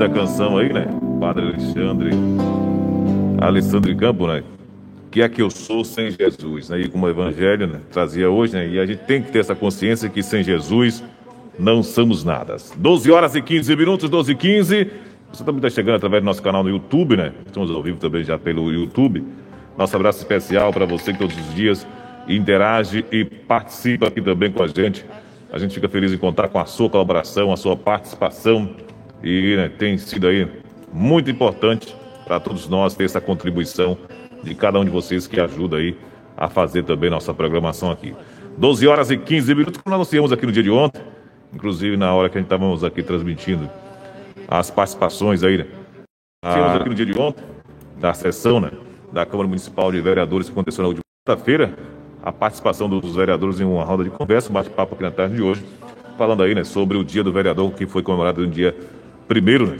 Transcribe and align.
da 0.00 0.08
canção 0.08 0.56
aí, 0.58 0.72
né? 0.72 0.86
Padre 1.18 1.48
Alexandre, 1.48 2.10
Alexandre 3.40 3.96
Campo, 3.96 4.28
né? 4.28 4.44
Que 5.10 5.22
é 5.22 5.28
que 5.28 5.42
eu 5.42 5.50
sou 5.50 5.84
sem 5.84 6.12
Jesus, 6.12 6.68
né? 6.68 6.82
E 6.82 6.88
como 6.88 7.04
o 7.04 7.10
Evangelho 7.10 7.66
né? 7.66 7.80
trazia 7.90 8.30
hoje, 8.30 8.52
né? 8.52 8.68
E 8.68 8.78
a 8.78 8.86
gente 8.86 9.00
tem 9.00 9.20
que 9.20 9.32
ter 9.32 9.40
essa 9.40 9.56
consciência 9.56 10.08
que 10.08 10.22
sem 10.22 10.44
Jesus 10.44 11.02
não 11.58 11.82
somos 11.82 12.22
nada. 12.22 12.56
12 12.76 13.10
horas 13.10 13.34
e 13.34 13.42
15 13.42 13.74
minutos, 13.74 14.08
12 14.08 14.30
e 14.30 14.34
15. 14.36 14.90
Você 15.32 15.42
também 15.42 15.58
está 15.58 15.68
chegando 15.68 15.96
através 15.96 16.22
do 16.22 16.26
nosso 16.26 16.44
canal 16.44 16.62
no 16.62 16.70
YouTube, 16.70 17.16
né? 17.16 17.32
Estamos 17.44 17.68
ao 17.68 17.82
vivo 17.82 17.98
também 17.98 18.22
já 18.22 18.38
pelo 18.38 18.70
YouTube. 18.70 19.24
Nosso 19.76 19.96
abraço 19.96 20.20
especial 20.20 20.72
para 20.72 20.86
você 20.86 21.12
que 21.12 21.18
todos 21.18 21.36
os 21.36 21.54
dias 21.56 21.84
interage 22.28 23.04
e 23.10 23.24
participa 23.24 24.06
aqui 24.06 24.22
também 24.22 24.52
com 24.52 24.62
a 24.62 24.68
gente. 24.68 25.04
A 25.52 25.58
gente 25.58 25.74
fica 25.74 25.88
feliz 25.88 26.12
em 26.12 26.18
contar 26.18 26.46
com 26.46 26.60
a 26.60 26.66
sua 26.66 26.88
colaboração, 26.88 27.52
a 27.52 27.56
sua 27.56 27.76
participação 27.76 28.76
e 29.22 29.56
né, 29.56 29.68
tem 29.68 29.98
sido 29.98 30.26
aí 30.26 30.48
muito 30.92 31.30
importante 31.30 31.94
para 32.24 32.38
todos 32.38 32.68
nós 32.68 32.94
ter 32.94 33.04
essa 33.04 33.20
contribuição 33.20 33.96
de 34.42 34.54
cada 34.54 34.78
um 34.78 34.84
de 34.84 34.90
vocês 34.90 35.26
que 35.26 35.40
ajuda 35.40 35.78
aí 35.78 35.96
a 36.36 36.48
fazer 36.48 36.84
também 36.84 37.10
nossa 37.10 37.34
programação 37.34 37.90
aqui. 37.90 38.14
12 38.56 38.86
horas 38.86 39.10
e 39.10 39.16
15 39.16 39.54
minutos, 39.54 39.80
como 39.80 39.90
nós 39.90 39.96
anunciamos 39.96 40.32
aqui 40.32 40.46
no 40.46 40.52
dia 40.52 40.62
de 40.62 40.70
ontem, 40.70 41.02
inclusive 41.52 41.96
na 41.96 42.12
hora 42.14 42.28
que 42.28 42.38
a 42.38 42.40
gente 42.40 42.46
estávamos 42.46 42.84
aqui 42.84 43.02
transmitindo 43.02 43.68
as 44.46 44.70
participações 44.70 45.42
aí, 45.42 45.58
né? 45.58 45.66
Anunciamos 46.44 46.80
aqui 46.80 46.88
no 46.88 46.94
dia 46.94 47.06
de 47.06 47.18
ontem, 47.18 47.44
da 47.98 48.14
sessão, 48.14 48.60
né? 48.60 48.70
Da 49.12 49.26
Câmara 49.26 49.48
Municipal 49.48 49.90
de 49.90 50.00
Vereadores 50.00 50.46
que 50.46 50.52
aconteceu 50.52 50.82
na 50.82 50.88
última 50.88 51.02
quarta-feira, 51.26 51.74
a 52.22 52.32
participação 52.32 52.88
dos 52.88 53.14
vereadores 53.14 53.60
em 53.60 53.64
uma 53.64 53.84
roda 53.84 54.04
de 54.04 54.10
conversa, 54.10 54.50
um 54.50 54.52
bate-papo 54.52 54.94
aqui 54.94 55.02
na 55.02 55.10
tarde 55.10 55.36
de 55.36 55.42
hoje, 55.42 55.64
falando 56.16 56.42
aí, 56.42 56.54
né, 56.54 56.64
sobre 56.64 56.96
o 56.96 57.04
dia 57.04 57.22
do 57.22 57.32
vereador 57.32 57.72
que 57.72 57.86
foi 57.86 58.02
comemorado 58.02 58.40
no 58.40 58.48
dia 58.48 58.74
primeiro, 59.28 59.66
né? 59.66 59.76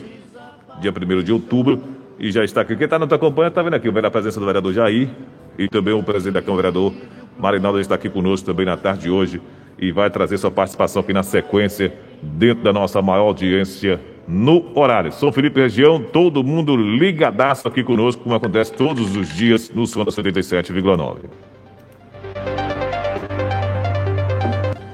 Dia 0.81 0.93
1 0.93 1.23
de 1.23 1.33
outubro. 1.33 1.83
E 2.19 2.31
já 2.31 2.45
está 2.45 2.61
aqui. 2.61 2.77
Quem 2.77 2.85
está 2.85 2.99
nos 2.99 3.13
acompanha 3.13 3.49
está 3.49 3.63
vendo 3.63 3.75
aqui 3.75 3.89
a 3.89 4.11
presença 4.11 4.39
do 4.39 4.47
vereador 4.47 4.73
Jair 4.73 5.09
e 5.57 5.69
também 5.69 5.95
o 5.95 6.03
presidente 6.03 6.35
da 6.35 6.43
Câmara, 6.43 6.71
vereador 6.71 6.93
Marinaldo, 7.39 7.81
está 7.81 7.95
aqui 7.95 8.11
conosco 8.11 8.45
também 8.45 8.67
na 8.67 8.77
tarde 8.77 9.03
de 9.03 9.11
hoje 9.11 9.41
e 9.79 9.93
vai 9.93 10.11
trazer 10.11 10.37
sua 10.37 10.51
participação 10.51 11.01
aqui 11.01 11.13
na 11.13 11.23
sequência, 11.23 11.93
dentro 12.21 12.65
da 12.65 12.73
nossa 12.73 13.01
maior 13.01 13.29
audiência 13.29 14.01
no 14.27 14.73
horário. 14.75 15.13
São 15.13 15.31
Felipe 15.31 15.61
Região, 15.61 16.03
todo 16.03 16.43
mundo 16.43 16.77
ligadaço 16.77 17.69
aqui 17.69 17.85
conosco, 17.85 18.23
como 18.23 18.35
acontece 18.35 18.73
todos 18.73 19.17
os 19.17 19.29
dias 19.29 19.71
no 19.71 19.87
Som 19.87 20.05
77,9. 20.05 21.19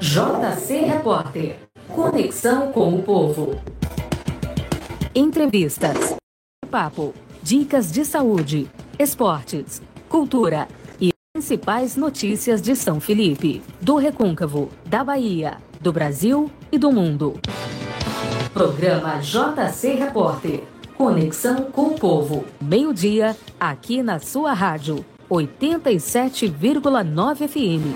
JC 0.00 0.74
Repórter. 0.84 1.56
Conexão 1.88 2.70
com 2.70 2.96
o 2.96 3.02
povo. 3.02 3.58
Entrevistas. 5.16 6.16
Papo. 6.68 7.14
Dicas 7.40 7.92
de 7.92 8.04
saúde. 8.04 8.68
Esportes. 8.98 9.80
Cultura. 10.08 10.66
E 11.00 11.10
principais 11.32 11.94
notícias 11.94 12.60
de 12.60 12.74
São 12.74 12.98
Felipe, 12.98 13.62
do 13.80 13.94
Recôncavo, 13.94 14.70
da 14.84 15.04
Bahia, 15.04 15.58
do 15.80 15.92
Brasil 15.92 16.50
e 16.72 16.78
do 16.78 16.90
mundo. 16.90 17.38
Programa 18.52 19.20
JC 19.20 19.94
Repórter. 19.94 20.64
Conexão 20.96 21.70
com 21.70 21.90
o 21.90 21.94
povo. 21.94 22.44
Meio-dia, 22.60 23.36
aqui 23.60 24.02
na 24.02 24.18
sua 24.18 24.52
rádio. 24.52 25.04
87,9 25.30 27.46
FM. 27.46 27.94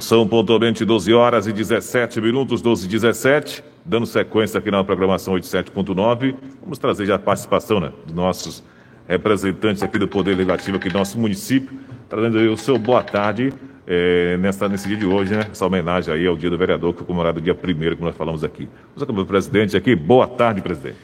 São 0.00 0.26
pontualmente 0.26 0.84
12 0.84 1.12
horas 1.12 1.46
e 1.46 1.52
17 1.52 2.20
minutos, 2.20 2.60
12 2.60 2.86
e 2.86 2.88
17. 2.88 3.73
Dando 3.84 4.06
sequência 4.06 4.58
aqui 4.58 4.70
na 4.70 4.82
programação 4.82 5.34
87.9, 5.34 6.34
vamos 6.62 6.78
trazer 6.78 7.04
já 7.04 7.16
a 7.16 7.18
participação 7.18 7.80
né, 7.80 7.92
dos 8.06 8.14
nossos 8.14 8.64
representantes 9.06 9.82
aqui 9.82 9.98
do 9.98 10.08
Poder 10.08 10.30
Legislativo 10.30 10.78
aqui 10.78 10.88
do 10.88 10.98
nosso 10.98 11.18
município, 11.18 11.78
trazendo 12.08 12.38
aí 12.38 12.48
o 12.48 12.56
seu 12.56 12.78
boa 12.78 13.02
tarde 13.02 13.52
é, 13.86 14.38
nessa, 14.38 14.68
nesse 14.70 14.88
dia 14.88 14.96
de 14.96 15.04
hoje, 15.04 15.36
né? 15.36 15.46
Essa 15.52 15.66
homenagem 15.66 16.14
aí 16.14 16.26
ao 16.26 16.34
Dia 16.34 16.48
do 16.48 16.56
Vereador, 16.56 16.92
que 16.92 17.00
foi 17.00 17.06
comemorado 17.06 17.42
dia 17.42 17.52
1 17.52 17.56
como 17.96 18.06
nós 18.06 18.16
falamos 18.16 18.42
aqui. 18.42 18.66
Vamos 18.88 19.02
acabar 19.02 19.20
o 19.20 19.26
presidente 19.26 19.76
aqui. 19.76 19.94
Boa 19.94 20.26
tarde, 20.26 20.62
presidente. 20.62 20.96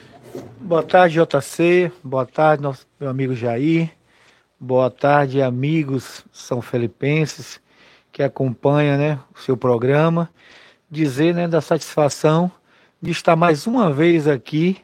Boa 0.59 0.83
tarde, 0.83 1.21
JC. 1.21 1.93
Boa 2.03 2.25
tarde, 2.25 2.63
nosso, 2.63 2.87
meu 2.99 3.11
amigo 3.11 3.35
Jair. 3.35 3.91
Boa 4.59 4.91
tarde, 4.91 5.43
amigos 5.43 6.25
são 6.33 6.63
felipenses 6.63 7.61
que 8.11 8.23
acompanha 8.23 8.97
né, 8.97 9.19
o 9.35 9.39
seu 9.39 9.57
programa, 9.57 10.31
dizer 10.91 11.35
né, 11.35 11.47
da 11.47 11.61
satisfação 11.61 12.51
de 13.01 13.11
estar 13.11 13.35
mais 13.37 13.67
uma 13.67 13.93
vez 13.93 14.29
aqui, 14.29 14.79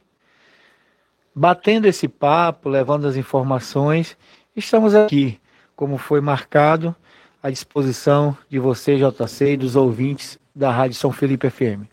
batendo 1.34 1.86
esse 1.86 2.08
papo, 2.08 2.68
levando 2.68 3.06
as 3.06 3.16
informações. 3.16 4.16
Estamos 4.54 4.94
aqui, 4.94 5.38
como 5.74 5.98
foi 5.98 6.20
marcado, 6.20 6.94
à 7.42 7.50
disposição 7.50 8.36
de 8.48 8.58
você, 8.58 8.96
JC, 8.96 9.52
e 9.52 9.56
dos 9.56 9.76
ouvintes 9.76 10.38
da 10.54 10.70
Rádio 10.70 10.96
São 10.96 11.12
Felipe 11.12 11.50
FM. 11.50 11.84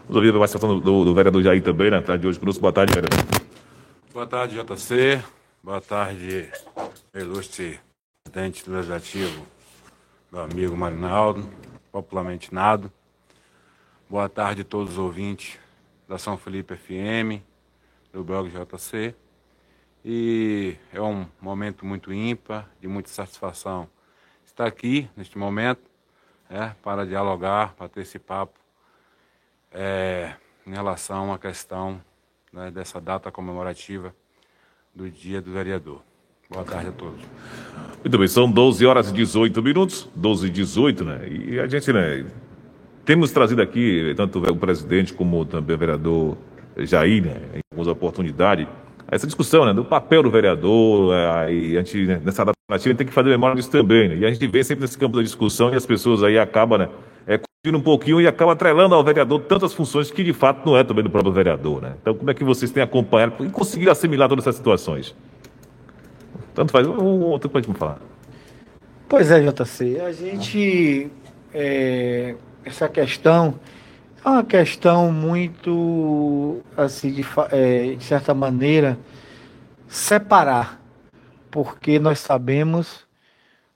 Vamos 0.00 0.16
ouvir 0.16 0.34
a 0.34 0.38
participação 0.38 0.80
do, 0.80 1.04
do, 1.04 1.14
vereador 1.14 1.42
Jair 1.42 1.62
também 1.62 1.90
na 1.90 2.02
tarde 2.02 2.22
de 2.22 2.28
hoje 2.28 2.40
conosco. 2.40 2.60
Boa 2.60 2.72
tarde, 2.72 2.92
vereador. 2.92 3.24
Boa 4.12 4.26
tarde, 4.26 4.56
JC. 4.56 5.22
Boa 5.62 5.80
tarde, 5.80 6.50
ilustre 7.14 7.78
presidente 8.24 8.64
do 8.64 8.74
Legislativo, 8.74 9.46
meu 10.32 10.42
amigo 10.42 10.76
Marinaldo, 10.76 11.48
popularmente 11.92 12.52
Nado. 12.52 12.90
Boa 14.12 14.28
tarde 14.28 14.60
a 14.60 14.64
todos 14.64 14.92
os 14.92 14.98
ouvintes 14.98 15.58
da 16.06 16.18
São 16.18 16.36
Felipe 16.36 16.76
FM, 16.76 17.40
do 18.12 18.22
blog 18.22 18.50
JC. 18.50 19.14
E 20.04 20.76
é 20.92 21.00
um 21.00 21.24
momento 21.40 21.86
muito 21.86 22.12
ímpar, 22.12 22.68
de 22.78 22.86
muita 22.86 23.08
satisfação 23.08 23.88
estar 24.44 24.66
aqui 24.66 25.08
neste 25.16 25.38
momento, 25.38 25.80
é, 26.50 26.72
para 26.82 27.06
dialogar, 27.06 27.72
para 27.72 27.88
ter 27.88 28.02
esse 28.02 28.18
papo 28.18 28.60
é, 29.72 30.34
em 30.66 30.72
relação 30.72 31.32
à 31.32 31.38
questão 31.38 31.98
né, 32.52 32.70
dessa 32.70 33.00
data 33.00 33.32
comemorativa 33.32 34.14
do 34.94 35.10
Dia 35.10 35.40
do 35.40 35.50
Vereador. 35.50 36.02
Boa 36.50 36.66
tarde 36.66 36.90
a 36.90 36.92
todos. 36.92 37.22
Muito 38.02 38.18
bem, 38.18 38.28
são 38.28 38.50
12 38.50 38.84
horas 38.84 39.08
e 39.08 39.14
18 39.14 39.62
minutos, 39.62 40.06
12 40.14 40.48
e 40.48 40.50
18, 40.50 41.02
né? 41.02 41.28
E 41.30 41.58
a 41.58 41.66
gente, 41.66 41.90
né, 41.90 42.26
temos 43.04 43.30
trazido 43.32 43.62
aqui, 43.62 44.12
tanto 44.16 44.38
o 44.38 44.56
presidente 44.56 45.12
como 45.12 45.44
também 45.44 45.74
o 45.74 45.78
vereador 45.78 46.36
Jair, 46.76 47.24
né, 47.24 47.36
em 47.54 47.60
algumas 47.72 47.88
oportunidades, 47.88 48.66
essa 49.10 49.26
discussão, 49.26 49.66
né, 49.66 49.74
do 49.74 49.84
papel 49.84 50.22
do 50.22 50.30
vereador, 50.30 51.14
é, 51.14 51.30
aí 51.30 51.76
a 51.76 51.82
gente, 51.82 52.06
né, 52.06 52.20
nessa 52.24 52.44
data 52.44 52.56
nativa, 52.70 52.94
tem 52.94 53.06
que 53.06 53.12
fazer 53.12 53.28
memória 53.28 53.54
disso 53.54 53.70
também, 53.70 54.08
né? 54.08 54.16
E 54.16 54.24
a 54.24 54.30
gente 54.30 54.46
vê 54.46 54.64
sempre 54.64 54.82
nesse 54.82 54.96
campo 54.96 55.16
da 55.16 55.22
discussão 55.22 55.70
e 55.70 55.76
as 55.76 55.84
pessoas 55.84 56.22
aí 56.22 56.38
acabam, 56.38 56.78
né, 56.78 56.88
é, 57.26 57.38
um 57.66 57.80
pouquinho 57.80 58.20
e 58.20 58.26
acaba 58.26 58.52
atrelando 58.52 58.94
ao 58.94 59.04
vereador 59.04 59.40
tantas 59.42 59.74
funções 59.74 60.10
que 60.10 60.24
de 60.24 60.32
fato 60.32 60.64
não 60.64 60.76
é 60.76 60.82
também 60.82 61.04
do 61.04 61.10
próprio 61.10 61.30
vereador, 61.30 61.82
né? 61.82 61.92
Então, 62.00 62.14
como 62.14 62.30
é 62.30 62.34
que 62.34 62.42
vocês 62.42 62.70
têm 62.70 62.82
acompanhado 62.82 63.44
e 63.44 63.50
conseguido 63.50 63.90
assimilar 63.90 64.28
todas 64.28 64.44
essas 64.44 64.56
situações? 64.56 65.14
Tanto 66.54 66.72
faz, 66.72 66.86
outro 66.86 67.50
pode 67.50 67.68
me 67.68 67.74
falar. 67.74 67.98
Pois 69.08 69.30
é, 69.30 69.40
JC, 69.40 70.00
a 70.00 70.10
gente. 70.10 71.10
É, 71.52 72.34
essa 72.64 72.88
questão 72.88 73.58
é 74.24 74.28
uma 74.28 74.44
questão 74.44 75.10
muito, 75.10 76.62
assim, 76.76 77.12
de, 77.12 77.24
é, 77.50 77.94
de 77.96 78.04
certa 78.04 78.32
maneira, 78.32 78.96
separar, 79.88 80.80
porque 81.50 81.98
nós 81.98 82.20
sabemos, 82.20 83.06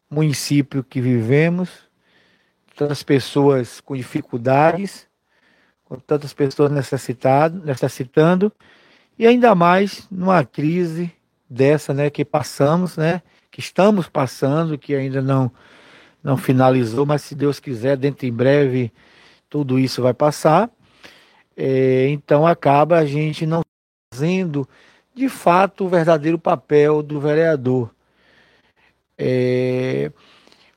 município 0.08 0.84
que 0.84 1.00
vivemos, 1.00 1.68
tantas 2.76 3.02
pessoas 3.02 3.80
com 3.80 3.96
dificuldades, 3.96 5.08
com 5.84 5.96
tantas 5.96 6.32
pessoas 6.32 6.70
necessitadas, 6.70 7.62
necessitando, 7.64 8.52
e 9.18 9.26
ainda 9.26 9.54
mais 9.54 10.06
numa 10.10 10.44
crise 10.44 11.12
dessa, 11.50 11.92
né, 11.92 12.08
que 12.08 12.24
passamos, 12.24 12.96
né, 12.96 13.20
que 13.50 13.60
estamos 13.60 14.08
passando, 14.08 14.78
que 14.78 14.94
ainda 14.94 15.20
não 15.20 15.50
não 16.26 16.36
finalizou, 16.36 17.06
mas 17.06 17.22
se 17.22 17.36
Deus 17.36 17.60
quiser, 17.60 17.96
dentro 17.96 18.26
em 18.26 18.32
breve 18.32 18.92
tudo 19.48 19.78
isso 19.78 20.02
vai 20.02 20.12
passar. 20.12 20.68
É, 21.56 22.08
então 22.08 22.44
acaba 22.44 22.98
a 22.98 23.06
gente 23.06 23.46
não 23.46 23.60
fazendo 24.12 24.68
de 25.14 25.28
fato 25.28 25.84
o 25.84 25.88
verdadeiro 25.88 26.36
papel 26.36 27.00
do 27.00 27.20
vereador. 27.20 27.94
É, 29.16 30.10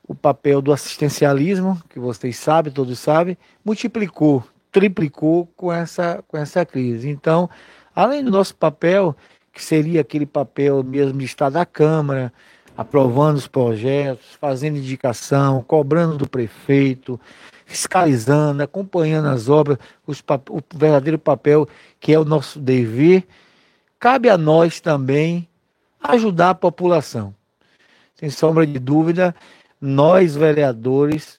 o 0.06 0.14
papel 0.14 0.62
do 0.62 0.72
assistencialismo, 0.72 1.82
que 1.88 1.98
vocês 1.98 2.36
sabem, 2.36 2.72
todos 2.72 3.00
sabem, 3.00 3.36
multiplicou, 3.64 4.44
triplicou 4.70 5.48
com 5.56 5.72
essa, 5.72 6.22
com 6.28 6.36
essa 6.36 6.64
crise. 6.64 7.08
Então, 7.08 7.50
além 7.92 8.22
do 8.22 8.30
nosso 8.30 8.54
papel 8.54 9.16
que 9.52 9.60
seria 9.60 10.02
aquele 10.02 10.26
papel 10.26 10.84
mesmo 10.84 11.18
de 11.18 11.24
estar 11.24 11.50
da 11.50 11.66
Câmara, 11.66 12.32
aprovando 12.80 13.36
os 13.36 13.46
projetos, 13.46 14.24
fazendo 14.40 14.78
indicação, 14.78 15.62
cobrando 15.62 16.16
do 16.16 16.26
prefeito, 16.26 17.20
fiscalizando, 17.66 18.62
acompanhando 18.62 19.28
as 19.28 19.50
obras, 19.50 19.76
os, 20.06 20.24
o 20.48 20.62
verdadeiro 20.74 21.18
papel 21.18 21.68
que 22.00 22.10
é 22.10 22.18
o 22.18 22.24
nosso 22.24 22.58
dever, 22.58 23.26
cabe 23.98 24.30
a 24.30 24.38
nós 24.38 24.80
também 24.80 25.46
ajudar 26.02 26.50
a 26.50 26.54
população. 26.54 27.34
Sem 28.14 28.30
sombra 28.30 28.66
de 28.66 28.78
dúvida, 28.78 29.34
nós, 29.78 30.34
vereadores, 30.34 31.38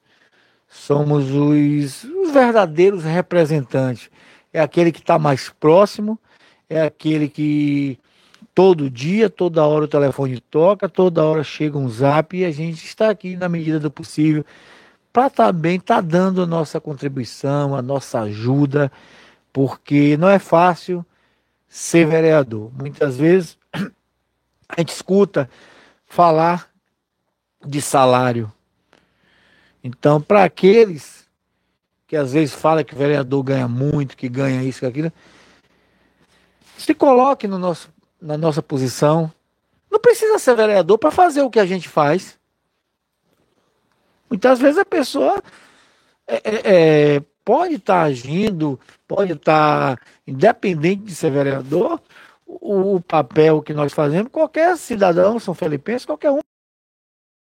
somos 0.69 1.31
os, 1.31 2.03
os 2.03 2.31
verdadeiros 2.31 3.03
representantes. 3.03 4.11
É 4.53 4.61
aquele 4.61 4.91
que 4.91 4.99
está 4.99 5.17
mais 5.17 5.49
próximo, 5.49 6.19
é 6.69 6.83
aquele 6.83 7.27
que 7.27 7.97
todo 8.53 8.89
dia, 8.89 9.29
toda 9.29 9.65
hora 9.65 9.85
o 9.85 9.87
telefone 9.87 10.39
toca, 10.39 10.89
toda 10.89 11.23
hora 11.23 11.43
chega 11.43 11.77
um 11.77 11.89
zap 11.89 12.35
e 12.35 12.45
a 12.45 12.51
gente 12.51 12.85
está 12.85 13.09
aqui 13.09 13.35
na 13.35 13.47
medida 13.47 13.79
do 13.79 13.89
possível 13.89 14.45
para 15.11 15.29
também 15.29 15.77
estar 15.77 15.95
tá 15.95 16.01
dando 16.01 16.41
a 16.41 16.45
nossa 16.45 16.79
contribuição, 16.79 17.75
a 17.75 17.81
nossa 17.81 18.21
ajuda, 18.21 18.91
porque 19.51 20.15
não 20.17 20.29
é 20.29 20.39
fácil 20.39 21.05
ser 21.67 22.05
vereador. 22.05 22.71
Muitas 22.73 23.17
vezes 23.17 23.57
a 23.73 24.79
gente 24.79 24.93
escuta 24.93 25.49
falar 26.05 26.69
de 27.65 27.81
salário. 27.81 28.51
Então, 29.83 30.21
para 30.21 30.43
aqueles 30.43 31.21
que 32.11 32.17
às 32.17 32.33
vezes 32.33 32.53
falam 32.53 32.83
que 32.83 32.93
o 32.93 32.97
vereador 32.97 33.41
ganha 33.41 33.69
muito, 33.69 34.17
que 34.17 34.27
ganha 34.27 34.61
isso, 34.63 34.81
que 34.81 34.85
aquilo, 34.85 35.13
se 36.77 36.93
coloque 36.93 37.47
no 37.47 37.57
nosso, 37.57 37.89
na 38.21 38.37
nossa 38.37 38.61
posição. 38.61 39.31
Não 39.89 39.99
precisa 39.99 40.37
ser 40.39 40.55
vereador 40.55 40.97
para 40.97 41.11
fazer 41.11 41.41
o 41.41 41.49
que 41.49 41.59
a 41.59 41.65
gente 41.65 41.89
faz. 41.89 42.39
Muitas 44.29 44.59
vezes 44.59 44.77
a 44.77 44.85
pessoa 44.85 45.41
é, 46.27 46.35
é, 46.35 47.15
é 47.15 47.21
pode 47.43 47.75
estar 47.75 47.95
tá 47.95 48.03
agindo, 48.03 48.79
pode 49.07 49.33
estar, 49.33 49.97
tá, 49.97 50.03
independente 50.25 51.03
de 51.03 51.15
ser 51.15 51.31
vereador, 51.31 51.99
o, 52.45 52.95
o, 52.95 53.01
papel 53.01 53.61
que 53.61 53.73
nós 53.73 53.91
fazemos, 53.91 54.31
qualquer 54.31 54.77
cidadão 54.77 55.39
são 55.39 55.53
filipenses, 55.53 56.05
qualquer 56.05 56.31
um 56.31 56.39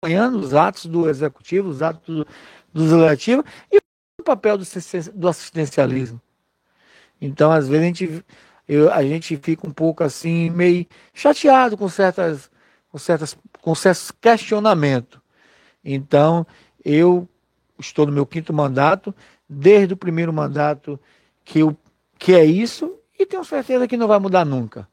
acompanhando 0.05 0.39
os 0.39 0.55
atos 0.55 0.87
do 0.87 1.09
executivo, 1.09 1.69
os 1.69 1.83
atos 1.83 2.03
do, 2.15 2.27
do 2.73 2.83
legislativo 2.83 3.45
e 3.73 3.79
o 4.21 4.25
papel 4.25 4.59
do, 4.59 4.65
do 5.15 5.29
assistencialismo. 5.29 6.21
Então, 7.21 7.51
às 7.51 7.69
vezes, 7.69 7.83
a 7.83 7.87
gente, 7.87 8.25
eu, 8.69 8.93
a 8.93 9.03
gente 9.03 9.37
fica 9.37 9.67
um 9.67 9.71
pouco 9.71 10.03
assim, 10.03 10.51
meio 10.51 10.87
chateado 11.13 11.77
com 11.77 11.89
certas, 11.89 12.51
com 12.91 12.99
certas, 12.99 13.37
com 13.61 13.75
certos 13.75 14.11
questionamentos. 14.11 15.19
Então, 15.85 16.47
eu 16.85 17.29
estou 17.79 18.07
no 18.07 18.13
meu 18.13 18.25
quinto 18.25 18.53
mandato, 18.53 19.15
desde 19.49 19.95
o 19.95 19.97
primeiro 19.97 20.33
mandato 20.33 20.99
que, 21.45 21.61
eu, 21.61 21.77
que 22.19 22.33
é 22.35 22.45
isso, 22.45 22.95
e 23.19 23.27
tenho 23.27 23.45
certeza 23.45 23.87
que 23.87 23.97
não 23.97 24.09
vai 24.09 24.19
mudar 24.19 24.45
nunca. 24.45 24.89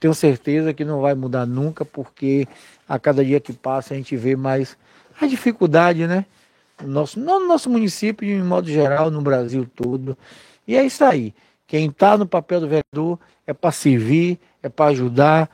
Tenho 0.00 0.14
certeza 0.14 0.74
que 0.74 0.84
não 0.84 1.00
vai 1.00 1.14
mudar 1.14 1.46
nunca, 1.46 1.84
porque 1.84 2.48
a 2.88 2.98
cada 2.98 3.24
dia 3.24 3.38
que 3.38 3.52
passa 3.52 3.94
a 3.94 3.96
gente 3.96 4.16
vê 4.16 4.34
mais 4.34 4.76
a 5.20 5.26
dificuldade, 5.26 6.06
né? 6.06 6.26
No 6.82 6.88
nosso, 6.88 7.20
não 7.20 7.40
no 7.40 7.46
nosso 7.46 7.70
município, 7.70 8.26
de 8.26 8.42
modo 8.42 8.68
geral, 8.68 9.10
no 9.10 9.22
Brasil 9.22 9.68
todo. 9.76 10.18
E 10.66 10.76
é 10.76 10.84
isso 10.84 11.04
aí. 11.04 11.32
Quem 11.66 11.86
está 11.86 12.16
no 12.16 12.26
papel 12.26 12.60
do 12.60 12.68
vereador 12.68 13.18
é 13.46 13.52
para 13.52 13.72
servir, 13.72 14.38
é 14.62 14.68
para 14.68 14.90
ajudar, 14.90 15.50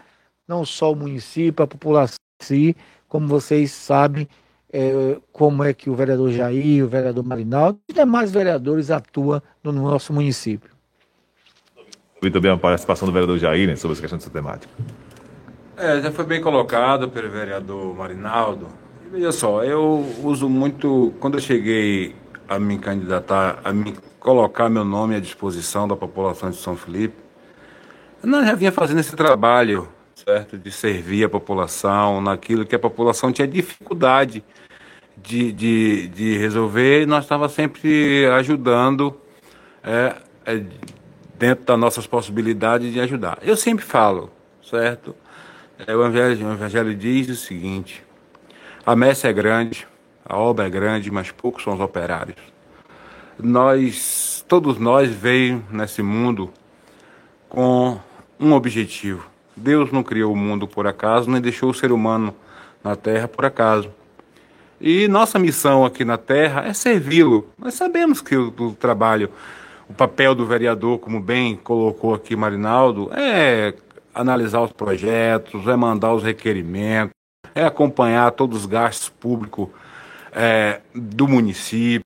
não 0.46 0.64
só 0.64 0.92
o 0.92 0.96
município, 0.96 1.62
a 1.62 1.66
população 1.66 2.18
em 2.40 2.44
si, 2.44 2.76
como 3.08 3.28
vocês 3.28 3.70
sabem, 3.70 4.28
é, 4.72 5.16
como 5.32 5.64
é 5.64 5.72
que 5.72 5.90
o 5.90 5.94
vereador 5.94 6.30
Jair, 6.30 6.84
o 6.84 6.88
vereador 6.88 7.24
Marinaldo 7.24 7.78
e 7.88 7.92
demais 7.92 8.30
vereadores 8.30 8.90
atuam 8.90 9.42
no 9.62 9.72
nosso 9.72 10.12
município. 10.12 10.70
E 12.22 12.30
também 12.30 12.50
a 12.50 12.56
participação 12.56 13.06
do 13.06 13.12
vereador 13.12 13.38
Jair 13.38 13.66
né, 13.66 13.76
sobre 13.76 13.92
essa 13.92 14.02
questão 14.02 14.18
dessa 14.18 14.30
temática. 14.30 14.72
É, 15.76 16.00
já 16.02 16.12
foi 16.12 16.24
bem 16.24 16.40
colocado 16.40 17.08
pelo 17.08 17.30
vereador 17.30 17.96
Marinaldo. 17.96 18.68
E 19.06 19.08
veja 19.08 19.32
só, 19.32 19.64
eu 19.64 20.04
uso 20.22 20.48
muito, 20.48 21.14
quando 21.18 21.34
eu 21.34 21.40
cheguei 21.40 22.14
a 22.50 22.58
me 22.58 22.78
candidatar, 22.78 23.60
a 23.62 23.72
me 23.72 23.96
colocar 24.18 24.68
meu 24.68 24.84
nome 24.84 25.14
à 25.14 25.20
disposição 25.20 25.86
da 25.86 25.94
população 25.94 26.50
de 26.50 26.56
São 26.56 26.76
Felipe, 26.76 27.14
eu 28.20 28.44
já 28.44 28.54
vinha 28.56 28.72
fazendo 28.72 28.98
esse 28.98 29.14
trabalho, 29.14 29.88
certo, 30.16 30.58
de 30.58 30.72
servir 30.72 31.22
a 31.22 31.28
população 31.28 32.20
naquilo 32.20 32.66
que 32.66 32.74
a 32.74 32.78
população 32.78 33.30
tinha 33.30 33.46
dificuldade 33.46 34.44
de, 35.16 35.52
de, 35.52 36.08
de 36.08 36.38
resolver, 36.38 37.02
e 37.02 37.06
nós 37.06 37.22
estávamos 37.22 37.52
sempre 37.52 38.26
ajudando 38.26 39.16
é, 39.84 40.16
é, 40.44 40.64
dentro 41.38 41.64
das 41.64 41.78
nossas 41.78 42.04
possibilidades 42.08 42.92
de 42.92 43.00
ajudar. 43.00 43.38
Eu 43.42 43.56
sempre 43.56 43.84
falo, 43.84 44.28
certo? 44.60 45.14
É, 45.86 45.94
o, 45.94 46.04
evangelho, 46.04 46.48
o 46.48 46.52
Evangelho 46.52 46.94
diz 46.96 47.28
o 47.28 47.36
seguinte: 47.36 48.02
a 48.84 48.96
messe 48.96 49.28
é 49.28 49.32
grande, 49.32 49.86
a 50.24 50.36
obra 50.36 50.66
é 50.66 50.70
grande, 50.70 51.10
mas 51.10 51.30
poucos 51.30 51.62
são 51.62 51.74
os 51.74 51.80
operários. 51.80 52.36
Nós, 53.38 54.44
todos 54.46 54.78
nós 54.78 55.10
veio 55.10 55.64
nesse 55.70 56.02
mundo 56.02 56.50
com 57.48 57.98
um 58.38 58.52
objetivo. 58.52 59.26
Deus 59.56 59.90
não 59.90 60.02
criou 60.02 60.32
o 60.32 60.36
mundo 60.36 60.66
por 60.68 60.86
acaso, 60.86 61.30
nem 61.30 61.40
deixou 61.40 61.70
o 61.70 61.74
ser 61.74 61.92
humano 61.92 62.34
na 62.82 62.96
terra 62.96 63.28
por 63.28 63.44
acaso. 63.44 63.90
E 64.80 65.08
nossa 65.08 65.38
missão 65.38 65.84
aqui 65.84 66.04
na 66.04 66.16
terra 66.16 66.62
é 66.66 66.72
servi-lo. 66.72 67.50
Nós 67.58 67.74
sabemos 67.74 68.22
que 68.22 68.34
o, 68.34 68.48
o 68.58 68.72
trabalho, 68.72 69.30
o 69.88 69.92
papel 69.92 70.34
do 70.34 70.46
vereador, 70.46 70.98
como 70.98 71.20
bem 71.20 71.56
colocou 71.56 72.14
aqui 72.14 72.34
Marinaldo, 72.34 73.10
é 73.12 73.74
analisar 74.14 74.62
os 74.62 74.72
projetos, 74.72 75.66
é 75.66 75.76
mandar 75.76 76.14
os 76.14 76.22
requerimentos, 76.22 77.14
é 77.54 77.64
acompanhar 77.64 78.30
todos 78.32 78.60
os 78.60 78.66
gastos 78.66 79.08
públicos 79.08 79.68
é, 80.32 80.80
do 80.94 81.26
município, 81.26 82.04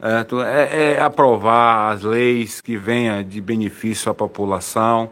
é, 0.00 0.94
é, 0.94 1.00
aprovar 1.00 1.92
as 1.92 2.02
leis 2.02 2.60
que 2.60 2.76
venham 2.76 3.22
de 3.22 3.40
benefício 3.40 4.10
à 4.10 4.14
população. 4.14 5.10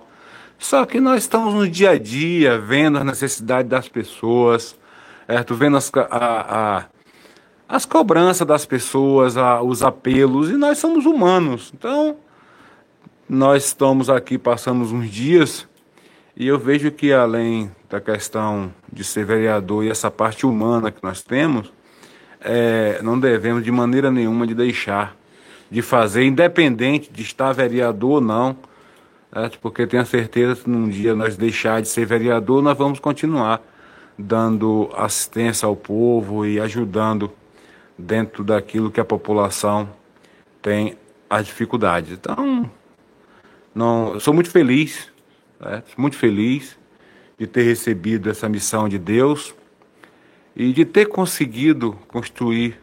Só 0.59 0.85
que 0.85 1.01
nós 1.01 1.23
estamos 1.23 1.55
no 1.55 1.69
dia 1.69 1.91
a 1.91 1.99
dia 1.99 2.59
vendo 2.59 2.99
as 2.99 3.05
necessidades 3.05 3.71
das 3.71 3.89
pessoas, 3.89 4.77
certo? 5.27 5.55
vendo 5.55 5.77
as, 5.77 5.91
a, 5.95 6.07
a, 6.11 6.85
as 7.69 7.85
cobranças 7.85 8.47
das 8.47 8.67
pessoas, 8.67 9.37
a, 9.37 9.63
os 9.63 9.83
apelos, 9.83 10.51
e 10.51 10.55
nós 10.55 10.79
somos 10.79 11.07
humanos. 11.07 11.73
Então, 11.75 12.17
nós 13.29 13.65
estamos 13.65 14.11
aqui, 14.11 14.37
passamos 14.37 14.93
uns 14.93 15.11
dias 15.11 15.67
e 16.37 16.47
eu 16.47 16.59
vejo 16.59 16.91
que 16.91 17.13
além 17.13 17.71
da 17.91 18.01
questão 18.01 18.73
de 18.91 19.05
ser 19.05 19.25
vereador 19.25 19.85
e 19.85 19.91
essa 19.91 20.11
parte 20.11 20.47
humana 20.47 20.91
que 20.91 21.03
nós 21.03 21.23
temos, 21.23 21.73
é, 22.45 23.01
não 23.03 23.19
devemos 23.19 23.65
de 23.65 23.71
maneira 23.71 24.11
nenhuma 24.11 24.47
de 24.47 24.55
deixar 24.55 25.17
de 25.71 25.81
fazer, 25.81 26.25
independente 26.25 27.11
de 27.11 27.23
estar 27.23 27.53
vereador 27.53 28.11
ou 28.11 28.21
não, 28.21 28.57
é, 29.35 29.49
porque 29.61 29.87
tenho 29.87 30.05
certeza 30.05 30.57
que 30.63 30.69
num 30.69 30.89
dia 30.89 31.15
nós 31.15 31.37
deixar 31.37 31.81
de 31.81 31.89
ser 31.89 32.05
vereador, 32.05 32.63
nós 32.63 32.77
vamos 32.77 32.99
continuar 32.99 33.63
dando 34.19 34.91
assistência 34.95 35.67
ao 35.67 35.75
povo 35.75 36.45
e 36.45 36.61
ajudando 36.61 37.33
dentro 37.97 38.45
daquilo 38.45 38.91
que 38.91 39.01
a 39.01 39.05
população 39.05 39.89
tem 40.61 40.97
as 41.31 41.47
dificuldades. 41.47 42.13
Então, 42.13 42.71
não, 43.75 44.21
sou 44.21 44.35
muito 44.35 44.51
feliz 44.51 45.11
né? 45.63 45.83
Muito 45.97 46.17
feliz 46.17 46.77
de 47.39 47.47
ter 47.47 47.63
recebido 47.63 48.29
essa 48.29 48.49
missão 48.49 48.89
de 48.89 48.99
Deus 48.99 49.55
e 50.55 50.73
de 50.73 50.85
ter 50.85 51.07
conseguido 51.07 51.93
construir 52.09 52.79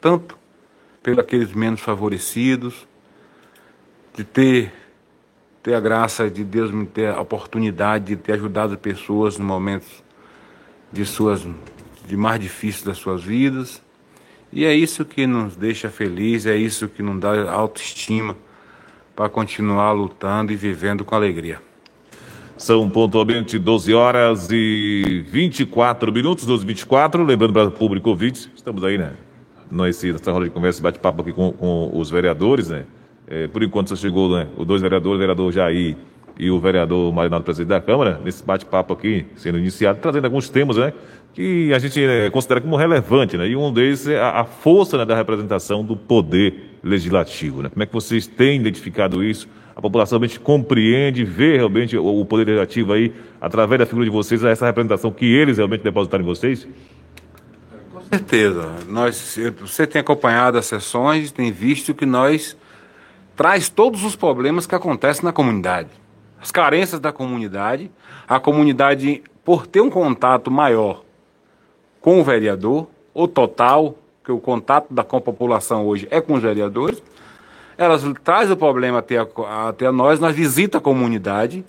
tanto 0.00 0.38
pelos 1.02 1.18
aqueles 1.18 1.52
menos 1.52 1.80
favorecidos, 1.80 2.86
de 4.14 4.24
ter, 4.24 4.72
ter 5.62 5.74
a 5.74 5.80
graça 5.80 6.30
de 6.30 6.44
Deus 6.44 6.70
me 6.70 6.86
ter 6.86 7.08
a 7.08 7.20
oportunidade 7.20 8.06
de 8.06 8.16
ter 8.16 8.34
ajudado 8.34 8.76
pessoas 8.78 9.38
nos 9.38 9.46
momentos 9.46 10.02
de 10.92 11.04
suas 11.04 11.46
de 12.06 12.16
mais 12.16 12.40
difíceis 12.40 12.82
das 12.82 12.98
suas 12.98 13.22
vidas. 13.22 13.80
E 14.52 14.64
é 14.64 14.74
isso 14.74 15.04
que 15.04 15.26
nos 15.26 15.54
deixa 15.54 15.88
felizes, 15.88 16.46
é 16.46 16.56
isso 16.56 16.88
que 16.88 17.02
nos 17.02 17.20
dá 17.20 17.50
autoestima 17.50 18.36
para 19.14 19.28
continuar 19.28 19.92
lutando 19.92 20.52
e 20.52 20.56
vivendo 20.56 21.04
com 21.04 21.14
alegria. 21.14 21.62
São 22.60 22.90
pontualmente 22.90 23.58
12 23.58 23.94
horas 23.94 24.50
e 24.52 25.24
24 25.30 26.12
minutos, 26.12 26.44
12 26.44 26.62
e 26.62 26.66
24. 26.66 27.24
Lembrando 27.24 27.54
para 27.54 27.68
o 27.68 27.70
público 27.70 28.10
ouvinte, 28.10 28.50
estamos 28.54 28.84
aí, 28.84 28.98
né? 28.98 29.14
Nessa 29.70 30.30
roda 30.30 30.44
de 30.44 30.50
conversa, 30.50 30.82
bate-papo 30.82 31.22
aqui 31.22 31.32
com, 31.32 31.52
com, 31.52 31.90
os 31.94 32.10
vereadores, 32.10 32.68
né? 32.68 32.84
É, 33.26 33.46
por 33.46 33.62
enquanto 33.62 33.88
só 33.88 33.96
chegou 33.96 34.36
né, 34.36 34.46
os 34.58 34.66
dois 34.66 34.82
vereadores, 34.82 35.16
o 35.16 35.18
vereador 35.18 35.50
Jair 35.50 35.96
e 36.38 36.50
o 36.50 36.60
vereador 36.60 37.10
Marinaldo, 37.14 37.46
presidente 37.46 37.70
da 37.70 37.80
Câmara, 37.80 38.20
nesse 38.22 38.44
bate-papo 38.44 38.92
aqui, 38.92 39.24
sendo 39.36 39.56
iniciado, 39.56 39.98
trazendo 39.98 40.26
alguns 40.26 40.50
temas, 40.50 40.76
né? 40.76 40.92
Que 41.32 41.72
a 41.72 41.78
gente 41.78 42.02
é, 42.02 42.28
considera 42.30 42.60
como 42.60 42.76
relevante, 42.76 43.36
né? 43.36 43.48
E 43.48 43.56
um 43.56 43.72
deles 43.72 44.06
é 44.06 44.20
a, 44.20 44.44
força 44.44 44.98
né, 44.98 45.04
da 45.04 45.14
representação 45.14 45.84
do 45.84 45.96
poder 45.96 46.78
legislativo, 46.82 47.62
né? 47.62 47.68
Como 47.68 47.82
é 47.82 47.86
que 47.86 47.92
vocês 47.92 48.26
têm 48.26 48.60
identificado 48.60 49.22
isso? 49.22 49.48
A 49.74 49.80
população 49.80 50.18
realmente 50.18 50.40
compreende, 50.40 51.24
vê 51.24 51.56
realmente 51.56 51.96
o 51.96 52.24
poder 52.24 52.44
legislativo 52.44 52.92
aí, 52.92 53.12
através 53.40 53.78
da 53.78 53.86
figura 53.86 54.04
de 54.04 54.10
vocês, 54.10 54.42
essa 54.42 54.66
representação 54.66 55.10
que 55.10 55.24
eles 55.24 55.56
realmente 55.56 55.82
depositaram 55.82 56.24
em 56.24 56.26
vocês? 56.26 56.66
Com 57.92 58.00
certeza. 58.02 58.68
Nós, 58.88 59.38
você 59.60 59.86
tem 59.86 60.00
acompanhado 60.00 60.58
as 60.58 60.66
sessões, 60.66 61.30
tem 61.30 61.52
visto 61.52 61.94
que 61.94 62.04
nós 62.04 62.56
traz 63.36 63.68
todos 63.68 64.04
os 64.04 64.16
problemas 64.16 64.66
que 64.66 64.74
acontecem 64.74 65.24
na 65.24 65.32
comunidade 65.32 66.00
as 66.40 66.50
carências 66.50 67.00
da 67.00 67.12
comunidade, 67.12 67.90
a 68.26 68.40
comunidade, 68.40 69.22
por 69.44 69.66
ter 69.66 69.80
um 69.80 69.90
contato 69.90 70.50
maior 70.50 71.04
com 72.00 72.20
o 72.20 72.24
vereador, 72.24 72.88
o 73.12 73.28
total, 73.28 73.96
que 74.24 74.32
o 74.32 74.38
contato 74.38 74.92
da, 74.92 75.04
população 75.04 75.86
hoje 75.86 76.06
é 76.10 76.20
com 76.20 76.34
os 76.34 76.42
vereadores, 76.42 77.02
elas 77.76 78.02
traz 78.22 78.50
o 78.50 78.56
problema 78.56 78.98
até, 78.98 79.18
a, 79.18 79.68
até 79.68 79.90
nós, 79.90 80.20
nós 80.20 80.34
visita 80.34 80.78
a 80.78 80.80
comunidade, 80.80 81.64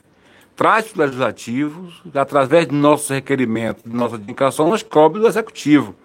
traz 0.55 0.88
os 0.88 0.95
legislativos, 0.95 2.01
através 2.13 2.67
de 2.67 2.75
nossos 2.75 3.09
requerimentos, 3.09 3.83
de 3.83 3.95
nossa 3.95 4.15
indicação, 4.15 4.69
nós 4.69 4.83
cobre 4.83 5.19
do 5.19 5.27
executivo, 5.27 5.95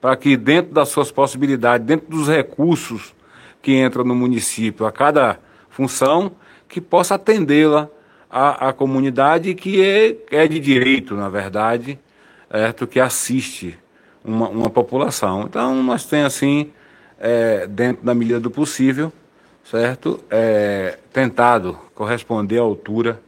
para 0.00 0.16
que 0.16 0.36
dentro 0.36 0.72
das 0.72 0.88
suas 0.88 1.10
possibilidades, 1.10 1.86
dentro 1.86 2.08
dos 2.08 2.28
recursos 2.28 3.14
que 3.60 3.78
entram 3.78 4.04
no 4.04 4.14
município 4.14 4.86
a 4.86 4.92
cada 4.92 5.38
função, 5.68 6.32
que 6.68 6.80
possa 6.80 7.16
atendê-la 7.16 7.88
à 8.30 8.72
comunidade 8.72 9.54
que 9.54 9.82
é, 9.82 10.16
é 10.30 10.46
de 10.46 10.60
direito, 10.60 11.14
na 11.16 11.28
verdade, 11.28 11.98
certo? 12.50 12.86
que 12.86 12.98
assiste 12.98 13.78
uma, 14.24 14.48
uma 14.48 14.70
população. 14.70 15.42
Então, 15.42 15.82
nós 15.82 16.04
temos, 16.04 16.34
assim, 16.34 16.72
é, 17.18 17.66
dentro 17.66 18.04
da 18.04 18.14
medida 18.14 18.40
do 18.40 18.50
possível, 18.50 19.12
certo? 19.64 20.22
É, 20.30 20.98
tentado 21.12 21.78
corresponder 21.94 22.58
à 22.58 22.62
altura 22.62 23.20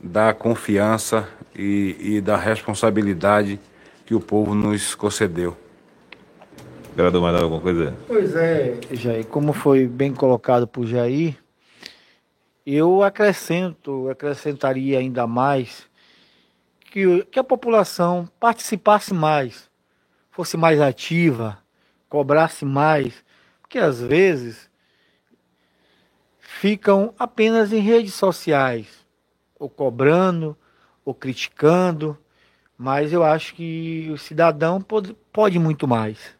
da 0.00 0.32
confiança 0.32 1.28
e, 1.54 1.96
e 1.98 2.20
da 2.20 2.36
responsabilidade 2.36 3.58
que 4.04 4.14
o 4.14 4.20
povo 4.20 4.54
nos 4.54 4.94
concedeu. 4.94 5.56
Vereador, 6.94 7.20
mais 7.20 7.42
alguma 7.42 7.60
coisa? 7.60 7.94
Pois 8.06 8.34
é, 8.34 8.78
Jair, 8.92 9.26
como 9.26 9.52
foi 9.52 9.86
bem 9.86 10.14
colocado 10.14 10.66
por 10.66 10.86
Jair, 10.86 11.36
eu 12.64 13.02
acrescento, 13.02 14.08
acrescentaria 14.08 14.98
ainda 14.98 15.26
mais 15.26 15.86
que, 16.96 17.24
que 17.24 17.38
a 17.38 17.44
população 17.44 18.26
participasse 18.40 19.12
mais, 19.12 19.70
fosse 20.30 20.56
mais 20.56 20.80
ativa, 20.80 21.62
cobrasse 22.08 22.64
mais, 22.64 23.22
porque 23.60 23.78
às 23.78 24.00
vezes 24.00 24.70
ficam 26.38 27.12
apenas 27.18 27.70
em 27.70 27.80
redes 27.80 28.14
sociais, 28.14 29.06
ou 29.58 29.68
cobrando, 29.68 30.56
ou 31.04 31.14
criticando, 31.14 32.16
mas 32.78 33.12
eu 33.12 33.22
acho 33.22 33.54
que 33.54 34.08
o 34.10 34.16
cidadão 34.16 34.80
pode, 34.80 35.14
pode 35.30 35.58
muito 35.58 35.86
mais. 35.86 36.34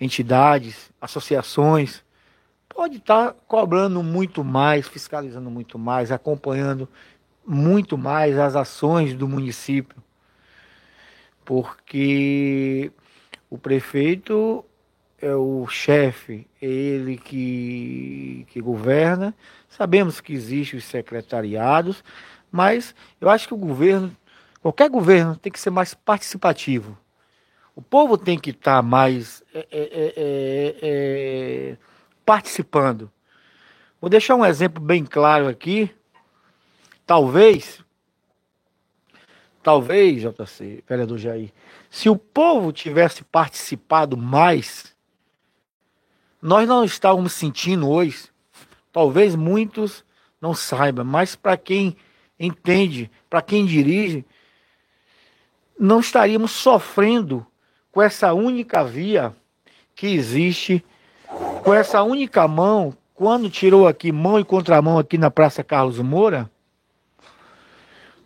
Entidades, 0.00 0.90
associações, 0.98 2.02
pode 2.66 2.96
estar 2.96 3.32
tá 3.32 3.36
cobrando 3.46 4.02
muito 4.02 4.42
mais, 4.42 4.88
fiscalizando 4.88 5.50
muito 5.50 5.78
mais, 5.78 6.10
acompanhando 6.10 6.88
muito 7.48 7.96
mais 7.96 8.38
as 8.38 8.54
ações 8.54 9.14
do 9.14 9.26
município, 9.26 9.96
porque 11.44 12.92
o 13.48 13.56
prefeito 13.56 14.62
é 15.20 15.34
o 15.34 15.66
chefe, 15.66 16.46
é 16.60 16.66
ele 16.66 17.16
que, 17.16 18.46
que 18.50 18.60
governa. 18.60 19.34
Sabemos 19.68 20.20
que 20.20 20.34
existem 20.34 20.78
os 20.78 20.84
secretariados, 20.84 22.04
mas 22.52 22.94
eu 23.18 23.30
acho 23.30 23.48
que 23.48 23.54
o 23.54 23.58
governo, 23.58 24.14
qualquer 24.60 24.90
governo, 24.90 25.34
tem 25.34 25.50
que 25.50 25.58
ser 25.58 25.70
mais 25.70 25.94
participativo. 25.94 26.98
O 27.74 27.80
povo 27.80 28.18
tem 28.18 28.38
que 28.38 28.50
estar 28.50 28.76
tá 28.76 28.82
mais 28.82 29.42
é, 29.54 29.66
é, 29.70 30.14
é, 30.16 30.76
é 30.82 31.76
participando. 32.26 33.10
Vou 34.00 34.10
deixar 34.10 34.36
um 34.36 34.44
exemplo 34.44 34.82
bem 34.82 35.04
claro 35.04 35.48
aqui. 35.48 35.90
Talvez, 37.08 37.82
talvez, 39.62 40.20
JC, 40.20 40.84
vereador 40.86 41.16
Jair, 41.16 41.50
se 41.88 42.10
o 42.10 42.14
povo 42.14 42.70
tivesse 42.70 43.24
participado 43.24 44.14
mais, 44.14 44.94
nós 46.42 46.68
não 46.68 46.84
estávamos 46.84 47.32
sentindo 47.32 47.88
hoje, 47.88 48.28
talvez 48.92 49.34
muitos 49.34 50.04
não 50.38 50.52
saibam, 50.52 51.02
mas 51.02 51.34
para 51.34 51.56
quem 51.56 51.96
entende, 52.38 53.10
para 53.30 53.40
quem 53.40 53.64
dirige, 53.64 54.22
não 55.80 56.00
estaríamos 56.00 56.50
sofrendo 56.50 57.46
com 57.90 58.02
essa 58.02 58.34
única 58.34 58.84
via 58.84 59.34
que 59.94 60.08
existe 60.08 60.84
com 61.64 61.72
essa 61.72 62.02
única 62.02 62.46
mão, 62.46 62.94
quando 63.14 63.48
tirou 63.48 63.88
aqui 63.88 64.12
mão 64.12 64.38
e 64.38 64.44
contramão 64.44 64.98
aqui 64.98 65.16
na 65.16 65.30
Praça 65.30 65.64
Carlos 65.64 65.98
Moura, 66.00 66.50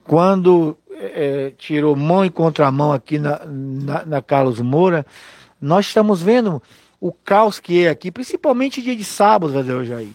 quando 0.04 0.76
é, 0.90 1.52
tirou 1.56 1.96
mão 1.96 2.24
e 2.24 2.30
contramão 2.30 2.92
aqui 2.92 3.18
na, 3.18 3.40
na, 3.44 4.04
na, 4.04 4.22
Carlos 4.22 4.60
Moura, 4.60 5.06
nós 5.60 5.86
estamos 5.86 6.22
vendo 6.22 6.62
o 7.00 7.12
caos 7.12 7.58
que 7.58 7.84
é 7.84 7.90
aqui, 7.90 8.10
principalmente 8.10 8.82
dia 8.82 8.96
de 8.96 9.04
sábado, 9.04 9.52
vereador 9.52 9.84
Jair. 9.84 10.12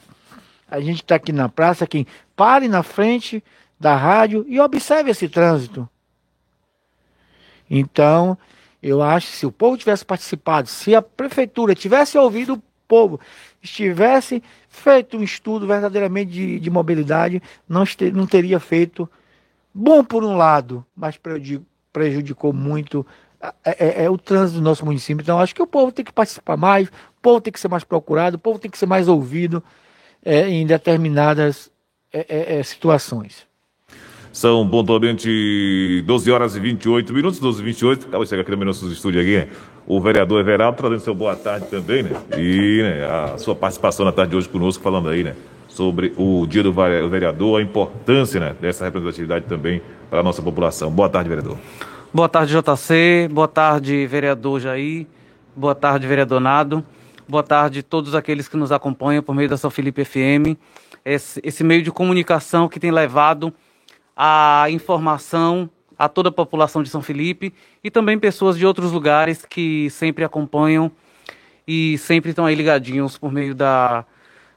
A 0.69 0.79
gente 0.79 1.01
está 1.01 1.15
aqui 1.15 1.31
na 1.31 1.49
praça, 1.49 1.87
quem 1.87 2.05
pare 2.35 2.67
na 2.67 2.83
frente 2.83 3.43
da 3.79 3.95
rádio 3.95 4.45
e 4.47 4.59
observe 4.59 5.11
esse 5.11 5.29
trânsito. 5.29 5.87
Então, 7.69 8.37
eu 8.81 9.01
acho 9.01 9.27
que 9.27 9.37
se 9.37 9.45
o 9.45 9.51
povo 9.51 9.77
tivesse 9.77 10.05
participado, 10.05 10.67
se 10.67 10.95
a 10.95 11.01
prefeitura 11.01 11.75
tivesse 11.75 12.17
ouvido 12.17 12.61
povo 12.87 13.19
estivesse 13.61 14.41
feito 14.69 15.17
um 15.17 15.23
estudo 15.23 15.67
verdadeiramente 15.67 16.31
de, 16.31 16.59
de 16.59 16.69
mobilidade, 16.69 17.41
não, 17.67 17.83
este, 17.83 18.11
não 18.11 18.25
teria 18.25 18.59
feito 18.59 19.09
bom 19.77 20.03
por 20.03 20.23
um 20.23 20.35
lado, 20.35 20.83
mas 20.95 21.19
prejudicou 21.93 22.51
muito 22.51 23.05
é, 23.39 23.53
é, 23.65 24.03
é, 24.05 24.09
o 24.09 24.17
trânsito 24.17 24.59
do 24.59 24.63
nosso 24.63 24.83
município. 24.83 25.21
Então, 25.21 25.39
acho 25.39 25.53
que 25.53 25.61
o 25.61 25.67
povo 25.67 25.91
tem 25.91 26.03
que 26.03 26.11
participar 26.11 26.57
mais, 26.57 26.87
o 26.87 27.21
povo 27.21 27.39
tem 27.39 27.53
que 27.53 27.59
ser 27.59 27.67
mais 27.67 27.83
procurado, 27.83 28.37
o 28.37 28.39
povo 28.39 28.57
tem 28.57 28.71
que 28.71 28.77
ser 28.77 28.87
mais 28.87 29.07
ouvido 29.07 29.63
é, 30.25 30.49
em 30.49 30.65
determinadas 30.65 31.71
é, 32.11 32.25
é, 32.27 32.59
é 32.59 32.63
situações. 32.63 33.45
São 34.33 34.67
pontualmente 34.67 36.03
12 36.05 36.31
horas 36.31 36.55
e 36.55 36.59
28 36.59 37.13
minutos, 37.13 37.39
12 37.39 37.61
e 37.61 37.65
28. 37.65 38.07
Acaba 38.07 38.23
de 38.23 38.29
chegar 38.29 38.41
aqui 38.41 38.51
no 38.55 38.65
nosso 38.65 38.91
estúdio 38.91 39.21
aqui, 39.21 39.37
né? 39.37 39.47
O 39.87 40.01
vereador 40.01 40.41
Everaldo 40.41 40.77
trazendo 40.77 40.99
seu 40.99 41.15
boa 41.15 41.35
tarde 41.35 41.67
também, 41.67 42.03
né? 42.03 42.11
E 42.37 42.81
né, 42.83 43.05
a 43.05 43.37
sua 43.37 43.55
participação 43.55 44.05
na 44.05 44.11
tarde 44.11 44.31
de 44.31 44.37
hoje 44.37 44.49
conosco, 44.49 44.83
falando 44.83 45.09
aí, 45.09 45.23
né? 45.23 45.35
Sobre 45.77 46.11
o 46.17 46.47
dia 46.47 46.63
do 46.63 46.73
vereador, 46.73 47.59
a 47.59 47.61
importância 47.61 48.39
né, 48.39 48.55
dessa 48.59 48.83
representatividade 48.83 49.45
também 49.45 49.79
para 50.09 50.21
a 50.21 50.23
nossa 50.23 50.41
população. 50.41 50.89
Boa 50.89 51.07
tarde, 51.07 51.29
vereador. 51.29 51.55
Boa 52.11 52.27
tarde, 52.27 52.51
JC. 52.51 53.29
Boa 53.31 53.47
tarde, 53.47 54.07
vereador 54.07 54.59
Jair. 54.59 55.05
Boa 55.55 55.75
tarde, 55.75 56.07
vereador 56.07 56.39
Nado. 56.39 56.83
Boa 57.29 57.43
tarde 57.43 57.81
a 57.81 57.83
todos 57.83 58.15
aqueles 58.15 58.47
que 58.47 58.57
nos 58.57 58.71
acompanham 58.71 59.21
por 59.21 59.35
meio 59.35 59.47
da 59.47 59.55
São 59.55 59.69
Felipe 59.69 60.03
FM. 60.03 60.57
Esse, 61.05 61.39
esse 61.43 61.63
meio 61.63 61.83
de 61.83 61.91
comunicação 61.91 62.67
que 62.67 62.79
tem 62.79 62.89
levado 62.89 63.53
a 64.15 64.65
informação 64.71 65.69
a 65.95 66.09
toda 66.09 66.29
a 66.29 66.31
população 66.31 66.81
de 66.81 66.89
São 66.89 67.03
Felipe 67.03 67.53
e 67.83 67.91
também 67.91 68.17
pessoas 68.17 68.57
de 68.57 68.65
outros 68.65 68.91
lugares 68.91 69.45
que 69.47 69.91
sempre 69.91 70.23
acompanham 70.23 70.91
e 71.67 71.99
sempre 71.99 72.31
estão 72.31 72.47
aí 72.47 72.55
ligadinhos 72.55 73.15
por 73.15 73.31
meio 73.31 73.53
da, 73.53 74.05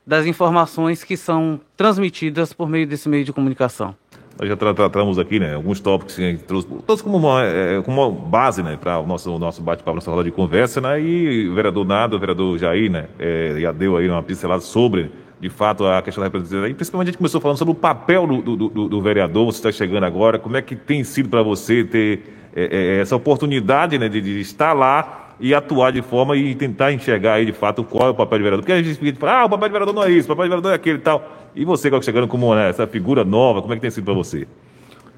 das 0.07 0.27
informações 0.27 1.05
que 1.05 1.17
são 1.17 1.61
transmitidas 1.77 2.53
por 2.53 2.69
meio 2.69 2.87
desse 2.87 3.09
meio 3.09 3.25
de 3.25 3.33
comunicação. 3.33 3.95
Nós 4.39 4.49
já 4.49 4.57
tratamos 4.57 5.19
aqui, 5.19 5.39
né, 5.39 5.55
alguns 5.55 5.81
tópicos 5.81 6.17
que 6.17 6.39
trouxe, 6.39 6.67
todos 6.87 7.03
como 7.03 7.19
uma, 7.19 7.45
é, 7.45 7.83
como 7.83 8.01
uma 8.01 8.11
base, 8.11 8.63
né, 8.63 8.79
para 8.81 8.99
o 8.99 9.07
nosso, 9.07 9.39
nosso 9.39 9.61
bate-papo, 9.63 9.97
nossa 9.97 10.11
roda 10.11 10.25
de 10.25 10.31
conversa, 10.31 10.81
né, 10.81 11.01
e 11.01 11.49
o 11.49 11.55
vereador 11.55 11.85
Nado, 11.85 12.17
o 12.17 12.19
vereador 12.19 12.57
Jair, 12.57 12.91
né, 12.91 13.09
é, 13.19 13.57
já 13.61 13.71
deu 13.71 13.99
aí 13.99 14.09
uma 14.09 14.23
pincelada 14.23 14.63
sobre 14.63 15.11
de 15.41 15.49
fato, 15.49 15.87
a 15.87 16.03
questão 16.03 16.21
da 16.21 16.27
representatividade. 16.27 16.73
E 16.73 16.75
principalmente 16.75 17.09
a 17.09 17.11
gente 17.13 17.19
começou 17.19 17.41
falando 17.41 17.57
sobre 17.57 17.73
o 17.73 17.75
papel 17.75 18.27
do, 18.27 18.43
do, 18.43 18.69
do, 18.69 18.89
do 18.89 19.01
vereador, 19.01 19.47
você 19.47 19.59
está 19.59 19.73
chegando 19.73 20.05
agora, 20.05 20.39
como 20.39 20.57
é 20.57 20.63
que 20.63 20.77
tem 20.77 21.03
sido 21.03 21.31
para 21.31 21.43
você 21.43 21.83
ter 21.83 22.37
é, 22.55 22.97
é, 22.97 23.01
essa 23.01 23.17
oportunidade 23.17 23.99
né, 23.99 24.09
de, 24.09 24.21
de, 24.21 24.39
estar 24.41 24.75
lá 24.75 25.30
e 25.41 25.55
atuar 25.55 25.91
de 25.91 26.03
forma 26.03 26.37
e 26.37 26.55
tentar 26.55 26.93
enxergar 26.93 27.35
aí 27.35 27.47
de 27.47 27.53
fato 27.53 27.83
qual 27.83 28.09
é 28.09 28.11
o 28.11 28.15
papel 28.15 28.39
do 28.39 28.45
vereador. 28.45 28.63
Porque 28.63 28.73
a 28.73 28.83
gente 28.83 29.13
fala, 29.15 29.41
ah, 29.41 29.45
o 29.47 29.51
papel 29.51 29.69
do 29.69 29.73
vereador 29.73 29.95
não 29.95 30.05
é 30.05 30.11
isso, 30.11 30.31
o 30.31 30.37
papel 30.37 30.45
do 30.45 30.49
vereador 30.51 30.73
é 30.73 30.75
aquele 30.75 30.99
e 30.99 31.01
tal. 31.01 31.51
E 31.57 31.65
você, 31.65 31.89
agora 31.89 32.03
chegando 32.03 32.29
como 32.29 32.55
né, 32.55 32.69
essa 32.69 32.87
figura 32.87 33.25
nova, 33.25 33.63
como 33.63 33.73
é 33.73 33.77
que 33.77 33.83
tem 33.83 33.91
sido 33.91 34.05
para 34.05 34.15
você? 34.15 34.47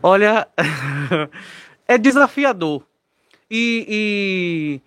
Olha, 0.01 0.47
é 1.89 1.99
desafiador. 1.99 2.83
E, 3.51 3.87
e, 3.89 4.81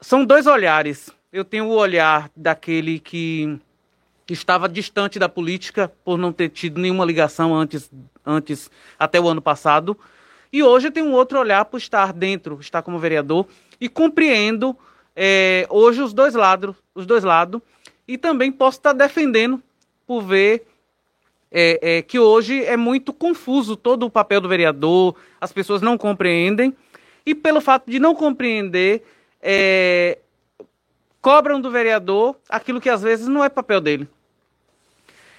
são 0.00 0.24
dois 0.24 0.46
olhares. 0.46 1.10
Eu 1.30 1.44
tenho 1.44 1.66
o 1.66 1.76
olhar 1.76 2.30
daquele 2.34 2.98
que 2.98 3.58
estava 4.28 4.68
distante 4.68 5.18
da 5.18 5.28
política 5.28 5.92
por 6.04 6.18
não 6.18 6.32
ter 6.32 6.48
tido 6.48 6.80
nenhuma 6.80 7.04
ligação 7.04 7.54
antes, 7.54 7.90
antes 8.24 8.70
até 8.98 9.20
o 9.20 9.28
ano 9.28 9.42
passado. 9.42 9.96
E 10.52 10.62
hoje 10.62 10.88
eu 10.88 10.92
tenho 10.92 11.06
um 11.06 11.12
outro 11.12 11.38
olhar 11.38 11.64
por 11.66 11.76
estar 11.76 12.12
dentro, 12.12 12.58
estar 12.60 12.82
como 12.82 12.98
vereador 12.98 13.46
e 13.80 13.88
compreendo 13.88 14.76
é, 15.14 15.66
hoje 15.70 16.02
os 16.02 16.12
dois 16.12 16.34
lados, 16.34 16.74
os 16.94 17.06
dois 17.06 17.24
lados, 17.24 17.60
e 18.06 18.16
também 18.16 18.52
posso 18.52 18.78
estar 18.78 18.92
defendendo 18.92 19.62
por 20.06 20.22
ver 20.22 20.66
é, 21.50 21.98
é, 21.98 22.02
que 22.02 22.18
hoje 22.18 22.64
é 22.64 22.76
muito 22.76 23.12
confuso 23.12 23.76
todo 23.76 24.06
o 24.06 24.10
papel 24.10 24.40
do 24.40 24.48
vereador, 24.48 25.14
as 25.40 25.52
pessoas 25.52 25.80
não 25.80 25.96
compreendem, 25.96 26.74
e 27.24 27.34
pelo 27.34 27.60
fato 27.60 27.90
de 27.90 27.98
não 27.98 28.14
compreender, 28.14 29.02
é, 29.42 30.18
cobram 31.20 31.60
do 31.60 31.70
vereador 31.70 32.36
aquilo 32.48 32.80
que 32.80 32.88
às 32.88 33.02
vezes 33.02 33.26
não 33.26 33.42
é 33.42 33.48
papel 33.48 33.80
dele. 33.80 34.08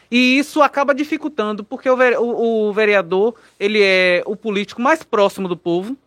E 0.10 0.38
isso 0.38 0.62
acaba 0.62 0.96
dificultando, 0.96 1.64
porque 1.64 1.90
o, 1.90 2.74
vereador 2.74 3.36
ele 3.60 3.82
é 3.82 4.24
o 4.26 4.36
político 4.36 4.82
mais 4.82 5.04
próximo 5.04 5.48
do 5.48 5.58
povo, 5.58 5.98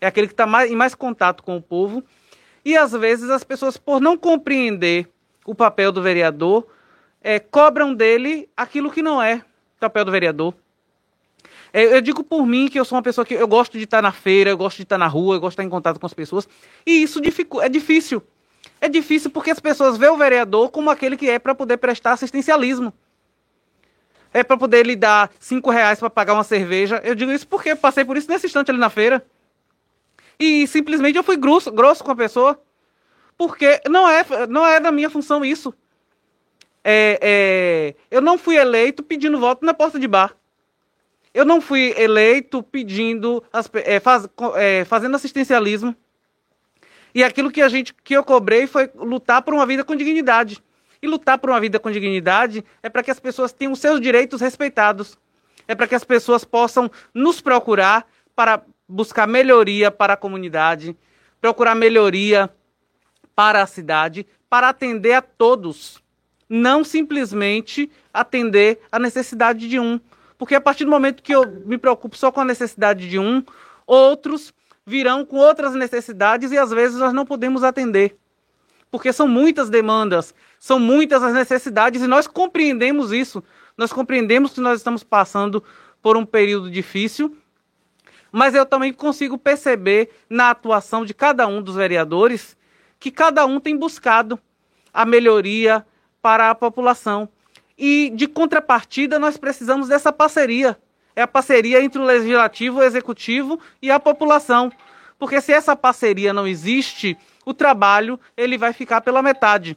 é 0.00 0.06
aquele 0.06 0.26
que 0.26 0.32
está 0.32 0.46
mais, 0.46 0.70
em 0.70 0.76
mais 0.76 0.94
contato 0.94 1.42
com 1.42 1.56
o 1.56 1.62
povo, 1.62 2.02
e 2.64 2.76
às 2.76 2.92
vezes 2.92 3.30
as 3.30 3.44
pessoas, 3.44 3.76
por 3.76 4.00
não 4.00 4.16
compreender 4.16 5.08
o 5.46 5.54
papel 5.54 5.90
do 5.90 6.02
vereador, 6.02 6.66
é, 7.22 7.38
cobram 7.38 7.94
dele 7.94 8.48
aquilo 8.56 8.90
que 8.90 9.02
não 9.02 9.20
é 9.22 9.42
papel 9.80 10.04
do 10.04 10.10
vereador. 10.10 10.54
É, 11.72 11.96
eu 11.96 12.00
digo 12.00 12.24
por 12.24 12.46
mim 12.46 12.68
que 12.68 12.78
eu 12.78 12.84
sou 12.84 12.96
uma 12.96 13.02
pessoa 13.02 13.24
que 13.24 13.34
eu 13.34 13.48
gosto 13.48 13.76
de 13.76 13.84
estar 13.84 14.02
na 14.02 14.12
feira, 14.12 14.50
eu 14.50 14.56
gosto 14.56 14.76
de 14.76 14.82
estar 14.84 14.98
na 14.98 15.06
rua, 15.06 15.36
eu 15.36 15.40
gosto 15.40 15.52
de 15.52 15.54
estar 15.54 15.64
em 15.64 15.70
contato 15.70 16.00
com 16.00 16.06
as 16.06 16.14
pessoas, 16.14 16.48
e 16.86 17.02
isso 17.02 17.20
é 17.60 17.68
difícil. 17.68 18.22
É 18.80 18.88
difícil 18.88 19.30
porque 19.30 19.50
as 19.50 19.60
pessoas 19.60 19.96
veem 19.96 20.12
o 20.12 20.16
vereador 20.16 20.70
como 20.70 20.90
aquele 20.90 21.16
que 21.16 21.28
é 21.28 21.38
para 21.38 21.54
poder 21.54 21.78
prestar 21.78 22.12
assistencialismo 22.12 22.92
é 24.32 24.42
para 24.42 24.56
poder 24.56 24.86
lhe 24.86 24.96
dar 24.96 25.30
cinco 25.38 25.70
reais 25.70 25.98
para 25.98 26.10
pagar 26.10 26.34
uma 26.34 26.44
cerveja. 26.44 27.00
Eu 27.04 27.14
digo 27.14 27.32
isso 27.32 27.46
porque 27.46 27.74
passei 27.74 28.04
por 28.04 28.16
isso 28.16 28.28
nesse 28.30 28.46
instante 28.46 28.70
ali 28.70 28.78
na 28.78 28.90
feira. 28.90 29.24
E 30.38 30.66
simplesmente 30.66 31.16
eu 31.16 31.24
fui 31.24 31.36
grosso, 31.36 31.70
grosso 31.72 32.04
com 32.04 32.12
a 32.12 32.16
pessoa. 32.16 32.60
Porque 33.36 33.80
não 33.88 34.08
é, 34.08 34.24
não 34.48 34.66
é 34.66 34.80
da 34.80 34.92
minha 34.92 35.10
função 35.10 35.44
isso. 35.44 35.72
É, 36.84 37.18
é, 37.20 37.94
eu 38.10 38.20
não 38.20 38.38
fui 38.38 38.56
eleito 38.56 39.02
pedindo 39.02 39.38
voto 39.38 39.64
na 39.64 39.74
porta 39.74 39.98
de 39.98 40.08
bar. 40.08 40.34
Eu 41.34 41.44
não 41.44 41.60
fui 41.60 41.94
eleito 41.96 42.62
pedindo, 42.62 43.44
é, 43.84 44.00
faz, 44.00 44.28
é, 44.56 44.84
fazendo 44.84 45.14
assistencialismo. 45.14 45.94
E 47.14 47.22
aquilo 47.22 47.50
que 47.50 47.62
a 47.62 47.68
gente 47.68 47.94
que 47.94 48.16
eu 48.16 48.24
cobrei 48.24 48.66
foi 48.66 48.90
lutar 48.94 49.42
por 49.42 49.54
uma 49.54 49.66
vida 49.66 49.84
com 49.84 49.94
dignidade. 49.94 50.62
E 51.00 51.06
lutar 51.06 51.38
por 51.38 51.50
uma 51.50 51.60
vida 51.60 51.78
com 51.78 51.90
dignidade 51.90 52.64
é 52.82 52.88
para 52.88 53.02
que 53.02 53.10
as 53.10 53.20
pessoas 53.20 53.52
tenham 53.52 53.72
os 53.72 53.78
seus 53.78 54.00
direitos 54.00 54.40
respeitados. 54.40 55.16
É 55.66 55.74
para 55.74 55.86
que 55.86 55.94
as 55.94 56.04
pessoas 56.04 56.44
possam 56.44 56.90
nos 57.14 57.40
procurar 57.40 58.06
para 58.34 58.62
buscar 58.88 59.26
melhoria 59.26 59.90
para 59.90 60.14
a 60.14 60.16
comunidade, 60.16 60.96
procurar 61.40 61.74
melhoria 61.74 62.50
para 63.34 63.62
a 63.62 63.66
cidade, 63.66 64.26
para 64.48 64.68
atender 64.68 65.12
a 65.12 65.22
todos. 65.22 66.02
Não 66.48 66.82
simplesmente 66.82 67.90
atender 68.12 68.80
a 68.90 68.98
necessidade 68.98 69.68
de 69.68 69.78
um. 69.78 70.00
Porque 70.38 70.54
a 70.54 70.60
partir 70.60 70.84
do 70.84 70.90
momento 70.90 71.22
que 71.22 71.34
eu 71.34 71.44
me 71.66 71.76
preocupo 71.76 72.16
só 72.16 72.32
com 72.32 72.40
a 72.40 72.44
necessidade 72.44 73.08
de 73.08 73.18
um, 73.18 73.44
outros 73.86 74.54
virão 74.86 75.24
com 75.24 75.36
outras 75.36 75.74
necessidades 75.74 76.50
e 76.50 76.58
às 76.58 76.70
vezes 76.70 76.98
nós 76.98 77.12
não 77.12 77.26
podemos 77.26 77.62
atender 77.62 78.16
porque 78.90 79.12
são 79.12 79.28
muitas 79.28 79.68
demandas, 79.68 80.34
são 80.58 80.78
muitas 80.78 81.22
as 81.22 81.34
necessidades 81.34 82.02
e 82.02 82.06
nós 82.06 82.26
compreendemos 82.26 83.12
isso. 83.12 83.42
Nós 83.76 83.92
compreendemos 83.92 84.52
que 84.52 84.60
nós 84.60 84.78
estamos 84.78 85.04
passando 85.04 85.62
por 86.02 86.16
um 86.16 86.24
período 86.24 86.70
difícil, 86.70 87.36
mas 88.30 88.54
eu 88.54 88.66
também 88.66 88.92
consigo 88.92 89.38
perceber 89.38 90.10
na 90.28 90.50
atuação 90.50 91.04
de 91.04 91.14
cada 91.14 91.46
um 91.46 91.62
dos 91.62 91.76
vereadores 91.76 92.56
que 92.98 93.10
cada 93.10 93.46
um 93.46 93.60
tem 93.60 93.76
buscado 93.76 94.38
a 94.92 95.04
melhoria 95.04 95.86
para 96.20 96.50
a 96.50 96.54
população. 96.54 97.28
E 97.76 98.10
de 98.14 98.26
contrapartida, 98.26 99.18
nós 99.18 99.36
precisamos 99.36 99.88
dessa 99.88 100.12
parceria. 100.12 100.76
É 101.14 101.22
a 101.22 101.28
parceria 101.28 101.82
entre 101.82 102.00
o 102.00 102.04
legislativo, 102.04 102.78
o 102.78 102.82
executivo 102.82 103.60
e 103.80 103.90
a 103.90 104.00
população. 104.00 104.72
Porque 105.18 105.40
se 105.40 105.52
essa 105.52 105.76
parceria 105.76 106.32
não 106.32 106.46
existe, 106.46 107.16
o 107.44 107.54
trabalho 107.54 108.18
ele 108.36 108.58
vai 108.58 108.72
ficar 108.72 109.00
pela 109.00 109.22
metade. 109.22 109.76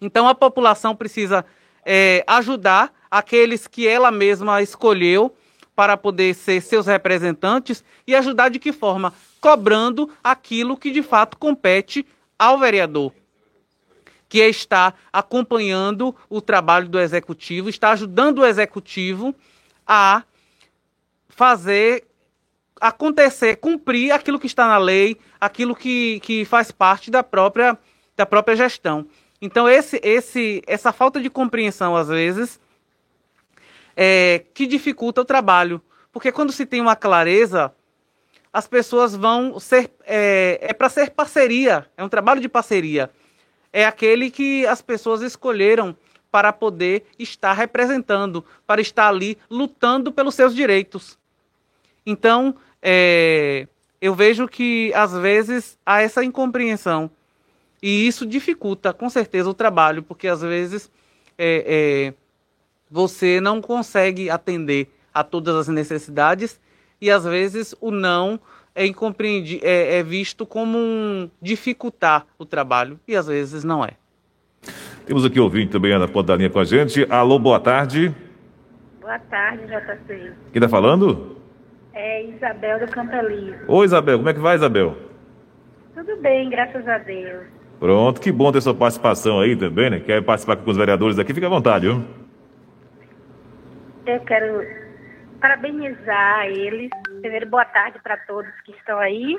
Então 0.00 0.28
a 0.28 0.34
população 0.34 0.94
precisa 0.94 1.44
é, 1.84 2.24
ajudar 2.26 2.92
aqueles 3.10 3.66
que 3.66 3.86
ela 3.86 4.10
mesma 4.10 4.62
escolheu 4.62 5.34
para 5.78 5.96
poder 5.96 6.34
ser 6.34 6.60
seus 6.60 6.88
representantes 6.88 7.84
e 8.04 8.12
ajudar 8.16 8.48
de 8.48 8.58
que 8.58 8.72
forma? 8.72 9.14
Cobrando 9.40 10.10
aquilo 10.24 10.76
que 10.76 10.90
de 10.90 11.04
fato 11.04 11.38
compete 11.38 12.04
ao 12.36 12.58
vereador, 12.58 13.12
que 14.28 14.42
é 14.42 14.50
acompanhando 15.12 16.12
o 16.28 16.40
trabalho 16.40 16.88
do 16.88 16.98
executivo, 16.98 17.68
está 17.68 17.92
ajudando 17.92 18.40
o 18.40 18.44
executivo 18.44 19.32
a 19.86 20.24
fazer 21.28 22.04
acontecer, 22.80 23.54
cumprir 23.58 24.10
aquilo 24.10 24.40
que 24.40 24.48
está 24.48 24.66
na 24.66 24.78
lei, 24.78 25.16
aquilo 25.40 25.76
que, 25.76 26.18
que 26.24 26.44
faz 26.44 26.72
parte 26.72 27.08
da 27.08 27.22
própria, 27.22 27.78
da 28.16 28.26
própria 28.26 28.56
gestão. 28.56 29.06
Então, 29.40 29.68
esse, 29.68 30.00
esse, 30.02 30.60
essa 30.66 30.92
falta 30.92 31.20
de 31.20 31.30
compreensão, 31.30 31.94
às 31.94 32.08
vezes, 32.08 32.58
é, 34.00 34.44
que 34.54 34.64
dificulta 34.64 35.22
o 35.22 35.24
trabalho. 35.24 35.82
Porque 36.12 36.30
quando 36.30 36.52
se 36.52 36.64
tem 36.64 36.80
uma 36.80 36.94
clareza, 36.94 37.72
as 38.52 38.68
pessoas 38.68 39.16
vão 39.16 39.58
ser. 39.58 39.90
É, 40.06 40.58
é 40.62 40.72
para 40.72 40.88
ser 40.88 41.10
parceria, 41.10 41.84
é 41.96 42.04
um 42.04 42.08
trabalho 42.08 42.40
de 42.40 42.48
parceria. 42.48 43.10
É 43.72 43.84
aquele 43.84 44.30
que 44.30 44.64
as 44.68 44.80
pessoas 44.80 45.20
escolheram 45.20 45.96
para 46.30 46.52
poder 46.52 47.06
estar 47.18 47.52
representando, 47.52 48.44
para 48.64 48.80
estar 48.80 49.08
ali 49.08 49.36
lutando 49.50 50.12
pelos 50.12 50.36
seus 50.36 50.54
direitos. 50.54 51.18
Então, 52.06 52.54
é, 52.80 53.66
eu 54.00 54.14
vejo 54.14 54.46
que 54.46 54.92
às 54.94 55.12
vezes 55.12 55.76
há 55.84 56.00
essa 56.00 56.22
incompreensão 56.22 57.10
e 57.82 58.06
isso 58.06 58.24
dificulta 58.24 58.92
com 58.92 59.10
certeza 59.10 59.50
o 59.50 59.54
trabalho, 59.54 60.02
porque 60.02 60.28
às 60.28 60.40
vezes 60.40 60.90
é, 61.36 62.12
é, 62.12 62.14
você 62.90 63.40
não 63.40 63.60
consegue 63.60 64.30
atender 64.30 64.88
a 65.12 65.24
todas 65.24 65.56
as 65.56 65.68
necessidades 65.68 66.60
e 67.00 67.10
às 67.10 67.24
vezes 67.24 67.74
o 67.80 67.90
não 67.90 68.40
é, 68.74 68.86
incompreendi 68.86 69.60
é, 69.62 69.98
é 69.98 70.02
visto 70.02 70.46
como 70.46 70.78
um 70.78 71.30
dificultar 71.40 72.26
o 72.38 72.44
trabalho 72.44 72.98
e 73.06 73.16
às 73.16 73.26
vezes 73.26 73.64
não 73.64 73.84
é. 73.84 73.92
Temos 75.06 75.24
aqui 75.24 75.40
ouvinte 75.40 75.72
também 75.72 75.98
na 75.98 76.06
ponta 76.06 76.28
da 76.28 76.36
linha 76.36 76.50
com 76.50 76.58
a 76.58 76.64
gente. 76.64 77.06
Alô, 77.10 77.38
boa 77.38 77.58
tarde. 77.58 78.14
Boa 79.00 79.18
tarde, 79.18 79.64
JC. 79.66 80.32
Quem 80.52 80.62
está 80.62 80.68
falando? 80.68 81.36
É 81.94 82.24
Isabel 82.24 82.78
do 82.78 82.86
Campelino. 82.92 83.56
Oi, 83.66 83.86
Isabel, 83.86 84.18
como 84.18 84.28
é 84.28 84.34
que 84.34 84.40
vai, 84.40 84.56
Isabel? 84.56 84.96
Tudo 85.94 86.16
bem, 86.18 86.50
graças 86.50 86.86
a 86.86 86.98
Deus. 86.98 87.46
Pronto, 87.80 88.20
que 88.20 88.30
bom 88.30 88.52
ter 88.52 88.60
sua 88.60 88.74
participação 88.74 89.40
aí 89.40 89.56
também, 89.56 89.90
né? 89.90 90.00
Quer 90.00 90.22
participar 90.22 90.56
com 90.56 90.70
os 90.70 90.76
vereadores 90.76 91.18
aqui? 91.18 91.32
Fique 91.32 91.46
à 91.46 91.48
vontade, 91.48 91.86
viu? 91.86 92.04
Eu 94.08 94.24
quero 94.24 94.64
parabenizar 95.38 96.46
eles. 96.46 96.88
Primeiro, 97.20 97.46
boa 97.46 97.66
tarde 97.66 98.00
para 98.02 98.16
todos 98.16 98.50
que 98.62 98.72
estão 98.72 98.98
aí. 98.98 99.36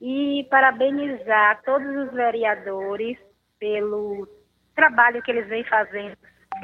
E 0.00 0.44
parabenizar 0.50 1.62
todos 1.62 1.86
os 1.86 2.12
vereadores 2.12 3.16
pelo 3.60 4.26
trabalho 4.74 5.22
que 5.22 5.30
eles 5.30 5.46
vêm 5.46 5.62
fazendo, 5.62 6.16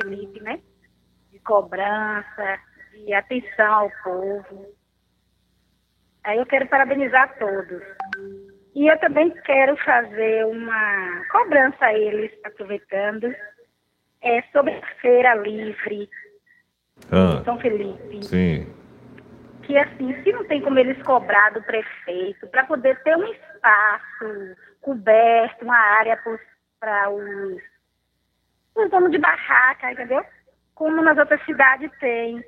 Felipe, 0.03 0.43
né? 0.43 0.61
De 1.31 1.39
cobrança, 1.39 2.59
de 2.93 3.13
atenção 3.13 3.73
ao 3.73 3.91
povo. 4.03 4.67
Aí 6.25 6.39
eu 6.39 6.47
quero 6.47 6.67
parabenizar 6.67 7.39
todos. 7.39 7.85
E 8.75 8.89
eu 8.89 8.99
também 8.99 9.31
quero 9.45 9.77
fazer 9.77 10.45
uma 10.45 11.23
cobrança 11.31 11.85
a 11.85 11.95
eles, 11.95 12.33
aproveitando, 12.45 13.33
é, 14.23 14.43
sobre 14.51 14.73
a 14.73 14.87
Feira 15.01 15.37
Livre 15.37 16.11
ah, 17.11 17.43
São 17.45 17.59
Felipe. 17.59 18.25
Sim. 18.25 18.73
Que 19.63 19.77
assim, 19.77 20.23
se 20.23 20.33
não 20.33 20.45
tem 20.45 20.61
como 20.61 20.79
eles 20.79 21.01
cobrar 21.03 21.51
do 21.51 21.63
prefeito, 21.63 22.47
para 22.49 22.65
poder 22.65 23.03
ter 23.03 23.17
um 23.17 23.25
espaço 23.25 24.57
coberto, 24.81 25.65
uma 25.65 25.77
área 25.77 26.21
para 26.79 27.11
os, 27.11 27.61
os 28.77 28.91
donos 28.91 29.11
de 29.11 29.19
barraca, 29.19 29.93
entendeu? 29.93 30.25
como 30.77 31.03
nas 31.03 31.19
outras 31.19 31.45
cidades 31.45 31.91
tem. 31.99 32.45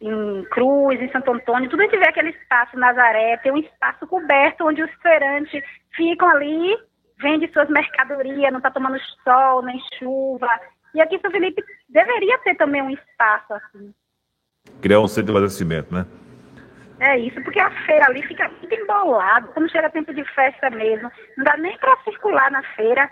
Em 0.00 0.44
Cruz, 0.44 0.98
em 1.02 1.10
Santo 1.10 1.32
Antônio, 1.32 1.68
tudo 1.68 1.80
a 1.80 1.82
gente 1.82 1.98
vê 1.98 2.08
aquele 2.08 2.30
espaço 2.30 2.78
Nazaré, 2.78 3.36
tem 3.38 3.52
um 3.52 3.58
espaço 3.58 4.06
coberto 4.06 4.64
onde 4.64 4.82
os 4.82 4.90
feirantes 5.02 5.62
ficam 5.94 6.30
ali, 6.30 6.74
vendem 7.18 7.52
suas 7.52 7.68
mercadorias, 7.68 8.50
não 8.50 8.58
está 8.58 8.70
tomando 8.70 8.98
sol, 9.22 9.62
nem 9.62 9.78
chuva. 9.98 10.48
E 10.96 11.00
aqui 11.02 11.18
São 11.20 11.30
Felipe 11.30 11.62
deveria 11.90 12.38
ter 12.38 12.54
também 12.54 12.80
um 12.80 12.88
espaço 12.88 13.52
assim. 13.52 13.94
Criar 14.80 14.98
um 14.98 15.06
centro 15.06 15.30
de 15.30 15.38
abastecimento, 15.38 15.92
né? 15.94 16.06
É 16.98 17.18
isso, 17.18 17.38
porque 17.42 17.60
a 17.60 17.70
feira 17.84 18.06
ali 18.06 18.22
fica 18.22 18.48
muito 18.48 18.74
embolado. 18.74 19.48
Quando 19.48 19.70
chega 19.70 19.90
tempo 19.90 20.14
de 20.14 20.24
festa 20.32 20.70
mesmo, 20.70 21.12
não 21.36 21.44
dá 21.44 21.54
nem 21.58 21.76
para 21.76 21.98
circular 21.98 22.50
na 22.50 22.62
feira. 22.74 23.10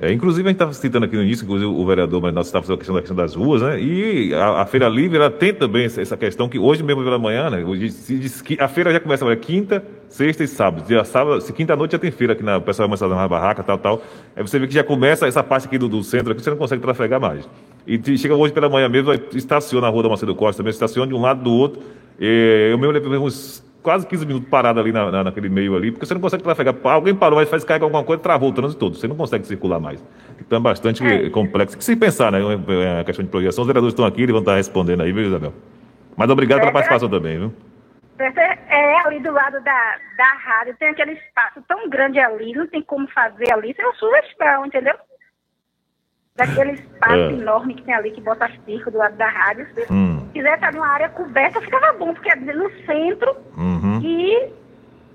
É, 0.00 0.12
inclusive, 0.12 0.46
a 0.46 0.50
gente 0.50 0.56
estava 0.56 0.72
citando 0.72 1.06
aqui 1.06 1.16
no 1.16 1.24
início, 1.24 1.42
inclusive 1.42 1.68
o 1.68 1.84
vereador, 1.84 2.22
mas 2.22 2.32
nós 2.32 2.46
estávamos 2.46 2.68
falando 2.68 2.78
a 2.78 2.78
questão 2.78 2.94
da 2.94 3.00
questão 3.00 3.16
das 3.16 3.34
ruas, 3.34 3.62
né? 3.62 3.80
E 3.80 4.32
a, 4.32 4.62
a, 4.62 4.66
Feira 4.66 4.88
Livre, 4.88 5.16
ela 5.16 5.28
tem 5.28 5.52
também 5.52 5.86
essa 5.86 6.16
questão 6.16 6.48
que 6.48 6.56
hoje 6.56 6.84
mesmo 6.84 7.02
pela 7.02 7.18
manhã, 7.18 7.50
né? 7.50 7.64
Hoje 7.64 7.92
a 8.60 8.68
feira 8.68 8.92
já 8.92 9.00
começa 9.00 9.24
agora 9.24 9.36
quinta, 9.36 9.84
sexta 10.08 10.44
e 10.44 10.46
sábado. 10.46 10.86
Dia 10.86 11.02
sábado, 11.02 11.40
se 11.40 11.52
quinta 11.52 11.74
noite 11.74 11.92
já 11.92 11.98
tem 11.98 12.12
feira 12.12 12.32
aqui 12.32 12.44
na, 12.44 12.58
o 12.58 12.62
pessoal 12.62 12.88
vai 12.88 12.96
começar 12.96 13.06
a 13.06 13.08
dar 13.08 13.16
uma 13.16 13.28
barraca, 13.28 13.64
tal, 13.64 13.76
tal. 13.76 14.02
Aí 14.36 14.42
você 14.42 14.56
vê 14.60 14.68
que 14.68 14.74
já 14.74 14.84
começa 14.84 15.26
essa 15.26 15.42
parte 15.42 15.66
aqui 15.66 15.76
do, 15.76 15.88
do 15.88 16.04
centro 16.04 16.30
aqui, 16.30 16.42
você 16.44 16.50
não 16.50 16.56
consegue 16.56 16.80
trafegar 16.80 17.20
mais. 17.20 17.48
E 17.84 18.00
chega 18.18 18.36
hoje 18.36 18.52
pela 18.52 18.68
manhã 18.68 18.88
mesmo, 18.88 19.12
estaciona 19.34 19.88
a 19.88 19.90
rua 19.90 20.04
da 20.04 20.08
Macedo 20.10 20.34
Costa 20.36 20.58
também, 20.58 20.70
estaciona 20.70 21.08
de 21.08 21.14
um 21.14 21.20
lado 21.20 21.42
do 21.42 21.52
outro. 21.52 21.82
E 22.20 22.68
eu 22.70 22.78
mesmo 22.78 22.92
levei 22.92 23.18
uns 23.18 23.64
quase 23.82 24.06
15 24.06 24.26
minutos 24.26 24.48
parado 24.48 24.80
ali 24.80 24.92
na, 24.92 25.10
na, 25.10 25.24
naquele 25.24 25.48
meio 25.48 25.76
ali, 25.76 25.90
porque 25.90 26.06
você 26.06 26.14
não 26.14 26.20
consegue 26.20 26.42
trafegar. 26.42 26.74
Alguém 26.84 27.14
parou, 27.14 27.38
mas 27.38 27.48
faz 27.48 27.64
carregar 27.64 27.86
alguma 27.86 28.04
coisa, 28.04 28.22
travou 28.22 28.50
o 28.50 28.52
trânsito 28.52 28.78
todo. 28.78 28.96
Você 28.96 29.08
não 29.08 29.16
consegue 29.16 29.46
circular 29.46 29.80
mais. 29.80 30.04
Então 30.40 30.58
é 30.58 30.60
bastante 30.60 31.04
é. 31.06 31.30
complexo. 31.30 31.76
Que 31.76 31.84
se 31.84 31.96
pensar, 31.96 32.32
né? 32.32 32.40
É 32.40 33.00
a 33.00 33.04
questão 33.04 33.24
de 33.24 33.30
projeção. 33.30 33.62
Os 33.62 33.66
vereadores 33.66 33.92
estão 33.92 34.04
aqui, 34.04 34.22
eles 34.22 34.32
vão 34.32 34.40
estar 34.40 34.56
respondendo 34.56 35.02
aí, 35.02 35.12
viu, 35.12 35.24
Isabel? 35.24 35.52
Mas 36.16 36.30
obrigado 36.30 36.58
é, 36.58 36.60
pela 36.62 36.72
participação 36.72 37.08
também, 37.08 37.38
viu? 37.38 37.54
É, 38.18 39.06
ali 39.06 39.20
do 39.20 39.30
lado 39.32 39.60
da, 39.62 39.96
da 40.16 40.32
rádio, 40.44 40.76
tem 40.78 40.88
aquele 40.88 41.12
espaço 41.12 41.62
tão 41.68 41.88
grande 41.88 42.18
ali, 42.18 42.52
não 42.52 42.66
tem 42.66 42.82
como 42.82 43.06
fazer 43.08 43.52
ali. 43.52 43.70
Isso 43.70 43.80
é 43.80 43.84
uma 43.84 43.94
sugestão, 43.94 44.66
entendeu? 44.66 44.94
Daquele 46.38 46.72
espaço 46.72 47.14
é. 47.14 47.32
enorme 47.32 47.74
que 47.74 47.82
tem 47.82 47.92
ali, 47.92 48.12
que 48.12 48.20
bota 48.20 48.48
circo 48.64 48.90
do 48.90 48.98
lado 48.98 49.16
da 49.16 49.28
rádio. 49.28 49.66
Se 49.74 49.92
hum. 49.92 50.26
quiser 50.32 50.54
estar 50.54 50.72
numa 50.72 50.86
área 50.86 51.08
coberta, 51.08 51.60
ficava 51.60 51.92
bom, 51.98 52.14
porque 52.14 52.30
é 52.30 52.36
no 52.36 52.70
centro 52.86 53.36
uhum. 53.56 54.00
e 54.02 54.48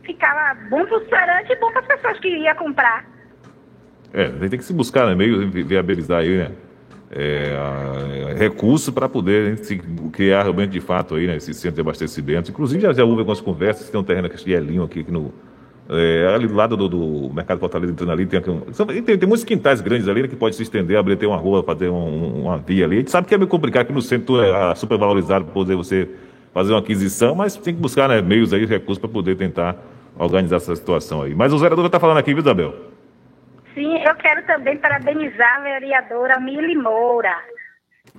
ficava 0.03 0.59
bom 0.69 0.85
para 0.85 0.97
o 0.97 0.99
restaurante 0.99 1.51
e 1.51 1.55
bom 1.55 1.71
para 1.71 1.79
as 1.79 1.87
pessoas 1.87 2.19
que 2.19 2.27
iam 2.27 2.55
comprar. 2.55 3.05
É, 4.13 4.27
tem 4.27 4.59
que 4.59 4.65
se 4.65 4.73
buscar 4.73 5.07
né, 5.07 5.15
meio 5.15 5.49
viabilizar 5.49 6.19
aí, 6.19 6.37
né? 6.37 6.51
É, 7.15 7.55
a, 7.55 8.33
recurso 8.33 8.91
para 8.91 9.07
poder 9.07 9.57
se 9.59 9.77
criar 10.11 10.41
realmente 10.41 10.71
de 10.71 10.81
fato 10.81 11.15
aí, 11.15 11.27
né, 11.27 11.37
esse 11.37 11.53
centro 11.53 11.75
de 11.75 11.81
abastecimento. 11.81 12.51
Inclusive 12.51 12.81
já, 12.81 12.91
já 12.91 13.05
houve 13.05 13.19
algumas 13.19 13.39
conversas, 13.39 13.89
tem 13.89 13.99
um 13.99 14.03
terreno 14.03 14.27
aqui, 14.27 14.53
é 14.53 14.57
aqui, 14.57 14.99
aqui 15.01 15.11
no, 15.11 15.31
é, 15.89 16.33
ali 16.33 16.47
do 16.47 16.55
lado 16.55 16.77
do, 16.77 16.87
do 16.87 17.33
Mercado 17.33 17.59
Fortaleza 17.59 17.91
entrando 17.91 18.11
ali, 18.11 18.25
tem, 18.25 18.41
tem, 18.41 19.17
tem, 19.17 19.27
muitos 19.27 19.43
quintais 19.43 19.81
grandes 19.81 20.07
ali 20.07 20.21
né, 20.21 20.27
que 20.27 20.35
pode 20.35 20.55
se 20.55 20.63
estender, 20.63 20.97
abrir 20.97 21.17
ter 21.17 21.25
uma 21.25 21.35
rua, 21.37 21.63
fazer 21.63 21.89
um, 21.89 22.43
uma 22.43 22.57
via 22.57 22.85
ali. 22.85 22.97
A 22.97 22.99
gente 22.99 23.11
sabe 23.11 23.27
que 23.27 23.35
é 23.35 23.37
meio 23.37 23.49
complicado, 23.49 23.83
aqui 23.83 23.93
no 23.93 24.01
centro 24.01 24.41
é 24.41 24.75
super 24.75 24.97
valorizado 24.97 25.45
para 25.45 25.53
poder 25.53 25.75
você 25.75 26.09
fazer 26.53 26.71
uma 26.71 26.79
aquisição, 26.79 27.35
mas 27.35 27.57
tem 27.57 27.73
que 27.73 27.81
buscar 27.81 28.07
né, 28.07 28.21
meios 28.21 28.53
aí, 28.53 28.65
recursos 28.65 28.99
para 28.99 29.09
poder 29.09 29.35
tentar 29.35 29.75
organizar 30.17 30.57
essa 30.57 30.75
situação 30.75 31.23
aí. 31.23 31.35
Mas 31.35 31.51
o 31.51 31.57
vereador 31.57 31.85
está 31.85 31.99
falando 31.99 32.17
aqui, 32.17 32.33
viu, 32.33 32.41
Isabel? 32.41 32.73
Sim, 33.73 33.97
eu 34.03 34.15
quero 34.15 34.45
também 34.45 34.77
parabenizar 34.77 35.57
a 35.57 35.59
vereadora 35.61 36.39
Mili 36.39 36.75
Moura 36.75 37.35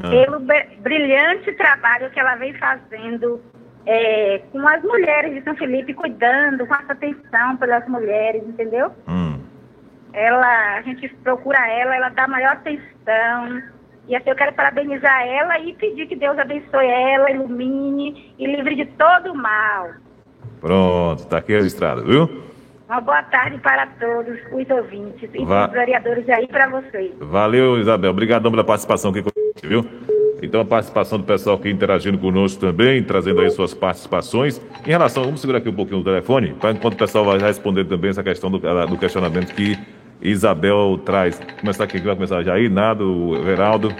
ah. 0.03 0.11
pelo 0.11 0.41
brilhante 0.81 1.53
trabalho 1.53 2.11
que 2.11 2.19
ela 2.19 2.35
vem 2.35 2.53
fazendo 2.55 3.41
é, 3.87 4.43
com 4.51 4.67
as 4.67 4.83
mulheres 4.83 5.35
de 5.35 5.43
São 5.43 5.55
Felipe, 5.57 5.95
cuidando, 5.95 6.67
com 6.67 6.75
essa 6.75 6.93
atenção 6.93 7.57
pelas 7.57 7.87
mulheres, 7.89 8.43
entendeu? 8.47 8.91
Hum. 9.09 9.39
Ela, 10.13 10.79
a 10.79 10.83
gente 10.83 11.09
procura 11.23 11.59
ela, 11.69 11.97
ela 11.97 12.09
dá 12.09 12.27
maior 12.27 12.53
atenção. 12.53 13.63
E 14.07 14.15
assim 14.15 14.31
eu 14.31 14.37
quero 14.37 14.53
parabenizar 14.53 15.27
ela 15.27 15.59
e 15.59 15.75
pedir 15.75 16.07
que 16.07 16.17
Deus 16.17 16.39
abençoe 16.39 16.87
ela, 16.87 17.31
ilumine 17.31 18.35
e 18.39 18.47
livre 18.47 18.77
de 18.77 18.87
todo 18.87 19.33
o 19.33 19.37
mal. 19.37 19.91
Pronto, 20.61 21.21
está 21.21 21.39
aqui 21.39 21.53
registrado, 21.53 22.05
viu? 22.05 22.45
Uma 22.89 23.01
boa 23.01 23.23
tarde 23.25 23.59
para 23.59 23.87
todos 23.99 24.39
os 24.53 24.71
ouvintes 24.71 25.29
e 25.33 25.45
Va... 25.45 25.67
os 25.67 25.73
vereadores 25.73 26.29
aí 26.29 26.47
para 26.47 26.69
vocês. 26.69 27.13
Valeu, 27.19 27.79
Isabel. 27.79 28.11
Obrigadão 28.11 28.51
pela 28.51 28.65
participação 28.65 29.11
aqui, 29.11 29.23
viu? 29.63 29.85
Então 30.45 30.61
a 30.61 30.65
participação 30.65 31.19
do 31.19 31.25
pessoal 31.25 31.57
aqui 31.57 31.71
interagindo 31.71 32.19
conosco 32.19 32.61
também, 32.61 33.03
trazendo 33.03 33.41
aí 33.41 33.51
suas 33.51 33.75
participações. 33.75 34.61
Em 34.87 34.91
relação, 34.91 35.25
vamos 35.25 35.41
segurar 35.41 35.59
aqui 35.59 35.69
um 35.69 35.75
pouquinho 35.75 36.01
o 36.01 36.05
telefone, 36.05 36.55
para 36.55 36.73
enquanto 36.73 36.95
o 36.95 36.99
pessoal 36.99 37.25
vai 37.25 37.39
responder 37.39 37.85
também 37.85 38.11
essa 38.11 38.23
questão 38.23 38.51
do, 38.51 38.59
do 38.59 38.99
questionamento 38.99 39.55
que 39.55 39.79
Isabel 40.21 41.01
traz. 41.05 41.41
Começar 41.61 41.85
aqui, 41.85 41.99
vai 42.01 42.15
começar 42.15 42.43
já 42.43 42.55
aí, 42.55 42.69
Nado, 42.69 43.43
Veraldo. 43.43 43.95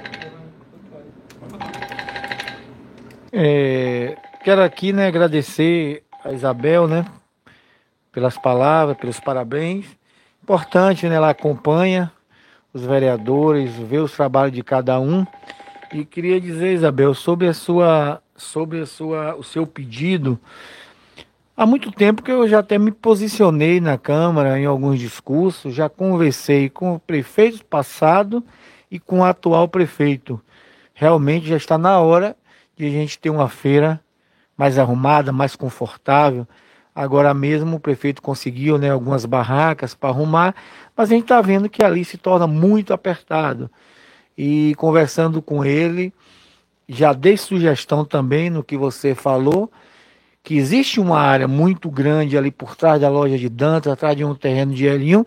É, 3.33 4.17
quero 4.45 4.63
aqui, 4.63 4.93
né, 4.93 5.09
agradecer 5.09 6.05
a 6.25 6.33
Isabel, 6.33 6.87
né, 6.87 7.05
pelas 8.13 8.39
palavras, 8.39 8.97
pelos 8.97 9.19
parabéns. 9.19 9.87
Importante, 10.43 11.09
né, 11.09 11.17
ela 11.17 11.31
acompanha 11.31 12.13
os 12.73 12.85
vereadores, 12.85 13.75
vê 13.75 13.99
os 13.99 14.13
trabalhos 14.13 14.55
de 14.55 14.63
cada 14.63 15.01
um. 15.01 15.27
E 15.95 16.05
queria 16.05 16.41
dizer, 16.41 16.73
Isabel, 16.73 17.15
sobre 17.15 17.47
a 17.47 17.55
sua, 17.55 18.21
sobre 18.35 18.81
a 18.81 18.87
sua, 18.87 19.37
o 19.37 19.45
seu 19.45 19.65
pedido. 19.65 20.37
Há 21.57 21.65
muito 21.65 21.93
tempo 21.93 22.21
que 22.21 22.33
eu 22.33 22.49
já 22.49 22.59
até 22.59 22.77
me 22.77 22.91
posicionei 22.91 23.81
na 23.81 23.97
Câmara 23.97 24.59
em 24.59 24.67
alguns 24.67 24.99
discursos, 24.99 25.73
já 25.73 25.89
conversei 25.89 26.69
com 26.69 26.97
o 26.97 26.99
prefeito 26.99 27.65
passado 27.65 28.43
e 28.91 28.99
com 28.99 29.21
o 29.21 29.25
atual 29.25 29.69
prefeito. 29.69 30.41
Realmente 30.95 31.47
já 31.47 31.57
está 31.57 31.79
na 31.79 32.01
hora 32.01 32.37
de 32.77 32.87
a 32.87 32.91
gente 32.91 33.17
ter 33.17 33.31
uma 33.31 33.49
feira 33.49 34.01
mais 34.57 34.81
arrumada, 34.81 35.31
mais 35.31 35.55
confortável. 35.55 36.45
Agora 36.93 37.33
mesmo 37.33 37.77
o 37.77 37.81
prefeito 37.81 38.21
conseguiu 38.21 38.79
né, 38.79 38.91
algumas 38.91 39.25
barracas 39.25 39.95
para 39.95 40.09
arrumar, 40.09 40.57
mas 40.97 41.09
a 41.09 41.15
gente 41.15 41.23
está 41.23 41.41
vendo 41.41 41.69
que 41.69 41.85
ali 41.85 42.05
se 42.05 42.19
torna 42.19 42.49
muito 42.49 42.93
apertado 42.93 43.71
e 44.37 44.75
conversando 44.77 45.41
com 45.41 45.65
ele, 45.65 46.13
já 46.89 47.13
dei 47.13 47.37
sugestão 47.37 48.05
também 48.05 48.51
no 48.51 48.63
que 48.63 48.77
você 48.77 49.15
falou, 49.15 49.71
que 50.43 50.57
existe 50.57 51.01
uma 51.01 51.19
área 51.19 51.49
muito 51.49 51.91
grande 51.91 52.37
ali 52.37 52.51
por 52.51 52.77
trás 52.77 53.01
da 53.01 53.09
loja 53.09 53.39
de 53.39 53.49
Dantas, 53.49 53.93
atrás 53.93 54.17
de 54.17 54.25
um 54.25 54.35
terreno 54.35 54.75
de 54.75 54.85
L1, 54.85 55.25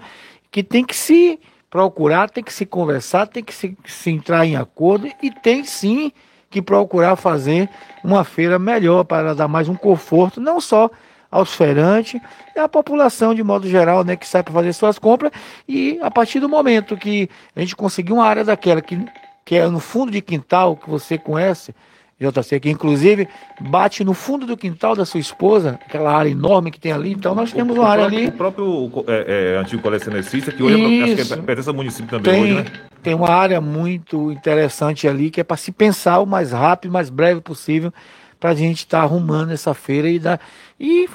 que 0.51 0.63
tem 0.63 0.85
que 0.85 0.95
se 0.95 1.39
procurar, 1.69 2.29
tem 2.29 2.43
que 2.43 2.53
se 2.53 2.65
conversar, 2.65 3.27
tem 3.27 3.43
que 3.43 3.53
se, 3.53 3.75
se 3.85 4.11
entrar 4.11 4.45
em 4.45 4.55
acordo 4.55 5.07
e 5.21 5.31
tem 5.31 5.63
sim 5.63 6.11
que 6.49 6.61
procurar 6.61 7.15
fazer 7.15 7.69
uma 8.03 8.23
feira 8.23 8.57
melhor 8.57 9.03
para 9.03 9.33
dar 9.33 9.47
mais 9.47 9.67
um 9.67 9.75
conforto, 9.75 10.39
não 10.39 10.61
só 10.61 10.89
aos 11.29 11.53
feirantes 11.53 12.19
e 12.55 12.59
à 12.59 12.67
população 12.67 13.33
de 13.33 13.43
modo 13.43 13.67
geral, 13.67 14.03
né, 14.03 14.15
que 14.15 14.27
sai 14.27 14.43
para 14.43 14.53
fazer 14.53 14.73
suas 14.73 14.97
compras. 14.97 15.31
E 15.67 15.99
a 16.01 16.09
partir 16.09 16.39
do 16.39 16.49
momento 16.49 16.97
que 16.97 17.29
a 17.55 17.59
gente 17.59 17.75
conseguir 17.75 18.13
uma 18.13 18.25
área 18.25 18.43
daquela 18.43 18.81
que, 18.81 18.99
que 19.45 19.55
é 19.55 19.67
no 19.67 19.79
fundo 19.79 20.11
de 20.11 20.21
quintal, 20.21 20.75
que 20.75 20.89
você 20.89 21.17
conhece, 21.17 21.73
JC, 22.19 22.59
que 22.59 22.69
inclusive 22.69 23.27
bate 23.61 24.03
no 24.03 24.13
fundo 24.15 24.47
do 24.47 24.57
quintal 24.57 24.95
da 24.95 25.05
sua 25.05 25.19
esposa, 25.19 25.79
aquela 25.85 26.11
área 26.11 26.29
enorme 26.29 26.71
que 26.71 26.79
tem 26.79 26.91
ali. 26.91 27.11
Então 27.11 27.35
nós 27.35 27.53
temos 27.53 27.77
o, 27.77 27.79
uma 27.79 27.87
o 27.87 27.91
área 27.91 28.05
próprio, 28.05 28.19
ali. 28.19 28.27
O 28.27 28.31
próprio 28.31 29.05
é, 29.07 29.53
é, 29.53 29.57
antigo 29.59 29.81
colecionista, 29.83 30.51
que 30.51 30.63
hoje 30.63 30.81
é, 30.81 31.03
acho 31.03 31.27
que 31.27 31.33
é, 31.33 31.37
pertence 31.37 31.69
ao 31.69 31.75
município 31.75 32.09
também 32.09 32.33
tem, 32.33 32.43
hoje, 32.43 32.53
né? 32.55 32.65
Tem 33.03 33.13
uma 33.13 33.29
área 33.29 33.61
muito 33.61 34.31
interessante 34.31 35.07
ali 35.07 35.29
que 35.29 35.41
é 35.41 35.43
para 35.43 35.57
se 35.57 35.71
pensar 35.71 36.19
o 36.19 36.25
mais 36.25 36.51
rápido, 36.51 36.91
mais 36.91 37.11
breve 37.11 37.39
possível, 37.39 37.93
para 38.39 38.49
a 38.49 38.55
gente 38.55 38.79
estar 38.79 38.99
tá 38.99 39.03
arrumando 39.03 39.51
essa 39.51 39.75
feira 39.75 40.09
e 40.09 40.17
dar. 40.17 40.39
E 40.79 41.09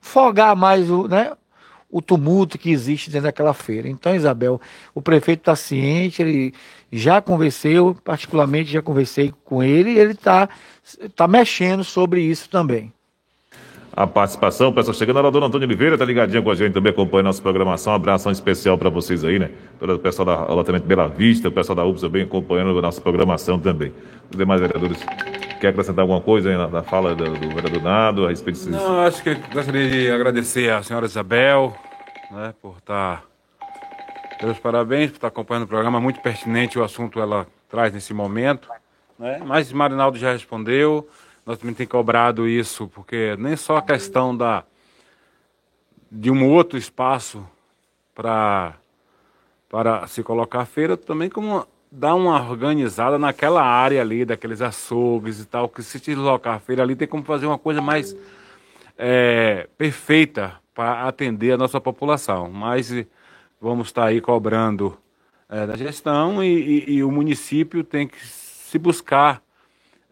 folgar 0.00 0.56
mais 0.56 0.90
o, 0.90 1.06
né, 1.06 1.32
o 1.90 2.00
tumulto 2.00 2.56
que 2.58 2.70
existe 2.70 3.10
dentro 3.10 3.24
daquela 3.26 3.52
feira. 3.52 3.88
Então, 3.88 4.14
Isabel, 4.14 4.60
o 4.94 5.02
prefeito 5.02 5.40
está 5.40 5.56
ciente, 5.56 6.22
ele 6.22 6.54
já 6.92 7.20
conversei, 7.20 7.76
eu 7.76 7.96
particularmente 8.04 8.70
já 8.70 8.80
conversei 8.80 9.32
com 9.44 9.62
ele, 9.62 9.90
e 9.90 9.98
ele 9.98 10.12
está 10.12 10.48
tá 11.16 11.26
mexendo 11.26 11.82
sobre 11.82 12.22
isso 12.22 12.48
também. 12.48 12.92
A 13.92 14.06
participação, 14.06 14.72
pessoal 14.72 14.94
chegando, 14.94 15.18
a 15.18 15.30
dona 15.30 15.46
Antônia 15.46 15.66
Oliveira 15.66 15.96
está 15.96 16.04
ligadinha 16.04 16.40
com 16.40 16.50
a 16.50 16.54
gente 16.54 16.72
também, 16.72 16.92
acompanha 16.92 17.24
nossa 17.24 17.42
programação. 17.42 17.92
Um 17.92 17.96
abração 17.96 18.30
especial 18.30 18.78
para 18.78 18.88
vocês 18.88 19.24
aí, 19.24 19.38
né? 19.38 19.50
Todo 19.78 19.94
o 19.94 19.98
pessoal 19.98 20.26
da 20.26 20.54
Lotamento 20.54 20.86
Bela 20.86 21.08
Vista, 21.08 21.48
o 21.48 21.52
pessoal 21.52 21.76
da 21.76 21.84
UPS 21.84 22.00
também 22.00 22.22
acompanhando 22.22 22.78
a 22.78 22.82
nossa 22.82 23.00
programação 23.00 23.58
também. 23.58 23.92
Os 24.30 24.36
demais 24.36 24.60
vereadores 24.60 25.04
Quer 25.60 25.68
acrescentar 25.68 26.02
alguma 26.02 26.22
coisa 26.22 26.56
na, 26.56 26.68
na 26.68 26.82
fala 26.82 27.14
do, 27.14 27.34
do, 27.34 27.48
vereador 27.50 27.82
Nado 27.82 28.24
a 28.24 28.30
respeito? 28.30 28.66
Não, 28.70 29.02
acho 29.02 29.22
que 29.22 29.34
gostaria 29.34 29.90
de 29.90 30.10
agradecer 30.10 30.72
à 30.72 30.82
senhora 30.82 31.04
Isabel 31.04 31.76
né, 32.30 32.54
por 32.62 32.78
estar. 32.78 33.20
Tá, 33.20 33.22
pelos 34.38 34.58
parabéns 34.58 35.10
por 35.10 35.16
estar 35.16 35.28
tá 35.30 35.32
acompanhando 35.34 35.64
o 35.64 35.68
programa, 35.68 36.00
muito 36.00 36.18
pertinente 36.22 36.78
o 36.78 36.82
assunto, 36.82 37.20
ela 37.20 37.46
traz 37.68 37.92
nesse 37.92 38.14
momento. 38.14 38.70
Né? 39.18 39.42
Mas 39.44 39.70
Marinaldo 39.70 40.16
já 40.16 40.32
respondeu, 40.32 41.06
nós 41.50 41.58
também 41.58 41.74
temos 41.74 41.90
cobrado 41.90 42.46
isso, 42.46 42.86
porque 42.86 43.34
nem 43.36 43.56
só 43.56 43.78
a 43.78 43.82
questão 43.82 44.36
da, 44.36 44.62
de 46.08 46.30
um 46.30 46.48
outro 46.48 46.78
espaço 46.78 47.44
para 48.14 48.76
para 49.68 50.06
se 50.06 50.22
colocar 50.22 50.60
a 50.60 50.64
feira, 50.64 50.96
também 50.96 51.28
como 51.28 51.66
dar 51.90 52.14
uma 52.14 52.48
organizada 52.48 53.18
naquela 53.18 53.64
área 53.64 54.00
ali, 54.00 54.24
daqueles 54.24 54.60
açougues 54.60 55.40
e 55.40 55.46
tal, 55.46 55.68
que 55.68 55.80
se 55.80 56.00
deslocar 56.00 56.54
a 56.56 56.58
feira 56.60 56.82
ali 56.82 56.96
tem 56.96 57.06
como 57.06 57.22
fazer 57.22 57.46
uma 57.46 57.58
coisa 57.58 57.80
mais 57.80 58.16
é, 58.98 59.68
perfeita 59.78 60.54
para 60.74 61.06
atender 61.06 61.52
a 61.52 61.56
nossa 61.56 61.80
população. 61.80 62.50
Mas 62.50 62.92
vamos 63.60 63.88
estar 63.88 64.06
aí 64.06 64.20
cobrando 64.20 64.96
é, 65.48 65.66
da 65.66 65.76
gestão 65.76 66.42
e, 66.42 66.84
e, 66.88 66.94
e 66.94 67.04
o 67.04 67.10
município 67.12 67.84
tem 67.84 68.08
que 68.08 68.24
se 68.24 68.76
buscar 68.76 69.40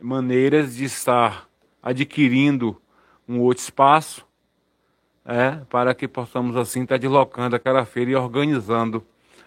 maneiras 0.00 0.76
de 0.76 0.84
estar 0.84 1.48
adquirindo 1.82 2.80
um 3.28 3.40
outro 3.40 3.62
espaço 3.62 4.26
é, 5.24 5.60
para 5.68 5.94
que 5.94 6.08
possamos 6.08 6.56
assim 6.56 6.82
estar 6.82 6.98
deslocando 6.98 7.54
aquela 7.54 7.84
feira 7.84 8.12
e 8.12 8.16
organizando 8.16 9.04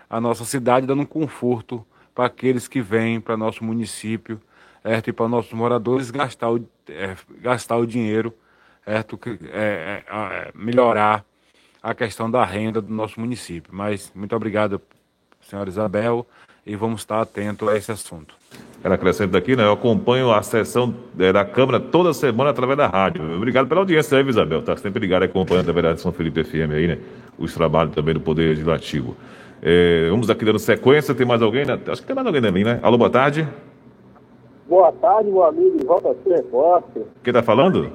a 0.09 0.21
nossa 0.21 0.45
cidade, 0.45 0.85
dando 0.85 1.05
conforto 1.07 1.85
para 2.13 2.25
aqueles 2.25 2.67
que 2.67 2.81
vêm 2.81 3.19
para 3.19 3.35
nosso 3.35 3.63
município 3.63 4.39
é, 4.83 5.01
e 5.05 5.11
para 5.11 5.27
nossos 5.27 5.53
moradores 5.53 6.11
gastar 6.11 6.51
o, 6.51 6.67
é, 6.87 7.15
gastar 7.39 7.77
o 7.77 7.87
dinheiro, 7.87 8.33
é, 8.85 8.97
é, 8.97 10.03
é, 10.07 10.51
melhorar 10.53 11.25
a 11.81 11.95
questão 11.95 12.29
da 12.29 12.43
renda 12.45 12.81
do 12.81 12.93
nosso 12.93 13.19
município. 13.19 13.73
Mas 13.73 14.11
muito 14.13 14.35
obrigado, 14.35 14.81
senhora 15.41 15.69
Isabel, 15.69 16.27
e 16.65 16.75
vamos 16.75 17.01
estar 17.01 17.21
atentos 17.21 17.67
a 17.67 17.75
esse 17.75 17.91
assunto. 17.91 18.35
Ela 18.83 18.95
acrescenta 18.95 19.37
aqui, 19.37 19.55
né? 19.55 19.63
Eu 19.63 19.73
acompanho 19.73 20.31
a 20.31 20.41
sessão 20.41 20.93
é, 21.19 21.31
da 21.31 21.45
Câmara 21.45 21.79
toda 21.79 22.13
semana 22.13 22.49
através 22.49 22.77
da 22.77 22.87
rádio. 22.87 23.23
Obrigado 23.35 23.67
pela 23.67 23.81
audiência 23.81 24.17
aí, 24.17 24.27
Isabel. 24.27 24.63
Tá 24.63 24.75
sempre 24.75 24.99
ligado 24.99 25.23
acompanhando 25.23 25.69
através 25.69 25.95
da 25.95 25.97
São 25.97 26.11
Felipe 26.11 26.43
FM 26.43 26.71
aí, 26.73 26.87
né? 26.87 26.97
Os 27.37 27.53
trabalhos 27.53 27.93
também 27.93 28.15
do 28.15 28.19
Poder 28.19 28.49
Legislativo. 28.49 29.15
É, 29.61 30.07
vamos 30.09 30.29
aqui 30.31 30.43
dando 30.43 30.57
sequência. 30.57 31.13
Tem 31.13 31.27
mais 31.27 31.43
alguém? 31.43 31.63
Né? 31.63 31.77
Acho 31.87 32.01
que 32.01 32.07
tem 32.07 32.15
mais 32.15 32.25
alguém 32.25 32.43
ali, 32.43 32.63
né? 32.63 32.79
Alô, 32.81 32.97
boa 32.97 33.09
tarde. 33.09 33.47
Boa 34.67 34.91
tarde, 34.93 35.29
meu 35.29 35.43
amigo. 35.43 35.77
Volta 35.85 36.09
a 36.09 36.15
ser 36.23 36.37
repórter. 36.37 37.03
Quem 37.23 37.33
tá 37.33 37.43
falando? 37.43 37.91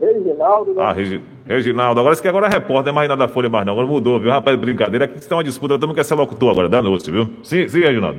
Reginaldo. 0.00 0.74
Né? 0.74 0.82
Ah, 0.82 0.92
Regi... 0.92 1.22
Reginaldo. 1.46 2.00
Agora, 2.00 2.12
isso 2.12 2.22
que 2.22 2.28
agora 2.28 2.46
é 2.46 2.50
repórter, 2.50 2.86
não 2.86 2.90
é 2.90 2.94
mais 2.94 3.08
nada 3.08 3.24
da 3.24 3.32
Folha 3.32 3.48
mais 3.48 3.64
não. 3.64 3.74
Agora 3.74 3.86
mudou, 3.86 4.18
viu? 4.18 4.30
Rapaz, 4.32 4.58
brincadeira. 4.58 5.04
Aqui 5.04 5.20
tem 5.20 5.36
uma 5.36 5.44
disputa, 5.44 5.74
mundo 5.78 5.94
quer 5.94 6.04
ser 6.04 6.16
locutor 6.16 6.50
agora, 6.50 6.68
da 6.68 6.82
noite, 6.82 7.08
viu? 7.08 7.28
Sim, 7.44 7.68
sim, 7.68 7.80
Reginaldo. 7.80 8.18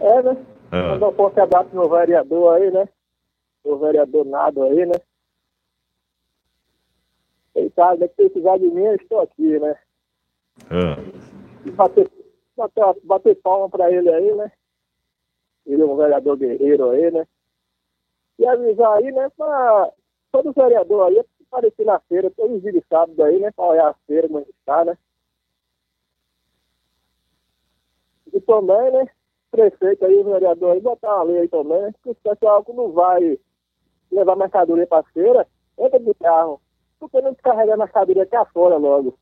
É, 0.00 0.22
né? 0.22 0.46
É. 0.72 0.88
Mandar 0.88 1.08
um 1.08 1.12
forte 1.12 1.40
abraço 1.40 1.74
no 1.74 1.88
vereador 1.88 2.54
aí, 2.54 2.70
né? 2.70 2.88
O 3.64 3.76
vereador 3.76 4.24
Nado 4.24 4.62
aí, 4.62 4.86
né? 4.86 4.94
Ele 7.54 7.70
sabe, 7.74 8.00
né? 8.00 8.08
Que 8.08 8.14
precisar 8.14 8.58
de 8.58 8.68
mim, 8.68 8.84
eu 8.84 8.94
estou 8.96 9.20
aqui, 9.20 9.58
né? 9.58 9.78
É. 10.70 11.66
E 11.66 11.70
bater, 11.70 12.10
bater, 12.56 12.84
bater 13.04 13.34
palma 13.36 13.68
pra 13.68 13.90
ele 13.92 14.08
aí, 14.08 14.34
né? 14.34 14.50
Ele 15.66 15.82
é 15.82 15.84
um 15.84 15.96
vereador 15.96 16.36
guerreiro 16.36 16.90
aí, 16.90 17.10
né? 17.10 17.26
E 18.38 18.46
avisar 18.46 18.96
aí, 18.96 19.12
né, 19.12 19.28
pra 19.36 19.92
todo 20.32 20.52
vereador 20.52 21.08
aí 21.08 21.22
aparecer 21.50 21.84
na 21.84 21.98
feira, 22.00 22.30
todos 22.30 22.64
os 22.64 22.84
sábado 22.88 23.22
aí, 23.22 23.38
né? 23.40 23.50
Pra 23.50 23.64
olhar 23.66 23.88
a 23.88 23.94
feira, 24.06 24.28
como 24.28 24.40
está, 24.40 24.84
né? 24.84 24.96
E 28.32 28.40
também, 28.40 28.92
né? 28.92 29.10
Prefeito 29.50 30.04
aí, 30.04 30.16
o 30.16 30.24
vereador 30.24 30.72
aí, 30.72 30.80
botar 30.80 31.16
uma 31.16 31.24
lei 31.24 31.40
aí 31.40 31.48
também? 31.48 31.92
Que 32.02 32.10
o 32.10 32.14
pessoal 32.14 32.64
não 32.68 32.92
vai 32.92 33.38
levar 34.10 34.36
mercadoria 34.36 34.86
para 34.86 35.02
feira, 35.04 35.46
entra 35.78 35.98
de 35.98 36.14
carro. 36.14 36.60
Por 36.98 37.10
que 37.10 37.20
não 37.20 37.32
descarregar 37.32 37.74
a 37.74 37.78
mercadoria 37.78 38.22
aqui 38.22 38.36
afora 38.36 38.76
logo? 38.76 39.18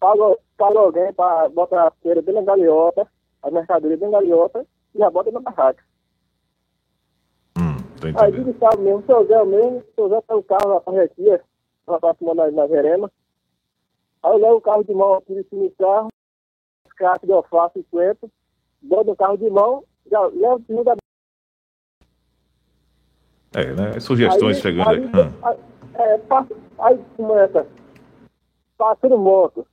Paga, 0.00 0.38
paga 0.56 0.78
alguém 0.78 1.12
para 1.12 1.48
botar 1.48 1.88
a 1.88 1.90
feira 2.02 2.22
dentro 2.22 2.44
da 2.44 2.52
galeota, 2.52 3.08
a 3.42 3.50
mercadoria 3.50 3.96
dentro 3.96 4.12
da 4.12 4.20
galeota, 4.20 4.66
e 4.94 4.98
já 4.98 5.10
bota 5.10 5.30
na 5.30 5.40
barraca. 5.40 5.82
Hum, 7.58 7.76
aí 8.16 8.32
de 8.32 8.58
sábado 8.58 8.82
mesmo, 8.82 9.04
seu 9.06 9.26
Zé 9.26 9.44
mesmo, 9.44 9.78
o 9.78 9.94
seu 9.94 10.08
Zé 10.08 10.20
tá 10.22 10.36
o 10.36 10.42
carro 10.42 10.74
na 10.74 10.80
parretia, 10.80 11.42
na 11.86 11.98
próxima 11.98 12.34
na, 12.34 12.50
na 12.50 12.66
verema. 12.66 13.10
Aí 14.22 14.32
eu 14.32 14.38
levo 14.38 14.56
o 14.56 14.60
carro 14.60 14.84
de 14.84 14.94
mão 14.94 15.14
aqui 15.14 15.32
em 15.32 15.42
cima 15.44 15.64
do 15.64 15.70
carro, 15.76 16.08
caixa 16.96 17.24
de 17.24 17.32
alface 17.32 17.80
50, 17.90 18.28
bota 18.82 19.10
o 19.10 19.16
carro 19.16 19.36
de 19.36 19.50
mão, 19.50 19.84
já 20.10 20.20
leva 20.26 20.56
o 20.56 20.72
muda. 20.72 20.96
É, 23.54 23.72
né? 23.72 24.00
Sugestões 24.00 24.56
aí, 24.56 24.62
chegando 24.62 24.90
aí. 24.90 25.10
aí 25.42 25.58
é, 25.94 26.18
passa, 26.18 26.54
aí 26.78 26.98
começa 27.16 27.66
passando 28.76 29.18
moto, 29.18 29.66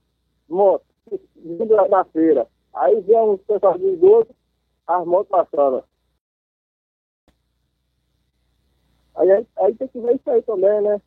moto, 0.50 0.84
vindo 1.36 1.76
na 1.90 2.04
feira. 2.06 2.48
Aí 2.74 3.00
vem 3.02 3.18
um 3.18 3.38
pessoal 3.38 3.78
de 3.78 3.86
idoso, 3.86 4.28
as 4.88 5.06
motos 5.06 5.30
passando. 5.30 5.84
Aí, 9.16 9.32
aí, 9.32 9.48
aí 9.58 9.76
tem 9.76 9.88
que 9.88 10.00
ver 10.00 10.16
isso 10.16 10.30
aí 10.30 10.42
também, 10.42 10.82
né? 10.82 11.00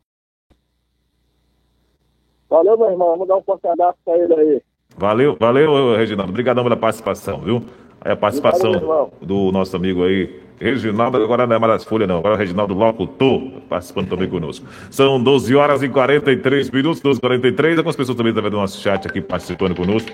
Valeu, 2.49 2.79
meu 2.79 2.91
irmão. 2.91 3.11
Vamos 3.11 3.29
dar 3.29 3.37
um 3.37 3.43
forte 3.43 3.67
abraço 3.67 3.99
pra 4.05 4.17
ele 4.17 4.35
aí. 4.35 4.63
Valeu, 4.97 5.37
valeu, 5.39 5.97
Reginaldo. 5.97 6.31
Obrigadão 6.31 6.65
pela 6.65 6.77
participação, 6.77 7.41
viu? 7.41 7.63
Aí 8.09 8.13
a 8.13 8.17
participação 8.17 9.11
do 9.21 9.53
nosso 9.53 9.77
amigo 9.77 10.03
aí, 10.03 10.41
Reginaldo, 10.59 11.19
agora 11.19 11.47
não 11.47 11.57
é 11.57 11.59
mais 11.59 11.85
Folha 11.85 12.07
não, 12.07 12.17
agora 12.17 12.35
é 12.35 12.37
o 12.37 12.39
Reginaldo 12.39 12.73
Locutor, 12.73 13.43
participando 13.69 14.09
também 14.09 14.27
conosco. 14.27 14.67
São 14.91 15.23
12 15.23 15.55
horas 15.55 15.83
e 15.83 15.91
43 15.91 16.71
minutos, 16.71 17.03
12 17.03 17.19
e 17.19 17.21
43 17.21 17.77
algumas 17.77 17.95
pessoas 17.95 18.17
também 18.17 18.31
estão 18.31 18.43
vendo 18.43 18.55
o 18.55 18.61
nosso 18.61 18.81
chat 18.81 19.07
aqui 19.07 19.21
participando 19.21 19.77
conosco. 19.77 20.11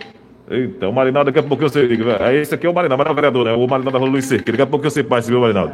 Eita, 0.51 0.89
o 0.89 0.93
Marinaldo, 0.93 1.31
daqui 1.31 1.39
a 1.39 1.49
pouco 1.49 1.63
eu 1.63 1.69
sei, 1.69 1.89
esse 2.41 2.53
aqui 2.53 2.67
é 2.67 2.69
o 2.69 2.75
Marinaldo, 2.75 2.99
mas 2.99 3.05
não 3.05 3.11
é 3.11 3.13
o 3.13 3.15
vereador, 3.15 3.45
né? 3.45 3.53
O 3.53 3.69
Marinaldo 3.69 4.01
da 4.01 4.05
Luiz 4.05 4.25
Cerqueira, 4.25 4.59
daqui 4.59 4.63
a 4.63 4.67
pouco 4.67 4.85
eu 4.85 4.91
sei 4.91 5.05
participa, 5.05 5.39
Marinaldo. 5.39 5.73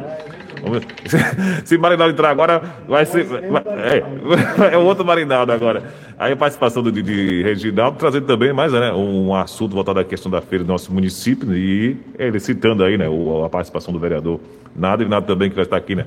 Se 1.65 1.77
Marinaldo 1.77 2.13
entrar 2.13 2.29
agora, 2.29 2.61
vai 2.87 3.05
ser. 3.05 3.25
É, 3.29 4.73
é 4.73 4.77
o 4.77 4.81
outro 4.81 5.05
Marinaldo 5.05 5.51
agora. 5.51 5.83
Aí 6.17 6.33
a 6.33 6.35
participação 6.35 6.83
do, 6.83 6.91
de, 6.91 7.41
Reginaldo 7.43 7.97
trazendo 7.97 8.27
também 8.27 8.53
mais 8.53 8.71
né, 8.71 8.93
um 8.93 9.33
assunto 9.33 9.73
voltado 9.73 9.99
à 9.99 10.03
questão 10.03 10.31
da 10.31 10.41
feira 10.41 10.63
do 10.63 10.67
nosso 10.67 10.93
município 10.93 11.55
e 11.55 11.97
ele 12.17 12.39
citando 12.39 12.83
aí 12.83 12.97
né, 12.97 13.07
a 13.43 13.49
participação 13.49 13.93
do 13.93 13.99
vereador 13.99 14.39
Nada 14.75 15.03
e 15.03 15.07
Nada 15.07 15.25
também 15.25 15.49
que 15.49 15.55
vai 15.55 15.65
estar 15.65 15.77
aqui, 15.77 15.95
né? 15.95 16.05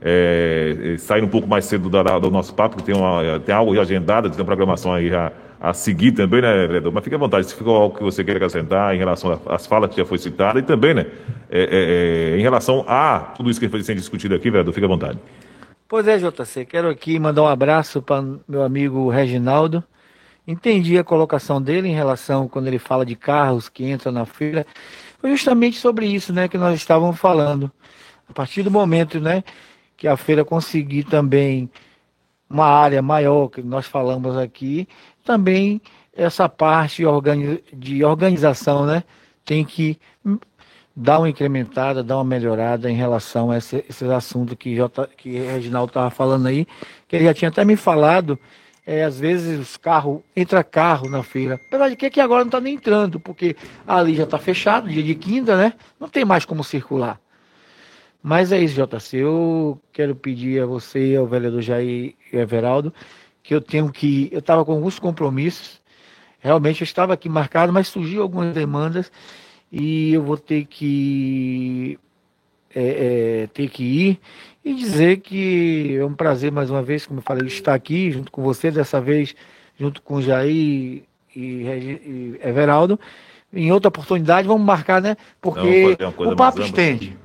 É, 0.00 0.94
saindo 0.98 1.26
um 1.26 1.30
pouco 1.30 1.48
mais 1.48 1.64
cedo 1.64 1.88
do, 1.88 2.20
do 2.20 2.30
nosso 2.30 2.54
papo, 2.54 2.76
que 2.76 2.84
tem, 2.84 2.94
uma, 2.94 3.40
tem 3.40 3.54
algo 3.54 3.78
agendado, 3.80 4.30
tem 4.30 4.38
uma 4.38 4.44
programação 4.44 4.92
aí 4.92 5.08
já 5.08 5.32
a 5.68 5.74
seguir 5.74 6.12
também, 6.12 6.40
né, 6.40 6.66
vereador? 6.66 6.92
Mas 6.92 7.02
fique 7.02 7.16
à 7.16 7.18
vontade, 7.18 7.46
se 7.46 7.54
ficou 7.54 7.74
algo 7.74 7.96
que 7.96 8.02
você 8.02 8.22
queira 8.22 8.38
acrescentar 8.38 8.94
em 8.94 8.98
relação 8.98 9.40
às 9.46 9.66
falas 9.66 9.90
que 9.90 9.96
já 9.96 10.04
foi 10.04 10.16
citada 10.16 10.60
e 10.60 10.62
também, 10.62 10.94
né, 10.94 11.06
é, 11.50 11.60
é, 11.60 12.34
é, 12.34 12.38
em 12.38 12.42
relação 12.42 12.84
a 12.86 13.18
tudo 13.36 13.50
isso 13.50 13.58
que 13.58 13.68
foi 13.68 13.82
sendo 13.82 13.96
discutido 13.96 14.34
aqui, 14.34 14.48
vereador, 14.48 14.72
fique 14.72 14.84
à 14.84 14.88
vontade. 14.88 15.18
Pois 15.88 16.06
é, 16.06 16.18
JC, 16.18 16.64
quero 16.64 16.88
aqui 16.88 17.18
mandar 17.18 17.42
um 17.42 17.48
abraço 17.48 18.00
para 18.00 18.22
meu 18.46 18.62
amigo 18.62 19.08
Reginaldo. 19.08 19.82
Entendi 20.46 20.96
a 20.98 21.02
colocação 21.02 21.60
dele 21.60 21.88
em 21.88 21.94
relação 21.94 22.46
quando 22.46 22.68
ele 22.68 22.78
fala 22.78 23.04
de 23.04 23.16
carros 23.16 23.68
que 23.68 23.90
entram 23.90 24.12
na 24.12 24.24
feira. 24.24 24.64
Foi 25.20 25.30
justamente 25.30 25.78
sobre 25.78 26.06
isso, 26.06 26.32
né, 26.32 26.46
que 26.46 26.56
nós 26.56 26.76
estávamos 26.76 27.18
falando. 27.18 27.70
A 28.28 28.32
partir 28.32 28.62
do 28.62 28.70
momento, 28.70 29.20
né, 29.20 29.42
que 29.96 30.06
a 30.06 30.16
feira 30.16 30.44
conseguir 30.44 31.04
também 31.04 31.68
uma 32.48 32.66
área 32.66 33.02
maior 33.02 33.48
que 33.48 33.62
nós 33.62 33.86
falamos 33.86 34.36
aqui, 34.36 34.88
também 35.26 35.82
essa 36.14 36.48
parte 36.48 37.02
de 37.74 38.04
organização, 38.04 38.86
né, 38.86 39.02
tem 39.44 39.64
que 39.64 39.98
dar 40.94 41.18
uma 41.18 41.28
incrementada, 41.28 42.02
dar 42.02 42.16
uma 42.16 42.24
melhorada 42.24 42.90
em 42.90 42.94
relação 42.94 43.50
a 43.50 43.58
esse, 43.58 43.84
esses 43.88 44.08
assuntos 44.08 44.56
que, 44.58 44.76
que 45.18 45.38
Reginaldo 45.38 45.90
estava 45.90 46.08
falando 46.08 46.46
aí, 46.46 46.66
que 47.06 47.16
ele 47.16 47.26
já 47.26 47.34
tinha 47.34 47.50
até 47.50 47.64
me 47.64 47.76
falado, 47.76 48.38
é, 48.86 49.04
às 49.04 49.20
vezes 49.20 49.60
os 49.60 49.76
carros, 49.76 50.20
entra 50.34 50.64
carro 50.64 51.10
na 51.10 51.22
feira, 51.22 51.60
apesar 51.66 51.90
de 51.90 51.96
que 51.96 52.06
aqui 52.06 52.20
agora 52.20 52.44
não 52.44 52.48
está 52.48 52.60
nem 52.60 52.74
entrando, 52.74 53.20
porque 53.20 53.54
ali 53.86 54.14
já 54.14 54.24
está 54.24 54.38
fechado, 54.38 54.88
dia 54.88 55.02
de 55.02 55.14
quinta, 55.14 55.56
né, 55.56 55.74
não 56.00 56.08
tem 56.08 56.24
mais 56.24 56.46
como 56.46 56.64
circular. 56.64 57.20
Mas 58.22 58.50
é 58.50 58.58
isso, 58.58 58.74
JC, 58.74 59.18
eu 59.18 59.80
quero 59.92 60.16
pedir 60.16 60.62
a 60.62 60.66
você, 60.66 61.14
ao 61.14 61.26
vereador 61.26 61.60
Jair 61.60 62.14
Everaldo, 62.32 62.92
que 63.46 63.54
eu 63.54 63.60
tenho 63.60 63.90
que. 63.92 64.28
Eu 64.32 64.40
estava 64.40 64.64
com 64.64 64.72
alguns 64.72 64.98
compromissos, 64.98 65.80
realmente 66.40 66.80
eu 66.80 66.84
estava 66.84 67.14
aqui 67.14 67.28
marcado, 67.28 67.72
mas 67.72 67.86
surgiu 67.86 68.22
algumas 68.22 68.52
demandas 68.52 69.10
e 69.70 70.12
eu 70.14 70.22
vou 70.22 70.36
ter 70.36 70.64
que 70.64 71.96
é, 72.74 73.42
é, 73.42 73.46
ter 73.46 73.68
que 73.68 73.84
ir 73.84 74.20
e 74.64 74.74
dizer 74.74 75.18
que 75.18 75.96
é 75.96 76.04
um 76.04 76.12
prazer 76.12 76.50
mais 76.50 76.70
uma 76.70 76.82
vez, 76.82 77.06
como 77.06 77.20
eu 77.20 77.22
falei, 77.22 77.46
estar 77.46 77.72
aqui 77.72 78.10
junto 78.10 78.32
com 78.32 78.42
você, 78.42 78.68
dessa 78.68 79.00
vez 79.00 79.34
junto 79.78 80.02
com 80.02 80.20
Jair 80.20 80.50
e, 80.50 81.04
e 81.36 82.40
Everaldo, 82.42 82.98
em 83.52 83.70
outra 83.70 83.88
oportunidade, 83.88 84.48
vamos 84.48 84.66
marcar, 84.66 85.00
né? 85.00 85.16
Porque 85.40 85.96
o 86.18 86.34
papo 86.34 86.62
estende. 86.62 87.16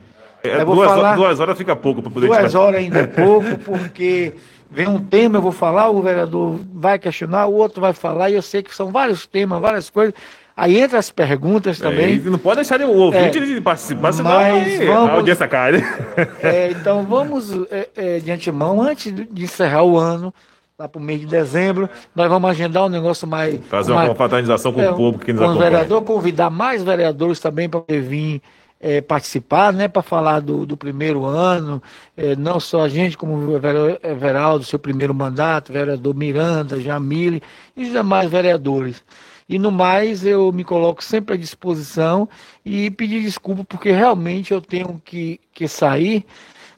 É, 0.44 0.64
duas, 0.64 0.88
falar, 0.88 1.00
horas, 1.00 1.16
duas 1.16 1.40
horas 1.40 1.58
fica 1.58 1.76
pouco 1.76 2.02
para 2.02 2.12
poder 2.12 2.28
Duas 2.28 2.56
horas 2.56 2.80
ainda 2.80 3.00
é 3.00 3.08
pouco, 3.08 3.58
porque 3.60 4.34
vem 4.72 4.88
um 4.88 5.04
tema, 5.04 5.38
eu 5.38 5.42
vou 5.42 5.52
falar, 5.52 5.90
o 5.90 6.02
vereador 6.02 6.60
vai 6.74 6.98
questionar, 6.98 7.46
o 7.48 7.54
outro 7.54 7.82
vai 7.82 7.94
falar, 7.94 8.30
e 8.30 8.36
eu 8.36 8.42
sei 8.42 8.64
que 8.64 8.74
são 8.74 8.90
vários 8.92 9.28
temas, 9.28 9.62
várias 9.62 9.90
coisas. 9.90 10.14
Aí 10.56 10.80
entra 10.80 10.98
as 10.98 11.10
perguntas 11.12 11.82
é, 11.82 11.84
também. 11.84 12.16
É, 12.16 12.30
não 12.30 12.38
pode 12.38 12.58
deixar 12.58 12.80
o 12.82 12.98
ouvinte 12.98 13.38
é, 13.38 13.42
de 13.42 13.62
participar, 13.62 14.14
senão 14.14 14.32
mas 14.32 14.78
vamos, 14.80 15.10
a 15.10 15.14
audiência 15.14 15.48
cai. 15.48 15.72
É, 16.42 16.72
então 16.72 17.04
vamos, 17.04 17.52
é, 17.70 17.90
é, 17.96 18.20
de 18.20 18.32
antemão, 18.32 18.82
antes 18.82 19.14
de 19.14 19.44
encerrar 19.44 19.84
o 19.84 19.98
ano, 19.98 20.34
lá 20.78 20.88
para 20.88 21.00
o 21.00 21.04
mês 21.04 21.20
de 21.20 21.26
dezembro, 21.26 21.90
nós 22.16 22.30
vamos 22.30 22.50
agendar 22.50 22.86
um 22.86 22.90
negócio 22.90 23.28
mais. 23.28 23.60
Fazer 23.70 23.92
uma 23.92 24.08
confraternização 24.08 24.72
com 24.72 24.82
o 24.82 24.96
povo 24.96 25.20
que 25.20 25.34
nos 25.34 25.42
com 25.42 25.50
acompanha. 25.50 25.72
vereador, 25.72 26.02
convidar 26.04 26.50
mais 26.50 26.84
vereadores 26.84 27.40
também 27.40 27.70
para 27.70 27.82
vir 27.88 28.42
é, 28.82 29.00
participar, 29.00 29.72
né, 29.72 29.88
para 29.88 30.02
falar 30.02 30.40
do, 30.40 30.66
do, 30.66 30.76
primeiro 30.76 31.24
ano, 31.24 31.82
é, 32.18 32.36
não 32.36 32.60
só 32.60 32.82
a 32.82 32.90
gente, 32.90 33.16
como 33.16 33.36
o 33.36 33.56
Everaldo, 33.56 34.66
seu 34.66 34.80
primeiro 34.80 35.14
mandato, 35.14 35.72
vereador 35.72 36.16
Miranda, 36.16 36.82
Jamile 36.82 37.44
e 37.78 37.84
os 37.84 37.92
demais 37.92 38.30
vereadores. 38.30 39.04
E 39.48 39.60
no 39.60 39.72
mais, 39.72 40.26
eu 40.26 40.52
me 40.52 40.64
coloco 40.64 41.04
sempre 41.04 41.36
à 41.36 41.38
disposição 41.38 42.28
e 42.66 42.90
pedir 42.90 43.22
desculpa, 43.22 43.64
porque 43.66 43.92
realmente 43.92 44.52
eu 44.52 44.62
tenho 44.62 45.00
que, 45.04 45.40
que 45.54 45.68
sair 45.68 46.26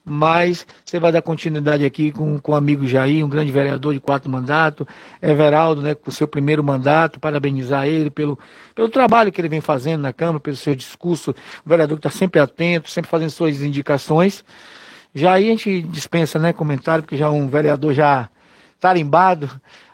mas 0.06 0.66
você 0.84 1.00
vai 1.00 1.12
dar 1.12 1.22
continuidade 1.22 1.86
aqui 1.86 2.12
com, 2.12 2.38
com 2.40 2.52
o 2.52 2.56
amigo 2.56 2.86
Jair, 2.86 3.26
um 3.26 3.30
grande 3.30 3.52
vereador 3.52 3.94
de 3.94 4.00
quatro 4.00 4.30
mandatos, 4.30 4.86
Everaldo, 5.22 5.82
né, 5.82 5.96
com 5.96 6.12
seu 6.12 6.28
primeiro 6.28 6.64
mandato, 6.64 7.20
parabenizar 7.20 7.88
ele 7.88 8.10
pelo, 8.10 8.38
pelo 8.76 8.90
trabalho 8.90 9.32
que 9.32 9.40
ele 9.40 9.50
vem 9.50 9.62
fazendo 9.62 10.02
na 10.02 10.12
Câmara, 10.12 10.40
pelo 10.40 10.58
seu 10.58 10.76
discurso, 10.76 11.32
o 11.66 11.70
vereador 11.70 11.98
que 11.98 12.08
está 12.08 12.18
sempre 12.18 12.40
atento, 12.42 12.90
sempre 12.90 13.10
fazendo 13.10 13.30
suas 13.30 13.62
indicações. 13.62 14.44
Jair 15.16 15.48
a 15.48 15.50
gente 15.52 15.82
dispensa 15.84 16.38
né, 16.38 16.52
comentário, 16.52 17.04
porque 17.04 17.16
já 17.16 17.30
um 17.30 17.48
vereador 17.48 17.94
já 17.94 18.30
tarimbado 18.80 19.50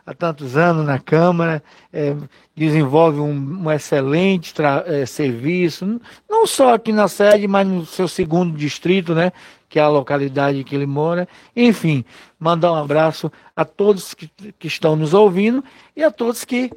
há 0.10 0.14
tantos 0.16 0.58
anos 0.58 0.84
na 0.84 0.98
Câmara, 0.98 1.62
é, 1.94 2.16
desenvolve 2.56 3.20
um, 3.20 3.64
um 3.64 3.72
excelente 3.72 4.56
é, 4.88 5.06
serviço, 5.06 6.02
não 6.28 6.48
só 6.48 6.74
aqui 6.74 6.92
na 6.92 7.08
sede, 7.08 7.48
mas 7.48 7.68
no 7.68 7.86
seu 7.86 8.08
segundo 8.08 8.58
distrito, 8.58 9.14
né? 9.14 9.32
Que 9.70 9.80
é 9.80 9.82
a 9.82 9.88
localidade 9.88 10.64
que 10.64 10.76
ele 10.76 10.88
mora. 10.88 11.28
Enfim, 11.56 12.04
mandar 12.40 12.74
um 12.74 12.76
abraço 12.76 13.32
a 13.56 13.64
todos 13.64 14.14
que, 14.14 14.28
que 14.58 14.68
estão 14.68 14.96
nos 14.96 15.14
ouvindo 15.14 15.64
e 15.96 16.04
a 16.04 16.12
todos 16.12 16.44
que, 16.44 16.72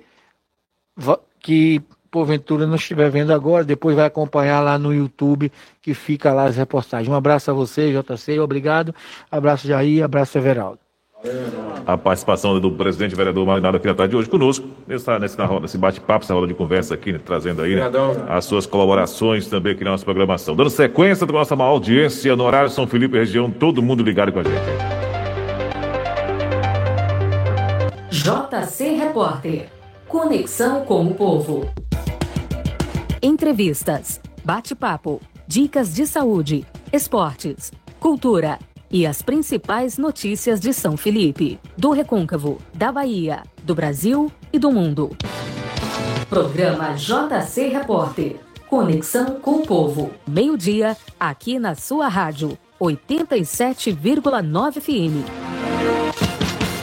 que 1.41 1.83
porventura 2.11 2.67
não 2.67 2.77
estiver 2.77 3.11
vendo 3.11 3.33
agora, 3.33 3.65
depois 3.65 3.97
vai 3.97 4.05
acompanhar 4.05 4.61
lá 4.61 4.79
no 4.79 4.93
YouTube, 4.93 5.51
que 5.81 5.95
fica 5.95 6.33
lá 6.33 6.45
as 6.45 6.57
reportagens. 6.57 7.09
Um 7.09 7.15
abraço 7.15 7.51
a 7.51 7.55
você, 7.55 7.91
JC, 7.91 8.39
obrigado. 8.39 8.95
Abraço 9.31 9.67
Jair, 9.67 10.05
abraço 10.05 10.37
Everaldo 10.37 10.82
a 11.87 11.97
participação 11.97 12.59
do 12.59 12.71
presidente 12.73 13.15
vereador 13.15 13.47
Marinado 13.47 13.77
aqui 13.77 13.87
na 13.87 13.95
tarde 13.95 14.11
de 14.11 14.17
hoje 14.17 14.29
conosco, 14.29 14.67
nessa, 14.87 15.19
nessa 15.19 15.45
roda, 15.45 15.63
nesse 15.63 15.79
bate-papo, 15.79 16.25
essa 16.25 16.35
roda 16.35 16.47
de 16.47 16.55
conversa 16.55 16.95
aqui, 16.95 17.13
né, 17.13 17.21
trazendo 17.25 17.63
aí 17.63 17.77
né, 17.77 17.83
as 18.29 18.45
suas 18.45 18.67
colaborações 18.67 19.47
também 19.47 19.73
aqui 19.73 19.85
na 19.85 19.93
nossa 19.93 20.05
programação. 20.05 20.57
Dando 20.57 20.71
sequência 20.71 21.27
da 21.27 21.33
nossa 21.33 21.55
maior 21.55 21.71
audiência 21.71 22.35
no 22.35 22.45
horário 22.45 22.71
São 22.71 22.87
Felipe 22.87 23.17
região, 23.17 23.51
todo 23.51 23.83
mundo 23.83 24.03
ligado 24.03 24.33
com 24.33 24.41
a 24.41 24.43
gente. 24.43 24.53
JC 28.11 28.97
Repórter. 28.97 29.69
Conexão 30.09 30.85
com 30.85 31.07
o 31.07 31.15
povo. 31.15 31.71
Entrevistas, 33.23 34.21
bate-papo, 34.45 35.21
dicas 35.47 35.95
de 35.95 36.07
saúde, 36.07 36.67
esportes, 36.93 37.73
cultura 37.99 38.59
e 38.93 39.07
as 39.07 39.23
principais 39.23 39.97
notícias 39.97 40.61
de 40.61 40.75
São 40.75 40.97
Felipe, 40.97 41.59
do 41.77 41.91
Recôncavo, 41.91 42.59
da 42.75 42.93
Bahia, 42.93 43.43
do 43.65 43.75
Brasil 43.75 44.31
e 44.53 44.59
do 44.59 44.71
mundo. 44.71 45.17
Programa 46.29 46.95
JC 46.95 47.69
Repórter. 47.69 48.37
Conexão 48.69 49.41
com 49.41 49.57
o 49.57 49.67
povo. 49.67 50.13
Meio-dia, 50.27 50.95
aqui 51.19 51.59
na 51.59 51.75
sua 51.75 52.07
rádio, 52.09 52.57
87,9 52.81 54.81
FM. 54.81 55.27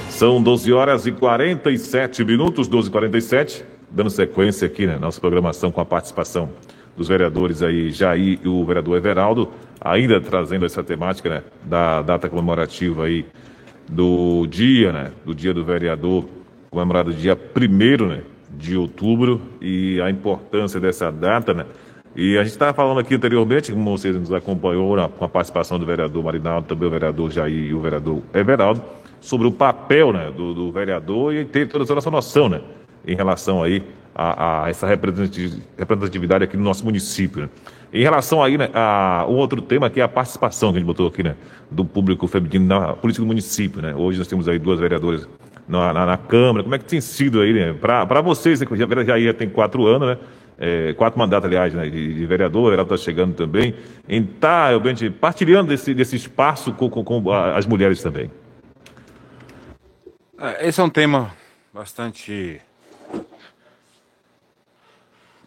São 0.09 0.43
12 0.43 0.73
horas 0.73 1.05
e 1.05 1.11
47 1.11 2.25
minutos, 2.25 2.67
12 2.67 2.89
e 2.89 2.91
47 2.91 3.63
dando 3.91 4.09
sequência 4.09 4.67
aqui 4.67 4.85
né, 4.85 4.97
nossa 4.97 5.19
programação 5.19 5.71
com 5.71 5.81
a 5.81 5.85
participação 5.85 6.49
dos 6.95 7.07
vereadores 7.07 7.63
aí, 7.63 7.91
Jair 7.91 8.39
e 8.43 8.47
o 8.47 8.63
vereador 8.65 8.97
Everaldo 8.97 9.51
ainda 9.81 10.19
trazendo 10.19 10.65
essa 10.65 10.83
temática 10.83 11.29
né, 11.29 11.43
da 11.63 12.01
data 12.01 12.29
comemorativa 12.29 13.05
aí 13.05 13.25
do 13.87 14.45
dia, 14.47 14.91
né, 14.91 15.11
do 15.25 15.33
dia 15.33 15.53
do 15.53 15.63
vereador, 15.63 16.25
comemorado 16.69 17.13
dia 17.13 17.35
1 17.35 18.05
né, 18.05 18.21
de 18.51 18.77
outubro, 18.77 19.41
e 19.61 19.99
a 20.01 20.09
importância 20.09 20.79
dessa 20.79 21.11
data, 21.11 21.53
né? 21.53 21.65
E 22.15 22.37
a 22.37 22.43
gente 22.43 22.53
estava 22.53 22.73
falando 22.73 22.99
aqui 22.99 23.15
anteriormente, 23.15 23.71
como 23.71 23.97
vocês 23.97 24.15
nos 24.15 24.33
acompanhou 24.33 24.97
com 25.09 25.25
a 25.25 25.29
participação 25.29 25.77
do 25.79 25.85
vereador 25.85 26.23
Marinaldo, 26.23 26.67
também 26.67 26.87
o 26.87 26.91
vereador 26.91 27.31
Jair 27.31 27.69
e 27.69 27.73
o 27.73 27.79
vereador 27.79 28.21
Everaldo, 28.33 28.81
sobre 29.21 29.47
o 29.47 29.51
papel 29.51 30.11
né, 30.11 30.31
do, 30.35 30.53
do 30.53 30.71
vereador 30.71 31.33
e 31.33 31.45
ter 31.45 31.67
toda 31.67 31.83
essa 31.97 32.11
noção 32.11 32.49
né, 32.49 32.61
em 33.05 33.15
relação 33.15 33.61
aí 33.61 33.83
a, 34.13 34.63
a 34.63 34.69
essa 34.69 34.87
representatividade 34.87 36.43
aqui 36.43 36.57
no 36.57 36.63
nosso 36.63 36.83
município. 36.83 37.43
Né? 37.43 37.49
Em 37.91 38.03
relação 38.03 38.43
aí, 38.43 38.57
né, 38.57 38.69
a 38.73 39.25
um 39.27 39.35
outro 39.35 39.61
tema 39.61 39.89
que 39.89 39.99
é 39.99 40.03
a 40.03 40.07
participação 40.07 40.71
que 40.71 40.77
a 40.77 40.79
gente 40.79 40.87
botou 40.87 41.07
aqui, 41.07 41.23
né, 41.23 41.35
do 41.71 41.83
público 41.83 42.27
feminino 42.27 42.65
na 42.65 42.93
política 42.93 43.23
do 43.23 43.27
município, 43.27 43.81
né? 43.81 43.95
Hoje 43.95 44.19
nós 44.19 44.27
temos 44.27 44.47
aí 44.47 44.59
duas 44.59 44.79
vereadoras 44.79 45.27
na, 45.67 45.91
na, 45.91 46.05
na 46.05 46.17
Câmara. 46.17 46.63
Como 46.63 46.75
é 46.75 46.79
que 46.79 46.85
tem 46.85 47.01
sido 47.01 47.41
aí, 47.41 47.51
né? 47.51 47.73
Para 47.73 48.21
vocês, 48.21 48.59
né, 48.59 48.65
que 48.65 48.75
já, 48.75 48.85
já, 49.03 49.19
já 49.19 49.33
tem 49.33 49.49
quatro 49.49 49.87
anos, 49.87 50.07
né? 50.09 50.17
É, 50.61 50.93
quatro 50.93 51.17
mandatos, 51.17 51.47
aliás, 51.47 51.73
né, 51.73 51.89
de, 51.89 52.13
de 52.13 52.25
vereador, 52.25 52.73
ela 52.73 52.83
está 52.83 52.97
chegando 52.97 53.33
também, 53.33 53.73
em 54.09 54.23
estar 54.23 54.77
tá, 54.77 54.89
partilhando 55.17 55.69
desse, 55.69 55.93
desse 55.93 56.17
espaço 56.17 56.73
com, 56.73 56.89
com, 56.89 57.01
com 57.01 57.31
as 57.31 57.65
mulheres 57.65 58.03
também. 58.03 58.29
É, 60.37 60.67
esse 60.67 60.81
é 60.81 60.83
um 60.83 60.89
tema 60.89 61.31
bastante 61.73 62.59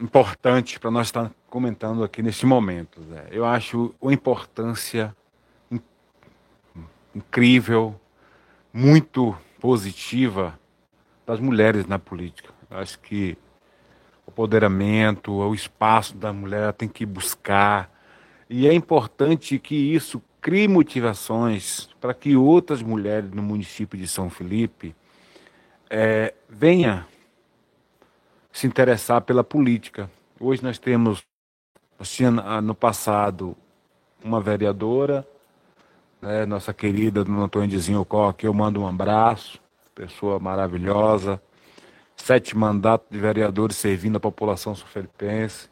importante 0.02 0.80
para 0.80 0.90
nós 0.90 1.06
estar 1.06 1.30
comentando 1.48 2.02
aqui 2.02 2.22
neste 2.22 2.44
momento. 2.44 3.00
Eu 3.30 3.44
acho 3.44 3.94
uma 4.00 4.12
importância 4.12 5.14
incrível, 7.14 7.94
muito 8.72 9.36
positiva 9.60 10.58
das 11.24 11.38
mulheres 11.38 11.86
na 11.86 11.98
política. 11.98 12.52
Eu 12.68 12.78
acho 12.78 12.98
que 12.98 13.36
o 14.26 14.30
empoderamento, 14.30 15.32
o 15.32 15.54
espaço 15.54 16.16
da 16.16 16.32
mulher 16.32 16.72
tem 16.72 16.88
que 16.88 17.06
buscar. 17.06 17.90
E 18.50 18.66
é 18.66 18.74
importante 18.74 19.58
que 19.58 19.74
isso 19.74 20.20
crie 20.40 20.66
motivações 20.66 21.88
para 22.00 22.12
que 22.12 22.34
outras 22.34 22.82
mulheres 22.82 23.30
no 23.30 23.42
município 23.42 23.96
de 23.96 24.08
São 24.08 24.28
Felipe 24.28 24.96
é, 25.88 26.34
venham 26.48 27.04
se 28.52 28.66
interessar 28.66 29.22
pela 29.22 29.42
política. 29.42 30.10
Hoje 30.38 30.62
nós 30.62 30.78
temos, 30.78 31.22
ah, 32.44 32.60
no 32.60 32.74
passado 32.74 33.56
uma 34.22 34.40
vereadora, 34.40 35.26
né, 36.20 36.46
nossa 36.46 36.72
querida 36.72 37.24
Dona 37.24 37.44
Antônia 37.44 37.68
de 37.68 37.78
Zinhocó, 37.78 38.32
que 38.32 38.46
eu 38.46 38.54
mando 38.54 38.80
um 38.80 38.86
abraço, 38.86 39.58
pessoa 39.94 40.38
maravilhosa, 40.38 41.40
sete 42.14 42.56
mandatos 42.56 43.08
de 43.10 43.18
vereadores 43.18 43.76
servindo 43.76 44.16
a 44.16 44.20
população 44.20 44.74
sufelipense, 44.74 45.68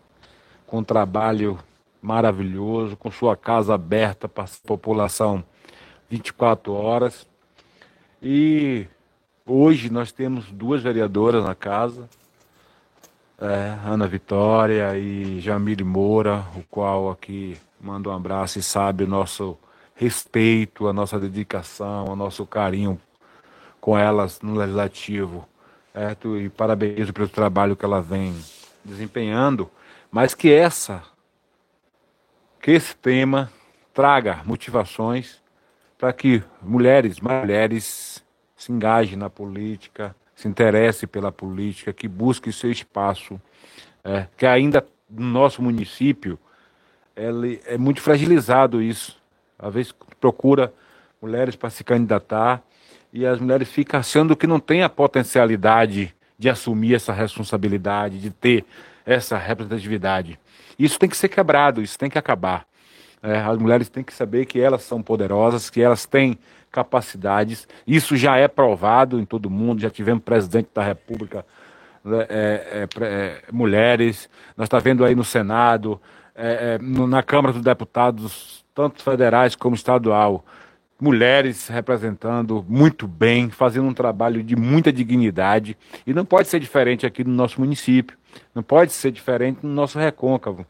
com 0.67 0.79
um 0.79 0.85
trabalho 0.85 1.59
maravilhoso, 2.03 2.97
com 2.97 3.11
sua 3.11 3.37
casa 3.37 3.75
aberta 3.75 4.29
para 4.29 4.45
a 4.45 4.49
população 4.67 5.45
24 6.09 6.73
horas. 6.73 7.27
E 8.23 8.87
hoje 9.47 9.91
nós 9.91 10.11
temos 10.13 10.51
duas 10.51 10.83
vereadoras 10.83 11.45
na 11.45 11.55
casa, 11.55 12.09
é, 13.41 13.79
Ana 13.85 14.07
Vitória 14.07 14.97
e 14.99 15.41
Jamile 15.41 15.83
Moura, 15.83 16.45
o 16.55 16.63
qual 16.65 17.11
aqui 17.11 17.57
manda 17.81 18.11
um 18.11 18.15
abraço 18.15 18.59
e 18.59 18.63
sabe 18.63 19.05
o 19.05 19.09
nosso 19.09 19.59
respeito, 19.95 20.87
a 20.87 20.93
nossa 20.93 21.19
dedicação, 21.19 22.07
o 22.07 22.17
nosso 22.17 22.47
carinho 22.47 23.01
com 23.81 23.99
elas 23.99 24.41
no 24.43 24.55
Legislativo. 24.55 25.49
Certo? 25.93 26.37
E 26.37 26.49
parabenizo 26.49 27.13
pelo 27.13 27.29
trabalho 27.29 27.75
que 27.75 27.85
ela 27.85 28.01
vem 28.01 28.35
desempenhando, 28.85 29.71
mas 30.11 30.35
que 30.35 30.53
essa, 30.53 31.03
que 32.61 32.71
esse 32.71 32.95
tema 32.95 33.51
traga 33.93 34.41
motivações 34.45 35.41
para 35.99 36.13
que 36.13 36.43
mulheres, 36.63 37.21
mulheres 37.21 38.25
se 38.57 38.73
engajem 38.73 39.17
na 39.17 39.29
política, 39.29 40.15
se 40.41 40.49
interesse 40.49 41.07
pela 41.07 41.31
política, 41.31 41.93
que 41.93 42.09
busque 42.09 42.53
seu 42.53 42.71
espaço 42.71 43.41
É, 44.03 44.27
que 44.35 44.47
ainda 44.47 44.83
no 45.11 45.27
nosso 45.27 45.61
município 45.61 46.39
ele, 47.15 47.61
é 47.67 47.77
muito 47.77 48.01
fragilizado 48.01 48.81
isso. 48.81 49.21
Às 49.59 49.75
vezes 49.75 49.95
procura 50.19 50.73
mulheres 51.21 51.55
para 51.55 51.69
se 51.69 51.85
candidatar 51.85 52.63
e 53.13 53.27
as 53.27 53.39
mulheres 53.39 53.69
ficam 53.69 54.01
achando 54.01 54.35
que 54.35 54.47
não 54.47 54.59
tem 54.59 54.83
a 54.83 54.89
potencialidade 54.89 56.15
de 56.39 56.49
assumir 56.49 56.95
essa 56.95 57.13
responsabilidade, 57.13 58.19
de 58.19 58.31
ter 58.31 58.65
essa 59.05 59.37
representatividade. 59.37 60.39
Isso 60.79 60.99
tem 60.99 61.09
que 61.11 61.17
ser 61.17 61.29
quebrado, 61.29 61.83
isso 61.83 61.99
tem 61.99 62.09
que 62.09 62.19
acabar. 62.19 62.65
É, 63.23 63.37
as 63.39 63.59
mulheres 63.59 63.91
têm 63.91 64.03
que 64.03 64.15
saber 64.15 64.47
que 64.47 64.59
elas 64.59 64.83
são 64.83 65.03
poderosas, 65.03 65.69
que 65.69 65.83
elas 65.83 66.07
têm 66.07 66.39
capacidades. 66.71 67.67
Isso 67.87 68.17
já 68.17 68.37
é 68.37 68.49
provado 68.49 69.19
em 69.19 69.25
todo 69.25 69.51
mundo. 69.51 69.81
Já 69.81 69.91
tivemos 69.91 70.23
presidente 70.23 70.69
da 70.75 70.83
República, 70.83 71.45
né, 72.05 72.27
é, 72.29 72.89
é, 73.01 73.05
é, 73.05 73.43
mulheres. 73.53 74.29
Nós 74.57 74.67
estamos 74.67 74.83
tá 74.83 74.89
vendo 74.89 75.05
aí 75.05 75.15
no 75.15 75.25
Senado, 75.25 76.01
é, 76.35 76.75
é, 76.75 76.79
no, 76.79 77.07
na 77.07 77.23
Câmara 77.23 77.53
dos 77.53 77.63
Deputados, 77.63 78.65
tanto 78.75 79.03
federais 79.03 79.55
como 79.55 79.75
estadual, 79.75 80.45
mulheres 81.01 81.69
representando 81.69 82.65
muito 82.69 83.09
bem, 83.09 83.51
fazendo 83.51 83.89
um 83.89 83.95
trabalho 83.95 84.43
de 84.43 84.55
muita 84.55 84.93
dignidade. 84.93 85.77
E 86.07 86.13
não 86.13 86.25
pode 86.25 86.49
ser 86.49 86.61
diferente 86.61 87.07
aqui 87.07 87.25
no 87.25 87.33
nosso 87.33 87.61
município. 87.61 88.17
Não 88.55 88.63
pode 88.63 88.93
ser 88.93 89.11
diferente 89.11 89.61
no 89.63 89.73
nosso 89.73 89.99
recôncavo 89.99 90.65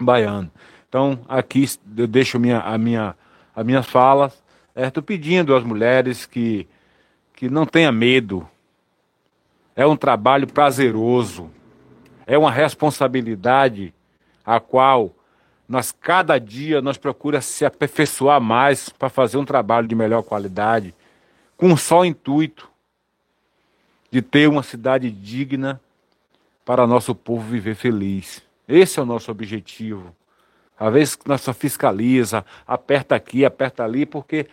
baiano. 0.00 0.50
Então, 0.88 1.20
aqui 1.28 1.64
eu 1.96 2.06
deixo 2.06 2.38
minha, 2.38 2.60
a 2.60 2.76
minha, 2.76 3.14
as 3.54 3.64
minhas 3.64 3.86
falas. 3.86 4.41
Estou 4.74 5.02
pedindo 5.02 5.54
às 5.54 5.62
mulheres 5.62 6.24
que, 6.24 6.66
que 7.34 7.48
não 7.48 7.66
tenham 7.66 7.92
medo. 7.92 8.48
É 9.76 9.86
um 9.86 9.96
trabalho 9.96 10.46
prazeroso. 10.46 11.50
É 12.26 12.38
uma 12.38 12.50
responsabilidade 12.50 13.92
a 14.44 14.58
qual 14.58 15.14
nós 15.68 15.92
cada 15.92 16.38
dia 16.38 16.82
nós 16.82 16.96
procura 16.96 17.40
se 17.40 17.64
aperfeiçoar 17.64 18.40
mais 18.40 18.88
para 18.88 19.08
fazer 19.08 19.36
um 19.38 19.44
trabalho 19.44 19.86
de 19.86 19.94
melhor 19.94 20.22
qualidade, 20.22 20.94
com 21.56 21.68
um 21.68 21.76
só 21.76 22.04
intuito 22.04 22.68
de 24.10 24.20
ter 24.20 24.48
uma 24.48 24.62
cidade 24.62 25.10
digna 25.10 25.80
para 26.64 26.86
nosso 26.86 27.14
povo 27.14 27.48
viver 27.48 27.74
feliz. 27.74 28.42
Esse 28.68 28.98
é 28.98 29.02
o 29.02 29.06
nosso 29.06 29.30
objetivo. 29.30 30.14
Às 30.82 30.92
vezes 30.92 31.18
nós 31.24 31.40
só 31.40 31.52
fiscaliza, 31.52 32.44
aperta 32.66 33.14
aqui, 33.14 33.44
aperta 33.44 33.84
ali, 33.84 34.04
porque 34.04 34.48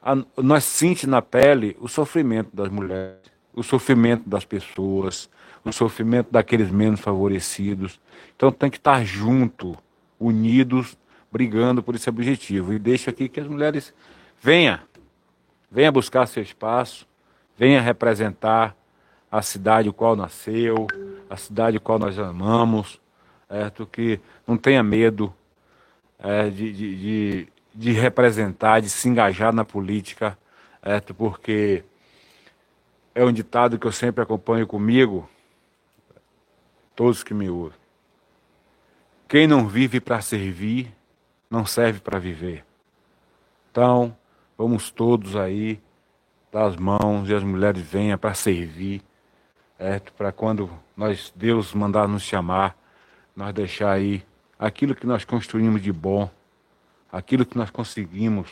a, 0.00 0.16
nós 0.36 0.62
sentimos 0.62 1.10
na 1.10 1.20
pele 1.20 1.76
o 1.80 1.88
sofrimento 1.88 2.54
das 2.54 2.68
mulheres, 2.68 3.18
o 3.52 3.64
sofrimento 3.64 4.28
das 4.28 4.44
pessoas, 4.44 5.28
o 5.64 5.72
sofrimento 5.72 6.28
daqueles 6.30 6.70
menos 6.70 7.00
favorecidos. 7.00 7.98
Então 8.36 8.52
tem 8.52 8.70
que 8.70 8.76
estar 8.76 9.04
junto, 9.04 9.76
unidos, 10.20 10.96
brigando 11.32 11.82
por 11.82 11.96
esse 11.96 12.08
objetivo. 12.08 12.72
E 12.72 12.78
deixo 12.78 13.10
aqui 13.10 13.28
que 13.28 13.40
as 13.40 13.48
mulheres 13.48 13.92
venham, 14.40 14.78
venham 15.68 15.92
buscar 15.92 16.26
seu 16.26 16.44
espaço, 16.44 17.08
venham 17.58 17.82
representar 17.82 18.76
a 19.28 19.42
cidade 19.42 19.90
qual 19.90 20.14
nasceu, 20.14 20.86
a 21.28 21.36
cidade 21.36 21.80
qual 21.80 21.98
nós 21.98 22.16
amamos, 22.20 23.00
certo? 23.48 23.84
que 23.84 24.20
não 24.46 24.56
tenha 24.56 24.80
medo 24.80 25.34
é, 26.22 26.48
de, 26.48 26.72
de, 26.72 26.96
de, 26.96 27.48
de, 27.74 27.90
representar, 27.90 28.80
de 28.80 28.88
se 28.88 29.08
engajar 29.08 29.52
na 29.52 29.64
política, 29.64 30.38
certo? 30.82 31.12
porque 31.12 31.82
é 33.12 33.24
um 33.24 33.32
ditado 33.32 33.76
que 33.76 33.86
eu 33.86 33.92
sempre 33.92 34.22
acompanho 34.22 34.66
comigo, 34.66 35.28
todos 36.94 37.24
que 37.24 37.34
me 37.34 37.50
ouvem. 37.50 37.78
Quem 39.28 39.48
não 39.48 39.66
vive 39.66 40.00
para 40.00 40.20
servir, 40.20 40.94
não 41.50 41.66
serve 41.66 41.98
para 41.98 42.20
viver. 42.20 42.64
Então, 43.70 44.16
vamos 44.56 44.90
todos 44.90 45.34
aí 45.34 45.80
dar 46.52 46.66
as 46.66 46.76
mãos 46.76 47.28
e 47.28 47.34
as 47.34 47.42
mulheres 47.42 47.82
venham 47.82 48.16
para 48.18 48.34
servir, 48.34 49.02
certo? 49.76 50.12
Para 50.12 50.30
quando 50.30 50.70
nós 50.96 51.32
Deus 51.34 51.72
mandar 51.72 52.06
nos 52.06 52.22
chamar, 52.22 52.76
nós 53.34 53.52
deixar 53.54 53.92
aí 53.92 54.22
aquilo 54.62 54.94
que 54.94 55.04
nós 55.04 55.24
construímos 55.24 55.82
de 55.82 55.92
bom, 55.92 56.30
aquilo 57.10 57.44
que 57.44 57.58
nós 57.58 57.68
conseguimos 57.68 58.48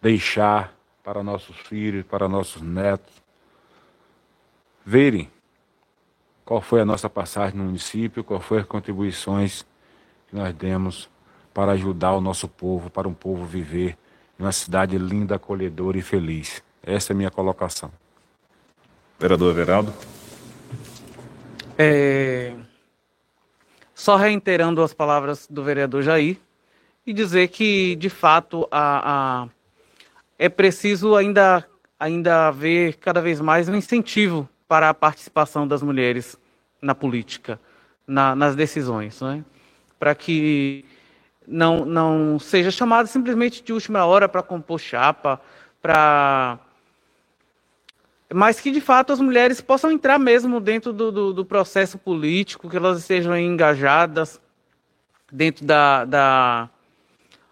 deixar 0.00 0.72
para 1.02 1.24
nossos 1.24 1.56
filhos, 1.56 2.06
para 2.06 2.28
nossos 2.28 2.62
netos, 2.62 3.12
verem 4.86 5.28
qual 6.44 6.60
foi 6.60 6.80
a 6.80 6.84
nossa 6.84 7.10
passagem 7.10 7.58
no 7.58 7.64
município, 7.64 8.22
qual 8.22 8.38
foi 8.38 8.60
as 8.60 8.66
contribuições 8.66 9.66
que 10.28 10.36
nós 10.36 10.54
demos 10.54 11.10
para 11.52 11.72
ajudar 11.72 12.12
o 12.12 12.20
nosso 12.20 12.46
povo, 12.46 12.88
para 12.90 13.08
um 13.08 13.14
povo 13.14 13.44
viver 13.44 13.98
em 14.38 14.44
uma 14.44 14.52
cidade 14.52 14.96
linda, 14.96 15.34
acolhedora 15.34 15.98
e 15.98 16.02
feliz. 16.02 16.62
Essa 16.80 17.12
é 17.12 17.14
a 17.14 17.16
minha 17.16 17.30
colocação. 17.30 17.90
Vereador 19.18 19.50
Everaldo. 19.50 19.92
É... 21.76 22.54
Só 24.00 24.16
reiterando 24.16 24.82
as 24.82 24.94
palavras 24.94 25.46
do 25.46 25.62
vereador 25.62 26.02
Jair 26.02 26.38
e 27.06 27.12
dizer 27.12 27.48
que, 27.48 27.94
de 27.96 28.08
fato, 28.08 28.66
a, 28.70 29.42
a... 29.44 29.48
é 30.38 30.48
preciso 30.48 31.14
ainda, 31.14 31.68
ainda 31.98 32.48
haver 32.48 32.94
cada 32.94 33.20
vez 33.20 33.42
mais 33.42 33.68
um 33.68 33.74
incentivo 33.74 34.48
para 34.66 34.88
a 34.88 34.94
participação 34.94 35.68
das 35.68 35.82
mulheres 35.82 36.34
na 36.80 36.94
política, 36.94 37.60
na, 38.06 38.34
nas 38.34 38.56
decisões, 38.56 39.20
né? 39.20 39.44
para 39.98 40.14
que 40.14 40.82
não, 41.46 41.84
não 41.84 42.38
seja 42.38 42.70
chamada 42.70 43.06
simplesmente 43.06 43.62
de 43.62 43.70
última 43.70 44.06
hora 44.06 44.26
para 44.26 44.42
compor 44.42 44.80
chapa, 44.80 45.38
para 45.82 46.58
mas 48.32 48.60
que 48.60 48.70
de 48.70 48.80
fato 48.80 49.12
as 49.12 49.20
mulheres 49.20 49.60
possam 49.60 49.90
entrar 49.90 50.18
mesmo 50.18 50.60
dentro 50.60 50.92
do, 50.92 51.10
do, 51.10 51.32
do 51.32 51.44
processo 51.44 51.98
político, 51.98 52.70
que 52.70 52.76
elas 52.76 53.00
estejam 53.00 53.36
engajadas 53.36 54.40
dentro 55.32 55.64
da, 55.64 56.04
da, 56.04 56.70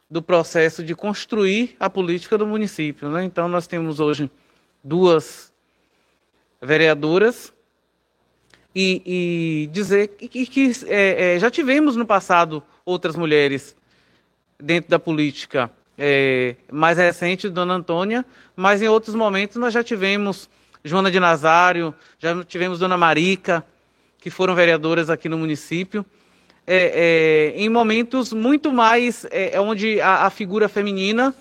do 0.08 0.22
processo 0.22 0.84
de 0.84 0.94
construir 0.94 1.76
a 1.80 1.90
política 1.90 2.38
do 2.38 2.46
município. 2.46 3.08
Né? 3.08 3.24
Então 3.24 3.48
nós 3.48 3.66
temos 3.66 3.98
hoje 3.98 4.30
duas 4.82 5.52
vereadoras 6.62 7.52
e, 8.74 9.02
e 9.04 9.66
dizer 9.72 10.08
que, 10.08 10.46
que 10.46 10.72
é, 10.86 11.34
é, 11.34 11.38
já 11.40 11.50
tivemos 11.50 11.96
no 11.96 12.06
passado 12.06 12.62
outras 12.84 13.16
mulheres 13.16 13.76
dentro 14.58 14.90
da 14.90 14.98
política. 14.98 15.70
É, 16.00 16.54
mais 16.70 16.96
recente, 16.96 17.48
Dona 17.48 17.74
Antônia, 17.74 18.24
mas 18.54 18.80
em 18.80 18.86
outros 18.86 19.16
momentos 19.16 19.56
nós 19.56 19.74
já 19.74 19.82
tivemos 19.82 20.48
Joana 20.84 21.10
de 21.10 21.18
Nazário, 21.18 21.94
já 22.18 22.44
tivemos 22.44 22.78
Dona 22.78 22.96
Marica, 22.96 23.64
que 24.18 24.30
foram 24.30 24.54
vereadoras 24.54 25.10
aqui 25.10 25.28
no 25.28 25.38
município. 25.38 26.04
É, 26.66 27.54
é, 27.56 27.60
em 27.60 27.68
momentos 27.68 28.32
muito 28.32 28.70
mais 28.70 29.24
é, 29.30 29.54
é 29.54 29.60
onde 29.60 30.00
a, 30.02 30.26
a, 30.26 30.30
figura 30.30 30.68
feminina 30.68 31.34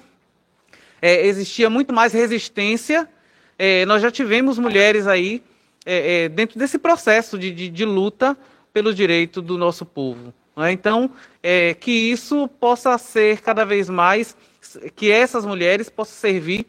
é, 1.02 1.28
existia 1.28 1.70
muito 1.70 1.92
mais 1.92 2.14
resistência 2.14 3.10
é, 3.60 3.86
nós 3.86 4.02
já 4.02 4.10
tivemos 4.10 4.58
mulheres 4.58 5.06
aí 5.06 5.44
dentro 6.36 6.60
desse 6.60 6.78
processo 6.78 7.40
de, 7.40 7.50
de, 7.50 7.70
de, 7.70 7.86
luta 7.86 8.38
pelo 8.74 8.94
direito 8.94 9.42
do 9.42 9.58
nosso 9.58 9.86
povo. 9.86 10.34
Né? 10.56 10.74
Então, 10.74 11.10
que 11.80 11.92
isso 11.92 12.46
possa 12.60 12.98
ser 12.98 13.40
cada 13.40 13.64
vez 13.64 13.90
mais, 13.90 14.36
que 14.98 15.10
essas 15.10 15.46
mulheres 15.46 15.90
possam 15.90 16.14
servir 16.14 16.68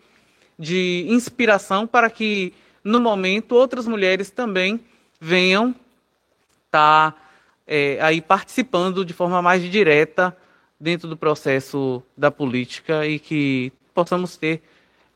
de 0.59 1.07
inspiração 1.09 1.87
para 1.87 2.11
que, 2.11 2.53
no 2.83 3.01
momento, 3.01 3.55
outras 3.55 3.87
mulheres 3.87 4.31
também 4.31 4.81
venham 5.21 5.75
estar 6.67 7.13
tá, 7.13 7.17
é, 7.67 7.99
aí 8.01 8.21
participando 8.21 9.05
de 9.05 9.13
forma 9.13 9.41
mais 9.41 9.63
direta 9.63 10.37
dentro 10.81 11.09
do 11.09 11.17
processo 11.17 12.03
da 12.17 12.31
política 12.31 13.07
e 13.07 13.19
que 13.19 13.73
possamos 13.95 14.37
ter 14.37 14.63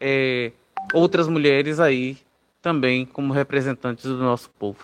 é, 0.01 0.53
outras 0.93 1.29
mulheres 1.29 1.79
aí 1.79 2.17
também 2.61 3.05
como 3.05 3.33
representantes 3.33 4.05
do 4.05 4.19
nosso 4.19 4.51
povo. 4.51 4.79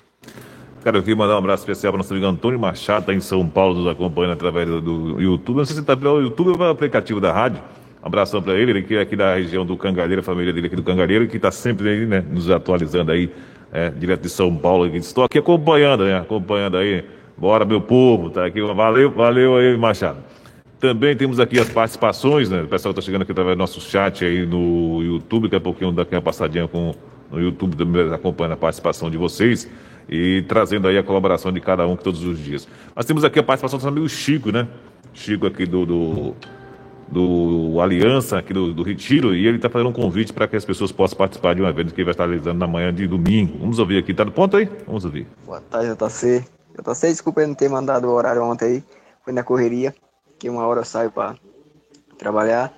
Eu 0.84 0.92
queria 0.92 1.16
mandar 1.16 1.34
um 1.34 1.38
abraço 1.38 1.62
especial 1.62 1.92
para 1.92 1.98
nosso 1.98 2.12
amigo 2.12 2.26
Antônio 2.26 2.58
Machado, 2.58 3.00
está 3.00 3.14
em 3.14 3.20
São 3.20 3.46
Paulo, 3.48 3.74
nos 3.74 3.88
acompanhando 3.88 4.32
através 4.32 4.68
do 4.68 5.20
YouTube. 5.20 5.58
Não 5.58 5.64
sei 5.64 5.74
se 5.74 5.80
está 5.80 5.96
pelo 5.96 6.20
YouTube 6.20 6.50
ou 6.50 6.56
pelo 6.56 6.70
aplicativo 6.70 7.20
da 7.20 7.32
rádio. 7.32 7.62
Abração 8.02 8.40
para 8.40 8.54
ele, 8.54 8.70
ele 8.70 8.82
que 8.82 8.94
é 8.94 9.00
aqui 9.00 9.16
da 9.16 9.34
região 9.34 9.66
do 9.66 9.76
Cangalheiro, 9.76 10.20
a 10.20 10.24
família 10.24 10.52
dele 10.52 10.68
aqui 10.68 10.76
do 10.76 10.82
Cangalheiro, 10.82 11.26
que 11.26 11.36
está 11.36 11.50
sempre 11.50 11.88
aí, 11.88 12.06
né, 12.06 12.24
nos 12.30 12.48
atualizando 12.50 13.10
aí, 13.10 13.30
é, 13.72 13.90
direto 13.90 14.22
de 14.22 14.30
São 14.30 14.54
Paulo. 14.56 14.86
Estou 14.96 15.24
aqui 15.24 15.38
acompanhando, 15.38 16.04
né, 16.04 16.18
acompanhando 16.18 16.76
aí. 16.76 17.04
Bora, 17.36 17.64
meu 17.64 17.80
povo, 17.80 18.30
tá 18.30 18.46
aqui. 18.46 18.60
Valeu, 18.60 19.10
valeu 19.10 19.56
aí, 19.56 19.76
Machado. 19.76 20.18
Também 20.80 21.16
temos 21.16 21.40
aqui 21.40 21.58
as 21.58 21.68
participações, 21.68 22.48
né? 22.50 22.62
O 22.62 22.68
pessoal 22.68 22.90
está 22.90 23.02
chegando 23.02 23.22
aqui 23.22 23.32
através 23.32 23.56
do 23.56 23.58
nosso 23.58 23.80
chat 23.80 24.24
aí 24.24 24.46
no 24.46 25.02
YouTube, 25.02 25.44
daqui 25.44 25.56
a 25.56 25.60
pouquinho 25.60 25.92
daqui 25.92 26.14
uma 26.14 26.22
passadinha 26.22 26.68
com 26.68 26.94
no 27.30 27.40
YouTube 27.40 27.76
também 27.76 28.12
acompanhando 28.12 28.52
a 28.52 28.56
participação 28.56 29.10
de 29.10 29.16
vocês. 29.16 29.68
E 30.08 30.42
trazendo 30.48 30.88
aí 30.88 30.96
a 30.96 31.02
colaboração 31.02 31.52
de 31.52 31.60
cada 31.60 31.86
um 31.86 31.94
todos 31.94 32.24
os 32.24 32.38
dias. 32.38 32.66
Nós 32.96 33.04
temos 33.04 33.24
aqui 33.24 33.38
a 33.38 33.42
participação 33.42 33.78
do 33.78 33.82
nosso 33.82 33.88
amigo 33.88 34.08
Chico, 34.08 34.50
né? 34.50 34.66
Chico 35.12 35.46
aqui 35.46 35.66
do, 35.66 35.84
do, 35.84 36.34
do 37.10 37.80
Aliança, 37.80 38.38
aqui 38.38 38.52
do, 38.52 38.72
do 38.72 38.82
Retiro, 38.82 39.34
e 39.34 39.46
ele 39.46 39.56
está 39.56 39.70
fazendo 39.70 39.90
um 39.90 39.92
convite 39.92 40.32
para 40.32 40.46
que 40.46 40.56
as 40.56 40.64
pessoas 40.64 40.92
possam 40.92 41.16
participar 41.16 41.54
de 41.54 41.62
um 41.62 41.68
evento 41.68 41.94
que 41.94 42.00
ele 42.00 42.04
vai 42.04 42.12
estar 42.12 42.26
realizando 42.26 42.58
na 42.58 42.66
manhã 42.66 42.92
de 42.92 43.06
domingo. 43.06 43.58
Vamos 43.58 43.78
ouvir 43.78 43.98
aqui, 43.98 44.12
tá 44.12 44.24
no 44.24 44.32
ponto 44.32 44.56
aí? 44.56 44.68
Vamos 44.86 45.04
ouvir. 45.04 45.26
Boa 45.44 45.60
tarde, 45.60 45.94
JC. 45.94 46.44
JC, 46.76 47.08
desculpa 47.08 47.40
eu 47.40 47.48
não 47.48 47.54
ter 47.54 47.68
mandado 47.68 48.06
o 48.06 48.10
horário 48.10 48.42
ontem 48.44 48.64
aí, 48.66 48.84
foi 49.24 49.32
na 49.32 49.42
correria, 49.42 49.94
que 50.38 50.48
uma 50.48 50.66
hora 50.66 50.80
eu 50.80 50.84
saio 50.84 51.10
para 51.10 51.34
trabalhar, 52.18 52.72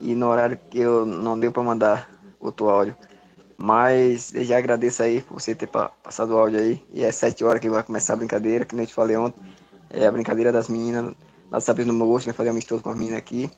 e 0.00 0.14
no 0.14 0.28
horário 0.28 0.58
que 0.70 0.78
eu 0.78 1.04
não 1.04 1.38
deu 1.38 1.50
para 1.50 1.62
mandar 1.62 2.10
outro 2.38 2.68
áudio. 2.68 2.96
Mas 3.62 4.34
eu 4.34 4.42
já 4.42 4.56
agradeço 4.56 5.02
aí 5.02 5.20
por 5.20 5.38
você 5.38 5.54
ter 5.54 5.66
passado 5.66 6.32
o 6.32 6.38
áudio 6.38 6.58
aí. 6.58 6.82
E 6.94 7.04
é 7.04 7.12
sete 7.12 7.44
horas 7.44 7.60
que 7.60 7.68
vai 7.68 7.82
começar 7.82 8.14
a 8.14 8.16
brincadeira, 8.16 8.64
que 8.64 8.74
nem 8.74 8.84
eu 8.84 8.88
te 8.88 8.94
falei 8.94 9.16
ontem. 9.16 9.38
É 9.90 10.06
a 10.06 10.12
brincadeira 10.12 10.50
das 10.50 10.68
meninas. 10.68 11.14
Nós 11.50 11.64
sabemos 11.64 11.92
no 11.92 11.98
meu 11.98 12.06
gosto, 12.06 12.24
vai 12.24 12.34
fazer 12.34 12.48
amistoso 12.48 12.82
com 12.82 12.88
as 12.88 12.96
meninas 12.96 13.18
aqui. 13.18 13.50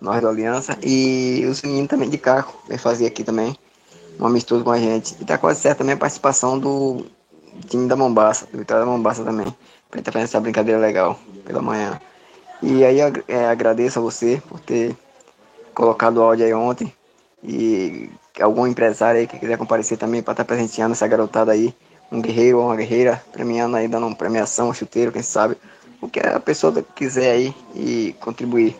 Nós 0.00 0.22
da 0.22 0.28
Aliança. 0.28 0.78
E 0.82 1.44
os 1.48 1.62
meninos 1.62 1.88
também 1.88 2.08
de 2.08 2.18
carro, 2.18 2.54
vai 2.68 2.78
fazer 2.78 3.06
aqui 3.06 3.24
também. 3.24 3.56
Um 4.18 4.26
amistoso 4.26 4.64
com 4.64 4.70
a 4.70 4.78
gente. 4.78 5.16
E 5.20 5.24
tá 5.24 5.38
quase 5.38 5.60
certo 5.60 5.78
também 5.78 5.94
a 5.94 5.98
participação 5.98 6.58
do 6.58 7.06
time 7.68 7.88
da 7.88 7.96
Mombaça, 7.96 8.46
do 8.50 8.58
Vitória 8.58 8.84
da 8.84 8.90
Mombaça 8.90 9.24
também. 9.24 9.46
Pra 9.90 9.98
gente 9.98 10.10
fazer 10.10 10.24
essa 10.24 10.40
brincadeira 10.40 10.80
legal 10.80 11.18
pela 11.44 11.62
manhã. 11.62 12.00
E 12.62 12.84
aí 12.84 12.98
é, 13.28 13.46
agradeço 13.46 13.98
a 13.98 14.02
você 14.02 14.42
por 14.48 14.58
ter 14.60 14.96
colocado 15.74 16.18
o 16.18 16.22
áudio 16.22 16.46
aí 16.46 16.54
ontem. 16.54 16.92
E 17.42 18.10
algum 18.40 18.66
empresário 18.66 19.20
aí 19.20 19.26
que 19.26 19.38
quiser 19.38 19.58
comparecer 19.58 19.98
também 19.98 20.22
para 20.22 20.32
estar 20.32 20.44
tá 20.44 20.48
presenteando 20.48 20.92
essa 20.92 21.06
garotada 21.06 21.52
aí, 21.52 21.74
um 22.10 22.20
guerreiro 22.20 22.58
ou 22.58 22.66
uma 22.66 22.76
guerreira, 22.76 23.22
premiando 23.32 23.76
aí, 23.76 23.86
dando 23.86 24.06
uma 24.06 24.16
premiação, 24.16 24.70
um 24.70 24.74
chuteiro, 24.74 25.12
quem 25.12 25.22
sabe, 25.22 25.56
o 26.00 26.08
que 26.08 26.20
a 26.20 26.40
pessoa 26.40 26.84
quiser 26.94 27.30
aí 27.30 27.54
e 27.74 28.14
contribuir. 28.20 28.76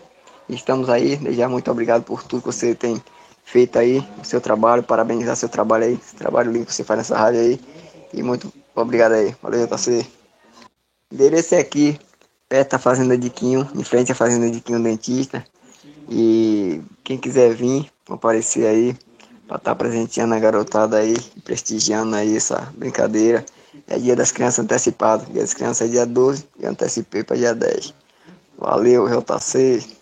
Estamos 0.49 0.89
aí, 0.89 1.19
já 1.35 1.49
muito 1.49 1.69
obrigado 1.69 2.03
por 2.03 2.23
tudo 2.23 2.41
que 2.41 2.47
você 2.47 2.73
tem 2.73 3.01
feito 3.43 3.77
aí, 3.77 4.05
o 4.21 4.25
seu 4.25 4.39
trabalho, 4.39 4.81
parabenizar 4.81 5.35
seu 5.35 5.49
trabalho 5.49 5.85
aí, 5.85 5.93
esse 5.93 6.15
trabalho 6.15 6.51
lindo 6.51 6.65
que 6.65 6.73
você 6.73 6.83
faz 6.83 6.99
nessa 6.99 7.17
rádio 7.17 7.41
aí, 7.41 7.59
e 8.13 8.23
muito 8.23 8.51
obrigado 8.75 9.13
aí, 9.13 9.35
valeu, 9.41 9.67
você. 9.67 10.05
Endereço 11.11 11.55
é 11.55 11.59
aqui, 11.59 11.99
perto 12.47 12.71
da 12.71 12.79
Fazenda 12.79 13.17
de 13.17 13.29
Quinho, 13.29 13.67
em 13.75 13.83
frente 13.83 14.11
à 14.11 14.15
Fazenda 14.15 14.49
de 14.49 14.61
Quinho 14.61 14.81
Dentista, 14.81 15.45
e 16.09 16.81
quem 17.03 17.17
quiser 17.17 17.53
vir, 17.53 17.91
comparecer 18.05 18.65
aí, 18.65 18.95
para 19.47 19.57
estar 19.57 19.71
tá 19.71 19.75
presenteando 19.75 20.33
a 20.33 20.39
garotada 20.39 20.97
aí, 20.97 21.15
prestigiando 21.43 22.15
aí 22.15 22.35
essa 22.35 22.71
brincadeira. 22.75 23.45
É 23.87 23.97
dia 23.97 24.15
das 24.15 24.31
crianças 24.31 24.59
antecipado. 24.59 25.25
Dia 25.31 25.41
das 25.41 25.53
crianças 25.53 25.87
é 25.87 25.91
dia 25.91 26.05
12 26.05 26.45
e 26.59 26.65
antecipei 26.65 27.23
para 27.23 27.37
dia 27.37 27.55
10. 27.55 27.93
Valeu, 28.57 29.07
JC. 29.07 29.96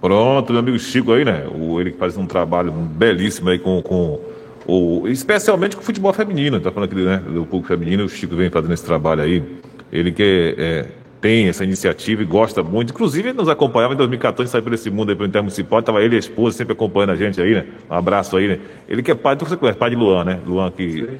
Pronto, 0.00 0.52
meu 0.52 0.60
amigo 0.60 0.78
Chico 0.78 1.12
aí, 1.12 1.24
né? 1.24 1.46
O, 1.54 1.80
ele 1.80 1.92
faz 1.92 2.16
um 2.16 2.26
trabalho 2.26 2.70
belíssimo 2.72 3.48
aí 3.48 3.58
com, 3.58 3.80
com 3.82 4.20
o, 4.66 5.08
especialmente 5.08 5.76
com 5.76 5.82
o 5.82 5.84
futebol 5.84 6.12
feminino. 6.12 6.60
Tá 6.60 6.70
falando 6.70 6.90
aqui, 6.90 7.02
né? 7.02 7.18
Do 7.18 7.46
público 7.46 7.68
feminino, 7.68 8.04
o 8.04 8.08
Chico 8.08 8.36
vem 8.36 8.50
fazendo 8.50 8.74
esse 8.74 8.84
trabalho 8.84 9.22
aí. 9.22 9.42
Ele 9.90 10.12
que 10.12 10.54
é, 10.58 10.62
é 10.62 10.86
tem 11.20 11.48
essa 11.48 11.64
iniciativa 11.64 12.22
e 12.22 12.24
gosta 12.24 12.62
muito. 12.62 12.90
Inclusive, 12.92 13.30
ele 13.30 13.38
nos 13.38 13.48
acompanhava 13.48 13.94
em 13.94 13.96
2014, 13.96 14.50
saiu 14.50 14.62
por 14.62 14.72
esse 14.72 14.90
mundo 14.90 15.10
aí 15.10 15.16
pelo 15.16 15.28
Intermunicipal, 15.28 15.80
estava 15.80 16.02
ele 16.02 16.14
e 16.14 16.16
a 16.16 16.18
esposa 16.18 16.56
sempre 16.56 16.72
acompanhando 16.72 17.10
a 17.10 17.16
gente 17.16 17.40
aí, 17.40 17.54
né? 17.54 17.66
Um 17.90 17.94
abraço 17.94 18.36
aí, 18.36 18.48
né? 18.48 18.58
Ele 18.88 19.02
que 19.02 19.10
é 19.10 19.14
pai, 19.14 19.36
você 19.36 19.56
conhece, 19.56 19.78
pai 19.78 19.90
de 19.90 19.96
Luan, 19.96 20.24
né? 20.24 20.40
Luan 20.46 20.70
que. 20.70 21.18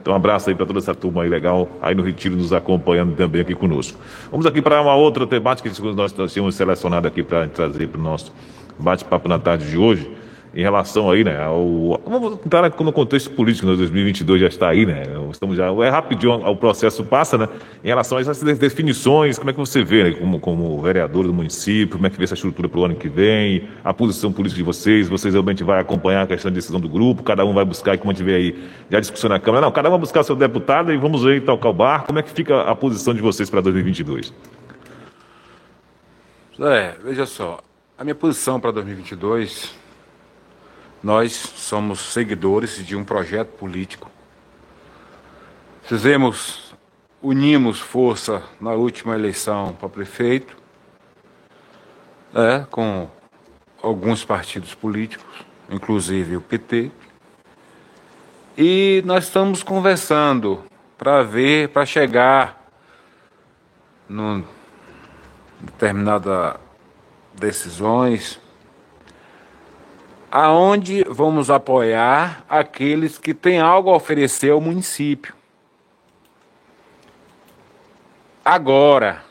Então, 0.00 0.12
um 0.12 0.16
abraço 0.16 0.48
aí 0.48 0.54
para 0.54 0.66
toda 0.66 0.78
essa 0.78 0.94
turma 0.94 1.22
aí 1.22 1.28
legal, 1.28 1.68
aí 1.82 1.94
no 1.94 2.02
Retiro 2.02 2.36
nos 2.36 2.52
acompanhando 2.52 3.14
também 3.14 3.42
aqui 3.42 3.54
conosco. 3.54 3.98
Vamos 4.30 4.46
aqui 4.46 4.62
para 4.62 4.80
uma 4.80 4.94
outra 4.94 5.26
temática 5.26 5.68
que 5.68 5.82
nós, 5.92 6.12
nós 6.14 6.32
tínhamos 6.32 6.54
selecionado 6.54 7.08
aqui 7.08 7.22
para 7.22 7.46
trazer 7.48 7.88
para 7.88 8.00
o 8.00 8.02
nosso 8.02 8.32
bate-papo 8.78 9.28
na 9.28 9.38
tarde 9.38 9.68
de 9.68 9.76
hoje 9.76 10.17
em 10.54 10.62
relação 10.62 11.10
aí, 11.10 11.22
né, 11.22 11.42
ao, 11.42 12.00
vamos 12.06 12.38
entrar 12.44 12.68
no 12.68 12.92
contexto 12.92 13.30
político, 13.30 13.66
né, 13.66 13.76
2022 13.76 14.40
já 14.40 14.48
está 14.48 14.68
aí, 14.68 14.86
né, 14.86 15.02
estamos 15.30 15.56
já, 15.56 15.66
é 15.66 15.88
rapidinho, 15.88 16.34
o 16.34 16.56
processo 16.56 17.04
passa, 17.04 17.36
né, 17.36 17.48
em 17.84 17.88
relação 17.88 18.18
a 18.18 18.20
essas 18.20 18.40
definições, 18.58 19.38
como 19.38 19.50
é 19.50 19.52
que 19.52 19.58
você 19.58 19.84
vê, 19.84 20.04
né, 20.04 20.10
como, 20.12 20.40
como 20.40 20.80
vereador 20.80 21.26
do 21.26 21.32
município, 21.32 21.96
como 21.96 22.06
é 22.06 22.10
que 22.10 22.16
vê 22.16 22.24
essa 22.24 22.34
estrutura 22.34 22.68
para 22.68 22.80
o 22.80 22.84
ano 22.84 22.94
que 22.94 23.08
vem, 23.08 23.68
a 23.84 23.92
posição 23.92 24.32
política 24.32 24.58
de 24.58 24.64
vocês, 24.64 25.08
vocês 25.08 25.34
realmente 25.34 25.62
vão 25.62 25.74
acompanhar 25.76 26.22
a 26.22 26.26
questão 26.26 26.50
de 26.50 26.56
decisão 26.56 26.80
do 26.80 26.88
grupo, 26.88 27.22
cada 27.22 27.44
um 27.44 27.52
vai 27.52 27.64
buscar, 27.64 27.96
como 27.98 28.10
a 28.10 28.14
gente 28.14 28.24
vê 28.24 28.34
aí, 28.34 28.68
já 28.90 29.00
discussão 29.00 29.30
na 29.30 29.38
Câmara, 29.38 29.64
não, 29.64 29.72
cada 29.72 29.88
um 29.88 29.92
vai 29.92 30.00
buscar 30.00 30.22
seu 30.22 30.34
deputado 30.34 30.92
e 30.92 30.96
vamos 30.96 31.24
aí 31.26 31.40
tocar 31.40 31.68
o 31.68 31.72
barco, 31.72 32.06
como 32.06 32.18
é 32.18 32.22
que 32.22 32.30
fica 32.30 32.62
a 32.62 32.74
posição 32.74 33.14
de 33.14 33.20
vocês 33.20 33.50
para 33.50 33.60
2022? 33.60 34.32
É, 36.60 36.96
veja 37.04 37.24
só, 37.24 37.60
a 37.96 38.02
minha 38.02 38.16
posição 38.16 38.58
para 38.58 38.72
2022 38.72 39.77
nós 41.02 41.32
somos 41.32 42.12
seguidores 42.12 42.84
de 42.84 42.96
um 42.96 43.04
projeto 43.04 43.50
político. 43.50 44.10
Fizemos, 45.82 46.74
unimos 47.22 47.80
força 47.80 48.42
na 48.60 48.72
última 48.72 49.14
eleição 49.14 49.72
para 49.72 49.88
prefeito, 49.88 50.56
é, 52.34 52.66
com 52.70 53.08
alguns 53.82 54.24
partidos 54.24 54.74
políticos, 54.74 55.46
inclusive 55.70 56.36
o 56.36 56.40
PT. 56.40 56.90
E 58.56 59.02
nós 59.06 59.24
estamos 59.24 59.62
conversando 59.62 60.64
para 60.96 61.22
ver, 61.22 61.68
para 61.68 61.86
chegar 61.86 62.68
em 64.10 64.44
determinadas 65.60 66.56
decisões 67.34 68.40
aonde 70.30 71.04
vamos 71.04 71.50
apoiar 71.50 72.44
aqueles 72.48 73.18
que 73.18 73.32
têm 73.32 73.60
algo 73.60 73.90
a 73.90 73.96
oferecer 73.96 74.50
ao 74.50 74.60
município. 74.60 75.34
Agora, 78.44 79.22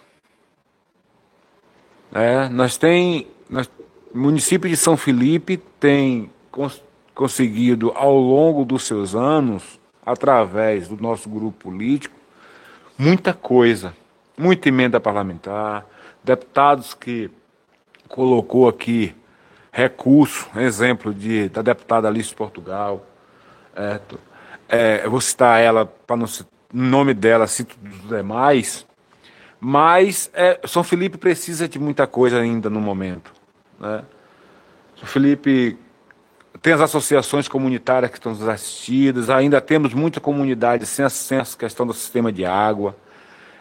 né, 2.12 2.50
nós 2.50 2.78
tem, 2.78 3.28
nós, 3.50 3.70
o 4.14 4.18
município 4.18 4.70
de 4.70 4.78
São 4.78 4.96
Felipe 4.96 5.58
tem 5.80 6.30
cons, 6.52 6.84
conseguido 7.16 7.92
ao 7.96 8.16
longo 8.16 8.64
dos 8.64 8.84
seus 8.84 9.16
anos, 9.16 9.80
através 10.06 10.88
do 10.88 10.96
nosso 11.02 11.28
grupo 11.28 11.70
político, 11.70 12.16
muita 12.98 13.34
coisa, 13.34 13.94
muita 14.38 14.70
emenda 14.70 15.00
parlamentar, 15.00 15.86
deputados 16.24 16.94
que 16.94 17.30
colocou 18.08 18.70
aqui 18.70 19.16
recurso, 19.78 20.50
exemplo 20.56 21.14
de, 21.14 21.50
da 21.50 21.62
deputada 21.62 22.08
Alice 22.08 22.34
Portugal. 22.34 23.06
É, 23.76 24.00
é, 24.68 25.02
eu 25.06 25.12
vou 25.12 25.22
citar 25.22 25.62
ela 25.62 25.86
para 25.86 26.18
não 26.18 26.26
no 26.74 26.84
nome 26.84 27.14
dela, 27.14 27.46
cito 27.46 27.78
dos 27.80 28.10
demais. 28.10 28.88
Mas 29.60 30.32
é, 30.34 30.60
São 30.66 30.84
Felipe 30.84 31.20
precisa 31.20 31.68
de 31.68 31.78
muita 31.78 32.08
coisa 32.08 32.40
ainda 32.40 32.72
no 32.72 32.82
momento. 32.82 33.32
Né? 33.80 34.04
São 34.96 35.08
Felipe 35.08 35.78
tem 36.60 36.74
as 36.74 36.82
associações 36.82 37.48
comunitárias 37.48 38.10
que 38.10 38.18
estão 38.18 38.32
assistidas, 38.50 39.30
ainda 39.30 39.62
temos 39.62 39.94
muita 39.94 40.20
comunidade 40.20 40.88
sem, 40.88 41.08
sem 41.08 41.38
a 41.38 41.46
questão 41.46 41.86
do 41.86 41.94
sistema 41.94 42.32
de 42.32 42.44
água. 42.46 42.96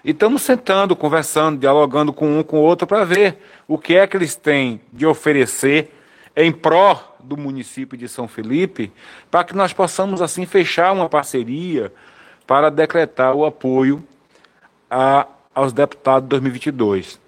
E 0.02 0.12
estamos 0.12 0.40
sentando, 0.40 0.96
conversando, 0.96 1.58
dialogando 1.58 2.10
com 2.10 2.38
um 2.38 2.42
com 2.42 2.56
o 2.56 2.62
outro 2.62 2.86
para 2.86 3.04
ver 3.04 3.36
o 3.68 3.76
que 3.76 3.96
é 3.96 4.06
que 4.06 4.16
eles 4.16 4.34
têm 4.34 4.80
de 4.90 5.04
oferecer 5.04 5.92
em 6.37 6.53
pró 6.53 7.16
do 7.18 7.37
município 7.37 7.97
de 7.97 8.09
São 8.09 8.28
Felipe, 8.28 8.93
para 9.30 9.43
que 9.43 9.57
nós 9.57 9.72
possamos 9.72 10.20
assim 10.20 10.45
fechar 10.45 10.93
uma 10.93 11.09
parceria 11.09 11.93
para 12.47 12.70
decretar 12.70 13.34
o 13.34 13.45
apoio 13.45 14.05
a, 14.91 15.26
aos 15.55 15.72
deputados 15.72 16.24
de 16.24 16.28
2022. 16.28 17.18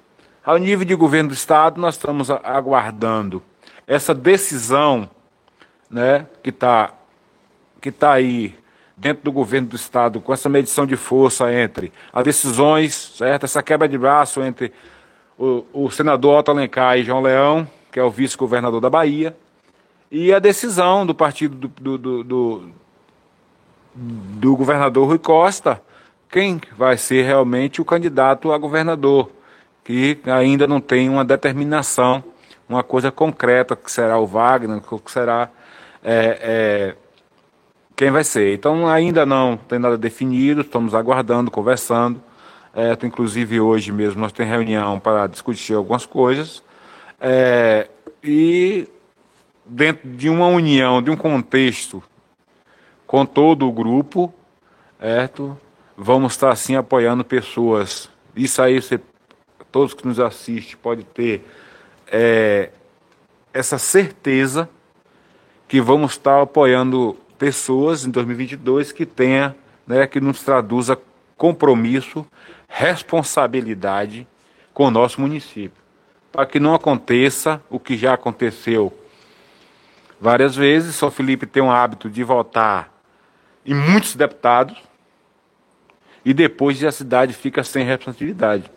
Ao 0.45 0.59
nível 0.59 0.85
de 0.85 0.95
governo 0.95 1.31
do 1.31 1.35
estado, 1.35 1.81
nós 1.81 1.95
estamos 1.95 2.31
aguardando 2.31 3.43
essa 3.87 4.15
decisão, 4.15 5.09
né, 5.91 6.27
que 6.43 6.51
está 6.51 6.93
que 7.81 7.93
tá 7.93 8.13
aí 8.13 8.59
dentro 8.97 9.23
do 9.23 9.33
governo 9.33 9.69
do 9.69 9.77
estado 9.77 10.21
com 10.21 10.35
essa 10.35 10.49
medição 10.49 10.85
de 10.85 10.97
força 10.97 11.53
entre 11.55 11.93
as 12.13 12.25
decisões, 12.25 13.15
certo? 13.17 13.45
Essa 13.45 13.63
quebra 13.63 13.89
de 13.89 13.97
braço 13.97 14.43
entre 14.43 14.73
o, 15.39 15.65
o 15.73 15.91
senador 15.91 16.41
Otto 16.41 16.51
Alencar 16.51 16.99
e 16.99 17.05
João 17.05 17.23
Leão, 17.23 17.69
que 17.99 18.01
é 18.01 18.05
o 18.05 18.11
vice-governador 18.13 18.81
da 18.81 18.89
Bahia, 18.89 19.37
e 20.09 20.33
a 20.33 20.39
decisão 20.39 21.05
do 21.05 21.13
partido 21.13 21.57
do, 21.57 21.69
do, 21.69 21.99
do, 21.99 22.23
do, 22.23 22.71
do 23.93 24.57
governador 24.57 25.09
Rui 25.09 25.19
Costa, 25.19 25.83
quem 26.31 26.61
vai 26.77 26.97
ser 26.97 27.25
realmente 27.25 27.81
o 27.81 27.85
candidato 27.85 28.53
a 28.53 28.59
governador, 28.59 29.33
que 29.83 30.17
ainda 30.27 30.65
não 30.65 30.81
tem 30.81 31.09
uma 31.09 31.25
determinação, 31.25 32.23
uma 32.69 32.85
coisa 32.85 33.11
concreta, 33.11 33.75
que 33.75 33.91
será 33.91 34.17
o 34.17 34.27
Wagner, 34.29 34.81
que 34.81 35.11
será 35.11 35.51
é, 36.01 36.39
é, 36.41 36.95
quem 37.97 38.13
vai 38.13 38.23
ser. 38.23 38.55
Então 38.55 38.87
ainda 38.87 39.27
não 39.27 39.57
tem 39.57 39.81
nada 39.81 39.99
definido, 39.99 40.61
estamos 40.61 40.95
aguardando, 40.95 41.51
conversando. 41.51 42.23
É, 42.73 42.97
inclusive 43.05 43.61
hoje 43.61 43.91
mesmo 43.91 44.21
nós 44.21 44.31
temos 44.31 44.53
reunião 44.53 45.01
para 45.01 45.27
discutir 45.27 45.75
algumas 45.75 46.07
coisas. 46.07 46.63
É, 47.21 47.89
e 48.23 48.89
dentro 49.65 50.09
de 50.09 50.29
uma 50.29 50.47
união, 50.47 51.03
de 51.03 51.11
um 51.11 51.17
contexto 51.17 52.03
com 53.07 53.25
todo 53.27 53.67
o 53.69 53.73
grupo, 53.73 54.33
certo? 55.01 55.59
Vamos 55.97 56.33
estar 56.33 56.51
assim 56.51 56.77
apoiando 56.77 57.25
pessoas. 57.25 58.09
Isso 58.37 58.63
aí 58.63 58.81
você, 58.81 59.01
todos 59.71 59.95
que 59.95 60.07
nos 60.07 60.21
assistem 60.21 60.77
pode 60.81 61.05
ter 61.05 61.45
é, 62.07 62.71
essa 63.53 63.79
certeza 63.79 64.69
que 65.67 65.81
vamos 65.81 66.13
estar 66.13 66.43
apoiando 66.43 67.17
pessoas 67.39 68.05
em 68.05 68.11
2022 68.11 68.93
que 68.93 69.05
tenha, 69.05 69.55
né, 69.87 70.07
que 70.07 70.21
nos 70.21 70.43
traduza 70.43 70.99
compromisso, 71.37 72.27
responsabilidade 72.69 74.27
com 74.73 74.87
o 74.87 74.91
nosso 74.91 75.21
município, 75.21 75.83
para 76.39 76.47
que 76.47 76.61
não 76.61 76.73
aconteça 76.73 77.61
o 77.69 77.81
que 77.81 77.97
já 77.97 78.15
aconteceu 78.15 78.97
várias 80.21 80.55
vezes. 80.55 80.95
São 80.95 81.11
Felipe 81.11 81.47
tem 81.47 81.61
um 81.61 81.69
hábito 81.69 82.09
de 82.09 82.23
votar 82.23 82.93
em 83.67 83.75
muitos 83.75 84.15
deputados 84.15 84.81
e 86.25 86.33
depois 86.33 86.85
a 86.85 86.93
cidade 86.93 87.33
fica 87.33 87.65
sem 87.65 87.85
representatividade. 87.85 88.71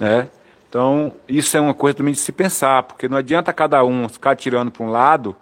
Né? 0.00 0.28
Então, 0.68 1.14
isso 1.28 1.56
é 1.56 1.60
uma 1.60 1.72
coisa 1.72 1.98
também 1.98 2.14
de 2.14 2.18
se 2.18 2.32
pensar, 2.32 2.82
porque 2.82 3.08
não 3.08 3.16
adianta 3.16 3.52
cada 3.52 3.84
um 3.84 4.08
ficar 4.08 4.34
tirando 4.34 4.72
para 4.72 4.84
um 4.84 4.90
lado 4.90 5.36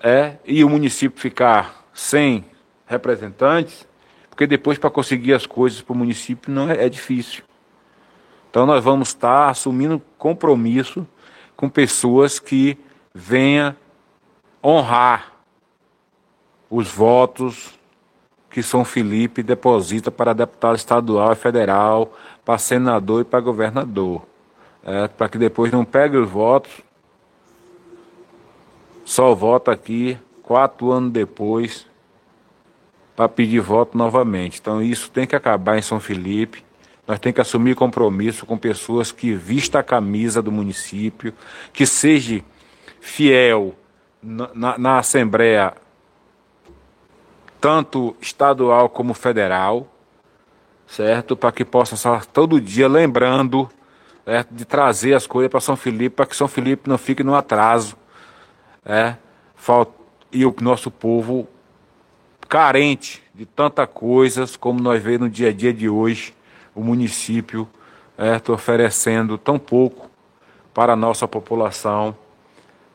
é, 0.00 0.36
e 0.44 0.62
o 0.62 0.68
município 0.68 1.20
ficar 1.20 1.84
sem 1.92 2.44
representantes, 2.86 3.84
porque 4.30 4.46
depois 4.46 4.78
para 4.78 4.90
conseguir 4.90 5.34
as 5.34 5.44
coisas 5.44 5.82
para 5.82 5.92
o 5.92 5.96
município 5.96 6.52
não 6.52 6.70
é, 6.70 6.86
é, 6.86 6.88
difícil. 6.88 7.42
Então 8.50 8.66
nós 8.66 8.82
vamos 8.82 9.08
estar 9.08 9.48
assumindo 9.48 10.00
compromisso 10.18 11.06
com 11.56 11.68
pessoas 11.68 12.38
que 12.38 12.78
venham 13.14 13.74
honrar 14.62 15.32
os 16.70 16.88
votos 16.88 17.78
que 18.50 18.62
São 18.62 18.84
Felipe 18.84 19.42
deposita 19.42 20.10
para 20.10 20.32
deputado 20.32 20.76
estadual 20.76 21.32
e 21.32 21.36
federal, 21.36 22.12
para 22.44 22.58
senador 22.58 23.20
e 23.20 23.24
para 23.24 23.40
governador. 23.40 24.22
É, 24.82 25.08
para 25.08 25.28
que 25.28 25.36
depois 25.36 25.72
não 25.72 25.84
pegue 25.84 26.16
os 26.16 26.30
votos 26.30 26.86
só 29.06 29.32
volta 29.36 29.70
aqui 29.70 30.18
quatro 30.42 30.90
anos 30.90 31.12
depois 31.12 31.86
para 33.14 33.28
pedir 33.28 33.60
voto 33.60 33.96
novamente. 33.96 34.58
Então 34.60 34.82
isso 34.82 35.12
tem 35.12 35.28
que 35.28 35.36
acabar 35.36 35.78
em 35.78 35.82
São 35.82 36.00
Felipe. 36.00 36.64
Nós 37.06 37.18
temos 37.20 37.34
que 37.36 37.40
assumir 37.40 37.76
compromisso 37.76 38.44
com 38.44 38.58
pessoas 38.58 39.12
que 39.12 39.32
vista 39.32 39.78
a 39.78 39.82
camisa 39.82 40.42
do 40.42 40.50
município, 40.50 41.32
que 41.72 41.86
seja 41.86 42.42
fiel 43.00 43.74
na, 44.22 44.50
na, 44.52 44.78
na 44.78 44.98
Assembleia, 44.98 45.74
tanto 47.60 48.16
estadual 48.20 48.88
como 48.88 49.14
federal, 49.14 49.86
certo? 50.86 51.36
Para 51.36 51.52
que 51.52 51.64
possam 51.64 51.96
estar 51.96 52.26
todo 52.26 52.60
dia 52.60 52.88
lembrando 52.88 53.68
certo? 54.24 54.52
de 54.52 54.64
trazer 54.64 55.14
as 55.14 55.26
coisas 55.26 55.50
para 55.50 55.60
São 55.60 55.76
Felipe, 55.76 56.16
para 56.16 56.26
que 56.26 56.36
São 56.36 56.48
Felipe 56.48 56.88
não 56.88 56.98
fique 56.98 57.22
no 57.22 57.34
atraso 57.34 57.96
é, 58.84 59.14
e 60.32 60.44
o 60.44 60.54
nosso 60.60 60.90
povo 60.90 61.48
carente 62.48 63.22
de 63.34 63.46
tantas 63.46 63.88
coisas 63.92 64.56
como 64.56 64.80
nós 64.80 65.02
vemos 65.02 65.20
no 65.22 65.30
dia 65.30 65.48
a 65.48 65.52
dia 65.52 65.72
de 65.72 65.88
hoje, 65.88 66.34
o 66.76 66.84
município 66.84 67.66
é, 68.18 68.38
tá 68.38 68.52
oferecendo 68.52 69.38
tão 69.38 69.58
pouco 69.58 70.10
para 70.74 70.92
a 70.92 70.96
nossa 70.96 71.26
população 71.26 72.14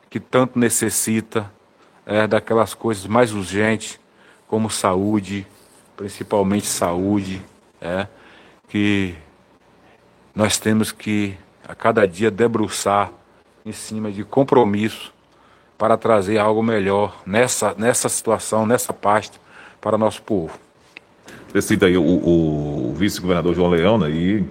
que 0.08 0.20
tanto 0.20 0.58
necessita 0.58 1.52
é, 2.06 2.26
daquelas 2.26 2.74
coisas 2.74 3.06
mais 3.06 3.32
urgentes 3.32 3.98
como 4.46 4.70
saúde, 4.70 5.46
principalmente 5.96 6.66
saúde, 6.66 7.42
é, 7.80 8.06
que 8.68 9.16
nós 10.34 10.58
temos 10.58 10.92
que 10.92 11.36
a 11.66 11.74
cada 11.74 12.06
dia 12.06 12.30
debruçar 12.30 13.10
em 13.64 13.72
cima 13.72 14.12
de 14.12 14.22
compromisso 14.24 15.12
para 15.76 15.96
trazer 15.96 16.38
algo 16.38 16.62
melhor 16.62 17.20
nessa, 17.26 17.74
nessa 17.76 18.08
situação, 18.08 18.64
nessa 18.64 18.92
pasta 18.92 19.38
para 19.80 19.98
nosso 19.98 20.22
povo. 20.22 20.56
Você 21.52 21.60
cita 21.60 21.84
aí 21.84 21.98
o, 21.98 22.02
o 22.02 22.94
vice-governador 22.96 23.54
João 23.54 23.68
Leão, 23.68 23.98
né, 23.98 24.10
e 24.10 24.44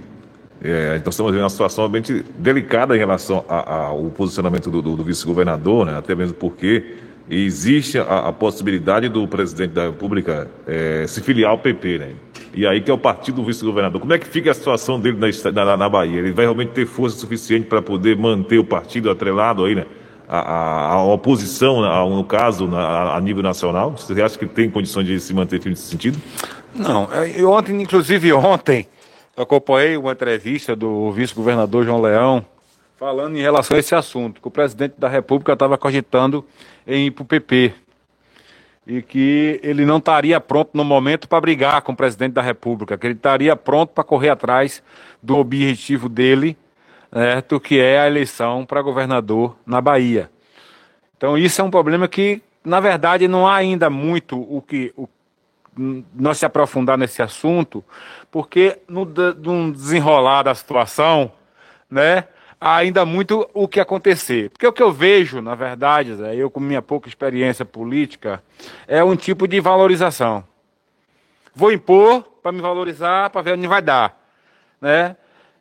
é, 0.64 1.02
nós 1.04 1.16
estamos 1.16 1.32
vendo 1.32 1.42
uma 1.42 1.50
situação 1.50 1.90
bem 1.90 2.04
delicada 2.38 2.96
em 2.96 3.00
relação 3.00 3.44
ao 3.48 4.04
posicionamento 4.12 4.70
do, 4.70 4.84
do, 4.84 4.96
do 4.96 5.04
vice-governador, 5.04 5.88
né, 5.88 5.98
até 5.98 6.14
mesmo 6.14 6.36
porque 6.36 6.98
existe 7.28 7.98
a, 7.98 8.28
a, 8.28 8.34
possibilidade 8.34 9.10
do 9.10 9.28
presidente 9.28 9.72
da 9.72 9.86
República 9.86 10.48
é, 10.68 11.06
se 11.08 11.22
filiar 11.22 11.52
ao 11.52 11.58
PP, 11.58 11.98
né? 11.98 12.10
E 12.54 12.68
aí 12.68 12.82
que 12.82 12.92
é 12.92 12.94
o 12.94 12.98
partido 12.98 13.36
do 13.36 13.46
vice-governador. 13.46 14.02
Como 14.02 14.14
é 14.14 14.20
que 14.20 14.28
fica 14.28 14.52
a 14.52 14.54
situação 14.54 15.00
dele 15.00 15.18
na, 15.18 15.52
na, 15.52 15.78
na 15.78 15.90
Bahia? 15.90 16.20
Ele 16.20 16.34
vai 16.34 16.44
realmente 16.44 16.72
ter 16.72 16.86
força 16.86 17.18
suficiente 17.18 17.66
para 17.66 17.82
poder 17.82 18.18
manter 18.18 18.60
o 18.60 18.64
partido 18.66 19.10
atrelado 19.10 19.64
aí, 19.64 19.74
né? 19.74 19.86
a, 20.34 20.94
a 20.94 21.04
oposição, 21.04 22.10
no 22.10 22.24
caso, 22.24 22.74
a, 22.74 23.18
a, 23.18 23.22
nível 23.22 23.44
nacional? 23.44 23.92
Você 23.92 24.20
acha 24.22 24.40
que 24.40 24.46
tem 24.46 24.70
condições 24.70 25.06
de 25.06 25.20
se 25.20 25.34
manter 25.34 25.62
nesse 25.66 25.84
sentido? 25.84 26.18
Não, 26.74 27.10
eu 27.36 27.52
ontem, 27.52 27.82
inclusive 27.82 28.32
ontem, 28.34 28.88
acompanhei 29.36 29.98
uma 29.98 30.12
entrevista 30.12 30.76
do 30.76 31.12
vice-governador 31.12 31.86
João 31.86 32.02
Leão 32.02 32.46
falando 32.98 33.36
em 33.36 33.42
relação 33.42 33.76
a 33.76 33.80
esse 33.80 33.96
assunto, 33.96 34.40
que 34.40 34.48
o 34.48 34.52
presidente 34.52 34.94
da 34.98 35.10
República 35.10 35.54
estava 35.54 35.76
cogitando 35.78 36.46
em 36.86 37.08
ir 37.08 37.12
para 37.12 37.24
o 37.24 37.26
PP 37.26 37.74
e 38.86 39.02
que 39.02 39.60
ele 39.64 39.86
não 39.86 39.98
estaria 39.98 40.40
pronto 40.40 40.70
no 40.74 40.84
momento 40.84 41.28
para 41.28 41.42
brigar 41.42 41.82
com 41.82 41.94
o 41.94 41.96
presidente 41.96 42.34
da 42.34 42.42
República, 42.44 42.98
que 42.98 43.08
ele 43.08 43.16
estaria 43.16 43.56
pronto 43.56 43.90
para 43.90 44.04
correr 44.04 44.30
atrás 44.30 44.84
do 45.22 45.36
objetivo 45.38 46.08
dele 46.08 46.56
certo? 47.12 47.60
que 47.60 47.80
é 47.80 48.00
a 48.00 48.08
eleição 48.08 48.66
para 48.66 48.82
governador 48.82 49.56
na 49.66 49.82
Bahia. 49.82 50.30
Então 51.18 51.38
isso 51.38 51.62
é 51.62 51.64
um 51.64 51.72
problema 51.72 52.08
que, 52.08 52.42
na 52.64 52.80
verdade, 52.80 53.28
não 53.28 53.48
há 53.48 53.56
ainda 53.56 53.90
muito 53.90 54.40
o 54.40 54.62
que 54.62 54.94
o, 54.96 55.08
nós 56.14 56.38
se 56.38 56.46
aprofundar 56.46 56.98
nesse 56.98 57.22
assunto, 57.22 57.84
porque 58.30 58.80
no, 58.88 59.06
no 59.06 59.72
desenrolar 59.72 60.44
da 60.44 60.56
situação, 60.56 61.32
né, 61.90 62.26
há 62.60 62.76
ainda 62.76 63.04
muito 63.06 63.50
o 63.54 63.68
que 63.68 63.80
acontecer. 63.80 64.52
Porque 64.52 64.68
o 64.68 64.74
que 64.74 64.84
eu 64.84 64.92
vejo, 64.92 65.42
na 65.42 65.56
verdade, 65.56 66.16
Zé, 66.16 66.36
eu 66.36 66.50
com 66.52 66.60
minha 66.60 66.82
pouca 66.82 67.10
experiência 67.10 67.66
política, 67.66 68.44
é 68.88 69.04
um 69.04 69.16
tipo 69.16 69.48
de 69.48 69.60
valorização. 69.60 70.44
Vou 71.56 71.72
impor 71.72 72.24
para 72.42 72.52
me 72.52 72.62
valorizar, 72.62 73.30
para 73.32 73.42
ver 73.42 73.54
onde 73.54 73.68
vai 73.68 73.82
dar. 73.82 74.18
Né? 74.80 75.16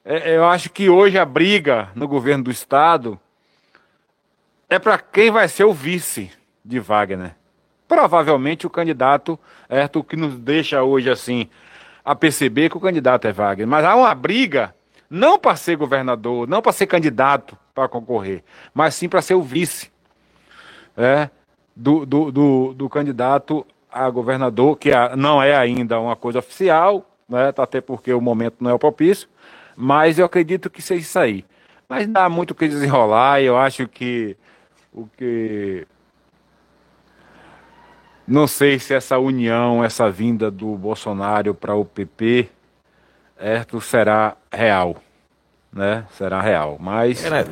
É, 0.04 0.36
eu 0.36 0.46
acho 0.46 0.70
que 0.70 0.88
hoje 0.88 1.18
a 1.18 1.24
briga 1.24 1.88
no 1.94 2.06
governo 2.06 2.44
do 2.44 2.50
Estado 2.50 3.18
é 4.68 4.78
para 4.78 4.98
quem 4.98 5.30
vai 5.30 5.48
ser 5.48 5.64
o 5.64 5.72
vice 5.72 6.30
de 6.64 6.78
Wagner. 6.78 7.34
Provavelmente 7.90 8.68
o 8.68 8.70
candidato 8.70 9.36
é 9.68 9.90
o 9.96 10.04
que 10.04 10.14
nos 10.14 10.38
deixa 10.38 10.80
hoje 10.80 11.10
assim 11.10 11.48
a 12.04 12.14
perceber 12.14 12.70
que 12.70 12.76
o 12.76 12.80
candidato 12.80 13.26
é 13.26 13.32
Wagner. 13.32 13.66
Mas 13.66 13.84
há 13.84 13.96
uma 13.96 14.14
briga 14.14 14.72
não 15.10 15.36
para 15.36 15.56
ser 15.56 15.76
governador, 15.76 16.46
não 16.46 16.62
para 16.62 16.70
ser 16.70 16.86
candidato 16.86 17.58
para 17.74 17.88
concorrer, 17.88 18.44
mas 18.72 18.94
sim 18.94 19.08
para 19.08 19.20
ser 19.20 19.34
o 19.34 19.42
vice 19.42 19.90
é, 20.96 21.30
do, 21.74 22.06
do, 22.06 22.30
do, 22.30 22.74
do, 22.74 22.88
candidato 22.88 23.66
a 23.90 24.08
governador, 24.08 24.78
que 24.78 24.90
não 25.16 25.42
é 25.42 25.56
ainda 25.56 25.98
uma 25.98 26.14
coisa 26.14 26.38
oficial, 26.38 27.04
né, 27.28 27.52
até 27.56 27.80
porque 27.80 28.12
o 28.12 28.20
momento 28.20 28.58
não 28.60 28.70
é 28.70 28.78
propício, 28.78 29.28
mas 29.74 30.16
eu 30.16 30.26
acredito 30.26 30.70
que 30.70 30.80
seja 30.80 31.00
isso 31.00 31.18
aí. 31.18 31.44
Mas 31.88 32.06
dá 32.06 32.28
muito 32.28 32.52
o 32.52 32.54
que 32.54 32.68
desenrolar, 32.68 33.42
eu 33.42 33.58
acho 33.58 33.88
que 33.88 34.36
o 34.92 35.08
que. 35.08 35.84
Não 38.30 38.46
sei 38.46 38.78
se 38.78 38.94
essa 38.94 39.18
união, 39.18 39.82
essa 39.82 40.08
vinda 40.08 40.52
do 40.52 40.76
Bolsonaro 40.76 41.52
para 41.52 41.74
o 41.74 41.84
PP, 41.84 42.48
certo, 43.36 43.80
será 43.80 44.36
real 44.52 45.02
né? 45.72 46.04
Será 46.10 46.40
real. 46.40 46.76
Mas. 46.80 47.24
É, 47.24 47.30
né? 47.30 47.44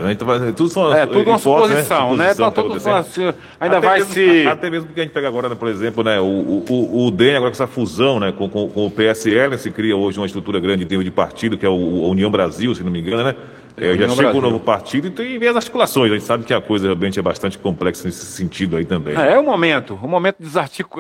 Tudo, 0.57 0.69
são, 0.69 0.93
é, 0.93 1.07
tudo 1.07 1.31
uma 1.31 1.39
suposição, 1.39 2.17
né? 2.17 2.35
Suposição, 2.35 2.51
tá 2.51 2.63
tudo 2.63 2.97
assim, 2.97 3.23
ainda 3.61 3.79
até 3.79 3.87
vai 3.87 3.99
mesmo, 3.99 4.13
se. 4.13 4.47
Até 4.47 4.71
mesmo 4.71 4.87
porque 4.87 5.01
a 5.01 5.05
gente 5.05 5.13
pega 5.13 5.29
agora, 5.29 5.49
né, 5.49 5.55
por 5.55 5.69
exemplo, 5.69 6.03
né? 6.03 6.19
O, 6.21 6.65
o, 6.69 7.07
o 7.07 7.11
DEM 7.11 7.37
agora 7.37 7.51
com 7.51 7.55
essa 7.55 7.67
fusão 7.67 8.19
né, 8.19 8.33
com, 8.33 8.49
com, 8.49 8.69
com 8.69 8.87
o 8.87 8.91
PSL, 8.91 9.57
se 9.57 9.71
cria 9.71 9.97
hoje 9.97 10.19
uma 10.19 10.27
estrutura 10.27 10.59
grande 10.59 10.83
em 10.83 10.87
termos 10.87 11.05
de 11.05 11.11
partido, 11.11 11.57
que 11.57 11.65
é 11.65 11.69
o, 11.69 12.05
a 12.05 12.09
União 12.09 12.31
Brasil, 12.31 12.75
se 12.75 12.83
não 12.83 12.91
me 12.91 13.01
engano, 13.01 13.23
né? 13.23 13.37
É, 13.81 13.97
já 13.97 14.09
chegou 14.09 14.37
o 14.37 14.41
novo 14.41 14.61
partido 14.61 15.09
e 15.09 15.11
tem 15.11 15.49
as 15.49 15.57
articulações. 15.57 16.11
A 16.11 16.15
gente 16.15 16.25
sabe 16.27 16.45
que 16.45 16.55
a 16.55 16.61
coisa 16.61 16.87
realmente 16.87 17.19
é 17.19 17.23
bastante 17.23 17.59
complexa 17.59 18.07
nesse 18.07 18.27
sentido 18.27 18.77
aí 18.77 18.85
também. 18.85 19.17
É, 19.17 19.33
é 19.33 19.39
o 19.39 19.43
momento, 19.45 19.95
o 19.95 20.09
momento 20.09 20.37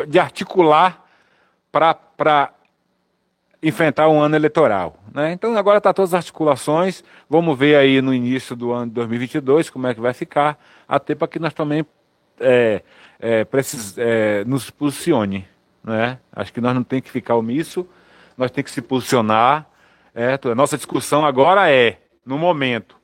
de 0.06 0.18
articular 0.18 1.04
para 1.70 2.52
enfrentar 3.62 4.08
um 4.08 4.20
ano 4.20 4.36
eleitoral. 4.36 4.96
Né? 5.12 5.32
Então 5.32 5.56
agora 5.56 5.78
está 5.78 5.92
todas 5.92 6.14
as 6.14 6.18
articulações, 6.18 7.02
vamos 7.28 7.58
ver 7.58 7.76
aí 7.76 8.00
no 8.00 8.14
início 8.14 8.54
do 8.54 8.72
ano 8.72 8.86
de 8.86 8.92
2022 8.92 9.70
como 9.70 9.86
é 9.86 9.94
que 9.94 10.00
vai 10.00 10.12
ficar, 10.12 10.58
até 10.88 11.14
para 11.14 11.28
que 11.28 11.38
nós 11.38 11.52
também 11.52 11.84
é, 12.40 12.82
é, 13.18 13.44
precis, 13.44 13.96
é, 13.98 14.44
nos 14.44 14.70
posicione. 14.70 15.46
Né? 15.82 16.18
Acho 16.32 16.52
que 16.52 16.60
nós 16.60 16.74
não 16.74 16.84
tem 16.84 17.00
que 17.00 17.10
ficar 17.10 17.34
omisso, 17.34 17.86
nós 18.36 18.50
tem 18.50 18.62
que 18.62 18.70
se 18.70 18.80
posicionar. 18.80 19.66
É, 20.14 20.38
a 20.42 20.54
nossa 20.54 20.76
discussão 20.76 21.24
agora 21.24 21.70
é, 21.70 21.98
no 22.28 22.38
momento, 22.38 22.96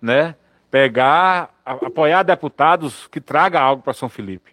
né, 0.00 0.34
pegar, 0.70 1.50
apoiar 1.64 2.22
deputados 2.22 3.06
que 3.08 3.20
tragam 3.20 3.60
algo 3.60 3.82
para 3.82 3.92
São 3.92 4.08
Felipe. 4.08 4.52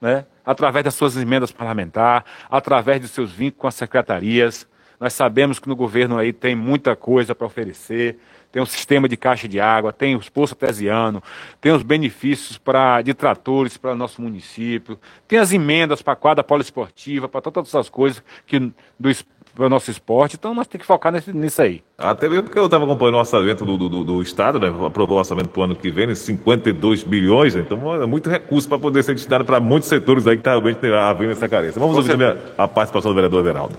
Né? 0.00 0.26
através 0.44 0.84
das 0.84 0.94
suas 0.94 1.16
emendas 1.16 1.52
parlamentares, 1.52 2.26
através 2.50 3.00
de 3.00 3.08
seus 3.08 3.32
vínculos 3.32 3.60
com 3.60 3.66
as 3.68 3.74
secretarias. 3.74 4.66
Nós 4.98 5.12
sabemos 5.12 5.58
que 5.58 5.68
no 5.68 5.74
governo 5.74 6.18
aí 6.18 6.32
tem 6.32 6.54
muita 6.54 6.94
coisa 6.94 7.34
para 7.34 7.46
oferecer, 7.46 8.18
tem 8.52 8.62
um 8.62 8.66
sistema 8.66 9.08
de 9.08 9.16
caixa 9.16 9.48
de 9.48 9.58
água, 9.58 9.92
tem 9.92 10.14
os 10.14 10.28
poços 10.28 10.56
artesianos, 10.60 11.22
tem 11.60 11.72
os 11.72 11.82
benefícios 11.82 12.58
pra, 12.58 13.02
de 13.02 13.12
tratores 13.14 13.76
para 13.76 13.92
o 13.92 13.96
nosso 13.96 14.22
município, 14.22 14.98
tem 15.26 15.38
as 15.38 15.52
emendas 15.52 16.02
para 16.02 16.12
a 16.12 16.16
quadra 16.16 16.44
poliesportiva, 16.44 17.28
para 17.28 17.40
todas 17.40 17.68
essas 17.68 17.88
coisas 17.88 18.22
que 18.46 18.58
do, 18.60 19.10
para 19.54 19.66
o 19.66 19.68
nosso 19.68 19.90
esporte, 19.90 20.36
então 20.36 20.54
nós 20.54 20.66
temos 20.66 20.82
que 20.82 20.86
focar 20.86 21.12
nesse, 21.12 21.32
nisso 21.32 21.60
aí. 21.60 21.82
Até 21.98 22.28
mesmo 22.28 22.44
porque 22.44 22.58
eu 22.58 22.64
estava 22.64 22.84
acompanhando 22.84 23.16
o 23.16 23.18
orçamento 23.18 23.64
do, 23.64 23.76
do, 23.76 24.04
do, 24.04 24.22
Estado, 24.22 24.58
né? 24.58 24.72
Aprovou 24.86 25.16
o 25.16 25.18
orçamento 25.18 25.48
para 25.48 25.60
o 25.60 25.64
ano 25.64 25.76
que 25.76 25.90
vem, 25.90 26.14
52 26.14 27.04
bilhões, 27.04 27.54
né? 27.54 27.62
então 27.66 28.02
é 28.02 28.06
muito 28.06 28.30
recurso 28.30 28.68
para 28.68 28.78
poder 28.78 29.02
ser 29.02 29.14
destinado 29.14 29.44
para 29.44 29.60
muitos 29.60 29.88
setores 29.88 30.26
aí 30.26 30.36
que 30.36 30.40
está 30.40 30.52
realmente 30.52 30.86
havendo 30.86 31.32
essa 31.32 31.48
carência. 31.48 31.78
Vamos 31.78 31.96
ouvir 31.96 32.12
também 32.12 32.28
a, 32.28 32.64
a 32.64 32.68
participação 32.68 33.10
do 33.10 33.14
vereador 33.14 33.40
Everaldo. 33.40 33.76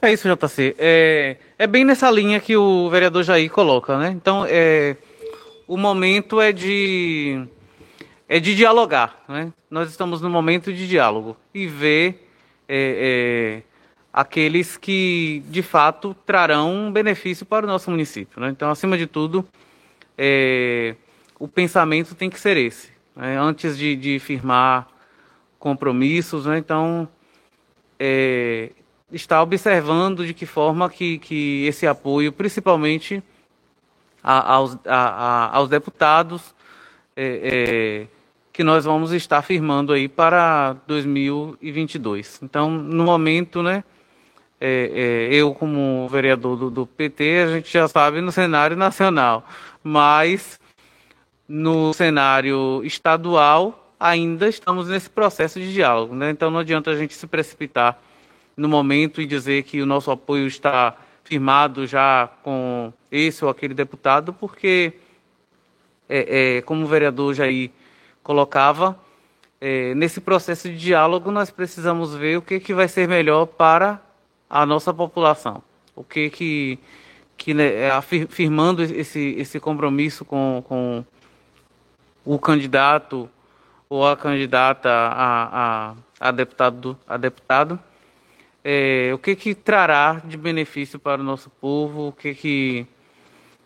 É 0.00 0.12
isso, 0.12 0.28
JC. 0.28 0.76
É, 0.78 1.36
é 1.58 1.66
bem 1.66 1.84
nessa 1.84 2.08
linha 2.08 2.38
que 2.38 2.56
o 2.56 2.88
vereador 2.88 3.24
Jair 3.24 3.50
coloca, 3.50 3.98
né? 3.98 4.10
Então, 4.14 4.46
é, 4.48 4.96
o 5.66 5.76
momento 5.76 6.40
é 6.40 6.52
de, 6.52 7.44
é 8.28 8.38
de 8.38 8.54
dialogar, 8.54 9.24
né? 9.28 9.52
Nós 9.68 9.90
estamos 9.90 10.20
no 10.20 10.30
momento 10.30 10.72
de 10.72 10.86
diálogo 10.86 11.36
e 11.52 11.66
ver 11.66 12.28
é, 12.68 13.62
é 13.64 13.67
aqueles 14.18 14.76
que 14.76 15.44
de 15.46 15.62
fato 15.62 16.12
trarão 16.26 16.74
um 16.74 16.92
benefício 16.92 17.46
para 17.46 17.64
o 17.64 17.68
nosso 17.68 17.88
município. 17.88 18.40
Né? 18.40 18.48
Então, 18.48 18.68
acima 18.68 18.98
de 18.98 19.06
tudo, 19.06 19.46
é, 20.16 20.96
o 21.38 21.46
pensamento 21.46 22.16
tem 22.16 22.28
que 22.28 22.40
ser 22.40 22.56
esse. 22.56 22.90
Né? 23.14 23.38
Antes 23.38 23.78
de, 23.78 23.94
de, 23.94 24.18
firmar 24.18 24.88
compromissos, 25.56 26.46
né? 26.46 26.58
então 26.58 27.08
é, 27.96 28.72
está 29.12 29.40
observando 29.40 30.26
de 30.26 30.34
que 30.34 30.46
forma 30.46 30.90
que, 30.90 31.18
que 31.18 31.64
esse 31.66 31.86
apoio, 31.86 32.32
principalmente 32.32 33.22
a, 34.20 34.54
aos, 34.54 34.76
a, 34.84 34.96
a, 34.96 35.56
aos 35.56 35.68
deputados, 35.68 36.56
é, 37.14 38.06
é 38.10 38.18
que 38.52 38.64
nós 38.64 38.84
vamos 38.84 39.12
estar 39.12 39.42
firmando 39.42 39.92
aí 39.92 40.08
para 40.08 40.72
2022. 40.88 42.40
Então, 42.42 42.68
no 42.68 43.04
momento, 43.04 43.62
né, 43.62 43.84
é, 44.60 45.28
é, 45.30 45.34
eu 45.34 45.54
como 45.54 46.08
vereador 46.08 46.56
do, 46.56 46.70
do, 46.70 46.86
PT, 46.86 47.44
a 47.44 47.46
gente 47.54 47.72
já 47.72 47.86
sabe 47.86 48.20
no 48.20 48.32
cenário 48.32 48.76
nacional, 48.76 49.46
mas 49.82 50.58
no 51.48 51.92
cenário 51.92 52.82
estadual 52.84 53.94
ainda 53.98 54.48
estamos 54.48 54.88
nesse 54.88 55.08
processo 55.08 55.60
de 55.60 55.72
diálogo, 55.72 56.14
né? 56.14 56.30
Então 56.30 56.50
não 56.50 56.60
adianta 56.60 56.90
a 56.90 56.96
gente 56.96 57.14
se 57.14 57.26
precipitar 57.26 57.98
no 58.56 58.68
momento 58.68 59.22
e 59.22 59.26
dizer 59.26 59.62
que 59.62 59.80
o 59.80 59.86
nosso 59.86 60.10
apoio 60.10 60.46
está 60.46 60.96
firmado 61.22 61.86
já 61.86 62.28
com 62.42 62.92
esse 63.12 63.44
ou 63.44 63.50
aquele 63.50 63.74
deputado, 63.74 64.32
porque 64.32 64.92
é, 66.08 66.56
é 66.56 66.62
como 66.62 66.84
o 66.84 66.88
vereador 66.88 67.34
Jair 67.34 67.70
colocava, 68.22 68.98
é, 69.60 69.94
nesse 69.94 70.20
processo 70.20 70.68
de 70.68 70.76
diálogo 70.76 71.30
nós 71.30 71.50
precisamos 71.50 72.14
ver 72.14 72.38
o 72.38 72.42
que, 72.42 72.60
que 72.60 72.74
vai 72.74 72.88
ser 72.88 73.08
melhor 73.08 73.46
para 73.46 74.00
a 74.48 74.64
nossa 74.64 74.92
população. 74.92 75.62
O 75.94 76.04
que 76.04 76.30
que, 76.30 76.78
que 77.36 77.54
né, 77.54 77.74
é, 77.74 77.90
afirmando 77.90 78.82
esse, 78.82 79.34
esse 79.38 79.58
compromisso 79.58 80.24
com, 80.24 80.62
com 80.66 81.04
o 82.24 82.38
candidato 82.38 83.28
ou 83.88 84.06
a 84.06 84.16
candidata 84.16 84.90
a, 84.90 85.90
a, 85.90 85.94
a 86.20 86.30
deputado, 86.30 86.96
a 87.06 87.16
deputado 87.16 87.78
é, 88.64 89.12
o 89.14 89.18
que 89.18 89.34
que 89.34 89.54
trará 89.54 90.20
de 90.24 90.36
benefício 90.36 90.98
para 90.98 91.20
o 91.20 91.24
nosso 91.24 91.48
povo, 91.48 92.08
o 92.08 92.12
que 92.12 92.34
que, 92.34 92.86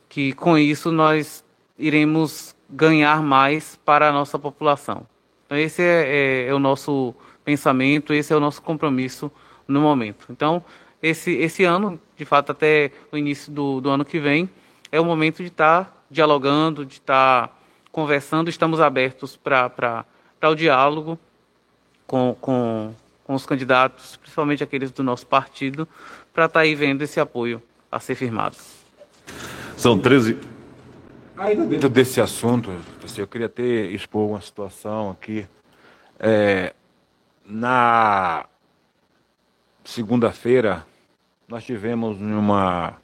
que 0.09 0.33
com 0.33 0.57
isso 0.57 0.93
nós 0.93 1.45
iremos 1.79 2.55
ganhar 2.71 3.23
mais 3.23 3.77
para 3.85 4.09
a 4.09 4.13
nossa 4.13 4.39
população. 4.39 5.07
Então 5.45 5.59
esse 5.59 5.83
é, 5.83 6.45
é, 6.45 6.47
é 6.47 6.55
o 6.55 6.59
nosso 6.59 7.15
pensamento, 7.45 8.15
esse 8.15 8.33
é 8.33 8.37
o 8.37 8.41
nosso 8.41 8.63
compromisso 8.63 9.31
no 9.73 9.81
momento. 9.81 10.27
Então, 10.31 10.65
esse, 11.03 11.33
esse 11.33 11.65
ano, 11.65 12.01
de 12.17 12.25
fato, 12.25 12.53
até 12.53 12.93
o 13.11 13.17
início 13.17 13.53
do, 13.53 13.81
do 13.81 13.91
ano 13.91 14.05
que 14.05 14.21
vem, 14.21 14.49
é 14.91 15.01
o 15.01 15.05
momento 15.05 15.39
de 15.39 15.49
estar 15.49 15.85
tá 15.85 15.93
dialogando, 16.11 16.87
de 16.87 16.95
estar 16.95 17.49
tá 17.49 17.55
conversando. 17.91 18.49
Estamos 18.49 18.81
abertos 18.81 19.37
para 19.37 20.05
o 20.45 20.55
diálogo 20.55 21.19
com, 22.07 22.37
com, 22.41 22.95
com 23.25 23.35
os 23.35 23.45
candidatos, 23.45 24.17
principalmente 24.17 24.63
aqueles 24.63 24.93
do 24.93 25.03
nosso 25.03 25.27
partido, 25.27 25.89
para 26.33 26.45
estar 26.45 26.61
tá 26.61 26.61
aí 26.61 26.75
vendo 26.75 27.03
esse 27.03 27.19
apoio 27.19 27.61
a 27.91 27.99
ser 27.99 28.15
firmado. 28.15 28.57
São 29.77 29.99
13. 29.99 30.39
Ainda 31.37 31.65
dentro 31.65 31.89
desse 31.89 32.21
assunto, 32.21 32.71
eu 33.17 33.27
queria 33.27 33.49
ter 33.49 33.91
expor 33.93 34.29
uma 34.29 34.41
situação 34.41 35.11
aqui. 35.11 35.47
É, 36.21 36.73
na 37.45 38.47
segunda-feira, 39.85 40.87
nós 41.49 41.65
tivemos 41.65 42.21
uma, 42.21 42.97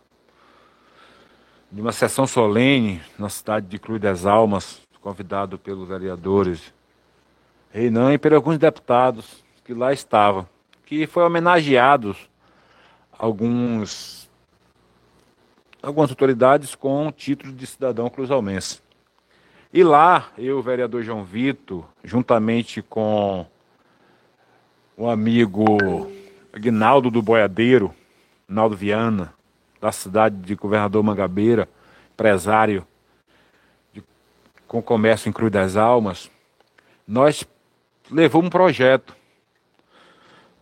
uma 1.73 1.93
sessão 1.93 2.27
solene 2.27 3.03
na 3.19 3.29
cidade 3.29 3.67
de 3.67 3.79
Cruz 3.79 4.01
das 4.01 4.25
Almas, 4.25 4.81
convidado 5.01 5.59
pelos 5.59 5.89
vereadores 5.89 6.73
Reinan 7.71 8.13
e 8.13 8.19
por 8.19 8.33
alguns 8.33 8.59
deputados 8.59 9.45
que 9.65 9.75
lá 9.75 9.93
estavam, 9.93 10.49
que 10.87 11.07
foi 11.07 11.23
homenageados 11.23 12.29
alguns 13.13 14.29
algumas 15.83 16.11
autoridades 16.11 16.75
com 16.75 17.13
título 17.13 17.53
de 17.53 17.67
cidadão 17.67 18.11
cruzalmense. 18.11 18.81
E 19.73 19.85
lá, 19.85 20.29
eu, 20.37 20.59
o 20.59 20.63
vereador 20.63 21.03
João 21.03 21.25
Vitor, 21.25 21.85
juntamente 22.03 22.83
com 22.83 23.47
o 24.97 25.09
amigo 25.09 26.11
Aguinaldo 26.59 27.09
do 27.09 27.23
Boiadeiro, 27.23 27.95
Naldo 28.49 28.77
Viana, 28.77 29.33
da 29.81 29.93
cidade 29.93 30.37
de 30.39 30.57
Governador 30.57 31.05
Mangabeira, 31.05 31.69
empresário 32.13 32.85
de, 33.93 34.03
com 34.67 34.83
comércio 34.83 35.29
em 35.29 35.33
Cruz 35.33 35.53
das 35.53 35.77
Almas, 35.77 36.29
nós 37.07 37.47
levamos 38.11 38.49
um 38.49 38.51
projeto 38.51 39.15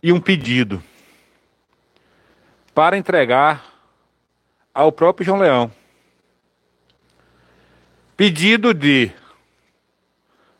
e 0.03 0.13
um 0.13 0.21
pedido 0.21 0.83
para 2.75 2.95
entregar 2.95 3.65
ao 4.71 4.91
próprio 4.91 5.25
João 5.25 5.39
Leão. 5.39 5.71
Pedido 8.15 8.71
de 8.71 9.11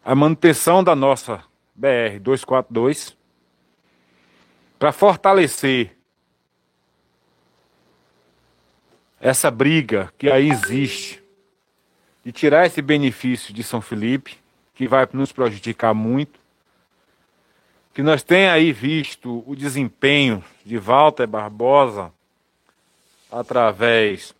a 0.03 0.15
manutenção 0.15 0.83
da 0.83 0.95
nossa 0.95 1.43
BR 1.75 2.19
242 2.21 3.16
para 4.78 4.91
fortalecer 4.91 5.97
essa 9.19 9.49
briga 9.49 10.13
que 10.17 10.30
aí 10.30 10.49
existe 10.49 11.23
de 12.23 12.32
tirar 12.32 12.65
esse 12.65 12.82
benefício 12.82 13.53
de 13.53 13.63
São 13.63 13.82
Felipe, 13.82 14.38
que 14.75 14.88
vai 14.88 15.07
nos 15.13 15.32
prejudicar 15.32 15.93
muito, 15.93 16.39
que 17.93 18.03
nós 18.03 18.21
tem 18.21 18.47
aí 18.47 18.71
visto 18.71 19.43
o 19.47 19.55
desempenho 19.55 20.43
de 20.63 20.78
Walter 20.78 21.25
Barbosa 21.25 22.13
através 23.32 24.36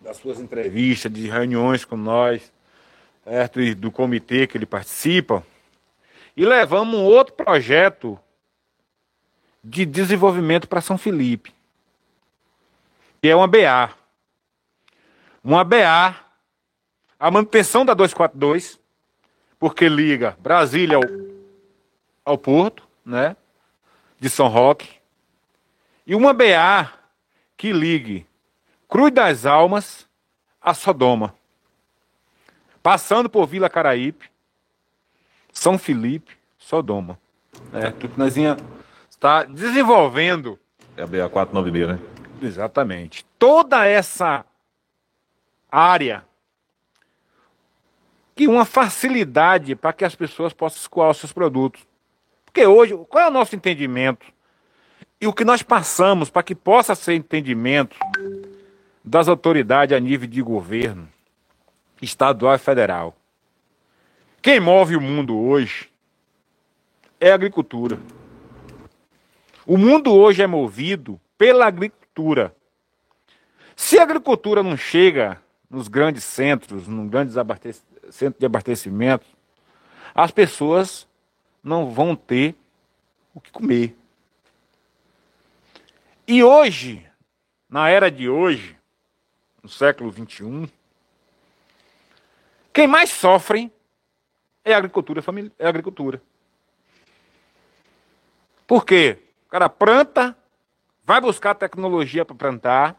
das 0.00 0.18
suas 0.18 0.40
entrevistas, 0.40 1.10
de 1.10 1.26
reuniões 1.28 1.84
com 1.84 1.96
nós, 1.96 2.52
certo? 3.24 3.60
E 3.60 3.74
do 3.74 3.90
comitê 3.90 4.46
que 4.46 4.58
ele 4.58 4.66
participa, 4.66 5.42
e 6.36 6.44
levamos 6.44 6.94
um 6.94 7.04
outro 7.04 7.34
projeto 7.34 8.18
de 9.62 9.84
desenvolvimento 9.84 10.68
para 10.68 10.80
São 10.80 10.96
Felipe 10.96 11.52
que 13.20 13.28
é 13.28 13.36
uma 13.36 13.46
BA. 13.46 13.90
uma 15.44 15.62
BA, 15.62 16.16
a 17.18 17.30
manutenção 17.30 17.84
da 17.84 17.92
242, 17.92 18.80
porque 19.58 19.88
liga 19.88 20.36
Brasília 20.40 20.96
ao, 20.96 21.02
ao 22.24 22.38
Porto, 22.38 22.88
né? 23.04 23.36
De 24.18 24.30
São 24.30 24.48
Roque. 24.48 24.88
E 26.06 26.14
uma 26.14 26.32
BA 26.32 26.92
que 27.56 27.72
ligue 27.72 28.26
Cruz 28.88 29.12
das 29.12 29.44
Almas 29.44 30.06
a 30.60 30.72
Sodoma. 30.74 31.34
Passando 32.82 33.28
por 33.28 33.46
Vila 33.46 33.68
Caraípe, 33.68 34.30
São 35.52 35.78
Felipe, 35.78 36.36
Sodoma. 36.58 37.18
É, 37.72 37.90
tudo 37.90 38.14
nós 38.16 38.34
está 39.20 39.44
desenvolvendo. 39.44 40.58
É 40.96 41.02
a 41.02 41.06
BA 41.06 41.28
496, 41.28 41.88
né? 41.88 41.98
Exatamente. 42.40 43.22
Toda 43.38 43.84
essa 43.84 44.46
área 45.70 46.24
que 48.34 48.48
uma 48.48 48.64
facilidade 48.64 49.76
para 49.76 49.92
que 49.92 50.06
as 50.06 50.14
pessoas 50.14 50.54
possam 50.54 50.80
escoar 50.80 51.10
os 51.10 51.18
seus 51.18 51.32
produtos. 51.32 51.86
Porque 52.46 52.64
hoje, 52.66 52.96
qual 53.10 53.24
é 53.24 53.28
o 53.28 53.30
nosso 53.30 53.54
entendimento? 53.54 54.26
E 55.20 55.26
o 55.26 55.34
que 55.34 55.44
nós 55.44 55.62
passamos 55.62 56.30
para 56.30 56.42
que 56.42 56.54
possa 56.54 56.94
ser 56.94 57.12
entendimento 57.12 57.98
das 59.04 59.28
autoridades 59.28 59.94
a 59.94 60.00
nível 60.00 60.26
de 60.26 60.40
governo, 60.40 61.06
estadual 62.00 62.54
e 62.54 62.58
federal. 62.58 63.14
Quem 64.40 64.58
move 64.58 64.96
o 64.96 65.00
mundo 65.00 65.38
hoje 65.38 65.90
é 67.20 67.30
a 67.30 67.34
agricultura. 67.34 67.98
O 69.70 69.78
mundo 69.78 70.12
hoje 70.12 70.42
é 70.42 70.48
movido 70.48 71.20
pela 71.38 71.64
agricultura. 71.64 72.52
Se 73.76 74.00
a 74.00 74.02
agricultura 74.02 74.64
não 74.64 74.76
chega 74.76 75.40
nos 75.70 75.86
grandes 75.86 76.24
centros, 76.24 76.88
nos 76.88 77.08
grandes 77.08 77.36
centros 78.10 78.40
de 78.40 78.46
abastecimento, 78.46 79.24
as 80.12 80.32
pessoas 80.32 81.06
não 81.62 81.88
vão 81.88 82.16
ter 82.16 82.56
o 83.32 83.40
que 83.40 83.52
comer. 83.52 83.96
E 86.26 86.42
hoje, 86.42 87.06
na 87.68 87.88
era 87.88 88.10
de 88.10 88.28
hoje, 88.28 88.76
no 89.62 89.68
século 89.68 90.12
XXI, 90.12 90.68
quem 92.72 92.88
mais 92.88 93.10
sofre 93.10 93.72
é 94.64 94.74
a 94.74 94.78
agricultura, 94.78 95.22
é 95.60 95.66
a 95.66 95.68
agricultura. 95.68 96.20
Por 98.66 98.84
quê? 98.84 99.29
O 99.50 99.58
cara 99.58 99.68
planta, 99.68 100.36
vai 101.04 101.20
buscar 101.20 101.56
tecnologia 101.56 102.24
para 102.24 102.36
plantar, 102.36 102.96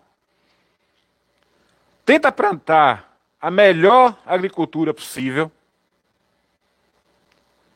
tenta 2.06 2.30
plantar 2.30 3.18
a 3.39 3.49
melhor 3.49 4.20
agricultura 4.26 4.93
possível, 4.93 5.49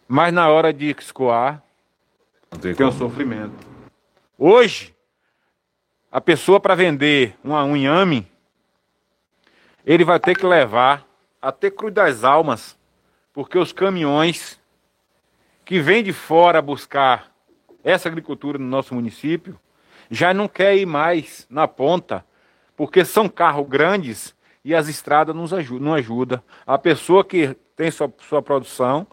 mas 0.06 0.34
na 0.34 0.50
hora 0.50 0.74
de 0.74 0.94
escoar, 1.00 1.64
tem, 2.60 2.86
um 2.86 2.92
sofrimento. 2.92 3.56
Hoje, 4.38 4.94
a 6.12 6.20
pessoa 6.20 6.60
para 6.60 6.76
vender 6.76 7.34
uma, 7.42 7.64
um 7.64 7.78
inhame, 7.78 8.30
ele 9.86 10.04
vai 10.04 10.20
ter 10.20 10.38
que 10.38 10.46
levar 10.46 11.08
até 11.42 11.72
Cruz 11.72 11.94
das 11.94 12.26
Almas, 12.26 12.78
porque 13.32 13.58
os 13.58 13.72
caminhões 13.72 14.60
que 15.64 15.80
vêm 15.80 16.04
de 16.04 16.12
fora 16.12 16.62
buscar 16.62 17.34
essa 17.86 18.10
agricultura 18.10 18.58
no 18.58 18.66
nosso 18.66 18.96
município, 18.96 19.58
já 20.10 20.34
não 20.34 20.48
quer 20.48 20.76
ir 20.76 20.88
mais 20.88 21.46
na 21.50 21.68
ponta, 21.68 22.26
porque 22.76 23.06
são 23.06 23.30
carros 23.30 23.68
grandes 23.70 24.36
e 24.64 24.74
as 24.74 24.88
estradas 24.88 25.36
nos 25.36 25.52
não 25.80 25.94
ajudam. 25.94 26.42
A 26.66 26.80
pessoa 26.80 27.24
que 27.24 27.56
tem 27.76 27.92
sua, 27.92 28.12
sua 28.28 28.42
produção 28.42 29.06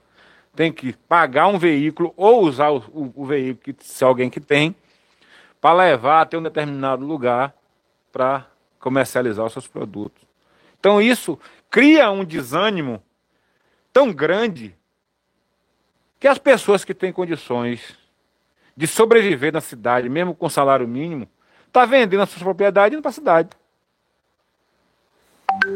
tem 0.56 0.72
que 0.72 0.94
pagar 1.06 1.48
um 1.48 1.58
veículo 1.58 2.14
ou 2.16 2.42
usar 2.44 2.70
o, 2.70 2.78
o, 2.92 3.12
o 3.14 3.26
veículo, 3.26 3.74
que, 3.74 3.84
se 3.84 4.02
alguém 4.02 4.30
que 4.30 4.40
tem, 4.40 4.74
para 5.60 5.74
levar 5.74 6.22
até 6.22 6.38
um 6.38 6.42
determinado 6.42 7.04
lugar 7.04 7.54
para 8.10 8.46
comercializar 8.80 9.44
os 9.44 9.52
seus 9.52 9.66
produtos. 9.66 10.22
Então 10.80 11.00
isso 11.00 11.38
cria 11.70 12.10
um 12.10 12.24
desânimo 12.24 13.02
tão 13.92 14.12
grande 14.12 14.74
que 16.18 16.26
as 16.26 16.38
pessoas 16.38 16.84
que 16.84 16.94
têm 16.94 17.12
condições 17.12 18.01
de 18.76 18.86
sobreviver 18.86 19.52
na 19.52 19.60
cidade, 19.60 20.08
mesmo 20.08 20.34
com 20.34 20.48
salário 20.48 20.86
mínimo, 20.88 21.28
está 21.66 21.84
vendendo 21.84 22.22
as 22.22 22.30
suas 22.30 22.42
propriedades 22.42 22.94
indo 22.94 23.02
para 23.02 23.10
a 23.10 23.14
cidade. 23.14 23.50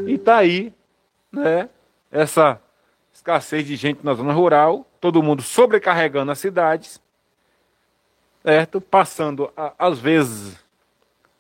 E 0.06 0.14
está 0.14 0.38
aí, 0.38 0.72
né, 1.30 1.68
essa 2.10 2.60
escassez 3.12 3.66
de 3.66 3.76
gente 3.76 4.04
na 4.04 4.14
zona 4.14 4.32
rural, 4.32 4.86
todo 5.00 5.22
mundo 5.22 5.42
sobrecarregando 5.42 6.32
as 6.32 6.38
cidades, 6.38 7.00
certo? 8.42 8.80
Passando, 8.80 9.52
às 9.78 9.98
vezes, 9.98 10.56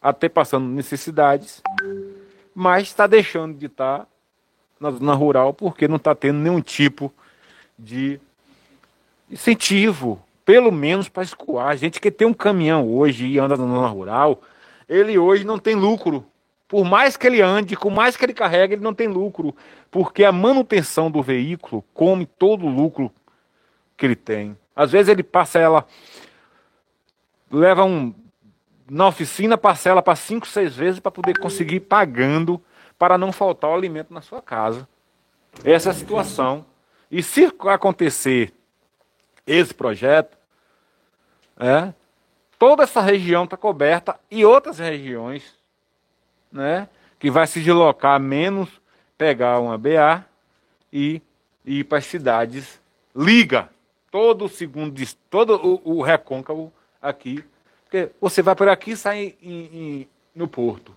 até 0.00 0.28
passando 0.28 0.66
necessidades, 0.66 1.62
mas 2.54 2.88
está 2.88 3.06
deixando 3.06 3.56
de 3.56 3.66
estar 3.66 4.00
tá 4.00 4.06
na 4.80 4.90
zona 4.90 5.14
rural 5.14 5.54
porque 5.54 5.88
não 5.88 5.96
está 5.96 6.14
tendo 6.14 6.38
nenhum 6.38 6.60
tipo 6.60 7.12
de 7.78 8.20
incentivo 9.30 10.22
pelo 10.46 10.70
menos 10.70 11.08
para 11.08 11.24
escoar. 11.24 11.66
A 11.66 11.76
gente 11.76 12.00
que 12.00 12.10
tem 12.10 12.26
um 12.26 12.32
caminhão 12.32 12.88
hoje 12.88 13.26
e 13.26 13.38
anda 13.38 13.56
na 13.56 13.64
zona 13.64 13.88
rural, 13.88 14.40
ele 14.88 15.18
hoje 15.18 15.44
não 15.44 15.58
tem 15.58 15.74
lucro. 15.74 16.24
Por 16.68 16.84
mais 16.84 17.16
que 17.16 17.26
ele 17.26 17.42
ande, 17.42 17.76
com 17.76 17.90
mais 17.90 18.16
que 18.16 18.24
ele 18.24 18.32
carregue, 18.32 18.74
ele 18.74 18.82
não 18.82 18.94
tem 18.94 19.08
lucro. 19.08 19.54
Porque 19.90 20.24
a 20.24 20.30
manutenção 20.30 21.10
do 21.10 21.20
veículo 21.20 21.84
come 21.92 22.24
todo 22.24 22.64
o 22.64 22.68
lucro 22.68 23.12
que 23.96 24.06
ele 24.06 24.14
tem. 24.14 24.56
Às 24.74 24.92
vezes 24.92 25.08
ele 25.08 25.24
passa 25.24 25.58
ela, 25.58 25.84
leva 27.50 27.84
um. 27.84 28.14
Na 28.88 29.08
oficina, 29.08 29.58
parcela 29.58 30.00
para 30.00 30.14
cinco, 30.14 30.46
seis 30.46 30.76
vezes 30.76 31.00
para 31.00 31.10
poder 31.10 31.36
conseguir 31.40 31.76
ir 31.76 31.80
pagando 31.80 32.62
para 32.96 33.18
não 33.18 33.32
faltar 33.32 33.70
o 33.70 33.74
alimento 33.74 34.14
na 34.14 34.20
sua 34.20 34.40
casa. 34.40 34.88
Essa 35.64 35.88
é 35.88 35.92
a 35.92 35.94
situação. 35.94 36.64
E 37.10 37.20
se 37.20 37.52
acontecer 37.68 38.52
esse 39.46 39.72
projeto, 39.72 40.35
é, 41.58 41.92
toda 42.58 42.82
essa 42.82 43.00
região 43.00 43.44
está 43.44 43.56
coberta 43.56 44.18
e 44.30 44.44
outras 44.44 44.78
regiões, 44.78 45.54
né, 46.50 46.88
que 47.18 47.30
vai 47.30 47.46
se 47.46 47.60
deslocar 47.60 48.20
menos, 48.20 48.68
pegar 49.16 49.58
uma 49.60 49.78
BA 49.78 50.24
e, 50.92 51.22
ir 51.64 51.84
para 51.84 51.98
as 51.98 52.06
cidades, 52.06 52.80
liga 53.14 53.68
todo 54.10 54.44
o 54.44 54.48
segundo, 54.48 55.00
todo 55.28 55.56
o, 55.84 55.98
o 55.98 56.02
recôncavo 56.02 56.72
aqui, 57.00 57.44
porque 57.84 58.10
você 58.20 58.42
vai 58.42 58.54
por 58.54 58.68
aqui 58.68 58.92
e 58.92 58.96
sai 58.96 59.34
em, 59.42 59.52
em, 59.52 60.08
no 60.34 60.46
porto. 60.46 60.94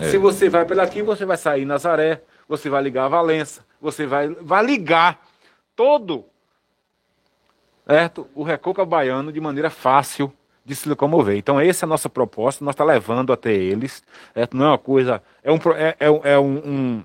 É. 0.00 0.10
Se 0.10 0.18
você 0.18 0.48
vai 0.48 0.64
por 0.64 0.78
aqui, 0.78 1.02
você 1.02 1.24
vai 1.24 1.36
sair 1.36 1.62
em 1.62 1.66
Nazaré, 1.66 2.22
você 2.48 2.68
vai 2.68 2.82
ligar 2.82 3.04
a 3.04 3.08
Valença, 3.08 3.64
você 3.80 4.06
vai, 4.06 4.28
vai 4.28 4.64
ligar 4.64 5.20
todo 5.74 6.24
certo? 7.88 8.26
o 8.34 8.42
recôncavo 8.42 8.88
baiano 8.88 9.32
de 9.32 9.40
maneira 9.40 9.70
fácil 9.70 10.32
de 10.64 10.76
se 10.76 10.88
locomover. 10.88 11.36
Então, 11.36 11.58
essa 11.58 11.84
é 11.84 11.86
a 11.86 11.88
nossa 11.88 12.10
proposta, 12.10 12.62
nós 12.62 12.74
estamos 12.74 12.90
tá 12.90 12.94
levando 12.94 13.32
até 13.32 13.52
eles. 13.52 14.02
Certo? 14.34 14.56
Não 14.56 14.66
é 14.66 14.68
uma 14.68 14.78
coisa. 14.78 15.22
É, 15.42 15.50
um, 15.50 15.56
é, 15.74 15.96
é, 15.98 16.32
é 16.34 16.38
um, 16.38 16.58
um, 16.58 17.04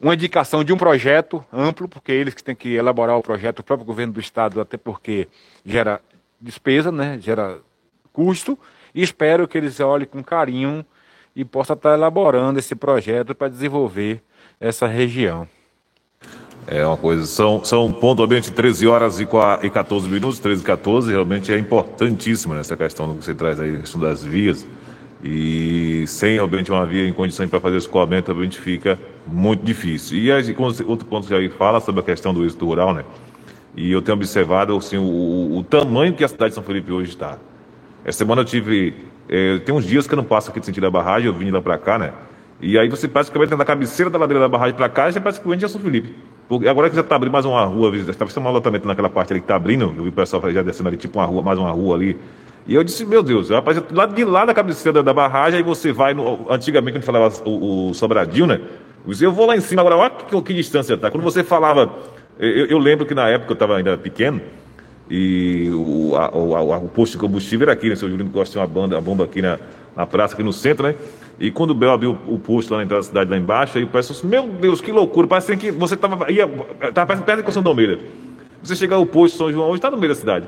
uma 0.00 0.14
indicação 0.14 0.64
de 0.64 0.72
um 0.72 0.78
projeto 0.78 1.44
amplo, 1.52 1.86
porque 1.86 2.10
eles 2.10 2.32
que 2.32 2.42
têm 2.42 2.56
que 2.56 2.74
elaborar 2.74 3.18
o 3.18 3.22
projeto, 3.22 3.58
o 3.58 3.62
próprio 3.62 3.86
governo 3.86 4.14
do 4.14 4.20
Estado, 4.20 4.60
até 4.60 4.78
porque 4.78 5.28
gera 5.64 6.00
despesa, 6.40 6.90
né? 6.90 7.18
gera 7.20 7.60
custo, 8.12 8.58
e 8.94 9.02
espero 9.02 9.46
que 9.46 9.58
eles 9.58 9.78
olhem 9.80 10.06
com 10.06 10.24
carinho 10.24 10.84
e 11.36 11.44
possam 11.44 11.74
estar 11.74 11.94
elaborando 11.94 12.58
esse 12.58 12.74
projeto 12.74 13.34
para 13.34 13.48
desenvolver 13.48 14.22
essa 14.58 14.86
região. 14.86 15.46
É 16.66 16.86
uma 16.86 16.96
coisa, 16.96 17.26
são, 17.26 17.64
são 17.64 17.92
pontualmente 17.92 18.52
13 18.52 18.86
horas 18.86 19.18
e 19.18 19.26
14 19.26 20.08
minutos, 20.08 20.38
13 20.38 20.62
e 20.62 20.64
14, 20.64 21.10
realmente 21.10 21.52
é 21.52 21.58
importantíssima 21.58 22.54
nessa 22.54 22.76
questão 22.76 23.16
que 23.16 23.24
você 23.24 23.34
traz 23.34 23.58
aí, 23.58 23.78
questão 23.78 24.00
das 24.00 24.22
vias. 24.22 24.66
E 25.24 26.04
sem 26.06 26.34
realmente 26.34 26.70
uma 26.70 26.84
via 26.84 27.06
em 27.06 27.12
condições 27.12 27.48
para 27.48 27.60
fazer 27.60 27.76
escoamento, 27.76 28.32
realmente 28.32 28.60
fica 28.60 28.98
muito 29.26 29.64
difícil. 29.64 30.18
E 30.18 30.32
aí, 30.32 30.54
outro 30.86 31.06
ponto 31.06 31.26
que 31.26 31.34
aí 31.34 31.48
fala 31.48 31.80
sobre 31.80 32.00
a 32.00 32.04
questão 32.04 32.34
do 32.34 32.44
êxito 32.44 32.64
rural, 32.66 32.92
né? 32.92 33.04
E 33.76 33.90
eu 33.90 34.02
tenho 34.02 34.16
observado 34.16 34.76
assim, 34.76 34.98
o, 34.98 35.58
o 35.58 35.64
tamanho 35.64 36.12
que 36.12 36.24
a 36.24 36.28
cidade 36.28 36.50
de 36.50 36.54
São 36.56 36.64
Felipe 36.64 36.92
hoje 36.92 37.10
está. 37.10 37.38
Essa 38.04 38.18
semana 38.18 38.42
eu 38.42 38.44
tive. 38.44 38.94
É, 39.28 39.58
tem 39.60 39.74
uns 39.74 39.86
dias 39.86 40.06
que 40.06 40.12
eu 40.12 40.16
não 40.16 40.24
passo 40.24 40.50
aqui 40.50 40.58
de 40.58 40.66
sentido 40.66 40.82
da 40.82 40.90
barragem, 40.90 41.28
eu 41.28 41.34
vim 41.34 41.50
lá 41.50 41.62
para 41.62 41.78
cá, 41.78 41.98
né? 41.98 42.12
E 42.60 42.76
aí 42.78 42.88
você 42.88 43.06
praticamente 43.06 43.54
da 43.54 43.64
cabeceira 43.64 44.10
da 44.10 44.18
ladeira 44.18 44.40
da 44.40 44.48
barragem 44.48 44.74
para 44.74 44.88
cá, 44.88 45.10
já 45.10 45.20
praticamente 45.20 45.64
é 45.64 45.68
São 45.68 45.80
Felipe. 45.80 46.14
Agora 46.68 46.90
que 46.90 46.96
já 46.96 47.02
está 47.02 47.16
abrindo 47.16 47.32
mais 47.32 47.44
uma 47.44 47.64
rua, 47.64 47.96
está 47.96 48.24
precisando 48.24 48.46
um 48.46 48.50
lotamento 48.50 48.86
naquela 48.86 49.08
parte 49.08 49.32
ali 49.32 49.40
que 49.40 49.44
está 49.44 49.56
abrindo, 49.56 49.94
eu 49.96 50.02
vi 50.04 50.08
o 50.10 50.12
pessoal 50.12 50.50
já 50.52 50.62
descendo 50.62 50.88
ali, 50.88 50.96
tipo 50.96 51.18
uma 51.18 51.24
rua, 51.24 51.42
mais 51.42 51.58
uma 51.58 51.70
rua 51.70 51.96
ali, 51.96 52.18
E 52.66 52.74
eu 52.74 52.84
disse, 52.84 53.04
meu 53.06 53.22
Deus, 53.22 53.50
rapaz, 53.50 53.82
lá 53.90 54.06
de 54.06 54.24
lá 54.24 54.44
da 54.44 54.52
cabeceira 54.52 55.02
da 55.02 55.14
barragem, 55.14 55.58
aí 55.58 55.64
você 55.64 55.92
vai, 55.92 56.14
no, 56.14 56.46
antigamente, 56.50 56.98
quando 56.98 57.04
falava 57.04 57.34
o, 57.44 57.90
o 57.90 57.94
Sobradinho, 57.94 58.46
né? 58.46 58.60
Eu 59.20 59.32
vou 59.32 59.46
lá 59.46 59.56
em 59.56 59.60
cima, 59.60 59.82
agora 59.82 59.96
olha 59.96 60.10
que, 60.10 60.42
que 60.42 60.54
distância 60.54 60.96
tá. 60.96 61.10
Quando 61.10 61.24
você 61.24 61.42
falava, 61.42 61.92
eu, 62.38 62.66
eu 62.66 62.78
lembro 62.78 63.04
que 63.04 63.14
na 63.14 63.28
época 63.28 63.52
eu 63.52 63.54
estava 63.54 63.76
ainda 63.76 63.96
pequeno, 63.96 64.40
e 65.10 65.68
o, 65.70 66.16
a, 66.16 66.30
o, 66.30 66.84
o, 66.84 66.88
posto 66.88 67.12
de 67.12 67.18
combustível 67.18 67.64
era 67.64 67.72
aqui, 67.72 67.88
né? 67.88 67.96
Seu 67.96 68.08
Júlio 68.08 68.26
gosta 68.26 68.52
de 68.52 68.58
uma, 68.58 68.66
banda, 68.66 68.94
uma 68.94 69.02
bomba 69.02 69.24
aqui 69.24 69.42
na, 69.42 69.58
na 69.96 70.06
praça, 70.06 70.34
aqui 70.34 70.42
no 70.42 70.52
centro, 70.52 70.86
né? 70.86 70.94
E 71.42 71.50
quando 71.50 71.72
o 71.72 71.74
Bel 71.74 71.90
abriu 71.90 72.16
o 72.28 72.38
posto 72.38 72.70
lá 72.70 72.76
na 72.76 72.84
entrada 72.84 73.00
da 73.00 73.08
cidade, 73.08 73.28
lá 73.28 73.36
embaixo, 73.36 73.76
aí 73.76 73.82
o 73.82 73.88
pessoal 73.88 74.14
disse, 74.14 74.24
meu 74.24 74.46
Deus, 74.46 74.80
que 74.80 74.92
loucura, 74.92 75.26
parece 75.26 75.56
que 75.56 75.72
você 75.72 75.94
estava 75.94 76.30
ia, 76.30 76.46
tava 76.94 77.16
perto 77.16 77.42
Constituição 77.42 77.64
da 77.64 77.70
Almeida. 77.70 77.98
Você 78.62 78.76
chega 78.76 78.94
ao 78.94 79.04
posto 79.04 79.38
São 79.38 79.50
João 79.50 79.66
hoje, 79.66 79.78
está 79.78 79.90
no 79.90 79.96
meio 79.96 80.10
da 80.10 80.14
cidade. 80.14 80.46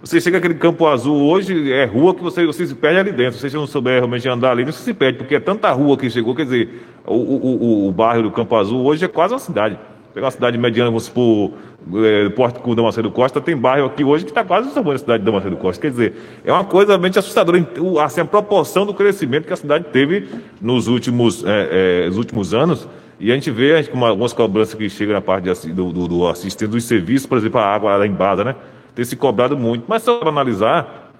Você 0.00 0.20
chega 0.20 0.38
aquele 0.38 0.54
campo 0.54 0.86
azul 0.86 1.20
hoje, 1.28 1.72
é 1.72 1.84
rua 1.84 2.14
que 2.14 2.22
você, 2.22 2.46
você 2.46 2.64
se 2.64 2.76
perde 2.76 3.00
ali 3.00 3.10
dentro. 3.10 3.40
Se 3.40 3.50
você 3.50 3.56
não 3.56 3.66
souber 3.66 3.94
realmente 3.94 4.28
andar 4.28 4.52
ali, 4.52 4.64
você 4.64 4.78
se 4.78 4.94
perde, 4.94 5.18
porque 5.18 5.34
é 5.34 5.40
tanta 5.40 5.68
rua 5.72 5.98
que 5.98 6.08
chegou. 6.08 6.32
Quer 6.32 6.44
dizer, 6.44 6.80
o, 7.04 7.12
o, 7.12 7.86
o, 7.86 7.88
o 7.88 7.92
bairro 7.92 8.22
do 8.22 8.30
Campo 8.30 8.54
Azul 8.54 8.84
hoje 8.84 9.04
é 9.04 9.08
quase 9.08 9.34
uma 9.34 9.40
cidade. 9.40 9.76
Pegar 10.12 10.26
uma 10.26 10.30
cidade 10.30 10.58
mediana, 10.58 10.90
vamos 10.90 11.04
supor, 11.04 11.52
é, 11.94 12.28
Porto 12.30 12.60
com 12.60 12.74
Damasceno 12.74 13.10
Costa, 13.10 13.40
tem 13.40 13.56
bairro 13.56 13.86
aqui 13.86 14.02
hoje 14.02 14.24
que 14.24 14.30
está 14.30 14.44
quase 14.44 14.68
o 14.68 14.72
tamanho 14.72 14.94
da 14.94 14.98
cidade 14.98 15.18
de 15.20 15.24
Damasceno 15.24 15.56
Costa. 15.56 15.80
Quer 15.80 15.90
dizer, 15.90 16.14
é 16.44 16.52
uma 16.52 16.64
coisa 16.64 16.92
realmente 16.92 17.18
assustadora, 17.18 17.64
assim, 18.04 18.20
a 18.20 18.24
proporção 18.24 18.84
do 18.84 18.92
crescimento 18.92 19.46
que 19.46 19.52
a 19.52 19.56
cidade 19.56 19.84
teve 19.92 20.28
nos 20.60 20.88
últimos, 20.88 21.44
é, 21.44 22.08
é, 22.08 22.10
últimos 22.10 22.52
anos. 22.52 22.88
E 23.20 23.30
a 23.30 23.34
gente 23.34 23.50
vê 23.50 23.74
a 23.74 23.76
gente, 23.76 23.90
com 23.90 24.04
algumas 24.04 24.32
cobranças 24.32 24.74
que 24.74 24.88
chegam 24.88 25.14
na 25.14 25.20
parte 25.20 25.44
de, 25.44 25.72
do, 25.72 25.92
do, 25.92 26.08
do 26.08 26.26
assistente 26.26 26.70
dos 26.70 26.84
serviços, 26.84 27.26
por 27.26 27.38
exemplo, 27.38 27.60
a 27.60 27.66
água 27.66 27.96
lá 27.96 28.06
em 28.06 28.12
Bada, 28.12 28.42
né? 28.42 28.56
ter 28.94 29.04
se 29.04 29.14
cobrado 29.16 29.56
muito. 29.56 29.84
Mas 29.86 30.02
só 30.02 30.18
para 30.18 30.28
analisar, 30.28 31.12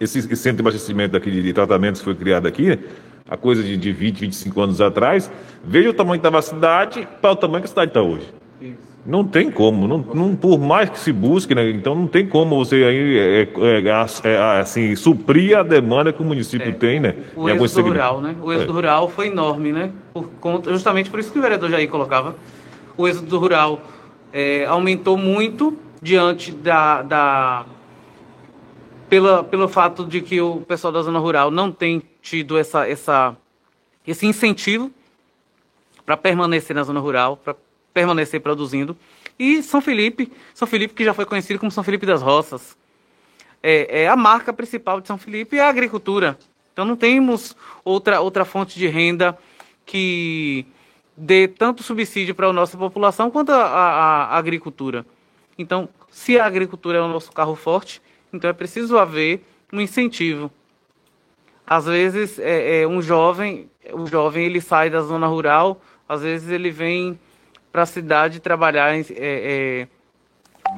esse, 0.00 0.18
esse, 0.18 0.36
centro 0.36 0.62
de 0.62 0.68
abastecimento 0.68 1.16
aqui 1.16 1.30
de, 1.30 1.42
de 1.42 1.52
tratamentos 1.52 2.00
que 2.00 2.04
foi 2.04 2.14
criado 2.14 2.46
aqui, 2.46 2.78
a 3.28 3.36
coisa 3.36 3.62
de, 3.62 3.76
de 3.76 3.92
20, 3.92 4.20
25 4.20 4.60
anos 4.60 4.80
atrás, 4.80 5.30
veja 5.64 5.90
o 5.90 5.94
tamanho 5.94 6.20
da 6.20 6.42
cidade 6.42 7.06
para 7.20 7.32
o 7.32 7.36
tamanho 7.36 7.62
que 7.62 7.66
a 7.66 7.68
cidade 7.68 7.90
está 7.90 8.02
hoje. 8.02 8.26
Não 9.04 9.24
tem 9.24 9.50
como, 9.50 9.88
não, 9.88 9.98
não, 9.98 10.36
por 10.36 10.60
mais 10.60 10.88
que 10.88 10.98
se 10.98 11.12
busque, 11.12 11.56
né? 11.56 11.68
então 11.70 11.92
não 11.92 12.06
tem 12.06 12.24
como 12.24 12.56
você 12.56 12.76
aí 12.84 13.18
é, 13.18 13.42
é, 13.42 14.28
é, 14.28 14.32
é 14.32 14.60
assim, 14.60 14.94
suprir 14.94 15.58
a 15.58 15.64
demanda 15.64 16.12
que 16.12 16.22
o 16.22 16.24
município 16.24 16.68
é. 16.68 16.72
tem, 16.72 17.00
né? 17.00 17.16
O 17.34 17.48
êxodo 17.48 17.88
rural, 17.88 18.20
né? 18.20 18.36
O 18.40 18.52
êxodo 18.52 18.72
rural 18.72 19.08
foi 19.08 19.26
enorme, 19.26 19.72
né? 19.72 19.90
Por 20.14 20.28
conta, 20.40 20.70
justamente 20.70 21.10
por 21.10 21.18
isso 21.18 21.32
que 21.32 21.38
o 21.38 21.42
vereador 21.42 21.68
Jair 21.68 21.88
colocava. 21.88 22.36
O 22.96 23.08
êxodo 23.08 23.38
rural 23.40 23.80
aumentou 24.68 25.16
muito 25.16 25.76
diante 26.00 26.52
da, 26.52 27.02
da 27.02 27.66
pela, 29.08 29.44
pelo 29.44 29.68
fato 29.68 30.06
de 30.06 30.20
que 30.20 30.40
o 30.40 30.60
pessoal 30.60 30.92
da 30.92 31.02
zona 31.02 31.18
rural 31.18 31.50
não 31.50 31.72
tem 31.72 32.02
tido 32.22 32.56
essa, 32.56 32.88
essa, 32.88 33.36
esse 34.06 34.24
incentivo 34.24 34.90
para 36.06 36.16
permanecer 36.16 36.74
na 36.74 36.84
zona 36.84 37.00
rural, 37.00 37.36
para 37.36 37.56
permanecer 37.92 38.40
produzindo. 38.40 38.96
E 39.38 39.62
São 39.62 39.80
Felipe, 39.80 40.32
São 40.54 40.66
Felipe 40.66 40.94
que 40.94 41.04
já 41.04 41.12
foi 41.12 41.26
conhecido 41.26 41.58
como 41.58 41.70
São 41.70 41.84
Felipe 41.84 42.06
das 42.06 42.22
Roças, 42.22 42.76
é, 43.62 44.02
é 44.04 44.08
a 44.08 44.16
marca 44.16 44.52
principal 44.52 45.00
de 45.00 45.08
São 45.08 45.18
Felipe 45.18 45.56
é 45.56 45.60
a 45.60 45.68
agricultura. 45.68 46.38
Então 46.72 46.84
não 46.84 46.96
temos 46.96 47.56
outra, 47.84 48.20
outra 48.20 48.44
fonte 48.44 48.78
de 48.78 48.86
renda 48.86 49.36
que 49.84 50.64
dê 51.16 51.46
tanto 51.46 51.82
subsídio 51.82 52.34
para 52.34 52.48
a 52.48 52.52
nossa 52.52 52.78
população 52.78 53.30
quanto 53.30 53.52
a, 53.52 53.62
a, 53.64 54.24
a 54.24 54.38
agricultura. 54.38 55.04
Então, 55.58 55.88
se 56.10 56.38
a 56.38 56.46
agricultura 56.46 56.98
é 56.98 57.00
o 57.00 57.08
nosso 57.08 57.30
carro 57.30 57.54
forte, 57.54 58.00
então 58.32 58.48
é 58.48 58.52
preciso 58.52 58.96
haver 58.96 59.44
um 59.72 59.80
incentivo. 59.80 60.50
Às 61.72 61.86
vezes, 61.86 62.38
é, 62.38 62.82
é 62.82 62.86
um 62.86 63.00
jovem, 63.00 63.70
o 63.94 64.06
jovem 64.06 64.44
ele 64.44 64.60
sai 64.60 64.90
da 64.90 65.00
zona 65.00 65.26
rural, 65.26 65.80
às 66.06 66.20
vezes 66.20 66.50
ele 66.50 66.70
vem 66.70 67.18
para 67.72 67.80
a 67.80 67.86
cidade 67.86 68.40
trabalhar 68.40 68.94
é, 68.94 69.04
é, 69.10 69.88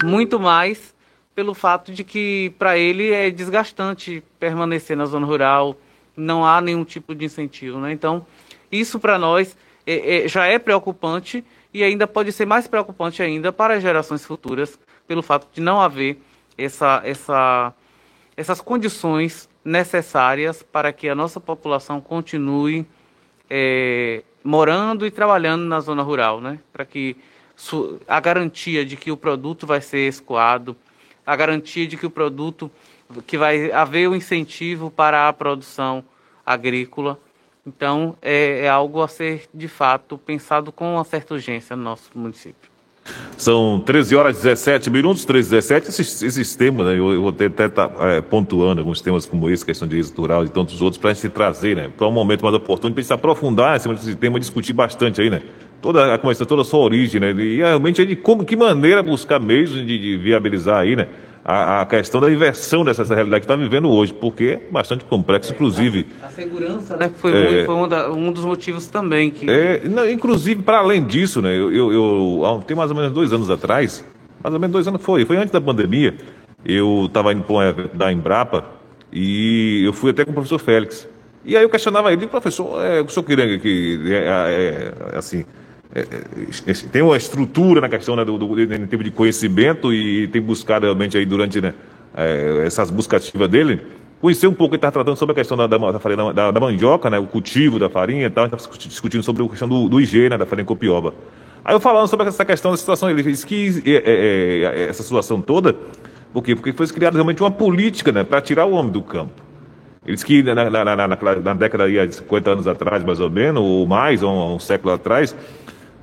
muito 0.04 0.38
mais 0.38 0.94
pelo 1.34 1.52
fato 1.52 1.92
de 1.92 2.04
que 2.04 2.54
para 2.60 2.78
ele 2.78 3.10
é 3.10 3.28
desgastante 3.28 4.22
permanecer 4.38 4.96
na 4.96 5.04
zona 5.04 5.26
rural, 5.26 5.76
não 6.16 6.46
há 6.46 6.60
nenhum 6.60 6.84
tipo 6.84 7.12
de 7.12 7.24
incentivo, 7.24 7.80
né? 7.80 7.90
Então, 7.90 8.24
isso 8.70 9.00
para 9.00 9.18
nós 9.18 9.56
é, 9.84 10.26
é, 10.26 10.28
já 10.28 10.46
é 10.46 10.60
preocupante 10.60 11.44
e 11.72 11.82
ainda 11.82 12.06
pode 12.06 12.30
ser 12.30 12.46
mais 12.46 12.68
preocupante 12.68 13.20
ainda 13.20 13.52
para 13.52 13.74
as 13.74 13.82
gerações 13.82 14.24
futuras, 14.24 14.78
pelo 15.08 15.24
fato 15.24 15.48
de 15.52 15.60
não 15.60 15.80
haver 15.80 16.20
essa, 16.56 17.02
essa, 17.04 17.74
essas 18.36 18.60
condições 18.60 19.52
necessárias 19.64 20.62
para 20.62 20.92
que 20.92 21.08
a 21.08 21.14
nossa 21.14 21.40
população 21.40 22.00
continue 22.00 22.86
é, 23.48 24.22
morando 24.42 25.06
e 25.06 25.10
trabalhando 25.10 25.64
na 25.64 25.80
zona 25.80 26.02
rural, 26.02 26.40
né? 26.40 26.58
Para 26.72 26.84
que 26.84 27.16
a 28.06 28.20
garantia 28.20 28.84
de 28.84 28.96
que 28.96 29.10
o 29.10 29.16
produto 29.16 29.66
vai 29.66 29.80
ser 29.80 30.08
escoado, 30.08 30.76
a 31.24 31.36
garantia 31.36 31.86
de 31.86 31.96
que 31.96 32.04
o 32.04 32.10
produto 32.10 32.70
que 33.26 33.38
vai 33.38 33.70
haver 33.70 34.08
o 34.08 34.16
incentivo 34.16 34.90
para 34.90 35.28
a 35.28 35.32
produção 35.32 36.04
agrícola 36.44 37.18
então, 37.66 38.16
é, 38.20 38.64
é, 38.64 38.68
algo 38.68 39.00
a 39.00 39.08
ser, 39.08 39.48
de 39.52 39.68
fato, 39.68 40.18
pensado 40.18 40.70
com 40.70 40.94
uma 40.94 41.04
certa 41.04 41.34
urgência 41.34 41.74
no 41.74 41.82
nosso 41.82 42.10
município. 42.14 42.73
São 43.36 43.80
13 43.80 44.16
horas 44.16 44.38
e 44.38 44.42
17 44.42 44.90
minutos, 44.90 45.24
13 45.24 45.48
e 45.48 45.50
17. 45.50 45.88
Esses, 45.88 46.22
esses 46.22 46.56
temas, 46.56 46.86
né, 46.86 46.92
eu, 46.92 47.12
eu 47.12 47.20
vou 47.20 47.30
até 47.30 47.46
estar 47.46 47.68
tá, 47.68 47.90
é, 48.00 48.20
pontuando 48.20 48.80
alguns 48.80 49.00
temas 49.00 49.26
como 49.26 49.50
esse, 49.50 49.64
questão 49.64 49.86
de 49.86 49.98
êxito 49.98 50.20
rural 50.20 50.44
e 50.44 50.48
tantos 50.48 50.80
outros, 50.80 50.98
para 50.98 51.10
a 51.10 51.14
gente 51.14 51.28
trazer, 51.28 51.76
né, 51.76 51.90
para 51.96 52.06
um 52.06 52.12
momento 52.12 52.42
mais 52.42 52.54
oportuno, 52.54 52.94
para 52.94 53.00
a 53.00 53.02
gente 53.02 53.08
se 53.08 53.12
aprofundar 53.12 53.80
nesse 53.86 54.14
tema, 54.14 54.40
discutir 54.40 54.72
bastante 54.72 55.20
aí, 55.20 55.28
né? 55.28 55.42
Toda 55.82 56.14
a 56.14 56.18
começar 56.18 56.46
toda 56.46 56.62
a 56.62 56.64
sua 56.64 56.80
origem, 56.80 57.20
né? 57.20 57.32
E 57.32 57.56
realmente 57.56 58.06
de 58.06 58.16
como, 58.16 58.42
que 58.44 58.56
maneira 58.56 59.02
buscar 59.02 59.38
meios 59.38 59.70
de, 59.70 59.84
de 59.84 60.16
viabilizar 60.16 60.78
aí, 60.78 60.96
né? 60.96 61.08
A, 61.44 61.82
a 61.82 61.86
questão 61.86 62.20
da 62.20 62.30
inversão 62.30 62.84
dessa 62.84 63.02
realidade 63.04 63.42
que 63.42 63.44
está 63.44 63.54
vivendo 63.54 63.90
hoje, 63.90 64.14
porque 64.14 64.44
é 64.44 64.72
bastante 64.72 65.04
complexo, 65.04 65.52
inclusive. 65.52 66.06
A 66.22 66.30
segurança, 66.30 66.96
né? 66.96 67.10
Foi, 67.14 67.60
é, 67.60 67.64
foi 67.66 67.74
um, 67.74 67.86
da, 67.86 68.10
um, 68.10 68.32
dos 68.32 68.44
motivos 68.44 68.86
também 68.86 69.30
que. 69.30 69.48
É, 69.50 69.82
não, 69.86 70.08
inclusive, 70.08 70.62
para 70.62 70.78
além 70.78 71.04
disso, 71.04 71.42
né? 71.42 71.54
Eu, 71.54 71.70
eu, 71.70 71.92
eu, 71.92 72.64
tem 72.66 72.74
mais 72.74 72.90
ou 72.90 72.96
menos 72.96 73.12
dois 73.12 73.32
anos 73.32 73.50
atrás, 73.50 74.04
mais 74.42 74.54
ou 74.54 74.60
menos 74.60 74.72
dois 74.72 74.88
anos 74.88 75.02
foi, 75.02 75.26
foi 75.26 75.36
antes 75.36 75.50
da 75.50 75.60
pandemia, 75.60 76.16
eu 76.64 77.04
estava 77.06 77.32
indo 77.32 77.42
para 77.42 77.54
um 77.54 77.62
evento 77.62 77.96
da 77.96 78.10
Embrapa 78.10 78.64
e 79.12 79.82
eu 79.84 79.92
fui 79.92 80.12
até 80.12 80.24
com 80.24 80.30
o 80.30 80.34
professor 80.34 80.58
Félix. 80.58 81.06
E 81.44 81.58
aí 81.58 81.62
eu 81.62 81.68
questionava 81.68 82.10
ele, 82.10 82.26
professor, 82.26 82.82
é, 82.82 83.02
o 83.02 83.08
senhor 83.08 83.24
queria 83.24 83.58
que, 83.58 84.00
é, 84.06 84.14
é, 84.14 84.92
é 85.12 85.18
assim, 85.18 85.40
é, 85.40 85.42
é, 85.42 85.63
tem 86.90 87.02
uma 87.02 87.16
estrutura 87.16 87.80
na 87.80 87.88
questão 87.88 88.16
né, 88.16 88.24
do, 88.24 88.36
do, 88.36 88.48
do, 88.48 88.86
tipo 88.86 89.04
de 89.04 89.10
conhecimento 89.12 89.92
e 89.92 90.26
tem 90.28 90.42
buscado 90.42 90.86
realmente 90.86 91.16
aí 91.16 91.24
durante 91.24 91.60
né, 91.60 91.72
é, 92.16 92.64
essas 92.66 92.90
buscas 92.90 93.22
ativas 93.22 93.48
dele, 93.48 93.80
conhecer 94.20 94.48
um 94.48 94.54
pouco, 94.54 94.74
ele 94.74 94.78
está 94.78 94.90
tratando 94.90 95.16
sobre 95.16 95.32
a 95.32 95.34
questão 95.36 95.56
da, 95.56 95.66
da, 95.66 95.78
da, 96.32 96.50
da, 96.50 96.60
mandioca, 96.60 97.08
né, 97.08 97.18
o 97.18 97.26
cultivo 97.26 97.78
da 97.78 97.88
farinha 97.88 98.26
e 98.26 98.30
tal, 98.30 98.46
está 98.46 98.56
discutindo 98.56 99.22
sobre 99.22 99.44
a 99.44 99.48
questão 99.48 99.68
do, 99.68 99.88
do 99.88 100.00
IG, 100.00 100.28
né, 100.28 100.36
da 100.36 100.46
farinha 100.46 100.64
copioba. 100.64 101.14
Aí 101.64 101.74
eu 101.74 101.80
falando 101.80 102.08
sobre 102.08 102.26
essa 102.26 102.44
questão 102.44 102.72
da 102.72 102.76
situação, 102.76 103.08
ele 103.08 103.22
disse 103.22 103.46
que 103.46 103.82
é, 103.86 103.90
é, 103.90 104.80
é, 104.82 104.88
essa 104.88 105.02
situação 105.02 105.40
toda, 105.40 105.76
por 106.32 106.42
quê? 106.42 106.56
Porque 106.56 106.72
foi 106.72 106.88
criada 106.88 107.16
realmente 107.16 107.40
uma 107.40 107.50
política 107.50 108.10
né, 108.10 108.24
para 108.24 108.40
tirar 108.40 108.66
o 108.66 108.72
homem 108.72 108.90
do 108.90 109.00
campo. 109.00 109.44
Eles 110.04 110.22
que 110.22 110.42
na, 110.42 110.54
na, 110.54 110.84
na, 110.84 110.96
na, 110.96 111.06
na 111.06 111.54
década 111.54 111.88
de 111.88 112.14
50 112.16 112.50
anos 112.50 112.66
atrás, 112.66 113.02
mais 113.04 113.20
ou 113.20 113.30
menos, 113.30 113.62
ou 113.62 113.86
mais, 113.86 114.22
ou 114.22 114.30
um, 114.30 114.56
um 114.56 114.58
século 114.58 114.92
atrás, 114.92 115.34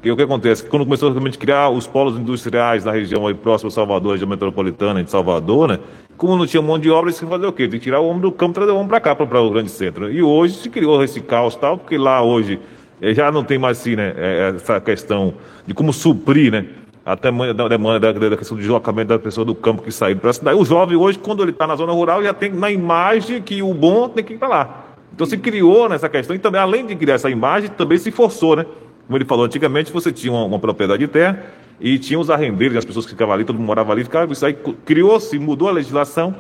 o 0.10 0.16
que 0.16 0.24
acontece? 0.24 0.66
Quando 0.66 0.84
começou 0.84 1.12
a 1.12 1.32
criar 1.38 1.70
os 1.70 1.86
polos 1.86 2.18
industriais 2.18 2.84
na 2.84 2.92
região 2.92 3.28
aí 3.28 3.36
próxima 3.36 3.68
a 3.68 3.72
Salvador, 3.72 4.14
região 4.14 4.28
metropolitana 4.28 5.04
de 5.04 5.12
Salvador, 5.12 5.68
né? 5.68 5.80
Como 6.18 6.36
não 6.36 6.48
tinha 6.48 6.62
mão 6.62 6.80
de 6.80 6.90
obra, 6.90 7.12
eles 7.12 7.20
fazer 7.20 7.46
o 7.46 7.54
quê? 7.54 7.68
Tem 7.68 7.80
que 7.80 7.84
tirar 7.84 8.00
o 8.00 8.08
homem 8.08 8.22
do 8.22 8.32
campo 8.32 8.52
e 8.52 8.56
trazer 8.56 8.72
o 8.72 8.76
homem 8.76 8.88
para 8.88 9.00
cá, 9.00 9.16
para 9.16 9.42
o 9.42 9.50
grande 9.52 9.70
centro. 9.70 10.12
E 10.12 10.24
hoje 10.24 10.56
se 10.56 10.70
criou 10.70 11.04
esse 11.04 11.22
caos 11.22 11.56
tal, 11.56 11.78
porque 11.78 11.98
lá 11.98 12.22
hoje 12.24 12.60
eh, 13.00 13.14
já 13.14 13.32
não 13.32 13.44
tem 13.44 13.60
mais 13.60 13.80
assim, 13.80 13.96
né? 13.96 14.14
Eh, 14.16 14.54
essa 14.56 14.82
questão 14.82 15.36
de 15.68 15.74
como 15.74 15.94
suprir, 15.94 16.52
né? 16.52 16.66
A 17.06 17.16
tamanho 17.16 17.54
da 17.54 17.68
demanda 17.68 18.00
da, 18.00 18.30
da 18.30 18.38
questão 18.38 18.56
do 18.58 18.62
deslocamento 18.62 19.10
da 19.10 19.20
pessoa 19.20 19.46
do 19.46 19.54
campo 19.54 19.84
que 19.84 19.92
saiu 19.92 20.18
para 20.18 20.32
a 20.32 20.34
cidade. 20.34 20.60
O 20.60 20.66
jovem 20.66 20.98
hoje, 20.98 21.20
quando 21.20 21.44
ele 21.44 21.52
está 21.52 21.68
na 21.68 21.76
zona 21.76 21.92
rural, 21.92 22.24
já 22.24 22.34
tem 22.34 22.52
na 22.52 22.72
imagem 22.72 23.42
que 23.42 23.62
o 23.62 23.74
bom 23.74 24.10
tem 24.10 24.24
que 24.24 24.36
para 24.36 24.48
lá. 24.48 24.86
Então 25.14 25.28
se 25.28 25.38
criou 25.38 25.90
nessa 25.90 26.10
questão 26.10 26.36
e 26.36 26.40
também, 26.40 26.62
além 26.62 26.86
de 26.86 26.96
criar 26.96 27.16
essa 27.16 27.30
imagem, 27.30 27.70
também 27.70 27.98
se 27.98 28.12
forçou, 28.12 28.56
né? 28.56 28.66
Como 29.12 29.18
ele 29.18 29.26
falou, 29.26 29.44
antigamente 29.44 29.92
você 29.92 30.10
tinha 30.10 30.32
uma, 30.32 30.46
uma 30.46 30.58
propriedade 30.58 31.06
de 31.06 31.08
terra 31.12 31.44
e 31.82 32.00
tinha 32.00 32.18
os 32.18 32.30
arrendeiros, 32.30 32.78
as 32.78 32.86
pessoas 32.86 33.04
que 33.04 33.12
ficavam 33.12 33.34
ali, 33.34 33.44
todo 33.44 33.58
mundo 33.58 33.68
morava 33.68 33.92
ali, 33.92 34.06
ficava, 34.06 34.32
isso 34.32 34.46
aí 34.46 34.56
criou-se, 34.86 35.38
mudou 35.38 35.68
a 35.68 35.72
legislação, 35.74 36.34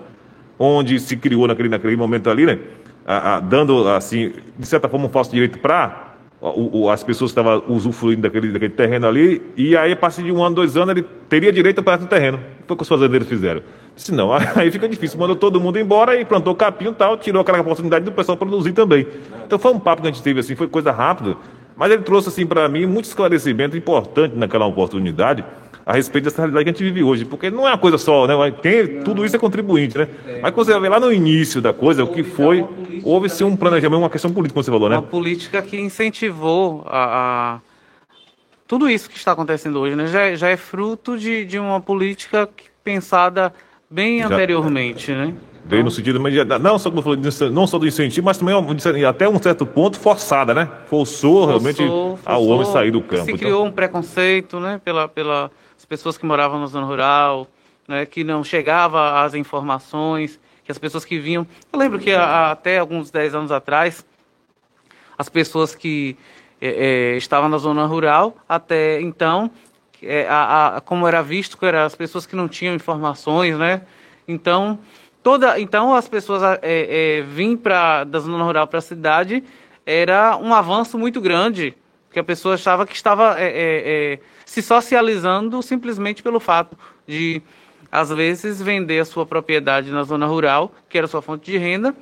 onde 0.57 0.97
se 0.97 1.17
criou 1.17 1.47
naquele, 1.47 1.67
naquele 1.67 1.97
momento 1.97 2.29
ali, 2.29 2.45
né? 2.45 2.59
A, 3.05 3.35
a, 3.35 3.39
dando, 3.41 3.89
assim, 3.89 4.31
de 4.57 4.65
certa 4.65 4.87
forma, 4.87 5.07
um 5.07 5.09
falso 5.09 5.31
direito 5.31 5.59
para 5.59 6.13
as 6.93 7.03
pessoas 7.03 7.33
que 7.33 7.39
estavam 7.39 7.61
usufruindo 7.67 8.21
daquele, 8.21 8.53
daquele 8.53 8.73
terreno 8.73 9.05
ali, 9.05 9.41
e 9.57 9.75
aí, 9.75 9.91
a 9.91 9.97
partir 9.97 10.23
de 10.23 10.31
um 10.31 10.41
ano, 10.41 10.55
dois 10.55 10.77
anos, 10.77 10.95
ele 10.95 11.05
teria 11.27 11.51
direito 11.51 11.83
para 11.83 12.01
o 12.01 12.07
terreno. 12.07 12.39
Foi 12.65 12.73
o 12.73 12.77
que 12.77 12.83
os 12.83 12.87
fazendeiros 12.87 13.27
fizeram. 13.27 13.61
Disse, 13.97 14.13
não, 14.13 14.31
aí 14.55 14.71
fica 14.71 14.87
difícil. 14.87 15.19
Mandou 15.19 15.35
todo 15.35 15.59
mundo 15.59 15.77
embora 15.77 16.17
e 16.17 16.23
plantou 16.23 16.55
capim 16.55 16.87
e 16.87 16.93
tal, 16.93 17.17
tirou 17.17 17.41
aquela 17.41 17.59
oportunidade 17.59 18.05
do 18.05 18.13
pessoal 18.13 18.37
produzir 18.37 18.71
também. 18.71 19.05
Então 19.45 19.59
foi 19.59 19.73
um 19.73 19.79
papo 19.79 20.01
que 20.01 20.07
a 20.07 20.11
gente 20.11 20.23
teve 20.23 20.39
assim, 20.39 20.55
foi 20.55 20.69
coisa 20.69 20.91
rápida, 20.91 21.35
mas 21.81 21.91
ele 21.91 22.03
trouxe 22.03 22.29
assim 22.29 22.45
para 22.45 22.69
mim 22.69 22.85
muito 22.85 23.05
esclarecimento 23.05 23.75
importante 23.75 24.35
naquela 24.35 24.67
oportunidade 24.67 25.43
a 25.83 25.93
respeito 25.93 26.25
dessa 26.25 26.37
realidade 26.37 26.63
que 26.63 26.69
a 26.69 26.73
gente 26.73 26.83
vive 26.83 27.01
hoje, 27.01 27.25
porque 27.25 27.49
não 27.49 27.67
é 27.67 27.71
uma 27.71 27.77
coisa 27.79 27.97
só, 27.97 28.27
né? 28.27 28.35
Tem, 28.61 29.01
tudo 29.01 29.25
isso 29.25 29.35
é 29.35 29.39
contribuinte, 29.39 29.97
né? 29.97 30.07
Mas 30.43 30.53
quando 30.53 30.67
você 30.67 30.79
vê 30.79 30.87
lá 30.87 30.99
no 30.99 31.11
início 31.11 31.59
da 31.59 31.73
coisa, 31.73 32.03
o 32.03 32.13
que 32.13 32.21
foi, 32.21 32.63
houve 33.03 33.29
sim 33.29 33.45
um 33.45 33.55
planejamento, 33.55 33.97
uma 33.97 34.11
questão 34.11 34.31
política, 34.31 34.53
como 34.53 34.63
você 34.63 34.69
falou, 34.69 34.89
né? 34.89 34.97
Uma 34.97 35.01
política 35.01 35.59
que 35.59 35.75
incentivou 35.75 36.83
a, 36.85 37.55
a 37.55 37.59
tudo 38.67 38.87
isso 38.87 39.09
que 39.09 39.17
está 39.17 39.31
acontecendo 39.31 39.79
hoje, 39.79 39.95
né? 39.95 40.05
Já, 40.05 40.35
já 40.35 40.49
é 40.49 40.57
fruto 40.57 41.17
de, 41.17 41.45
de 41.45 41.57
uma 41.57 41.81
política 41.81 42.47
pensada 42.83 43.51
bem 43.89 44.19
já, 44.19 44.27
anteriormente, 44.27 45.11
né? 45.13 45.33
Veio 45.65 45.83
no 45.83 45.91
sentido 45.91 46.19
não 46.59 46.79
só 46.79 46.89
como 46.89 47.01
falou, 47.01 47.17
não 47.51 47.67
só 47.67 47.77
do 47.77 47.87
incentivo, 47.87 48.25
mas 48.25 48.37
também 48.37 49.05
até 49.05 49.29
um 49.29 49.41
certo 49.41 49.65
ponto 49.65 49.99
forçada, 49.99 50.53
né? 50.53 50.65
Forçou, 50.85 51.45
forçou 51.45 51.47
realmente 51.47 51.83
ao 52.25 52.45
homem 52.45 52.65
sair 52.65 52.91
do 52.91 53.01
campo. 53.01 53.25
Se 53.25 53.31
então... 53.31 53.37
criou 53.37 53.65
um 53.65 53.71
preconceito, 53.71 54.59
né? 54.59 54.81
Pela, 54.83 55.07
pela 55.07 55.51
as 55.77 55.85
pessoas 55.85 56.17
que 56.17 56.25
moravam 56.25 56.59
na 56.59 56.65
zona 56.65 56.85
rural, 56.85 57.47
né? 57.87 58.05
Que 58.05 58.23
não 58.23 58.43
chegava 58.43 59.23
às 59.23 59.33
informações, 59.33 60.39
que 60.63 60.71
as 60.71 60.77
pessoas 60.77 61.05
que 61.05 61.19
vinham. 61.19 61.45
Eu 61.71 61.79
lembro 61.79 61.99
que 61.99 62.11
a, 62.11 62.51
até 62.51 62.79
alguns 62.79 63.11
10 63.11 63.35
anos 63.35 63.51
atrás, 63.51 64.05
as 65.17 65.29
pessoas 65.29 65.75
que 65.75 66.17
é, 66.59 67.13
é, 67.13 67.17
estavam 67.17 67.49
na 67.49 67.57
zona 67.57 67.85
rural, 67.85 68.35
até 68.47 68.99
então 68.99 69.49
é, 70.01 70.27
a, 70.27 70.77
a, 70.77 70.81
como 70.81 71.07
era 71.07 71.21
visto, 71.21 71.57
que 71.57 71.65
eram 71.65 71.79
as 71.79 71.95
pessoas 71.95 72.25
que 72.25 72.35
não 72.35 72.47
tinham 72.47 72.73
informações, 72.73 73.57
né? 73.57 73.81
Então, 74.27 74.79
toda, 75.23 75.59
então 75.59 75.93
as 75.93 76.07
pessoas 76.07 76.41
é, 76.61 77.23
é, 77.23 77.57
para 77.61 78.03
da 78.03 78.19
zona 78.19 78.43
rural 78.43 78.67
para 78.67 78.79
a 78.79 78.81
cidade 78.81 79.43
era 79.85 80.37
um 80.37 80.53
avanço 80.53 80.97
muito 80.97 81.19
grande, 81.19 81.75
que 82.11 82.19
a 82.19 82.23
pessoa 82.23 82.55
achava 82.55 82.85
que 82.85 82.95
estava 82.95 83.39
é, 83.39 83.45
é, 83.45 83.53
é, 84.13 84.19
se 84.45 84.61
socializando 84.61 85.61
simplesmente 85.61 86.21
pelo 86.21 86.39
fato 86.39 86.77
de 87.07 87.41
às 87.91 88.09
vezes 88.09 88.61
vender 88.61 88.99
a 88.99 89.05
sua 89.05 89.25
propriedade 89.25 89.91
na 89.91 90.03
zona 90.03 90.25
rural, 90.25 90.73
que 90.87 90.97
era 90.97 91.07
sua 91.07 91.21
fonte 91.21 91.51
de 91.51 91.57
renda, 91.57 91.95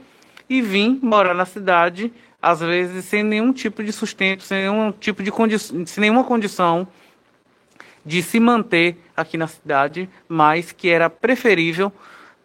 e 0.49 0.61
vir 0.61 0.99
morar 1.01 1.33
na 1.33 1.45
cidade, 1.45 2.13
às 2.41 2.59
vezes 2.59 3.05
sem 3.05 3.23
nenhum 3.23 3.51
tipo 3.51 3.83
de 3.83 3.91
sustento, 3.91 4.43
sem 4.43 4.59
nenhum 4.63 4.91
tipo 4.91 5.23
de 5.23 5.31
condição, 5.31 5.85
sem 5.85 6.01
nenhuma 6.01 6.23
condição 6.23 6.87
de 8.05 8.23
se 8.23 8.39
manter 8.39 8.97
aqui 9.15 9.37
na 9.37 9.47
cidade, 9.47 10.09
mas 10.27 10.71
que 10.71 10.89
era 10.89 11.09
preferível 11.09 11.91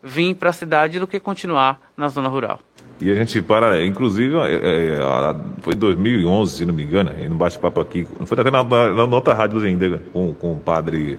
vir 0.05 0.35
para 0.35 0.51
a 0.51 0.53
cidade 0.53 1.01
do 1.01 1.07
que 1.07 1.19
continuar 1.19 1.81
na 1.97 2.09
zona 2.09 2.29
rural. 2.29 2.61
E 3.01 3.11
a 3.11 3.15
gente 3.15 3.43
para, 3.43 3.85
inclusive, 3.85 4.37
é, 4.37 4.55
é, 4.55 5.37
foi 5.63 5.75
2011, 5.75 6.59
se 6.59 6.67
não 6.67 6.75
me 6.75 6.85
engano, 6.85 7.11
no 7.29 7.35
bate-papo 7.35 7.81
aqui, 7.81 8.07
foi 8.25 8.39
até 8.39 8.51
na, 8.51 8.63
na, 8.63 9.07
na 9.07 9.17
outra 9.17 9.35
rádio 9.35 9.59
ainda, 9.61 10.01
com, 10.13 10.33
com 10.35 10.53
o 10.53 10.57
padre, 10.57 11.19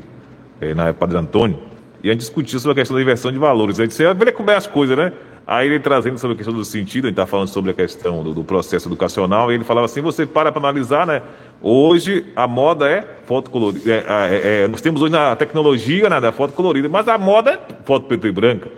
é, 0.61 0.73
na 0.73 0.93
padre 0.93 1.17
Antônio, 1.17 1.59
e 2.01 2.09
a 2.09 2.13
gente 2.13 2.21
discutiu 2.21 2.59
sobre 2.59 2.73
a 2.73 2.75
questão 2.75 2.95
da 2.95 3.01
inversão 3.01 3.31
de 3.31 3.38
valores. 3.38 3.79
A 3.79 3.83
gente 3.83 3.91
disse, 3.91 4.13
ver 4.13 4.31
como 4.31 4.51
é 4.51 4.55
as 4.55 4.67
coisas, 4.67 4.95
né? 4.95 5.11
Aí 5.47 5.67
ele 5.67 5.79
trazendo 5.79 6.17
sobre 6.17 6.33
a 6.33 6.37
questão 6.37 6.53
do 6.53 6.65
sentido, 6.65 7.05
gente 7.05 7.13
está 7.13 7.27
falando 7.27 7.49
sobre 7.49 7.69
a 7.69 7.73
questão 7.73 8.23
do, 8.23 8.33
do, 8.33 8.43
processo 8.43 8.87
educacional, 8.89 9.51
e 9.51 9.55
ele 9.55 9.63
falava 9.63 9.85
assim, 9.85 10.01
você 10.01 10.25
para 10.25 10.51
para 10.51 10.59
analisar, 10.59 11.05
né? 11.05 11.21
Hoje 11.61 12.25
a 12.35 12.47
moda 12.47 12.89
é 12.89 13.05
foto 13.25 13.51
colorida. 13.51 13.91
É, 13.91 14.03
é, 14.07 14.63
é, 14.63 14.67
nós 14.67 14.81
temos 14.81 15.01
hoje 15.03 15.15
a 15.15 15.35
tecnologia 15.35 16.09
né, 16.09 16.19
da 16.19 16.31
foto 16.31 16.53
colorida, 16.53 16.89
mas 16.89 17.07
a 17.07 17.17
moda 17.17 17.51
é 17.51 17.59
foto 17.83 18.07
preto 18.07 18.25
e 18.25 18.31
branca. 18.31 18.69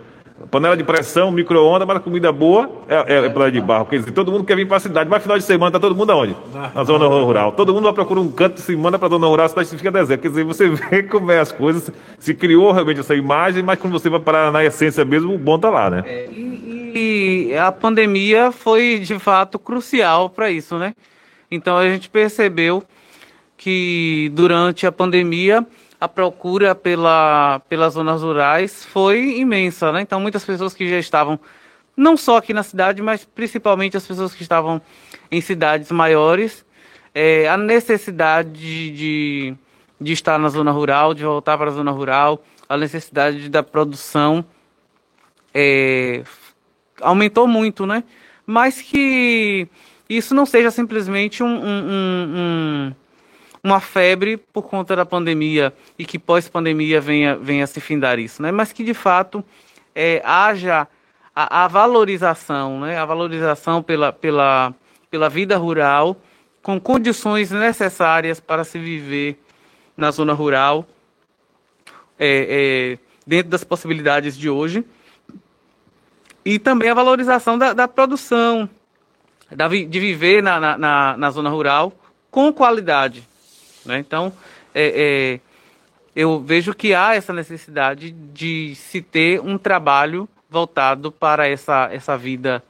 Panela 0.50 0.76
de 0.76 0.84
pressão, 0.84 1.32
micro-ondas, 1.32 1.86
mas 1.86 1.96
a 1.96 2.00
comida 2.00 2.30
boa 2.30 2.70
é, 2.88 3.14
é, 3.14 3.26
é 3.26 3.28
panela 3.28 3.50
de 3.50 3.60
barro. 3.60 3.86
Quer 3.86 3.98
dizer, 3.98 4.12
todo 4.12 4.30
mundo 4.30 4.44
quer 4.44 4.54
vir 4.54 4.66
para 4.66 4.76
a 4.76 4.80
cidade, 4.80 5.10
mas 5.10 5.22
final 5.22 5.36
de 5.36 5.44
semana 5.44 5.68
está 5.68 5.80
todo 5.80 5.96
mundo 5.96 6.12
aonde? 6.12 6.36
Na 6.74 6.84
zona 6.84 7.06
rural. 7.06 7.52
Todo 7.52 7.74
mundo 7.74 7.84
vai 7.84 7.92
procurar 7.92 8.20
um 8.20 8.30
canto, 8.30 8.60
se 8.60 8.74
manda 8.76 8.98
para 8.98 9.08
a 9.08 9.10
zona 9.10 9.26
rural, 9.26 9.46
a 9.46 9.48
cidade 9.48 9.68
fica 9.68 9.90
deserta. 9.90 10.22
Quer 10.22 10.28
dizer, 10.28 10.44
você 10.44 10.68
vê 10.70 11.02
como 11.02 11.32
é 11.32 11.40
as 11.40 11.50
coisas, 11.50 11.90
se 12.18 12.34
criou 12.34 12.70
realmente 12.70 13.00
essa 13.00 13.14
imagem, 13.14 13.62
mas 13.62 13.78
quando 13.78 13.92
você 13.92 14.08
vai 14.08 14.20
parar 14.20 14.52
na 14.52 14.64
essência 14.64 15.04
mesmo, 15.04 15.34
o 15.34 15.38
bom 15.38 15.56
está 15.56 15.70
lá, 15.70 15.90
né? 15.90 16.04
É, 16.06 16.28
e, 16.30 17.48
e 17.50 17.56
a 17.56 17.72
pandemia 17.72 18.52
foi, 18.52 19.00
de 19.00 19.18
fato, 19.18 19.58
crucial 19.58 20.30
para 20.30 20.50
isso, 20.50 20.78
né? 20.78 20.94
Então 21.50 21.76
a 21.76 21.88
gente 21.88 22.08
percebeu 22.08 22.82
que 23.56 24.30
durante 24.34 24.86
a 24.86 24.92
pandemia 24.92 25.66
a 26.00 26.08
procura 26.08 26.74
pela, 26.74 27.60
pelas 27.68 27.94
zonas 27.94 28.22
rurais 28.22 28.84
foi 28.84 29.38
imensa, 29.38 29.90
né? 29.92 30.02
Então 30.02 30.20
muitas 30.20 30.44
pessoas 30.44 30.74
que 30.74 30.88
já 30.88 30.98
estavam 30.98 31.38
não 31.96 32.16
só 32.16 32.36
aqui 32.36 32.54
na 32.54 32.62
cidade, 32.62 33.02
mas 33.02 33.24
principalmente 33.24 33.96
as 33.96 34.06
pessoas 34.06 34.32
que 34.32 34.42
estavam 34.42 34.80
em 35.30 35.40
cidades 35.40 35.90
maiores, 35.90 36.64
é, 37.12 37.48
a 37.48 37.56
necessidade 37.56 38.92
de, 38.92 39.54
de 40.00 40.12
estar 40.12 40.38
na 40.38 40.48
zona 40.48 40.70
rural, 40.70 41.12
de 41.12 41.24
voltar 41.24 41.58
para 41.58 41.70
a 41.70 41.74
zona 41.74 41.90
rural, 41.90 42.44
a 42.68 42.76
necessidade 42.76 43.48
da 43.48 43.62
produção 43.62 44.44
é, 45.52 46.22
aumentou 47.00 47.48
muito, 47.48 47.84
né? 47.84 48.04
Mas 48.46 48.80
que 48.80 49.66
isso 50.08 50.34
não 50.34 50.46
seja 50.46 50.70
simplesmente 50.70 51.42
um, 51.42 51.48
um, 51.48 51.84
um, 51.88 52.94
uma 53.68 53.80
febre 53.80 54.38
por 54.38 54.62
conta 54.62 54.96
da 54.96 55.04
pandemia 55.04 55.72
e 55.98 56.04
que 56.04 56.18
pós-pandemia 56.18 57.00
venha, 57.00 57.36
venha 57.36 57.66
se 57.66 57.80
findar 57.80 58.18
isso, 58.18 58.40
né? 58.42 58.50
mas 58.50 58.72
que 58.72 58.82
de 58.82 58.94
fato 58.94 59.44
é, 59.94 60.22
haja 60.24 60.88
a, 61.34 61.64
a, 61.64 61.68
valorização, 61.68 62.80
né? 62.80 62.98
a 62.98 63.04
valorização 63.04 63.82
pela, 63.82 64.10
pela, 64.10 64.74
pela 65.10 65.28
vida 65.28 65.56
rural, 65.56 66.16
com 66.62 66.80
condições 66.80 67.50
necessárias 67.50 68.40
para 68.40 68.64
se 68.64 68.78
viver 68.78 69.38
na 69.96 70.10
zona 70.10 70.32
rural, 70.32 70.86
é, 72.18 72.96
é, 72.96 72.98
dentro 73.26 73.50
das 73.50 73.64
possibilidades 73.64 74.36
de 74.36 74.48
hoje, 74.48 74.84
e 76.44 76.58
também 76.58 76.88
a 76.88 76.94
valorização 76.94 77.58
da, 77.58 77.74
da 77.74 77.86
produção, 77.86 78.68
de 79.88 80.00
viver 80.00 80.42
na, 80.42 80.58
na, 80.58 80.78
na, 80.78 81.16
na 81.16 81.30
zona 81.30 81.50
rural 81.50 81.92
com 82.30 82.52
qualidade. 82.52 83.28
Né? 83.88 83.98
Então, 83.98 84.32
é, 84.74 85.40
é, 85.40 85.40
eu 86.14 86.40
vejo 86.40 86.74
que 86.74 86.94
há 86.94 87.14
essa 87.14 87.32
necessidade 87.32 88.10
de 88.10 88.74
se 88.74 89.00
ter 89.00 89.40
um 89.40 89.56
trabalho 89.56 90.28
voltado 90.48 91.10
para 91.10 91.48
essa, 91.48 91.88
essa 91.90 92.16
vida 92.16 92.62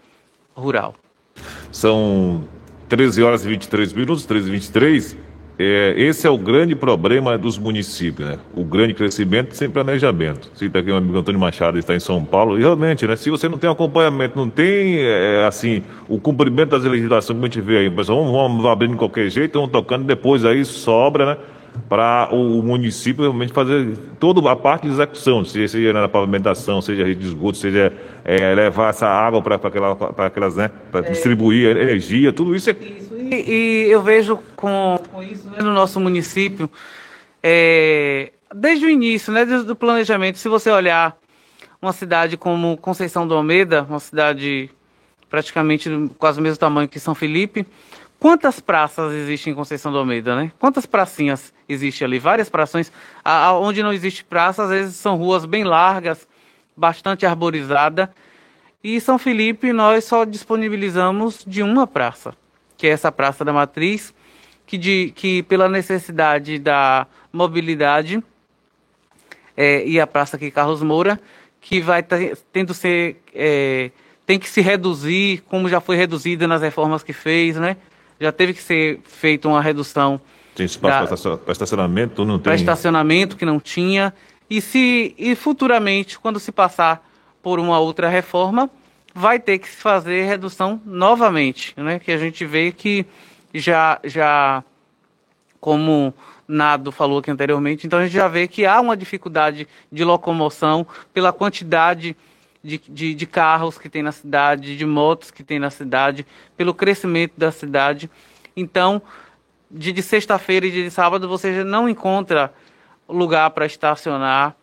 rural. 0.55 0.95
São 1.71 2.49
13 2.89 3.23
horas 3.23 3.45
e 3.45 3.49
23 3.49 3.93
minutos, 3.93 4.25
13 4.25 4.49
e 4.49 4.53
23. 4.53 5.16
É, 5.59 5.92
esse 5.96 6.24
é 6.24 6.30
o 6.30 6.38
grande 6.38 6.76
problema 6.76 7.36
dos 7.36 7.59
municípios, 7.59 8.28
né? 8.28 8.38
O 8.54 8.62
grande 8.62 8.94
crescimento 8.94 9.56
sem 9.56 9.68
planejamento. 9.68 10.48
Cita 10.54 10.78
aqui 10.78 10.88
o 10.88 10.96
amigo 10.96 11.18
Antônio 11.18 11.40
Machado, 11.40 11.76
está 11.76 11.96
em 11.96 12.00
São 12.00 12.24
Paulo, 12.24 12.56
e 12.56 12.61
realmente, 12.61 13.04
né? 13.09 13.16
Se 13.16 13.28
você 13.28 13.48
não 13.48 13.59
tem 13.59 13.68
acompanhamento, 13.68 14.38
não 14.38 14.48
tem, 14.48 15.00
é, 15.00 15.44
assim, 15.48 15.82
o 16.09 16.20
cumprimento 16.20 16.70
das 16.70 16.84
legislações 16.84 17.36
que 17.36 17.44
a 17.44 17.48
gente 17.48 17.61
vê 17.61 17.78
aí, 17.78 17.90
pessoal, 17.90 18.24
vamos, 18.24 18.36
vamos 18.40 18.66
abrindo 18.66 18.92
de 18.92 18.98
qualquer 18.98 19.28
jeito, 19.30 19.54
vamos 19.54 19.72
tocando, 19.72 20.04
depois 20.04 20.44
aí 20.44 20.64
sobra, 20.64 21.26
né? 21.26 21.36
Para 21.88 22.28
o 22.32 22.62
município 22.62 23.22
realmente 23.22 23.52
fazer 23.52 23.97
toda 24.20 24.48
a 24.51 24.55
parte 24.55 24.86
de 24.86 24.93
execução, 24.93 25.44
seja 25.44 25.93
na 25.93 26.09
pavimentação, 26.09 26.80
seja 26.80 27.05
rede 27.05 27.20
de 27.20 27.26
esgoto, 27.26 27.56
seja 27.56 27.93
é, 28.24 28.55
levar 28.55 28.90
essa 28.90 29.09
água 29.09 29.43
para 29.43 29.56
aquela, 29.56 29.93
aquelas, 30.18 30.55
né? 30.55 30.70
Para 30.93 31.06
é. 31.06 31.10
distribuir 31.10 31.76
energia, 31.76 32.32
tudo 32.32 32.55
isso 32.55 32.70
é. 32.70 32.76
E, 33.30 33.86
eu 33.90 34.02
vejo 34.02 34.38
com, 34.56 35.00
com 35.10 35.22
isso 35.22 35.48
né, 35.50 35.59
no 35.60 35.72
nosso 35.72 36.00
município, 36.00 36.70
é, 37.42 38.32
desde 38.55 38.86
o 38.86 38.90
início, 38.90 39.32
né, 39.32 39.44
desde 39.44 39.70
o 39.70 39.76
planejamento, 39.76 40.38
se 40.38 40.48
você 40.48 40.70
olhar 40.70 41.16
uma 41.80 41.92
cidade 41.92 42.36
como 42.36 42.76
Conceição 42.76 43.26
do 43.26 43.34
Almeida, 43.34 43.86
uma 43.88 44.00
cidade 44.00 44.70
praticamente 45.28 45.88
quase 46.18 46.40
o 46.40 46.42
mesmo 46.42 46.59
tamanho 46.59 46.88
que 46.88 46.98
São 46.98 47.14
Felipe, 47.14 47.66
quantas 48.18 48.60
praças 48.60 49.12
existem 49.12 49.52
em 49.52 49.56
Conceição 49.56 49.92
do 49.92 49.98
Almeida, 49.98 50.34
né? 50.34 50.50
Quantas 50.59 50.86
pracinhas 50.86 51.52
existem 51.68 52.06
ali? 52.06 52.18
Várias 52.18 52.48
prações. 52.48 52.90
Onde 53.60 53.82
não 53.82 53.92
existe 53.92 54.24
praça, 54.24 54.64
às 54.64 54.70
vezes 54.70 54.96
são 54.96 55.16
ruas 55.16 55.44
bem 55.44 55.64
largas, 55.64 56.26
bastante 56.76 57.26
arborizada. 57.26 58.12
E 58.82 59.00
São 59.00 59.18
Felipe 59.18 59.72
nós 59.72 60.05
só 60.05 60.24
disponibilizamos 60.24 61.44
de 61.46 61.62
uma 61.62 61.86
praça 61.86 62.34
que 62.78 62.86
é 62.86 62.90
essa 62.90 63.12
Praça 63.12 63.44
da 63.44 63.52
Matriz, 63.52 64.14
que, 64.64 64.78
de, 64.78 65.12
que 65.14 65.42
pela 65.42 65.68
necessidade 65.68 66.59
da 66.59 67.06
mobilidade 67.32 68.22
é, 69.56 69.84
e 69.84 70.00
a 70.00 70.06
Praça 70.06 70.36
aqui 70.36 70.50
Carlos 70.50 70.82
Moura, 70.82 71.20
que 71.60 71.80
vai 71.80 72.05
tendo 72.52 72.72
ser 72.72 73.20
é, 73.34 73.90
tem 74.24 74.38
que 74.38 74.48
se 74.48 74.60
reduzir, 74.60 75.42
como 75.48 75.68
já 75.68 75.80
foi 75.80 75.96
reduzida 75.96 76.46
nas 76.46 76.62
reformas 76.62 77.02
que 77.02 77.12
fez, 77.12 77.56
né? 77.56 77.76
Já 78.20 78.30
teve 78.30 78.52
que 78.52 78.62
ser 78.62 79.00
feita 79.05 79.48
uma 79.48 79.60
redução. 79.60 80.20
Tem 80.55 80.66
espaço 80.66 81.38
para 81.38 81.52
estacionamento, 81.52 82.24
não 82.24 82.34
tem? 82.34 82.42
Para 82.42 82.55
estacionamento 82.55 83.36
que 83.36 83.44
não 83.44 83.59
tinha. 83.59 84.14
e 84.48 84.60
se 84.60 85.14
e 85.18 85.34
futuramente, 85.34 86.18
quando 86.18 86.38
se 86.38 86.52
passar 86.52 87.05
por 87.42 87.59
uma 87.59 87.78
outra 87.78 88.09
reforma, 88.09 88.70
vai 89.19 89.40
ter 89.40 89.59
que 89.59 89.69
fazer 89.69 90.24
redução 90.24 90.81
novamente, 90.85 91.74
né? 91.77 91.99
Que 91.99 92.12
a 92.12 92.19
gente 92.19 92.45
vê 92.47 92.70
que 92.70 93.05
já 93.53 93.99
já 94.05 94.62
como 95.61 96.15
Nado 96.47 96.93
falou 96.93 97.19
aqui 97.19 97.31
anteriormente, 97.31 97.85
então 97.85 97.99
a 97.99 98.05
gente 98.05 98.15
já 98.15 98.28
vê 98.28 98.47
que 98.47 98.65
há 98.65 98.81
uma 98.81 98.97
dificuldade 98.97 99.66
de 99.90 100.05
locomoção 100.05 100.86
pela 101.12 101.32
quantidade 101.32 102.16
de, 102.62 102.78
de, 102.89 103.15
de, 103.15 103.27
carros 103.27 103.77
que 103.77 103.89
tem 103.89 104.03
na 104.03 104.12
cidade, 104.12 104.77
de 104.77 104.86
motos 104.86 105.31
que 105.32 105.43
tem 105.43 105.59
na 105.59 105.70
cidade, 105.70 106.24
pelo 106.57 106.73
crescimento 106.73 107.32
da 107.36 107.51
cidade. 107.51 108.09
Então, 108.57 109.03
de, 109.70 109.93
de 109.93 110.03
sexta-feira 110.03 110.66
e 110.66 110.70
de 110.70 110.90
sábado 110.90 111.28
você 111.28 111.65
não 111.65 111.89
encontra 111.89 112.53
lugar 113.09 113.51
para 113.51 113.66
estacionar. 113.66 114.55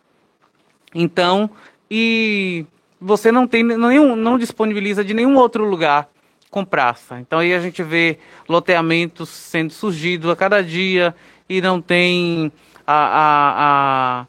Então, 0.94 1.50
e 1.90 2.66
você 3.00 3.30
não 3.30 3.46
tem 3.46 3.62
nenhum, 3.62 4.16
não 4.16 4.38
disponibiliza 4.38 5.04
de 5.04 5.14
nenhum 5.14 5.36
outro 5.36 5.64
lugar 5.64 6.08
com 6.50 6.64
praça. 6.64 7.18
Então 7.20 7.38
aí 7.38 7.52
a 7.52 7.60
gente 7.60 7.82
vê 7.82 8.18
loteamentos 8.48 9.28
sendo 9.28 9.72
surgidos 9.72 10.30
a 10.30 10.36
cada 10.36 10.62
dia 10.62 11.14
e 11.48 11.60
não 11.60 11.80
tem 11.80 12.50
a, 12.86 12.94
a, 12.94 14.20
a 14.20 14.26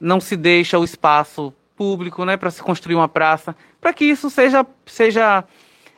não 0.00 0.20
se 0.20 0.36
deixa 0.36 0.78
o 0.78 0.84
espaço 0.84 1.52
público, 1.76 2.24
né, 2.24 2.36
para 2.36 2.50
se 2.50 2.62
construir 2.62 2.94
uma 2.94 3.08
praça, 3.08 3.56
para 3.80 3.92
que 3.92 4.04
isso 4.04 4.30
seja 4.30 4.64
seja 4.86 5.44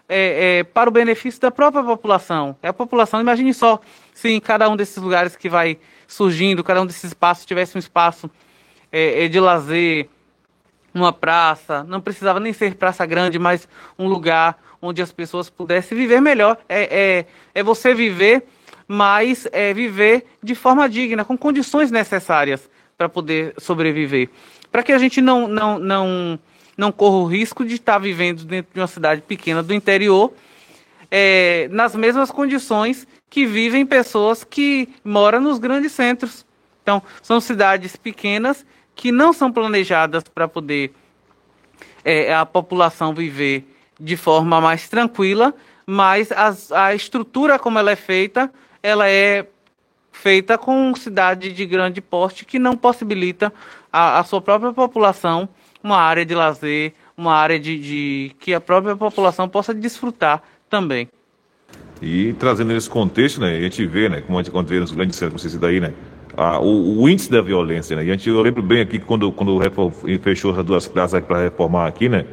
é, 0.09 0.59
é, 0.59 0.65
para 0.65 0.89
o 0.89 0.93
benefício 0.93 1.41
da 1.41 1.51
própria 1.51 1.83
população. 1.83 2.57
É 2.63 2.69
a 2.69 2.73
população, 2.73 3.21
imagine 3.21 3.53
só 3.53 3.81
se 4.13 4.31
em 4.31 4.41
cada 4.41 4.69
um 4.69 4.77
desses 4.77 4.97
lugares 4.97 5.37
que 5.37 5.49
vai 5.49 5.79
surgindo, 6.07 6.63
cada 6.63 6.81
um 6.81 6.87
desses 6.87 7.05
espaços 7.05 7.45
tivesse 7.45 7.77
um 7.77 7.79
espaço 7.79 8.31
é, 8.93 9.25
é 9.25 9.29
de 9.29 9.41
lazer, 9.41 10.09
uma 10.95 11.13
praça, 11.13 11.83
não 11.85 12.01
precisava 12.01 12.39
nem 12.39 12.53
ser 12.53 12.77
praça 12.77 13.05
grande, 13.05 13.39
mas 13.39 13.69
um 13.99 14.07
lugar 14.07 14.57
onde 14.81 15.03
as 15.03 15.11
pessoas 15.11 15.51
pudessem 15.51 15.97
viver 15.99 16.21
melhor. 16.21 16.57
É, 16.69 16.83
é, 16.83 17.27
é 17.55 17.63
você 17.63 17.95
viver, 17.95 18.45
mas 18.87 19.49
é 19.51 19.75
viver 19.75 20.25
de 20.43 20.55
forma 20.55 20.89
digna, 20.89 21.25
com 21.25 21.37
condições 21.37 21.91
necessárias 21.91 22.71
para 22.97 23.09
poder 23.09 23.55
sobreviver. 23.59 24.29
Para 24.71 24.83
que 24.83 24.93
a 24.93 24.99
gente 24.99 25.21
não, 25.21 25.49
não, 25.49 25.79
não, 25.79 26.39
não 26.77 26.93
corra 26.93 27.17
o 27.17 27.27
risco 27.27 27.65
de 27.65 27.75
estar 27.75 27.99
vivendo 27.99 28.45
dentro 28.45 28.73
de 28.73 28.81
uma 28.81 28.87
cidade 28.87 29.23
pequena 29.23 29.63
do 29.63 29.75
interior, 29.75 30.33
é, 31.11 31.69
nas 31.71 31.95
mesmas 31.95 32.31
condições 32.31 33.07
que 33.31 33.47
vivem 33.47 33.85
pessoas 33.85 34.45
que 34.45 34.89
moram 35.05 35.41
nos 35.41 35.59
grandes 35.59 35.93
centros. 35.93 36.47
Então, 36.83 37.03
são 37.23 37.41
cidades 37.41 37.97
pequenas 37.97 38.65
que 38.95 39.11
não 39.11 39.33
são 39.33 39.53
planejadas 39.53 40.25
para 40.25 40.47
poder 40.47 40.93
é, 42.05 42.35
a 42.35 42.45
população 42.45 43.15
viver 43.15 43.67
de 43.99 44.17
forma 44.17 44.61
mais 44.61 44.89
tranquila, 44.89 45.55
mas 45.87 46.31
as, 46.33 46.71
a 46.73 46.95
estrutura 46.95 47.59
como 47.59 47.79
ela 47.79 47.91
é 47.91 47.97
feita, 47.97 48.53
ela 48.83 49.09
é 49.09 49.47
feita 50.13 50.57
com 50.57 50.95
cidade 50.95 51.53
de 51.53 51.67
grande 51.67 52.01
porte 52.01 52.45
que 52.45 52.59
não 52.59 52.77
possibilita 52.77 53.53
a, 53.93 54.21
a 54.21 54.25
sua 54.25 54.41
própria 54.41 54.73
população 54.73 55.49
uma 55.83 55.99
área 55.99 56.25
de 56.25 56.35
lazer, 56.35 56.95
uma 57.15 57.35
área 57.35 57.61
de, 57.61 57.79
de 57.79 58.37
que 58.41 58.55
a 58.55 58.61
própria 58.61 58.97
população 58.97 59.47
possa 59.47 59.75
desfrutar 59.75 60.43
também. 60.71 61.09
E 62.01 62.33
trazendo 62.35 62.73
esse 62.73 62.89
contexto, 62.89 63.41
né, 63.41 63.57
a 63.57 63.61
gente 63.61 63.85
vê, 63.87 64.09
né, 64.09 64.23
como 64.23 64.39
a 64.39 64.43
gente 64.43 64.53
vê 64.67 64.81
nos 64.81 64.93
grandes 64.93 65.17
centros, 65.17 65.45
como 65.45 65.59
daí, 65.59 65.81
né, 65.81 65.93
a, 66.37 66.59
o, 66.59 67.03
o, 67.03 67.09
índice 67.09 67.31
da 67.31 67.41
violência, 67.41 67.97
né? 67.97 68.05
E 68.05 68.11
a 68.11 68.13
gente, 68.13 68.29
eu 68.29 68.41
lembro 68.41 68.63
bem 68.63 68.81
aqui 68.81 68.99
quando, 68.99 69.31
quando 69.33 69.59
fechou 70.23 70.59
as 70.59 70.65
duas 70.65 70.87
praças 70.87 71.23
para 71.25 71.45
reformar 71.45 71.87
aqui, 71.87 72.09
né? 72.09 72.25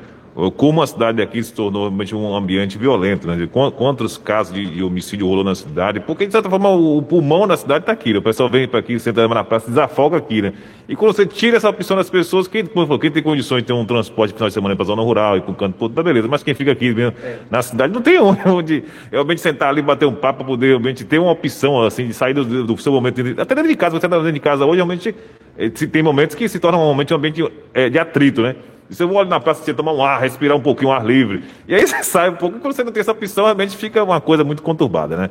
Como 0.50 0.82
a 0.82 0.88
cidade 0.88 1.22
aqui 1.22 1.44
se 1.44 1.54
tornou 1.54 1.84
realmente 1.84 2.16
um 2.16 2.34
ambiente 2.34 2.78
violento, 2.78 3.28
né? 3.28 3.48
Quantos 3.52 4.18
casos 4.18 4.54
de, 4.54 4.66
de, 4.66 4.84
homicídio 4.84 5.28
rolou 5.28 5.44
na 5.44 5.54
cidade? 5.54 6.00
Porque, 6.00 6.26
de 6.26 6.32
certa 6.32 6.50
forma, 6.50 6.70
o, 6.70 6.98
o 6.98 7.02
pulmão 7.04 7.46
da 7.46 7.56
cidade 7.58 7.84
está 7.84 7.92
aqui, 7.92 8.14
né? 8.14 8.20
O 8.20 8.22
pessoal 8.22 8.50
vem 8.50 8.68
para 8.68 8.80
aqui, 8.80 8.98
senta 8.98 9.28
na 9.28 9.44
praça, 9.44 9.68
desafoga 9.68 10.18
aqui, 10.18 10.42
né? 10.42 10.54
E 10.88 10.96
quando 10.96 11.14
você 11.14 11.26
tira 11.26 11.58
essa 11.58 11.70
opção 11.70 11.96
das 11.96 12.10
pessoas, 12.10 12.48
quem, 12.48 12.66
quem 12.66 13.12
tem 13.12 13.22
condições 13.22 13.62
de 13.62 13.68
ter 13.68 13.74
um 13.74 13.86
transporte 13.86 14.34
final 14.34 14.48
de 14.48 14.54
semana 14.54 14.76
para 14.76 14.84
a 14.84 14.88
zona 14.88 15.02
rural 15.02 15.38
e 15.38 15.42
para 15.42 15.52
o 15.52 15.56
canto 15.56 15.78
todo, 15.78 15.94
tá 15.94 16.02
beleza. 16.02 16.28
Mas 16.28 16.44
quem 16.44 16.54
fica 16.54 16.72
aqui 16.72 16.94
mesmo, 16.94 17.14
é. 17.24 17.38
na 17.50 17.62
cidade 17.62 17.94
não 17.94 18.02
tem 18.02 18.18
onde 18.48 18.84
realmente 19.12 19.42
sentar 19.42 19.70
ali, 19.70 19.82
bater 19.82 20.06
um 20.06 20.16
papo 20.16 20.40
para 20.40 20.48
poder 20.48 20.68
realmente 20.68 21.06
ter 21.06 21.20
uma 21.20 21.32
opção, 21.32 21.84
assim, 21.84 22.08
de 22.08 22.14
sair 22.14 22.34
do, 22.34 22.66
do 22.66 22.78
seu 22.78 22.92
momento. 22.92 23.22
Até 23.38 23.54
dentro 23.54 23.70
de 23.70 23.76
casa, 23.76 24.00
você 24.00 24.06
está 24.06 24.18
dentro 24.18 24.32
de 24.32 24.40
casa 24.40 24.66
hoje, 24.66 24.78
realmente, 24.78 25.16
eh, 25.58 25.70
tem 25.70 26.02
momentos 26.02 26.36
que 26.36 26.50
se 26.50 26.60
torna 26.60 26.78
um 26.78 26.86
momento 26.86 27.12
um 27.14 27.18
ambiente 27.18 27.46
é, 27.74 27.90
de 27.90 28.00
atrito, 28.00 28.42
né? 28.42 28.56
Você 28.92 29.06
olha 29.06 29.30
na 29.30 29.40
praça, 29.40 29.64
você 29.64 29.74
toma 29.74 29.94
um 29.94 30.04
ar, 30.04 30.20
respirar 30.20 30.58
um 30.58 30.62
pouquinho, 30.62 30.90
um 30.90 30.94
ar 30.94 31.06
livre. 31.06 31.46
E 31.66 31.74
aí 31.74 31.88
você 31.88 32.04
sai 32.04 32.30
um 32.30 32.36
pouco, 32.36 32.60
quando 32.60 32.74
você 32.74 32.84
não 32.84 32.92
tem 32.92 33.00
essa 33.00 33.14
opção, 33.14 33.46
realmente 33.46 33.78
fica 33.78 34.04
uma 34.04 34.20
coisa 34.20 34.44
muito 34.44 34.62
conturbada, 34.62 35.16
né? 35.16 35.30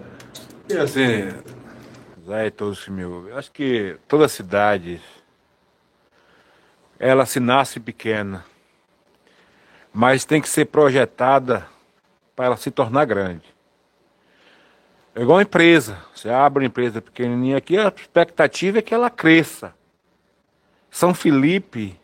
E 0.67 0.79
assim, 0.79 1.29
Zé 2.27 2.47
e 2.47 2.51
todos 2.51 2.83
que 2.83 2.91
me 2.91 3.05
ouvem, 3.05 3.35
acho 3.35 3.53
que 3.53 3.99
toda 4.09 4.29
cidade, 4.29 4.99
ela 6.99 7.27
se 7.27 7.39
nasce 7.39 7.79
pequena, 7.79 8.47
mas 9.93 10.25
tem 10.25 10.41
que 10.41 10.49
ser 10.49 10.65
projetada 10.65 11.67
para 12.35 12.47
ela 12.47 12.57
se 12.57 12.71
tornar 12.71 13.05
grande. 13.05 13.45
É 15.15 15.21
igual 15.21 15.37
uma 15.37 15.43
empresa. 15.43 15.99
Você 16.15 16.31
abre 16.31 16.63
uma 16.63 16.69
empresa 16.69 17.03
pequenininha 17.03 17.59
aqui, 17.59 17.77
a 17.77 17.93
expectativa 17.95 18.79
é 18.79 18.83
que 18.83 18.95
ela 18.95 19.11
cresça. 19.11 19.75
São 20.91 21.13
Felipe 21.13 22.00